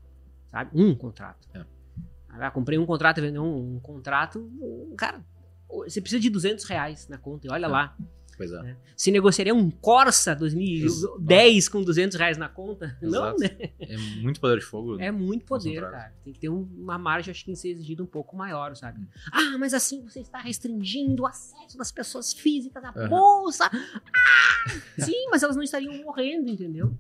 sabe? 0.48 0.72
Um 0.74 0.96
contrato. 0.96 1.48
É. 1.54 1.66
Ah, 2.30 2.50
comprei 2.50 2.78
um 2.78 2.86
contrato, 2.86 3.20
vendeu 3.22 3.44
um, 3.44 3.76
um 3.76 3.80
contrato, 3.80 4.40
um- 4.40 4.96
cara, 4.96 5.24
você 5.70 6.00
precisa 6.02 6.20
de 6.22 6.30
200 6.30 6.64
reais 6.66 7.08
na 7.10 7.18
conta, 7.18 7.46
e 7.48 7.50
olha 7.52 7.66
É. 7.66 7.70
lá. 7.70 7.96
Pois 8.48 8.52
é. 8.52 8.76
Se 8.98 9.12
negociaria 9.12 9.54
um 9.54 9.70
Corsa 9.70 10.36
2010 10.36 11.70
com 11.70 11.82
200 11.84 12.18
reais 12.18 12.38
na 12.38 12.50
conta? 12.50 12.98
Não, 13.02 13.36
Exato. 13.36 13.40
né? 13.42 13.70
É 13.80 13.98
muito 14.22 14.40
poder 14.40 14.60
de 14.60 14.66
fogo. 14.66 15.00
É 15.00 15.12
muito 15.12 15.46
poder, 15.46 15.82
cara. 15.82 16.14
Tem 16.24 16.34
que 16.34 16.40
ter 16.40 16.50
um- 16.50 16.68
uma 16.78 16.98
margem, 16.98 17.32
acho 17.32 17.42
que 17.42 17.46
tem 17.48 17.54
que 17.54 17.60
ser 17.60 17.70
exigida 17.70 18.02
um 18.02 18.08
pouco 18.08 18.36
maior, 18.36 18.76
sabe? 18.76 19.00
Hum. 19.00 19.08
Ah, 19.32 19.58
mas 19.60 19.74
assim 19.74 20.02
você 20.02 20.22
está 20.22 20.40
restringindo 20.40 21.24
o 21.24 21.28
acesso 21.28 21.78
das 21.78 21.92
pessoas 21.92 22.34
físicas 22.34 22.84
à 22.84 22.90
Aham. 22.90 23.10
bolsa. 23.10 23.70
Ah! 23.72 25.02
Sim, 25.04 25.28
mas 25.30 25.44
elas 25.44 25.56
não 25.56 25.64
estariam 25.64 25.94
morrendo, 26.04 26.50
entendeu? 26.50 26.94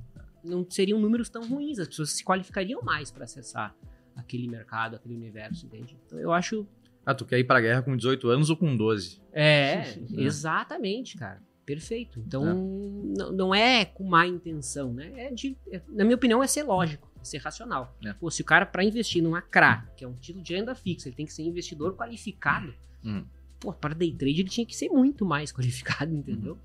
Não 0.43 0.65
seriam 0.69 0.99
números 0.99 1.30
tão 1.30 1.47
ruins. 1.47 1.80
As 1.80 1.88
pessoas 1.88 2.11
se 2.11 2.23
qualificariam 2.23 2.81
mais 2.81 3.11
para 3.11 3.23
acessar 3.26 3.76
aquele 4.15 4.47
mercado, 4.47 4.95
aquele 4.95 5.15
universo, 5.15 5.65
entende? 5.65 5.97
Então 6.05 6.19
eu 6.19 6.31
acho. 6.31 6.68
Ah, 7.06 7.14
tu 7.15 7.26
quer 7.26 7.40
ir 7.40 7.44
pra 7.44 7.60
guerra 7.60 7.82
com 7.82 7.95
18 7.98 8.30
anos 8.30 8.49
ou 8.49 8.57
com 8.57 8.76
12? 8.76 9.19
É, 9.34 9.84
exatamente, 10.11 11.18
cara. 11.18 11.41
Perfeito. 11.65 12.19
Então, 12.19 12.44
É. 12.44 12.53
não, 12.53 13.32
não 13.32 13.56
é 13.56 13.86
com 13.86 14.03
má 14.03 14.28
intenção, 14.28 14.94
né? 14.94 15.11
É 15.15 15.32
de, 15.32 15.56
é- 15.72 15.82
na 15.88 16.03
minha 16.03 16.15
opinião, 16.15 16.44
é 16.44 16.48
ser 16.48 16.64
lógico, 16.64 17.10
é 17.22 17.23
ser 17.23 17.38
racional. 17.38 17.95
É. 18.06 18.11
Pô, 18.14 18.30
se 18.30 18.41
o 18.41 18.45
cara, 18.45 18.65
para 18.65 18.84
investir 18.84 19.23
numa 19.23 19.41
CRA, 19.41 19.88
que 19.95 20.03
é 20.03 20.07
um 20.07 20.14
título 20.15 20.44
de 20.44 20.53
renda 20.53 20.76
fixa, 20.76 21.07
ele 21.07 21.15
tem 21.15 21.26
que 21.26 21.32
ser 21.34 21.44
investidor 21.44 21.95
qualificado. 21.95 22.73
Hum. 23.06 23.23
Pô, 23.60 23.72
para 23.72 23.94
day 23.95 24.11
trade 24.11 24.41
ele 24.41 24.49
tinha 24.49 24.65
que 24.65 24.76
ser 24.76 24.90
muito 24.90 25.23
mais 25.26 25.52
qualificado, 25.53 26.14
entendeu? 26.14 26.57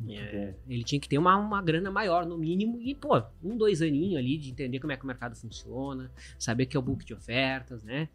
Uhum. 0.00 0.12
É, 0.12 0.54
ele 0.68 0.84
tinha 0.84 1.00
que 1.00 1.08
ter 1.08 1.18
uma, 1.18 1.36
uma 1.36 1.60
grana 1.62 1.90
maior, 1.90 2.26
no 2.26 2.38
mínimo, 2.38 2.80
e, 2.80 2.94
pô, 2.94 3.20
um, 3.42 3.56
dois 3.56 3.80
aninhos 3.82 4.18
ali 4.18 4.36
de 4.38 4.50
entender 4.50 4.78
como 4.78 4.92
é 4.92 4.96
que 4.96 5.02
o 5.02 5.06
mercado 5.06 5.34
funciona, 5.34 6.12
saber 6.38 6.66
que 6.66 6.76
é 6.76 6.80
o 6.80 6.82
book 6.82 7.04
de 7.04 7.12
ofertas, 7.14 7.82
né? 7.82 8.08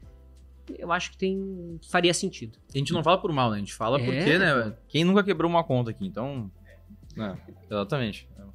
Eu 0.78 0.92
acho 0.92 1.12
que 1.12 1.18
tem. 1.18 1.80
faria 1.90 2.14
sentido. 2.14 2.58
A 2.74 2.78
gente 2.78 2.94
não 2.94 3.04
fala 3.04 3.20
por 3.20 3.32
mal, 3.32 3.50
né? 3.50 3.58
A 3.58 3.60
gente 3.60 3.74
fala 3.74 4.00
É, 4.00 4.06
porque, 4.06 4.38
né? 4.38 4.76
Quem 4.88 5.04
nunca 5.04 5.24
quebrou 5.24 5.50
uma 5.50 5.64
conta 5.64 5.92
aqui, 5.92 6.06
então. 6.06 6.52
É, 7.18 7.36
exatamente. 7.70 8.28
Quem 8.36 8.46
é 8.46 8.48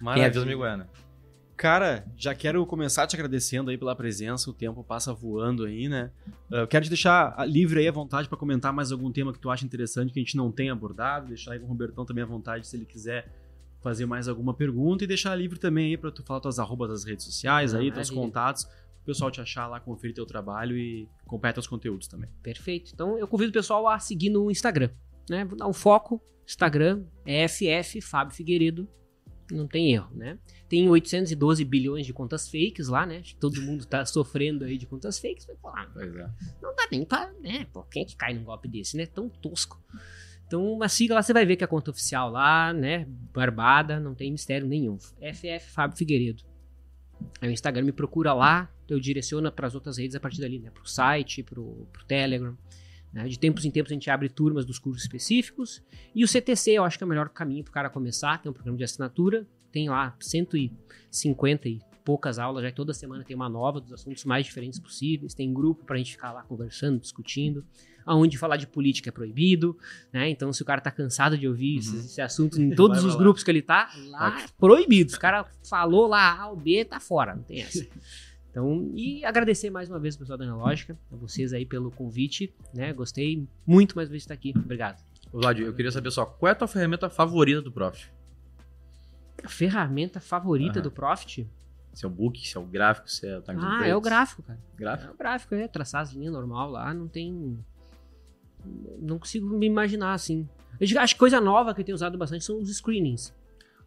Maravilha. 0.00 0.42
amigo 0.42 0.64
é, 0.64 0.76
né? 0.76 0.86
Cara, 1.56 2.06
já 2.16 2.36
quero 2.36 2.64
começar 2.64 3.04
te 3.08 3.16
agradecendo 3.16 3.68
aí 3.70 3.76
pela 3.76 3.96
presença, 3.96 4.48
o 4.48 4.52
tempo 4.52 4.84
passa 4.84 5.12
voando 5.12 5.64
aí, 5.64 5.88
né? 5.88 6.12
Eu 6.48 6.68
quero 6.68 6.84
te 6.84 6.88
deixar 6.88 7.34
livre 7.48 7.80
aí 7.80 7.88
à 7.88 7.90
vontade 7.92 8.28
para 8.28 8.38
comentar 8.38 8.72
mais 8.72 8.92
algum 8.92 9.10
tema 9.10 9.32
que 9.32 9.40
tu 9.40 9.50
acha 9.50 9.64
interessante 9.64 10.12
que 10.12 10.20
a 10.20 10.22
gente 10.22 10.36
não 10.36 10.52
tenha 10.52 10.72
abordado, 10.72 11.26
deixar 11.26 11.52
aí 11.54 11.58
com 11.58 11.64
o 11.64 11.68
Robertão 11.68 12.04
também 12.04 12.22
à 12.22 12.26
vontade 12.28 12.64
se 12.64 12.76
ele 12.76 12.84
quiser 12.86 13.28
fazer 13.80 14.06
mais 14.06 14.28
alguma 14.28 14.54
pergunta 14.54 15.02
e 15.02 15.06
deixar 15.06 15.34
livre 15.34 15.58
também 15.58 15.86
aí 15.86 15.96
para 15.96 16.12
tu 16.12 16.22
falar 16.22 16.38
tuas 16.38 16.60
arrobas 16.60 16.90
das 16.90 17.04
redes 17.04 17.24
sociais 17.24 17.74
aí, 17.74 17.90
teus 17.90 18.08
maravilha. 18.08 18.20
contatos, 18.20 18.68
pessoal 19.08 19.30
te 19.30 19.40
achar 19.40 19.66
lá, 19.66 19.80
conferir 19.80 20.14
teu 20.14 20.26
trabalho 20.26 20.76
e 20.76 21.08
acompanhar 21.26 21.54
teus 21.54 21.66
conteúdos 21.66 22.06
também. 22.06 22.28
Perfeito. 22.42 22.90
Então 22.92 23.18
eu 23.18 23.26
convido 23.26 23.50
o 23.50 23.52
pessoal 23.52 23.88
a 23.88 23.98
seguir 23.98 24.28
no 24.30 24.50
Instagram, 24.50 24.90
né? 25.28 25.44
Vou 25.44 25.56
dar 25.56 25.66
um 25.66 25.72
foco. 25.72 26.22
Instagram 26.46 27.04
é 27.26 27.46
FF 27.48 28.00
Fábio 28.00 28.34
Figueiredo. 28.34 28.88
Não 29.50 29.66
tem 29.66 29.92
erro, 29.94 30.14
né? 30.14 30.38
Tem 30.68 30.88
812 30.90 31.64
bilhões 31.64 32.04
de 32.04 32.12
contas 32.12 32.50
fakes 32.50 32.88
lá, 32.88 33.06
né? 33.06 33.22
Todo 33.40 33.62
mundo 33.62 33.86
tá 33.86 34.04
sofrendo 34.04 34.64
aí 34.66 34.76
de 34.76 34.86
contas 34.86 35.18
fakes. 35.18 35.46
Mas, 35.46 35.58
pô, 35.58 35.72
Pois 35.94 36.14
é. 36.14 36.30
não 36.60 36.74
dá 36.74 36.86
nem 36.92 37.04
pra, 37.04 37.32
né? 37.40 37.66
Pô, 37.72 37.82
quem 37.84 38.02
é 38.02 38.04
que 38.04 38.14
cai 38.14 38.34
num 38.34 38.44
golpe 38.44 38.68
desse, 38.68 38.94
né? 38.96 39.06
Tão 39.06 39.28
tosco. 39.28 39.82
Então, 40.46 40.64
uma 40.72 40.88
sigla 40.88 41.16
lá, 41.16 41.22
você 41.22 41.32
vai 41.32 41.46
ver 41.46 41.56
que 41.56 41.64
é 41.64 41.66
a 41.66 41.68
conta 41.68 41.90
oficial 41.90 42.30
lá, 42.30 42.72
né? 42.72 43.06
Barbada, 43.34 43.98
não 43.98 44.14
tem 44.14 44.30
mistério 44.30 44.66
nenhum. 44.66 44.98
FF 44.98 45.70
Fábio 45.70 45.96
Figueiredo. 45.96 46.42
Aí 47.40 47.48
o 47.48 47.52
Instagram 47.52 47.84
me 47.84 47.92
procura 47.92 48.32
lá, 48.32 48.70
eu 48.88 48.98
direciono 48.98 49.50
para 49.52 49.66
as 49.66 49.74
outras 49.74 49.98
redes 49.98 50.16
a 50.16 50.20
partir 50.20 50.40
dali, 50.40 50.58
né? 50.58 50.70
Pro 50.70 50.86
site, 50.86 51.42
pro, 51.42 51.86
pro 51.92 52.04
Telegram. 52.04 52.56
né? 53.12 53.26
De 53.28 53.38
tempos 53.38 53.64
em 53.64 53.70
tempos 53.70 53.92
a 53.92 53.94
gente 53.94 54.10
abre 54.10 54.28
turmas 54.28 54.64
dos 54.64 54.78
cursos 54.78 55.02
específicos. 55.02 55.82
E 56.14 56.24
o 56.24 56.28
CTC 56.28 56.72
eu 56.72 56.84
acho 56.84 56.98
que 56.98 57.04
é 57.04 57.06
o 57.06 57.08
melhor 57.08 57.28
caminho 57.28 57.64
pro 57.64 57.72
cara 57.72 57.90
começar, 57.90 58.40
tem 58.40 58.50
um 58.50 58.52
programa 58.52 58.78
de 58.78 58.84
assinatura, 58.84 59.46
tem 59.70 59.88
lá 59.88 60.16
150 60.20 61.68
e 61.68 61.80
poucas 62.08 62.38
aulas, 62.38 62.62
já 62.62 62.70
que 62.70 62.76
toda 62.76 62.94
semana 62.94 63.22
tem 63.22 63.36
uma 63.36 63.50
nova 63.50 63.82
dos 63.82 63.92
assuntos 63.92 64.24
mais 64.24 64.46
diferentes 64.46 64.78
possíveis, 64.80 65.34
tem 65.34 65.52
grupo 65.52 65.84
pra 65.84 65.98
gente 65.98 66.12
ficar 66.12 66.32
lá 66.32 66.42
conversando, 66.42 66.98
discutindo, 66.98 67.62
aonde 68.06 68.38
falar 68.38 68.56
de 68.56 68.66
política 68.66 69.10
é 69.10 69.12
proibido, 69.12 69.76
né? 70.10 70.26
Então 70.30 70.50
se 70.50 70.62
o 70.62 70.64
cara 70.64 70.80
tá 70.80 70.90
cansado 70.90 71.36
de 71.36 71.46
ouvir 71.46 71.74
Uhum. 71.74 71.78
esse, 71.80 71.96
esse 71.98 72.20
assunto 72.22 72.58
em 72.58 72.74
todos 72.74 73.04
os 73.04 73.14
grupos 73.14 73.42
que 73.44 73.50
ele 73.50 73.60
tá, 73.60 73.90
lá 74.06 74.40
é 74.40 74.46
proibido. 74.58 75.14
O 75.14 75.18
cara 75.20 75.44
falou 75.68 76.06
lá 76.06 76.40
A 76.40 76.48
ou 76.48 76.56
B, 76.56 76.82
tá 76.82 76.98
fora, 76.98 77.34
não 77.36 77.42
tem 77.42 77.60
essa. 77.60 77.86
Então, 78.50 78.90
e 78.94 79.22
agradecer 79.22 79.68
mais 79.68 79.90
uma 79.90 79.98
vez 79.98 80.14
o 80.14 80.18
pessoal 80.20 80.38
da 80.38 80.46
Analógica, 80.46 80.98
a 81.12 81.16
vocês 81.16 81.52
aí 81.52 81.66
pelo 81.66 81.90
convite, 81.90 82.54
né? 82.72 82.90
Gostei 82.94 83.46
muito 83.66 83.94
mais 83.94 84.08
uma 84.08 84.12
vez 84.12 84.22
de 84.22 84.24
estar 84.24 84.34
aqui. 84.34 84.54
Obrigado. 84.56 84.98
Vlad, 85.30 85.58
eu 85.60 85.74
queria 85.74 85.92
saber 85.92 86.10
só, 86.10 86.24
qual 86.24 86.48
é 86.48 86.52
a 86.52 86.54
tua 86.54 86.66
ferramenta 86.66 87.10
favorita 87.10 87.60
do 87.60 87.70
Profit? 87.70 88.10
A 89.44 89.48
ferramenta 89.50 90.20
favorita 90.20 90.78
Aham. 90.78 90.84
do 90.84 90.90
Profit? 90.90 91.46
Se 91.98 92.04
é 92.04 92.08
o 92.08 92.10
book, 92.12 92.38
se 92.46 92.56
é 92.56 92.60
o 92.60 92.64
gráfico, 92.64 93.10
se 93.10 93.26
é 93.26 93.38
o 93.38 93.42
time 93.42 93.58
Ah, 93.60 93.84
é 93.84 93.96
o 93.96 94.00
gráfico, 94.00 94.40
cara. 94.44 94.56
Gráfico? 94.76 95.10
É 95.10 95.14
o 95.14 95.18
gráfico, 95.18 95.54
é 95.56 95.66
traçar 95.66 96.00
as 96.02 96.12
linhas 96.12 96.32
normal 96.32 96.70
lá, 96.70 96.94
não 96.94 97.08
tem. 97.08 97.58
Não 99.00 99.18
consigo 99.18 99.48
me 99.48 99.66
imaginar 99.66 100.14
assim. 100.14 100.48
Eu 100.78 101.00
acho 101.00 101.14
que 101.14 101.18
coisa 101.18 101.40
nova 101.40 101.74
que 101.74 101.80
eu 101.80 101.84
tenho 101.84 101.96
usado 101.96 102.16
bastante 102.16 102.44
são 102.44 102.60
os 102.60 102.70
screenings. 102.72 103.34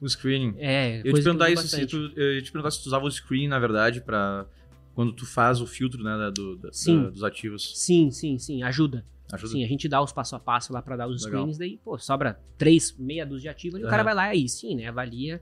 O 0.01 0.09
screening. 0.09 0.55
É, 0.57 0.99
Eu 0.99 1.05
ia 1.05 1.13
te 1.13 1.23
perguntar 1.23 1.49
isso, 1.51 1.65
se 1.69 1.85
tu, 1.85 2.11
eu 2.17 2.33
ia 2.33 2.41
te 2.41 2.51
perguntar 2.51 2.71
se 2.71 2.83
tu 2.83 2.87
usava 2.87 3.05
o 3.05 3.09
screen, 3.09 3.47
na 3.47 3.59
verdade, 3.59 4.01
pra 4.01 4.45
quando 4.93 5.13
tu 5.13 5.25
faz 5.25 5.61
o 5.61 5.65
filtro, 5.65 6.03
né, 6.03 6.17
da- 6.17 6.29
do, 6.29 6.57
da- 6.57 6.73
Sim. 6.73 7.03
da- 7.05 7.09
dos 7.11 7.23
ativos. 7.23 7.71
Sim, 7.79 8.11
sim, 8.11 8.37
sim, 8.37 8.61
ajuda. 8.61 9.05
Ajuda? 9.31 9.53
Sim, 9.53 9.63
a 9.63 9.67
gente 9.69 9.87
dá 9.87 10.01
os 10.01 10.11
passo 10.11 10.35
a 10.35 10.39
passo 10.39 10.73
lá 10.73 10.81
pra 10.81 10.97
dar 10.97 11.07
os 11.07 11.23
Legal. 11.23 11.29
screenings, 11.43 11.57
daí, 11.57 11.77
pô, 11.77 11.97
sobra 11.97 12.37
três, 12.57 12.93
meia 12.97 13.25
dúzia 13.25 13.43
de 13.43 13.49
ativos, 13.49 13.79
e 13.79 13.83
o 13.83 13.85
Aham. 13.85 13.89
cara 13.91 14.03
vai 14.03 14.13
lá 14.13 14.27
e 14.27 14.31
aí 14.41 14.49
sim, 14.49 14.75
né, 14.75 14.87
avalia 14.87 15.41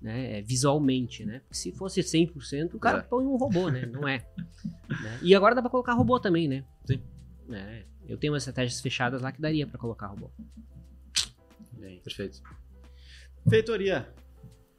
né, 0.00 0.42
visualmente, 0.42 1.24
né? 1.24 1.40
Porque 1.40 1.54
se 1.56 1.72
fosse 1.72 2.00
100%, 2.02 2.74
o 2.74 2.78
cara 2.78 2.98
É. 2.98 3.02
põe 3.02 3.24
um 3.26 3.36
robô, 3.36 3.68
né? 3.70 3.86
Não 3.86 4.06
é. 4.06 4.24
Né? 4.88 5.18
E 5.22 5.34
agora 5.34 5.54
dá 5.54 5.60
pra 5.60 5.70
colocar 5.70 5.92
robô 5.94 6.18
também, 6.20 6.46
né? 6.48 6.64
Sim. 6.84 7.00
É, 7.50 7.82
eu 8.08 8.16
tenho 8.16 8.32
umas 8.32 8.42
estratégias 8.44 8.80
fechadas 8.80 9.20
lá 9.20 9.32
que 9.32 9.40
daria 9.40 9.66
pra 9.66 9.78
colocar 9.78 10.06
robô. 10.06 10.30
Perfeito. 12.02 12.40
Feitoria. 13.48 14.08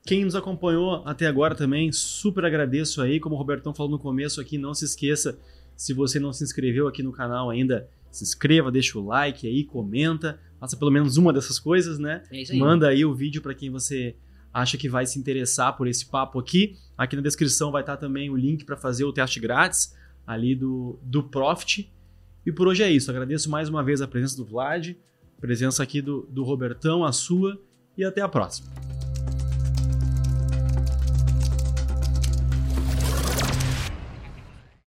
Quem 0.05 0.23
nos 0.23 0.35
acompanhou 0.35 1.03
até 1.05 1.27
agora 1.27 1.53
também, 1.55 1.91
super 1.91 2.45
agradeço 2.45 3.01
aí. 3.01 3.19
Como 3.19 3.35
o 3.35 3.37
Robertão 3.37 3.73
falou 3.73 3.91
no 3.91 3.99
começo 3.99 4.39
aqui, 4.39 4.57
não 4.57 4.73
se 4.73 4.85
esqueça, 4.85 5.37
se 5.75 5.93
você 5.93 6.19
não 6.19 6.31
se 6.31 6.43
inscreveu 6.43 6.87
aqui 6.87 7.03
no 7.03 7.11
canal 7.11 7.49
ainda, 7.49 7.89
se 8.09 8.23
inscreva, 8.23 8.71
deixa 8.71 8.97
o 8.97 9.05
like 9.05 9.45
aí, 9.45 9.65
comenta, 9.65 10.39
faça 10.59 10.77
pelo 10.77 10.91
menos 10.91 11.17
uma 11.17 11.33
dessas 11.33 11.59
coisas, 11.59 11.99
né? 11.99 12.23
É 12.31 12.41
isso 12.41 12.53
aí. 12.53 12.59
Manda 12.59 12.87
aí 12.87 13.03
o 13.03 13.13
vídeo 13.13 13.41
para 13.41 13.53
quem 13.53 13.69
você 13.69 14.15
acha 14.53 14.77
que 14.77 14.89
vai 14.89 15.05
se 15.05 15.19
interessar 15.19 15.75
por 15.75 15.87
esse 15.87 16.05
papo 16.05 16.39
aqui. 16.39 16.77
Aqui 16.97 17.15
na 17.15 17.21
descrição 17.21 17.71
vai 17.71 17.81
estar 17.81 17.97
também 17.97 18.29
o 18.29 18.35
link 18.35 18.65
para 18.65 18.75
fazer 18.75 19.03
o 19.03 19.13
teste 19.13 19.39
grátis 19.39 19.95
ali 20.25 20.55
do, 20.55 20.99
do 21.01 21.23
Profit. 21.23 21.91
E 22.45 22.51
por 22.51 22.67
hoje 22.67 22.83
é 22.83 22.91
isso. 22.91 23.11
Agradeço 23.11 23.49
mais 23.49 23.69
uma 23.69 23.83
vez 23.83 24.01
a 24.01 24.07
presença 24.07 24.37
do 24.37 24.45
Vlad, 24.45 24.95
presença 25.39 25.83
aqui 25.83 26.01
do, 26.01 26.27
do 26.29 26.43
Robertão, 26.43 27.03
a 27.03 27.11
sua, 27.11 27.61
e 27.97 28.03
até 28.03 28.21
a 28.21 28.27
próxima. 28.27 28.96